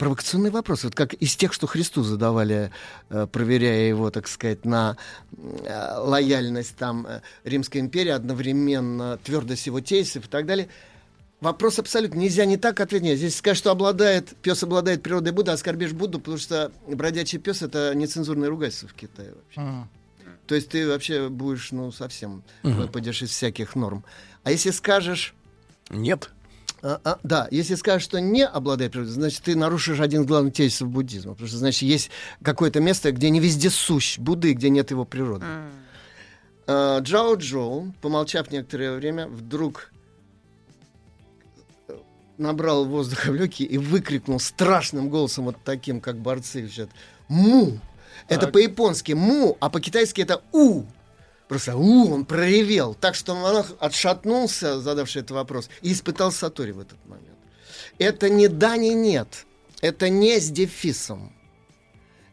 Провокационный 0.00 0.48
вопрос, 0.48 0.84
вот 0.84 0.94
как 0.94 1.12
из 1.12 1.36
тех, 1.36 1.52
что 1.52 1.66
Христу 1.66 2.02
задавали, 2.02 2.70
э, 3.10 3.26
проверяя 3.30 3.86
его, 3.86 4.10
так 4.10 4.28
сказать, 4.28 4.64
на 4.64 4.96
э, 5.36 5.94
лояльность 5.98 6.74
там 6.76 7.06
э, 7.06 7.20
Римской 7.44 7.82
империи, 7.82 8.08
одновременно 8.08 9.18
твердость 9.22 9.66
его 9.66 9.82
тезисов 9.82 10.24
и 10.24 10.28
так 10.28 10.46
далее. 10.46 10.68
Вопрос 11.42 11.78
абсолютно 11.78 12.18
нельзя 12.18 12.46
не 12.46 12.56
так 12.56 12.80
ответить. 12.80 13.18
Здесь 13.18 13.36
сказать, 13.36 13.58
что 13.58 13.72
обладает, 13.72 14.34
пес 14.40 14.62
обладает 14.62 15.02
природой 15.02 15.34
Будды, 15.34 15.50
оскорбишь 15.50 15.92
Будду, 15.92 16.18
потому 16.18 16.38
что 16.38 16.72
бродячий 16.88 17.38
пес 17.38 17.60
это 17.60 17.94
нецензурное 17.94 18.48
ругательство 18.48 18.88
в 18.88 18.94
Китае 18.94 19.34
вообще. 19.34 19.86
То 20.46 20.54
есть 20.54 20.70
ты 20.70 20.88
вообще 20.88 21.28
будешь, 21.28 21.72
ну, 21.72 21.92
совсем 21.92 22.42
выпадешь 22.62 23.20
из 23.20 23.32
всяких 23.32 23.74
норм. 23.74 24.02
А 24.44 24.50
если 24.50 24.70
скажешь... 24.70 25.34
Нет. 25.90 26.30
А, 26.83 27.00
а, 27.05 27.18
да, 27.23 27.49
если 27.50 27.75
скажешь, 27.75 28.05
что 28.05 28.20
не 28.20 28.44
обладает 28.44 28.92
природой, 28.92 29.12
значит, 29.12 29.42
ты 29.42 29.55
нарушишь 29.55 30.00
один 30.00 30.23
из 30.23 30.26
главных 30.26 30.55
тезисов 30.55 30.89
буддизма. 30.89 31.33
Потому 31.33 31.49
что, 31.49 31.59
значит, 31.59 31.83
есть 31.83 32.10
какое-то 32.42 32.81
место, 32.81 33.12
где 33.12 33.31
не 33.31 33.41
везде 33.41 33.70
сущ 33.70 34.18
Будды, 34.18 34.52
где 34.52 34.70
нет 34.70 34.91
его 34.91 35.05
природы. 35.05 35.44
А, 36.67 37.00
Джао 37.00 37.34
Джоу, 37.34 37.92
помолчав 38.00 38.50
некоторое 38.50 38.92
время, 38.92 39.28
вдруг 39.28 39.92
набрал 42.39 42.86
воздуха 42.86 43.31
в 43.31 43.34
легкие 43.34 43.68
и 43.68 43.78
выкрикнул 43.78 44.41
страшным 44.41 45.10
голосом, 45.10 45.44
вот 45.44 45.57
таким, 45.65 46.00
как 46.00 46.17
борцы 46.17 46.62
кричат, 46.62 46.89
«Му!» 47.28 47.78
Это 48.28 48.42
Так. 48.42 48.52
по-японски 48.52 49.12
«му», 49.12 49.57
а 49.60 49.68
по-китайски 49.68 50.23
это 50.23 50.42
«у». 50.52 50.84
Просто 51.50 51.76
«у» 51.76 52.12
он 52.12 52.26
проревел. 52.26 52.94
Так 52.94 53.16
что 53.16 53.34
монах 53.34 53.72
отшатнулся, 53.80 54.80
задавший 54.80 55.22
этот 55.22 55.32
вопрос, 55.32 55.68
и 55.82 55.92
испытал 55.92 56.30
сатори 56.30 56.70
в 56.70 56.78
этот 56.78 57.04
момент. 57.06 57.36
Это 57.98 58.30
не 58.30 58.46
да, 58.46 58.76
не 58.76 58.94
нет. 58.94 59.46
Это 59.80 60.08
не 60.10 60.38
с 60.38 60.48
дефисом. 60.48 61.32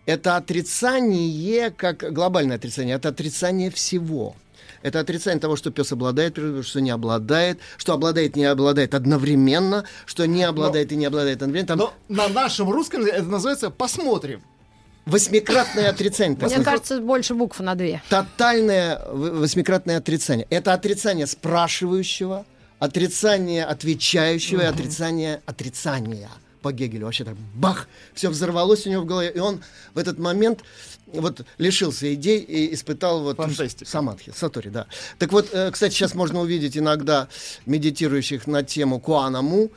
Это 0.06 0.38
отрицание, 0.38 1.72
как 1.72 2.14
глобальное 2.14 2.58
отрицание, 2.58 2.96
это 2.96 3.10
отрицание 3.10 3.72
всего. 3.72 4.36
Это 4.84 5.00
отрицание 5.00 5.40
того, 5.40 5.56
что 5.56 5.72
пес 5.72 5.92
обладает 5.92 6.38
что 6.64 6.80
не 6.80 6.92
обладает, 6.92 7.58
что 7.78 7.94
обладает, 7.94 8.36
не 8.36 8.46
обладает 8.46 8.94
одновременно, 8.94 9.86
что 10.06 10.28
не 10.28 10.44
обладает 10.44 10.92
и 10.92 10.96
не 10.96 11.08
обладает 11.08 11.42
одновременно. 11.42 11.68
Там 11.68 11.80
Но 11.80 11.94
на 12.08 12.28
нашем 12.28 12.70
русском 12.70 13.02
это 13.04 13.24
называется 13.24 13.72
«посмотрим». 13.72 14.44
Восьмикратное 15.08 15.90
отрицание. 15.90 16.38
Мне 16.40 16.64
кажется, 16.64 17.02
больше 17.02 17.34
букв 17.34 17.60
на 17.60 17.76
две. 17.76 18.02
Тотальное 18.10 19.02
восьмикратное 19.12 19.98
отрицание. 19.98 20.46
Это 20.50 20.74
отрицание 20.74 21.26
спрашивающего, 21.26 22.46
отрицание 22.80 23.66
отвечающего 23.66 24.62
и 24.62 24.66
отрицание 24.66 25.42
отрицания. 25.46 26.30
По 26.62 26.74
Гегелю 26.74 27.06
вообще 27.06 27.24
так 27.24 27.38
бах, 27.54 27.88
все 28.14 28.30
взорвалось 28.30 28.88
у 28.88 28.90
него 28.90 29.04
в 29.04 29.06
голове, 29.06 29.32
и 29.34 29.40
он 29.40 29.62
в 29.94 30.00
этот 30.00 30.18
момент 30.18 30.64
вот 31.06 31.46
лишился 31.60 32.14
идей 32.14 32.40
и 32.40 32.74
испытал 32.74 33.24
вот 33.24 33.38
самадхи, 33.86 34.34
сатори, 34.36 34.70
да. 34.70 34.88
Так 35.20 35.32
вот, 35.32 35.50
э, 35.54 35.72
кстати, 35.72 35.94
сейчас 35.94 36.16
можно 36.16 36.42
увидеть 36.42 36.76
иногда 36.76 37.30
медитирующих 37.68 38.48
на 38.48 38.64
тему 38.64 39.00
куанаму, 39.00 39.70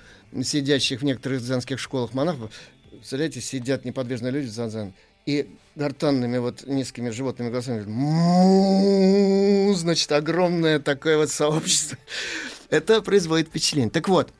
сидящих 0.42 1.02
в 1.02 1.04
некоторых 1.04 1.42
дзенских 1.42 1.78
школах 1.78 2.14
монахов. 2.14 2.50
Представляете, 2.90 3.40
сидят 3.40 3.84
неподвижные 3.84 4.32
люди 4.32 4.48
за 4.48 4.66
дзен 4.66 4.94
и 5.26 5.54
гортанными 5.76 6.38
вот 6.38 6.66
низкими 6.66 7.10
животными 7.10 7.50
голосами 7.50 7.80
говорят, 7.80 7.94
«Му», 7.94 9.72
значит, 9.74 10.10
огромное 10.12 10.78
такое 10.78 11.16
вот 11.16 11.30
сообщество. 11.30 11.96
Это 12.70 13.02
производит 13.02 13.48
впечатление. 13.48 13.90
Так 13.90 14.08
вот, 14.08 14.32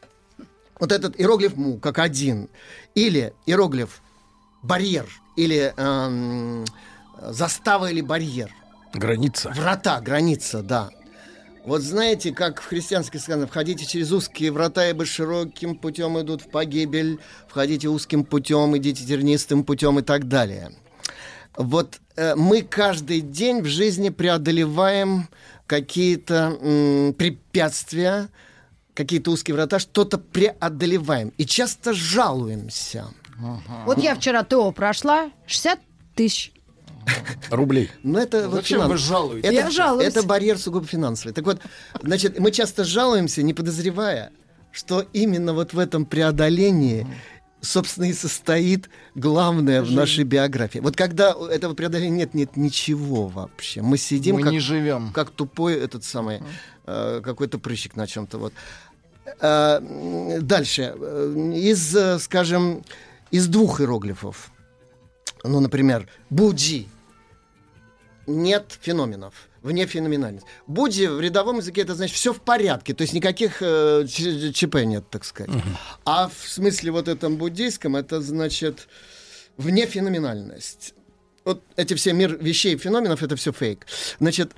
вот 0.78 0.92
этот 0.92 1.18
иероглиф 1.20 1.56
му 1.56 1.78
как 1.78 1.98
один, 1.98 2.48
или 2.94 3.32
иероглиф 3.46 4.02
барьер, 4.62 5.06
или 5.36 5.72
эм, 5.76 6.64
застава 7.20 7.90
или 7.90 8.00
барьер. 8.00 8.54
Граница. 8.92 9.52
Врата, 9.54 10.00
граница, 10.00 10.62
да. 10.62 10.90
Вот 11.64 11.82
знаете, 11.82 12.32
как 12.32 12.60
в 12.60 12.66
христианской 12.66 13.20
сказано, 13.20 13.46
входите 13.46 13.84
через 13.84 14.10
узкие 14.12 14.50
врата, 14.50 14.88
ибо 14.88 15.04
широким 15.04 15.76
путем 15.76 16.18
идут 16.20 16.42
в 16.42 16.48
погибель, 16.48 17.18
входите 17.48 17.88
узким 17.88 18.24
путем, 18.24 18.76
идите 18.76 19.04
тернистым 19.04 19.64
путем 19.64 19.98
и 19.98 20.02
так 20.02 20.26
далее. 20.26 20.72
Вот 21.56 22.00
э, 22.16 22.34
мы 22.34 22.62
каждый 22.62 23.20
день 23.20 23.60
в 23.60 23.66
жизни 23.66 24.08
преодолеваем 24.08 25.28
какие-то 25.66 26.58
м, 26.60 27.14
препятствия, 27.14 28.28
какие-то 28.94 29.30
узкие 29.30 29.54
врата, 29.54 29.78
что-то 29.78 30.18
преодолеваем. 30.18 31.32
И 31.36 31.44
часто 31.44 31.92
жалуемся. 31.92 33.06
Вот 33.86 33.98
я 33.98 34.14
вчера 34.14 34.44
ТО 34.44 34.70
прошла, 34.72 35.30
60 35.46 35.80
тысяч. 36.14 36.52
Рублей. 37.50 37.90
Но 38.02 38.18
это 38.20 38.48
вот 38.48 38.56
Зачем 38.56 38.78
финанс- 38.80 38.90
вы 38.92 38.96
жалуетесь? 38.98 39.44
Это, 39.48 39.54
Я 39.54 39.70
жалуюсь. 39.70 40.06
это 40.08 40.22
барьер 40.22 40.58
сугубо 40.58 40.86
финансовый. 40.86 41.32
Так 41.32 41.44
вот, 41.44 41.60
значит, 42.02 42.38
мы 42.38 42.50
часто 42.50 42.84
жалуемся, 42.84 43.42
не 43.42 43.54
подозревая, 43.54 44.32
что 44.72 45.04
именно 45.12 45.52
вот 45.52 45.72
в 45.72 45.78
этом 45.78 46.04
преодолении 46.06 47.06
собственно, 47.62 48.06
и 48.06 48.14
состоит 48.14 48.88
главное 49.14 49.82
в 49.82 49.92
нашей 49.92 50.24
биографии. 50.24 50.78
Вот 50.78 50.96
когда 50.96 51.34
этого 51.50 51.74
преодоления 51.74 52.16
нет, 52.16 52.32
нет 52.32 52.56
ничего 52.56 53.26
вообще. 53.26 53.82
Мы 53.82 53.98
сидим 53.98 54.36
Мы 54.36 54.42
как, 54.44 54.52
не 54.52 54.60
живем. 54.60 55.12
как 55.12 55.28
тупой 55.30 55.74
этот 55.74 56.02
самый, 56.02 56.40
э, 56.86 57.20
какой-то 57.22 57.58
прыщик 57.58 57.96
на 57.96 58.06
чем-то. 58.06 58.38
Вот. 58.38 58.54
Э, 59.42 60.38
дальше. 60.40 60.94
Э, 60.98 61.52
Из, 61.54 61.94
э, 61.94 62.18
скажем, 62.18 62.82
из 63.30 63.46
двух 63.46 63.82
иероглифов. 63.82 64.50
Ну, 65.44 65.60
например, 65.60 66.08
буджи. 66.30 66.86
Нет 68.30 68.78
феноменов. 68.80 69.34
Вне 69.62 69.86
феноменальность. 69.86 70.46
Буджи 70.66 71.10
в 71.10 71.20
рядовом 71.20 71.58
языке 71.58 71.82
это 71.82 71.94
значит 71.94 72.16
все 72.16 72.32
в 72.32 72.40
порядке, 72.40 72.94
то 72.94 73.02
есть 73.02 73.12
никаких 73.12 73.58
э, 73.60 74.06
ЧП 74.06 74.76
нет, 74.84 75.04
так 75.10 75.24
сказать. 75.24 75.54
А 76.06 76.28
в 76.28 76.48
смысле 76.48 76.92
вот 76.92 77.08
этом 77.08 77.36
буддийском 77.36 77.96
это 77.96 78.22
значит 78.22 78.88
вне 79.58 79.86
феноменальность. 79.86 80.94
Вот 81.44 81.62
эти 81.76 81.94
все 81.94 82.12
мир 82.12 82.38
вещей, 82.40 82.76
феноменов, 82.78 83.22
это 83.22 83.36
все 83.36 83.52
фейк. 83.52 83.86
Значит, 84.18 84.52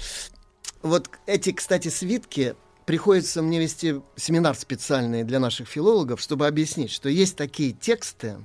вот 0.82 1.10
эти, 1.26 1.50
кстати, 1.50 1.88
свитки 1.88 2.54
приходится 2.86 3.42
мне 3.42 3.58
вести 3.58 4.00
семинар 4.16 4.54
специальный 4.54 5.24
для 5.24 5.40
наших 5.40 5.68
филологов, 5.68 6.20
чтобы 6.20 6.46
объяснить, 6.46 6.90
что 6.90 7.08
есть 7.08 7.36
такие 7.36 7.72
тексты 7.72 8.36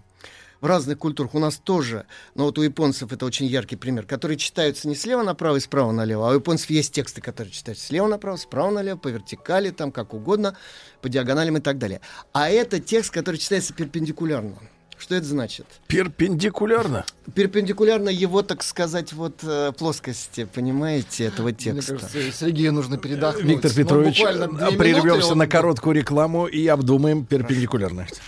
в 0.62 0.66
разных 0.66 0.98
культурах. 0.98 1.36
У 1.36 1.40
нас 1.40 1.58
тоже, 1.58 2.06
но 2.36 2.46
вот 2.46 2.58
у 2.58 2.62
японцев 2.62 3.12
это 3.12 3.26
очень 3.26 3.46
яркий 3.46 3.76
пример, 3.76 4.06
которые 4.06 4.38
читаются 4.38 4.88
не 4.88 4.96
слева 4.96 5.24
направо 5.24 5.58
и 5.58 5.60
справа 5.60 5.92
налево, 5.92 6.28
а 6.28 6.32
у 6.32 6.36
японцев 6.36 6.70
есть 6.70 6.94
тексты, 6.94 7.22
которые 7.22 7.52
читаются 7.52 7.86
слева 7.86 8.08
направо, 8.08 8.38
справа 8.38 8.72
налево, 8.72 8.98
по 8.98 9.08
вертикали, 9.10 9.70
там 9.70 9.92
как 9.92 10.14
угодно, 10.14 10.56
по 11.02 11.10
диагоналям 11.10 11.58
и 11.58 11.62
так 11.62 11.78
далее. 11.78 12.02
А 12.34 12.50
это 12.50 12.80
текст, 12.80 13.12
который 13.12 13.38
читается 13.38 13.74
перпендикулярно. 13.74 14.56
Что 15.00 15.14
это 15.14 15.28
значит? 15.28 15.68
Перпендикулярно? 15.86 17.06
Перпендикулярно 17.36 18.10
его, 18.10 18.42
так 18.42 18.64
сказать, 18.64 19.14
вот 19.14 19.44
э, 19.44 19.72
плоскости, 19.78 20.46
понимаете, 20.52 21.26
этого 21.26 21.52
текста. 21.52 21.94
Мне 21.94 22.02
кажется, 22.02 22.32
Сергею 22.32 22.74
нужно 22.74 22.98
передохнуть. 22.98 23.46
Виктор 23.46 23.70
Ну, 23.76 23.78
Петрович, 23.84 24.20
минуты, 24.20 24.76
прервемся 24.76 25.34
он- 25.34 25.38
на 25.38 25.46
короткую 25.48 25.96
рекламу 25.96 26.48
и 26.48 26.66
обдумаем 26.66 27.26
перпендикулярность. 27.26 28.20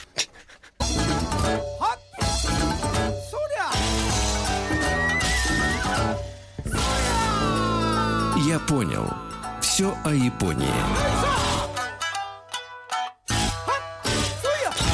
Понял. 8.69 9.11
Все 9.61 9.97
о 10.05 10.13
Японии. 10.13 10.67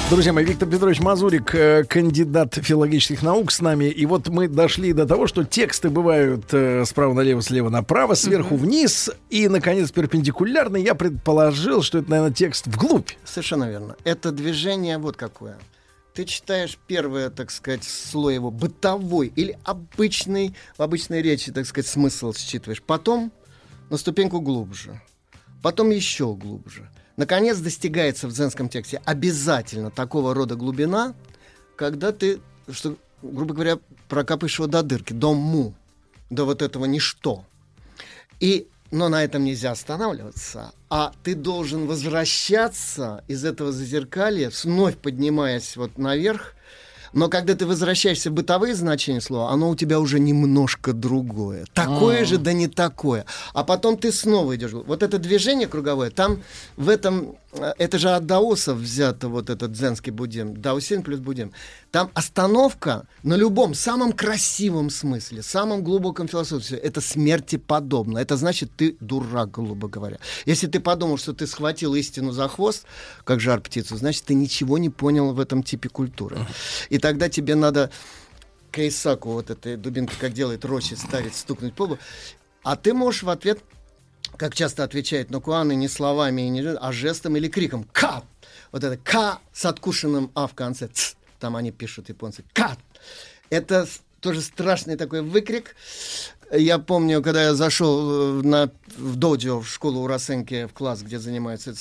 Друзья 0.10 0.32
мои, 0.32 0.46
Виктор 0.46 0.70
Петрович 0.70 1.02
Мазурик, 1.02 1.54
э, 1.54 1.84
кандидат 1.84 2.54
филологических 2.54 3.22
наук 3.22 3.52
с 3.52 3.60
нами. 3.60 3.86
И 3.86 4.06
вот 4.06 4.30
мы 4.30 4.48
дошли 4.48 4.94
до 4.94 5.06
того, 5.06 5.28
что 5.28 5.44
тексты 5.44 5.90
бывают 5.90 6.46
э, 6.54 6.86
справа 6.86 7.14
налево, 7.14 7.42
слева 7.42 7.70
направо, 7.70 8.14
сверху 8.14 8.56
вниз. 8.56 9.10
И, 9.30 9.50
наконец, 9.50 9.92
перпендикулярно. 9.92 10.78
Я 10.78 10.96
предположил, 10.96 11.82
что 11.82 11.98
это, 11.98 12.10
наверное, 12.10 12.34
текст 12.34 12.68
вглубь. 12.68 13.10
Совершенно 13.26 13.70
верно. 13.70 13.98
Это 14.06 14.32
движение 14.32 15.00
вот 15.00 15.18
какое. 15.18 15.58
Ты 16.14 16.24
читаешь 16.24 16.78
первое, 16.88 17.30
так 17.30 17.52
сказать, 17.52 17.84
слой 17.84 18.36
его 18.36 18.52
бытовой 18.52 19.34
или 19.36 19.58
обычный, 19.66 20.56
в 20.78 20.82
обычной 20.82 21.22
речи, 21.22 21.52
так 21.52 21.66
сказать, 21.66 21.90
смысл 21.90 22.32
считываешь. 22.32 22.82
Потом 22.82 23.34
на 23.90 23.98
ступеньку 23.98 24.42
глубже. 24.42 25.02
Потом 25.62 25.90
еще 25.90 26.34
глубже. 26.34 26.90
Наконец 27.18 27.58
достигается 27.60 28.28
в 28.28 28.34
дзенском 28.34 28.70
тексте 28.70 29.02
обязательно 29.06 29.90
такого 29.90 30.34
рода 30.34 30.56
глубина, 30.56 31.16
когда 31.76 32.12
ты, 32.12 32.40
что, 32.70 32.98
грубо 33.22 33.54
говоря, 33.54 33.80
прокапаешь 34.10 34.60
его 34.60 34.68
до 34.68 34.84
дырки, 34.84 35.14
до 35.14 35.34
му, 35.34 35.74
до 36.30 36.46
вот 36.46 36.62
этого 36.62 36.86
ничто. 36.86 37.46
И, 38.40 38.68
но 38.92 39.08
на 39.08 39.24
этом 39.24 39.46
нельзя 39.46 39.72
останавливаться, 39.72 40.74
а 40.90 41.14
ты 41.24 41.36
должен 41.36 41.88
возвращаться 41.88 43.24
из 43.28 43.46
этого 43.46 43.72
зазеркалья, 43.72 44.52
вновь 44.64 44.98
поднимаясь 44.98 45.78
вот 45.78 45.98
наверх, 45.98 46.55
но 47.16 47.30
когда 47.30 47.56
ты 47.56 47.66
возвращаешься 47.66 48.30
в 48.30 48.34
бытовые 48.34 48.76
значения 48.76 49.22
слова, 49.22 49.50
оно 49.50 49.70
у 49.70 49.76
тебя 49.76 50.02
уже 50.02 50.20
немножко 50.20 50.92
другое. 50.92 51.66
Такое 51.74 52.24
А. 52.24 52.26
же, 52.26 52.38
да 52.38 52.52
не 52.52 52.68
такое. 52.68 53.26
А 53.54 53.64
потом 53.64 53.98
ты 53.98 54.12
снова 54.12 54.56
идешь. 54.58 54.74
Вот 54.74 55.02
это 55.02 55.18
движение 55.18 55.68
круговое, 55.68 56.10
там 56.12 56.44
в 56.76 56.90
этом, 56.90 57.38
это 57.78 58.00
же 58.00 58.10
от 58.10 58.26
даосов 58.26 58.78
взято 58.78 59.30
вот 59.30 59.50
этот 59.50 59.72
дзенский 59.72 60.12
буддизм, 60.12 60.54
даосин 60.56 61.04
плюс 61.04 61.20
буддизм. 61.20 61.52
Там 61.92 62.12
остановка 62.14 63.08
на 63.24 63.36
любом, 63.36 63.74
самом 63.74 64.12
красивом 64.14 64.90
смысле, 64.90 65.42
самом 65.42 65.84
глубоком 65.84 66.28
философии, 66.28 66.76
это 66.76 67.02
смерти 67.02 67.58
подобно. 67.58 68.18
Это 68.18 68.38
значит, 68.38 68.72
ты 68.76 68.98
дурак, 69.00 69.52
грубо 69.52 69.88
говоря. 69.88 70.20
Если 70.46 70.68
ты 70.68 70.80
подумал, 70.80 71.18
что 71.18 71.34
ты 71.34 71.48
схватил 71.48 71.96
истину 71.96 72.32
за 72.32 72.48
хвост, 72.48 72.86
как 73.24 73.40
жар 73.40 73.62
птицу, 73.62 73.98
значит, 73.98 74.24
ты 74.26 74.34
ничего 74.34 74.78
не 74.78 74.90
понял 74.90 75.34
в 75.34 75.40
этом 75.40 75.64
типе 75.64 75.90
культуры. 75.90 76.38
И 76.90 76.98
тогда 76.98 77.30
тебе 77.30 77.56
надо 77.56 77.92
Кейсаку, 78.72 79.32
вот 79.32 79.50
этой 79.50 79.78
дубинкой, 79.78 80.18
как 80.20 80.34
делает 80.34 80.66
Рощи, 80.66 80.96
старец, 80.96 81.38
стукнуть 81.38 81.74
по 81.74 81.84
лбу. 81.84 81.98
А 82.64 82.76
ты 82.76 82.94
можешь 82.94 83.24
в 83.24 83.30
ответ, 83.30 83.60
как 84.38 84.56
часто 84.56 84.84
отвечает 84.84 85.30
Нокуаны, 85.30 85.76
не 85.76 85.88
словами, 85.88 86.42
не, 86.42 86.62
а 86.62 86.92
жестом 86.92 87.36
или 87.38 87.48
криком 87.48 87.86
«Ка!». 87.92 88.24
Вот 88.72 88.84
это 88.84 88.98
«Ка» 88.98 89.40
с 89.54 89.66
откушенным 89.66 90.32
«а» 90.36 90.48
в 90.48 90.54
конце. 90.54 90.88
«Ц». 90.88 91.16
Там 91.40 91.56
они 91.56 91.72
пишут, 91.72 92.10
японцы. 92.10 92.44
«Ка!». 92.54 92.78
Это 93.50 93.88
тоже 94.20 94.42
страшный 94.42 94.96
такой 94.96 95.22
выкрик. 95.22 95.76
Я 96.52 96.80
помню, 96.80 97.22
когда 97.22 97.44
я 97.44 97.56
зашел 97.56 98.40
э, 98.40 98.42
на, 98.44 98.72
в 98.98 99.16
доджо, 99.16 99.60
в 99.60 99.68
школу 99.68 100.02
у 100.02 100.08
Росенки, 100.08 100.66
в 100.66 100.74
класс, 100.74 101.02
где 101.02 101.20
занимаются 101.20 101.74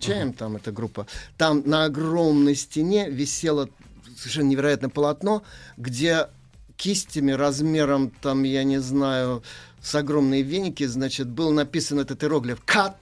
чаем, 0.00 0.32
там 0.32 0.56
эта 0.56 0.72
группа, 0.72 1.06
там 1.36 1.62
на 1.66 1.84
огромной 1.84 2.56
стене 2.56 3.08
висело 3.08 3.68
совершенно 4.16 4.48
невероятное 4.48 4.90
полотно, 4.90 5.42
где 5.76 6.28
кистями 6.76 7.32
размером, 7.32 8.10
там, 8.10 8.42
я 8.42 8.64
не 8.64 8.78
знаю, 8.78 9.42
с 9.86 9.94
огромные 9.94 10.42
веники, 10.42 10.84
значит, 10.84 11.28
был 11.28 11.52
написан 11.52 12.00
этот 12.00 12.22
иероглиф 12.24 12.60
«Кат», 12.64 12.96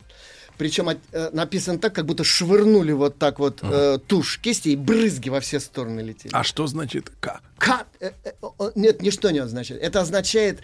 причем 0.58 0.90
от- 0.90 0.98
э, 1.12 1.30
написан 1.32 1.78
так, 1.78 1.94
как 1.94 2.04
будто 2.04 2.24
швырнули 2.24 2.92
вот 2.92 3.18
так 3.18 3.38
вот 3.38 3.60
э, 3.62 3.98
тушь 4.06 4.38
кисти, 4.38 4.68
и 4.68 4.76
брызги 4.76 5.30
во 5.30 5.40
все 5.40 5.60
стороны 5.60 6.00
летели. 6.00 6.30
А 6.34 6.44
что 6.44 6.66
значит 6.66 7.10
«к»? 7.20 7.40
Ка- 7.58 7.86
э, 8.00 8.10
э, 8.24 8.30
нет, 8.74 9.00
ничто 9.02 9.30
не 9.30 9.38
означает. 9.38 9.82
Это 9.82 10.02
означает 10.02 10.60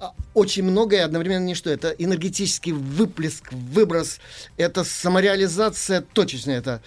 а, 0.00 0.14
очень 0.34 0.64
многое 0.64 1.04
одновременно 1.04 1.44
ничто. 1.44 1.70
Это 1.70 1.90
энергетический 1.90 2.72
выплеск, 2.72 3.52
выброс, 3.52 4.18
это 4.56 4.82
самореализация 4.82 6.00
точечная, 6.00 6.58
это 6.58 6.82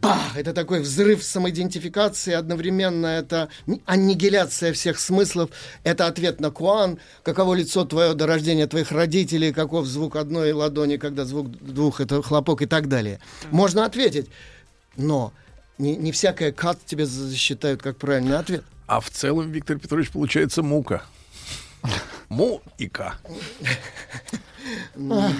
бах, 0.00 0.36
это 0.36 0.52
такой 0.52 0.80
взрыв 0.80 1.22
самоидентификации, 1.22 2.32
одновременно. 2.32 3.06
Это 3.06 3.48
ни- 3.66 3.82
аннигиляция 3.86 4.72
всех 4.72 4.98
смыслов, 4.98 5.50
это 5.84 6.06
ответ 6.06 6.40
на 6.40 6.50
Куан, 6.50 6.98
каково 7.22 7.54
лицо 7.54 7.84
твое 7.84 8.14
до 8.14 8.26
рождения 8.26 8.66
твоих 8.66 8.92
родителей, 8.92 9.52
каков 9.52 9.86
звук 9.86 10.16
одной 10.16 10.52
ладони, 10.52 10.96
когда 10.96 11.24
звук 11.24 11.50
двух, 11.50 12.00
это 12.00 12.22
хлопок 12.22 12.62
и 12.62 12.66
так 12.66 12.88
далее. 12.88 13.20
Можно 13.50 13.84
ответить, 13.84 14.28
но 14.96 15.32
не, 15.78 15.96
не 15.96 16.12
всякое 16.12 16.52
кат 16.52 16.78
тебе 16.86 17.06
засчитают 17.06 17.82
как 17.82 17.96
правильный 17.96 18.38
ответ. 18.38 18.64
А 18.86 19.00
в 19.00 19.10
целом, 19.10 19.50
Виктор 19.50 19.78
Петрович, 19.78 20.10
получается 20.10 20.62
мука. 20.62 21.02
Му 22.28 22.60
и 22.78 22.88
К. 22.88 23.14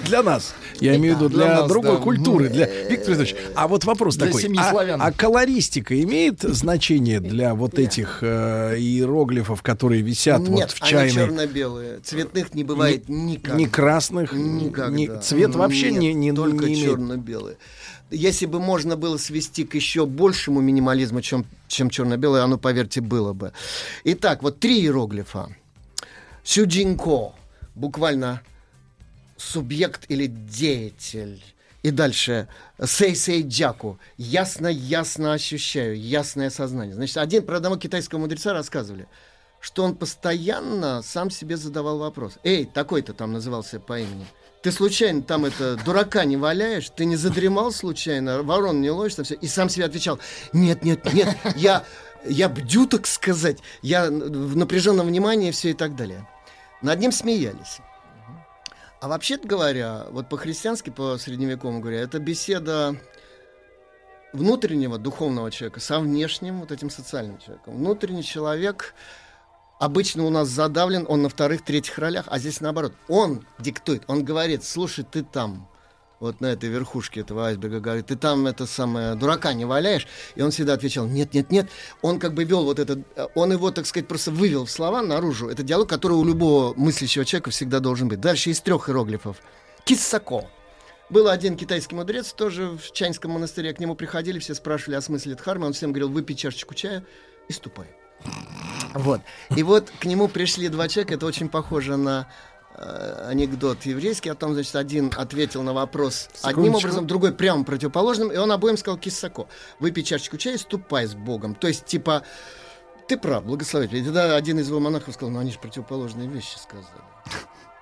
Для 0.05 0.21
нас. 0.23 0.53
Я 0.79 0.95
имею 0.95 1.15
в 1.15 1.19
виду 1.19 1.29
Для 1.29 1.61
нас, 1.61 1.69
другой 1.69 1.97
да. 1.97 2.03
культуры. 2.03 2.49
Для... 2.49 2.65
Виктор 2.65 3.11
Петрович, 3.11 3.35
а 3.55 3.67
вот 3.67 3.85
вопрос 3.85 4.15
Для 4.15 4.27
такой. 4.27 4.43
а, 4.57 4.97
а 4.99 5.11
колористика 5.11 5.99
имеет 6.03 6.41
значение 6.41 7.19
для 7.19 7.55
вот 7.55 7.79
этих 7.79 8.19
э, 8.21 8.75
иероглифов, 8.77 9.61
которые 9.61 10.01
висят 10.01 10.41
Нет, 10.41 10.49
вот 10.49 10.71
в 10.71 10.79
чайной? 10.81 11.11
черно-белые. 11.11 11.99
Цветных 11.99 12.53
не 12.53 12.63
бывает 12.63 13.07
никогда. 13.07 13.57
Ни 13.57 13.65
красных, 13.65 14.33
Никогда. 14.33 14.93
ни- 14.93 15.21
цвет 15.21 15.55
вообще 15.55 15.91
Нет, 15.91 15.99
не, 16.01 16.13
не, 16.13 16.33
только 16.33 16.65
не 16.65 16.75
черно-белые. 16.75 17.57
Если 18.11 18.45
бы 18.45 18.59
можно 18.59 18.95
было 18.95 19.17
свести 19.17 19.63
к 19.63 19.73
еще 19.73 20.05
большему 20.05 20.61
минимализму, 20.61 21.21
чем, 21.21 21.45
чем 21.67 21.89
черно-белое, 21.89 22.43
оно, 22.43 22.57
поверьте, 22.57 23.01
было 23.01 23.33
бы. 23.33 23.53
Итак, 24.03 24.43
вот 24.43 24.59
три 24.59 24.81
иероглифа. 24.81 25.49
Сюджинко, 26.43 27.33
буквально 27.75 28.41
субъект 29.37 30.05
или 30.09 30.27
деятель. 30.27 31.43
И 31.83 31.91
дальше 31.91 32.47
сей-сей 32.83 33.43
джаку. 33.43 33.99
Ясно-ясно 34.17 35.33
ощущаю, 35.33 35.99
ясное 35.99 36.49
сознание. 36.49 36.95
Значит, 36.95 37.17
один 37.17 37.45
про 37.45 37.57
одного 37.57 37.75
китайского 37.75 38.19
мудреца 38.19 38.53
рассказывали, 38.53 39.07
что 39.59 39.83
он 39.83 39.95
постоянно 39.95 41.01
сам 41.01 41.29
себе 41.29 41.57
задавал 41.57 41.97
вопрос. 41.97 42.37
Эй, 42.43 42.65
такой-то 42.65 43.13
там 43.13 43.33
назывался 43.33 43.81
по 43.81 43.99
имени. 43.99 44.25
Ты 44.61 44.71
случайно 44.71 45.21
там 45.21 45.43
это 45.43 45.75
дурака 45.83 46.23
не 46.23 46.37
валяешь? 46.37 46.89
Ты 46.89 47.03
не 47.03 47.17
задремал 47.17 47.73
случайно? 47.73 48.43
Ворон 48.43 48.79
не 48.79 48.89
ловишь? 48.89 49.15
Там 49.15 49.25
все? 49.25 49.35
И 49.35 49.47
сам 49.47 49.67
себе 49.67 49.83
отвечал, 49.83 50.19
нет, 50.53 50.85
нет, 50.85 51.13
нет, 51.13 51.35
я, 51.57 51.83
я 52.25 52.47
бдю, 52.47 52.87
так 52.87 53.07
сказать. 53.07 53.57
Я 53.81 54.09
в 54.09 54.55
напряженном 54.55 55.07
внимании 55.07 55.51
все 55.51 55.71
и 55.71 55.73
так 55.73 55.97
далее. 55.97 56.25
Над 56.83 56.99
ним 56.99 57.11
смеялись. 57.11 57.79
А 58.99 59.07
вообще-то 59.07 59.47
говоря, 59.47 60.05
вот 60.11 60.29
по-христиански, 60.29 60.89
по 60.89 61.17
средневековому 61.17 61.79
говоря, 61.79 62.01
это 62.01 62.19
беседа 62.19 62.95
внутреннего 64.33 64.97
духовного 64.97 65.49
человека 65.49 65.79
со 65.79 65.99
внешним 65.99 66.59
вот 66.59 66.71
этим 66.71 66.89
социальным 66.89 67.37
человеком. 67.37 67.77
Внутренний 67.77 68.23
человек 68.23 68.93
обычно 69.79 70.25
у 70.25 70.29
нас 70.29 70.49
задавлен, 70.49 71.05
он 71.07 71.21
на 71.21 71.29
вторых, 71.29 71.63
третьих 71.63 71.97
ролях, 71.97 72.25
а 72.27 72.37
здесь 72.37 72.59
наоборот. 72.59 72.93
Он 73.07 73.45
диктует, 73.59 74.03
он 74.07 74.25
говорит, 74.25 74.63
слушай, 74.63 75.05
ты 75.09 75.23
там, 75.23 75.69
вот 76.23 76.39
на 76.39 76.47
этой 76.47 76.69
верхушке 76.69 77.19
этого 77.19 77.47
айсберга, 77.47 77.81
говорит, 77.81 78.07
ты 78.07 78.15
там 78.15 78.47
это 78.47 78.65
самое, 78.65 79.15
дурака 79.15 79.53
не 79.53 79.65
валяешь? 79.65 80.07
И 80.35 80.41
он 80.41 80.51
всегда 80.51 80.73
отвечал, 80.73 81.05
нет, 81.05 81.33
нет, 81.33 81.51
нет. 81.51 81.69
Он 82.01 82.17
как 82.17 82.33
бы 82.33 82.45
вел 82.45 82.63
вот 82.63 82.79
этот, 82.79 82.99
э, 83.17 83.27
он 83.35 83.51
его, 83.51 83.71
так 83.71 83.85
сказать, 83.85 84.07
просто 84.07 84.31
вывел 84.31 84.63
в 84.65 84.71
слова 84.71 85.01
наружу. 85.01 85.49
Это 85.49 85.63
диалог, 85.63 85.89
который 85.89 86.13
у 86.13 86.23
любого 86.23 86.73
мыслящего 86.75 87.25
человека 87.25 87.51
всегда 87.51 87.81
должен 87.81 88.07
быть. 88.07 88.21
Дальше 88.21 88.51
из 88.51 88.61
трех 88.61 88.87
иероглифов. 88.87 89.37
Киссако. 89.83 90.49
Был 91.09 91.27
один 91.27 91.57
китайский 91.57 91.95
мудрец, 91.95 92.31
тоже 92.31 92.69
в 92.69 92.93
Чаньском 92.93 93.31
монастыре, 93.31 93.73
к 93.73 93.79
нему 93.81 93.93
приходили, 93.93 94.39
все 94.39 94.55
спрашивали 94.55 94.95
о 94.95 95.01
смысле 95.01 95.35
дхармы, 95.35 95.67
он 95.67 95.73
всем 95.73 95.91
говорил, 95.91 96.09
выпей 96.09 96.37
чашечку 96.37 96.73
чая 96.73 97.03
и 97.49 97.53
ступай. 97.53 97.87
Вот. 98.93 99.19
И 99.55 99.63
вот 99.63 99.91
к 99.99 100.05
нему 100.05 100.29
пришли 100.29 100.69
два 100.69 100.87
человека, 100.87 101.15
это 101.15 101.25
очень 101.25 101.49
похоже 101.49 101.97
на 101.97 102.29
анекдот 102.77 103.83
еврейский 103.85 104.29
о 104.29 104.35
том, 104.35 104.53
значит, 104.53 104.75
один 104.75 105.11
ответил 105.15 105.63
на 105.63 105.73
вопрос 105.73 106.29
одним 106.41 106.65
Секундочку. 106.65 106.87
образом, 106.87 107.07
другой 107.07 107.33
прямо 107.33 107.63
противоположным, 107.63 108.31
и 108.31 108.37
он 108.37 108.51
обоим 108.51 108.77
сказал 108.77 108.97
кисако. 108.97 109.47
Выпей 109.79 110.03
чашечку 110.03 110.37
чая 110.37 110.55
и 110.55 110.57
ступай 110.57 111.05
с 111.07 111.13
Богом. 111.13 111.55
То 111.55 111.67
есть, 111.67 111.85
типа, 111.85 112.23
ты 113.07 113.17
прав, 113.17 113.45
благословитель. 113.45 113.97
И 113.97 114.03
тогда 114.03 114.35
один 114.35 114.59
из 114.59 114.67
его 114.67 114.79
монахов 114.79 115.13
сказал, 115.13 115.31
ну 115.31 115.39
они 115.39 115.51
же 115.51 115.59
противоположные 115.59 116.27
вещи 116.27 116.57
сказали. 116.57 116.87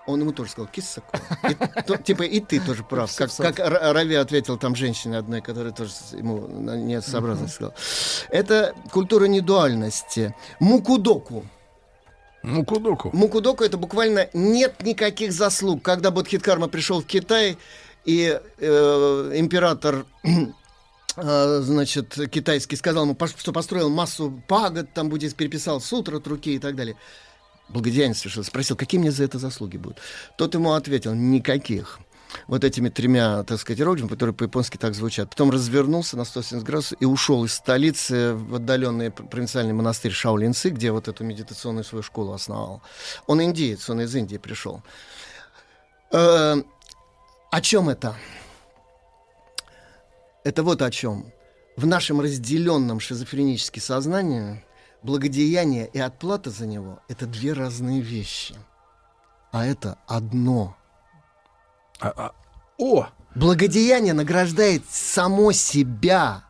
Он 0.07 0.19
ему 0.19 0.31
тоже 0.33 0.49
сказал, 0.51 0.67
кисако. 0.67 1.19
И 1.49 1.81
то- 1.83 1.95
типа, 1.97 2.23
и 2.23 2.39
ты 2.39 2.59
тоже 2.59 2.83
прав. 2.83 3.15
Как, 3.15 3.29
как 3.37 3.59
Ра- 3.59 3.93
Рави 3.93 4.15
ответил 4.15 4.57
там 4.57 4.75
женщине 4.75 5.17
одной, 5.17 5.41
которая 5.41 5.71
тоже 5.73 5.93
ему 6.13 6.47
несообразность 6.47 7.53
сказала. 7.53 7.75
Это 8.29 8.73
культура 8.91 9.25
недуальности. 9.25 10.35
Мукудоку. 10.59 11.45
Мукудоку. 12.43 13.11
Мукудоку 13.13 13.63
это 13.63 13.77
буквально 13.77 14.29
нет 14.33 14.83
никаких 14.83 15.31
заслуг. 15.31 15.83
Когда 15.83 16.11
Бодхиткарма 16.11 16.67
пришел 16.67 17.01
в 17.01 17.05
Китай, 17.05 17.57
и 18.05 18.39
э, 18.57 19.31
император 19.35 20.05
э, 21.17 21.59
значит, 21.61 22.17
китайский 22.31 22.75
сказал 22.75 23.05
ему, 23.05 23.17
что 23.37 23.53
построил 23.53 23.89
массу 23.89 24.41
пагод, 24.47 24.91
там 24.93 25.09
будет 25.09 25.35
переписал 25.35 25.79
сутры 25.79 26.17
от 26.17 26.27
руки 26.27 26.55
и 26.55 26.59
так 26.59 26.75
далее. 26.75 26.95
Благодеяние 27.69 28.15
совершил. 28.15 28.43
Спросил, 28.43 28.75
какие 28.75 28.99
мне 28.99 29.11
за 29.11 29.23
это 29.23 29.39
заслуги 29.39 29.77
будут? 29.77 29.99
Тот 30.37 30.53
ему 30.55 30.73
ответил, 30.73 31.13
никаких. 31.13 31.99
Вот 32.47 32.63
этими 32.63 32.89
тремя, 32.89 33.43
так 33.43 33.59
сказать, 33.59 33.79
иероглифами, 33.79 34.09
которые 34.09 34.33
по-японски 34.33 34.77
так 34.77 34.93
звучат. 34.93 35.29
Потом 35.29 35.51
развернулся 35.51 36.17
на 36.17 36.25
170 36.25 36.65
градусов 36.65 36.97
и 37.01 37.05
ушел 37.05 37.43
из 37.45 37.53
столицы 37.53 38.33
в 38.33 38.55
отдаленный 38.55 39.11
пр- 39.11 39.27
провинциальный 39.27 39.73
монастырь 39.73 40.11
Шаолинцы, 40.11 40.69
где 40.69 40.91
вот 40.91 41.07
эту 41.07 41.23
медитационную 41.23 41.83
свою 41.83 42.03
школу 42.03 42.33
основал. 42.33 42.81
Он 43.27 43.41
индиец, 43.41 43.89
он 43.89 44.01
из 44.01 44.15
Индии 44.15 44.37
пришел. 44.37 44.81
Э, 46.11 46.61
о 47.51 47.61
чем 47.61 47.89
это? 47.89 48.15
Это 50.43 50.63
вот 50.63 50.81
о 50.81 50.91
чем. 50.91 51.31
В 51.77 51.85
нашем 51.85 52.21
разделенном 52.21 52.99
шизофренически 52.99 53.79
сознании 53.79 54.63
благодеяние 55.03 55.89
и 55.91 55.99
отплата 55.99 56.49
за 56.49 56.65
него— 56.65 56.99
это 57.07 57.25
две 57.25 57.53
разные 57.53 58.01
вещи. 58.01 58.55
А 59.51 59.65
это 59.65 59.97
одно. 60.07 60.77
О! 62.77 63.07
Благодеяние 63.35 64.13
награждает 64.13 64.83
само 64.89 65.51
себя, 65.53 66.43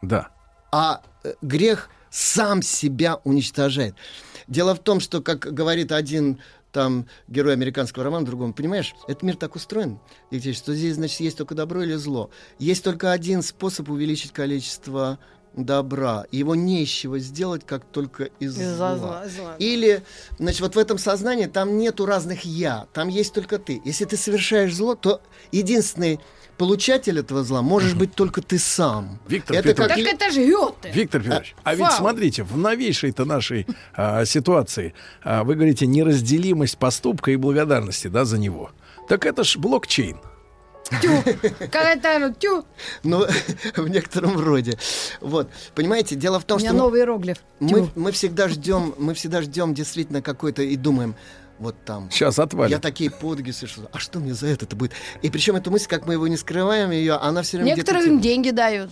Да. 0.00 0.28
а 0.72 1.02
э, 1.24 1.34
грех 1.42 1.90
сам 2.10 2.62
себя 2.62 3.20
уничтожает. 3.24 3.94
Дело 4.48 4.74
в 4.74 4.78
том, 4.78 5.00
что, 5.00 5.20
как 5.20 5.40
говорит 5.40 5.92
один 5.92 6.40
там 6.72 7.06
герой 7.28 7.52
американского 7.52 8.04
романа, 8.04 8.24
другому, 8.26 8.52
понимаешь, 8.52 8.94
этот 9.06 9.22
мир 9.22 9.36
так 9.36 9.54
устроен, 9.56 10.00
что 10.30 10.74
здесь, 10.74 10.94
значит, 10.96 11.20
есть 11.20 11.36
только 11.36 11.54
добро 11.54 11.82
или 11.82 11.94
зло. 11.94 12.30
Есть 12.58 12.82
только 12.82 13.12
один 13.12 13.42
способ 13.42 13.88
увеличить 13.90 14.32
количество 14.32 15.18
добра. 15.56 16.24
Его 16.30 16.54
не 16.54 16.82
из 16.82 16.88
чего 16.88 17.18
сделать, 17.18 17.62
как 17.64 17.84
только 17.84 18.24
из 18.40 18.58
Из-за 18.58 18.76
зла. 18.76 18.96
зла, 18.96 19.22
зла. 19.28 19.56
Или, 19.58 20.02
значит, 20.38 20.60
вот 20.60 20.74
в 20.74 20.78
этом 20.78 20.98
сознании 20.98 21.46
там 21.46 21.78
нету 21.78 22.06
разных 22.06 22.44
«я», 22.44 22.86
там 22.92 23.08
есть 23.08 23.32
только 23.34 23.58
ты. 23.58 23.80
Если 23.84 24.04
ты 24.04 24.16
совершаешь 24.16 24.74
зло, 24.74 24.94
то 24.94 25.20
единственный 25.52 26.20
получатель 26.56 27.18
этого 27.18 27.42
зла 27.42 27.62
можешь 27.62 27.94
быть 27.94 28.14
только 28.14 28.40
ты 28.40 28.58
сам. 28.58 29.18
Виктор 29.28 29.56
это 29.56 29.70
Петрович. 29.70 29.94
как 29.94 30.04
Так 30.04 30.14
это 30.14 30.34
же 30.34 30.46
Гёте. 30.46 30.90
Виктор 30.92 31.22
Петрович, 31.22 31.56
а, 31.64 31.74
ведь 31.74 31.86
Фау. 31.86 31.98
смотрите, 31.98 32.42
в 32.44 32.56
новейшей-то 32.56 33.24
нашей 33.24 33.66
а, 33.94 34.24
ситуации 34.24 34.94
а, 35.22 35.42
вы 35.44 35.54
говорите 35.54 35.86
неразделимость 35.86 36.78
поступка 36.78 37.30
и 37.32 37.36
благодарности, 37.36 38.08
да, 38.08 38.24
за 38.24 38.38
него. 38.38 38.70
Так 39.08 39.26
это 39.26 39.44
ж 39.44 39.56
блокчейн. 39.56 40.16
Какая-то, 40.90 42.18
ну, 42.18 42.34
тю. 42.34 42.64
Ну, 43.02 43.26
в 43.76 43.88
некотором 43.88 44.38
роде. 44.38 44.78
Вот. 45.20 45.48
Понимаете, 45.74 46.14
дело 46.14 46.40
в 46.40 46.44
У 46.44 46.46
том, 46.46 46.58
меня 46.58 46.70
что 46.70 46.78
новый 46.78 47.00
иероглиф. 47.00 47.38
мы, 47.60 47.68
Тю. 47.68 47.90
мы 47.94 48.12
всегда 48.12 48.48
ждем, 48.48 48.94
мы 48.98 49.14
всегда 49.14 49.42
ждем 49.42 49.74
действительно 49.74 50.22
какой-то 50.22 50.62
и 50.62 50.76
думаем, 50.76 51.14
вот 51.58 51.76
там. 51.84 52.10
Сейчас 52.10 52.38
отвалит. 52.38 52.70
Я 52.70 52.78
такие 52.80 53.10
подвиги 53.10 53.50
совершил. 53.52 53.88
А 53.92 53.98
что 53.98 54.18
мне 54.18 54.34
за 54.34 54.48
это-то 54.48 54.76
будет? 54.76 54.92
И 55.22 55.30
причем 55.30 55.56
эту 55.56 55.70
мысль, 55.70 55.86
как 55.88 56.06
мы 56.06 56.14
его 56.14 56.26
не 56.28 56.36
скрываем, 56.36 56.90
ее, 56.90 57.14
она 57.14 57.42
все 57.42 57.58
время 57.58 57.70
Некоторым 57.76 58.20
деньги 58.20 58.50
дают. 58.50 58.90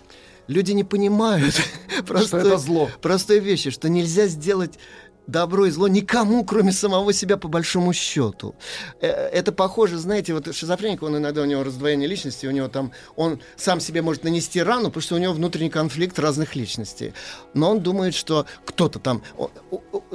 Люди 0.49 0.73
не 0.73 0.85
понимают 0.85 1.55
простой, 2.07 2.41
это 2.41 2.59
зло. 2.59 2.91
простой 3.01 3.39
вещи, 3.39 3.71
что 3.71 3.89
нельзя 3.89 4.27
сделать 4.27 4.79
добро 5.27 5.67
и 5.67 5.71
зло 5.71 5.89
никому, 5.89 6.45
кроме 6.45 6.73
самого 6.73 7.13
себя, 7.13 7.37
по 7.37 7.49
большому 7.49 7.93
счету. 7.93 8.55
Э, 9.01 9.09
Это 9.09 9.53
похоже, 9.53 9.99
знаете, 9.99 10.35
вот 10.35 10.55
шизофреник, 10.55 11.03
он 11.03 11.17
иногда 11.17 11.43
у 11.43 11.45
него 11.45 11.63
раздвоение 11.63 12.09
личности, 12.09 12.47
у 12.47 12.51
него 12.51 12.69
там, 12.69 12.93
он 13.17 13.41
сам 13.57 13.81
себе 13.81 14.03
может 14.03 14.25
нанести 14.25 14.63
рану, 14.63 14.89
потому 14.89 15.03
что 15.03 15.15
у 15.15 15.19
него 15.19 15.33
внутренний 15.33 15.71
конфликт 15.71 16.19
разных 16.19 16.57
личностей. 16.57 17.13
Но 17.55 17.71
он 17.71 17.81
думает, 17.81 18.15
что 18.15 18.47
кто-то 18.65 18.99
там, 18.99 19.23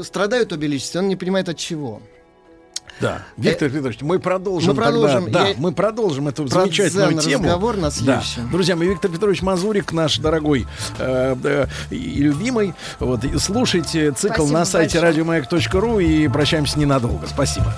страдают 0.02 0.54
обе 0.54 0.68
личности, 0.68 0.98
он 0.98 1.08
не 1.08 1.16
понимает 1.16 1.50
от 1.50 1.58
чего. 1.58 2.02
Да. 3.00 3.24
Виктор 3.38 3.70
Петрович, 3.70 4.02
мы 4.02 4.20
продолжим, 4.20 4.70
мы 4.70 4.76
продолжим. 4.76 5.24
тогда. 5.26 5.44
Да, 5.46 5.50
мы 5.58 5.72
продолжим 5.72 6.28
эту 6.28 6.46
Про 6.48 6.62
замечательную 6.62 7.20
тему. 7.20 7.44
разговор 7.44 7.78
на 7.78 7.92
Да. 8.02 8.24
Друзья 8.52 8.76
мои, 8.76 8.88
Виктор 8.90 9.12
Петрович 9.12 9.42
Мазурик, 9.42 9.92
наш 9.92 10.18
дорогой 10.18 10.66
э, 10.98 11.36
э, 11.44 11.68
и 11.90 12.24
любимый. 12.24 12.74
Вот, 13.00 13.24
и 13.24 13.38
слушайте 13.38 14.12
цикл 14.12 14.34
Спасибо 14.34 14.54
на 14.60 14.66
сайте 14.66 15.00
радиомаяк.ру 15.00 16.00
и 16.00 16.28
прощаемся 16.28 16.80
ненадолго. 16.80 17.28
Спасибо. 17.28 17.74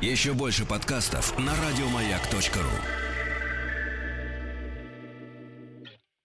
Еще 0.00 0.32
больше 0.32 0.64
подкастов 0.64 1.38
на 1.38 1.52
радиомаяк.ру. 1.52 3.11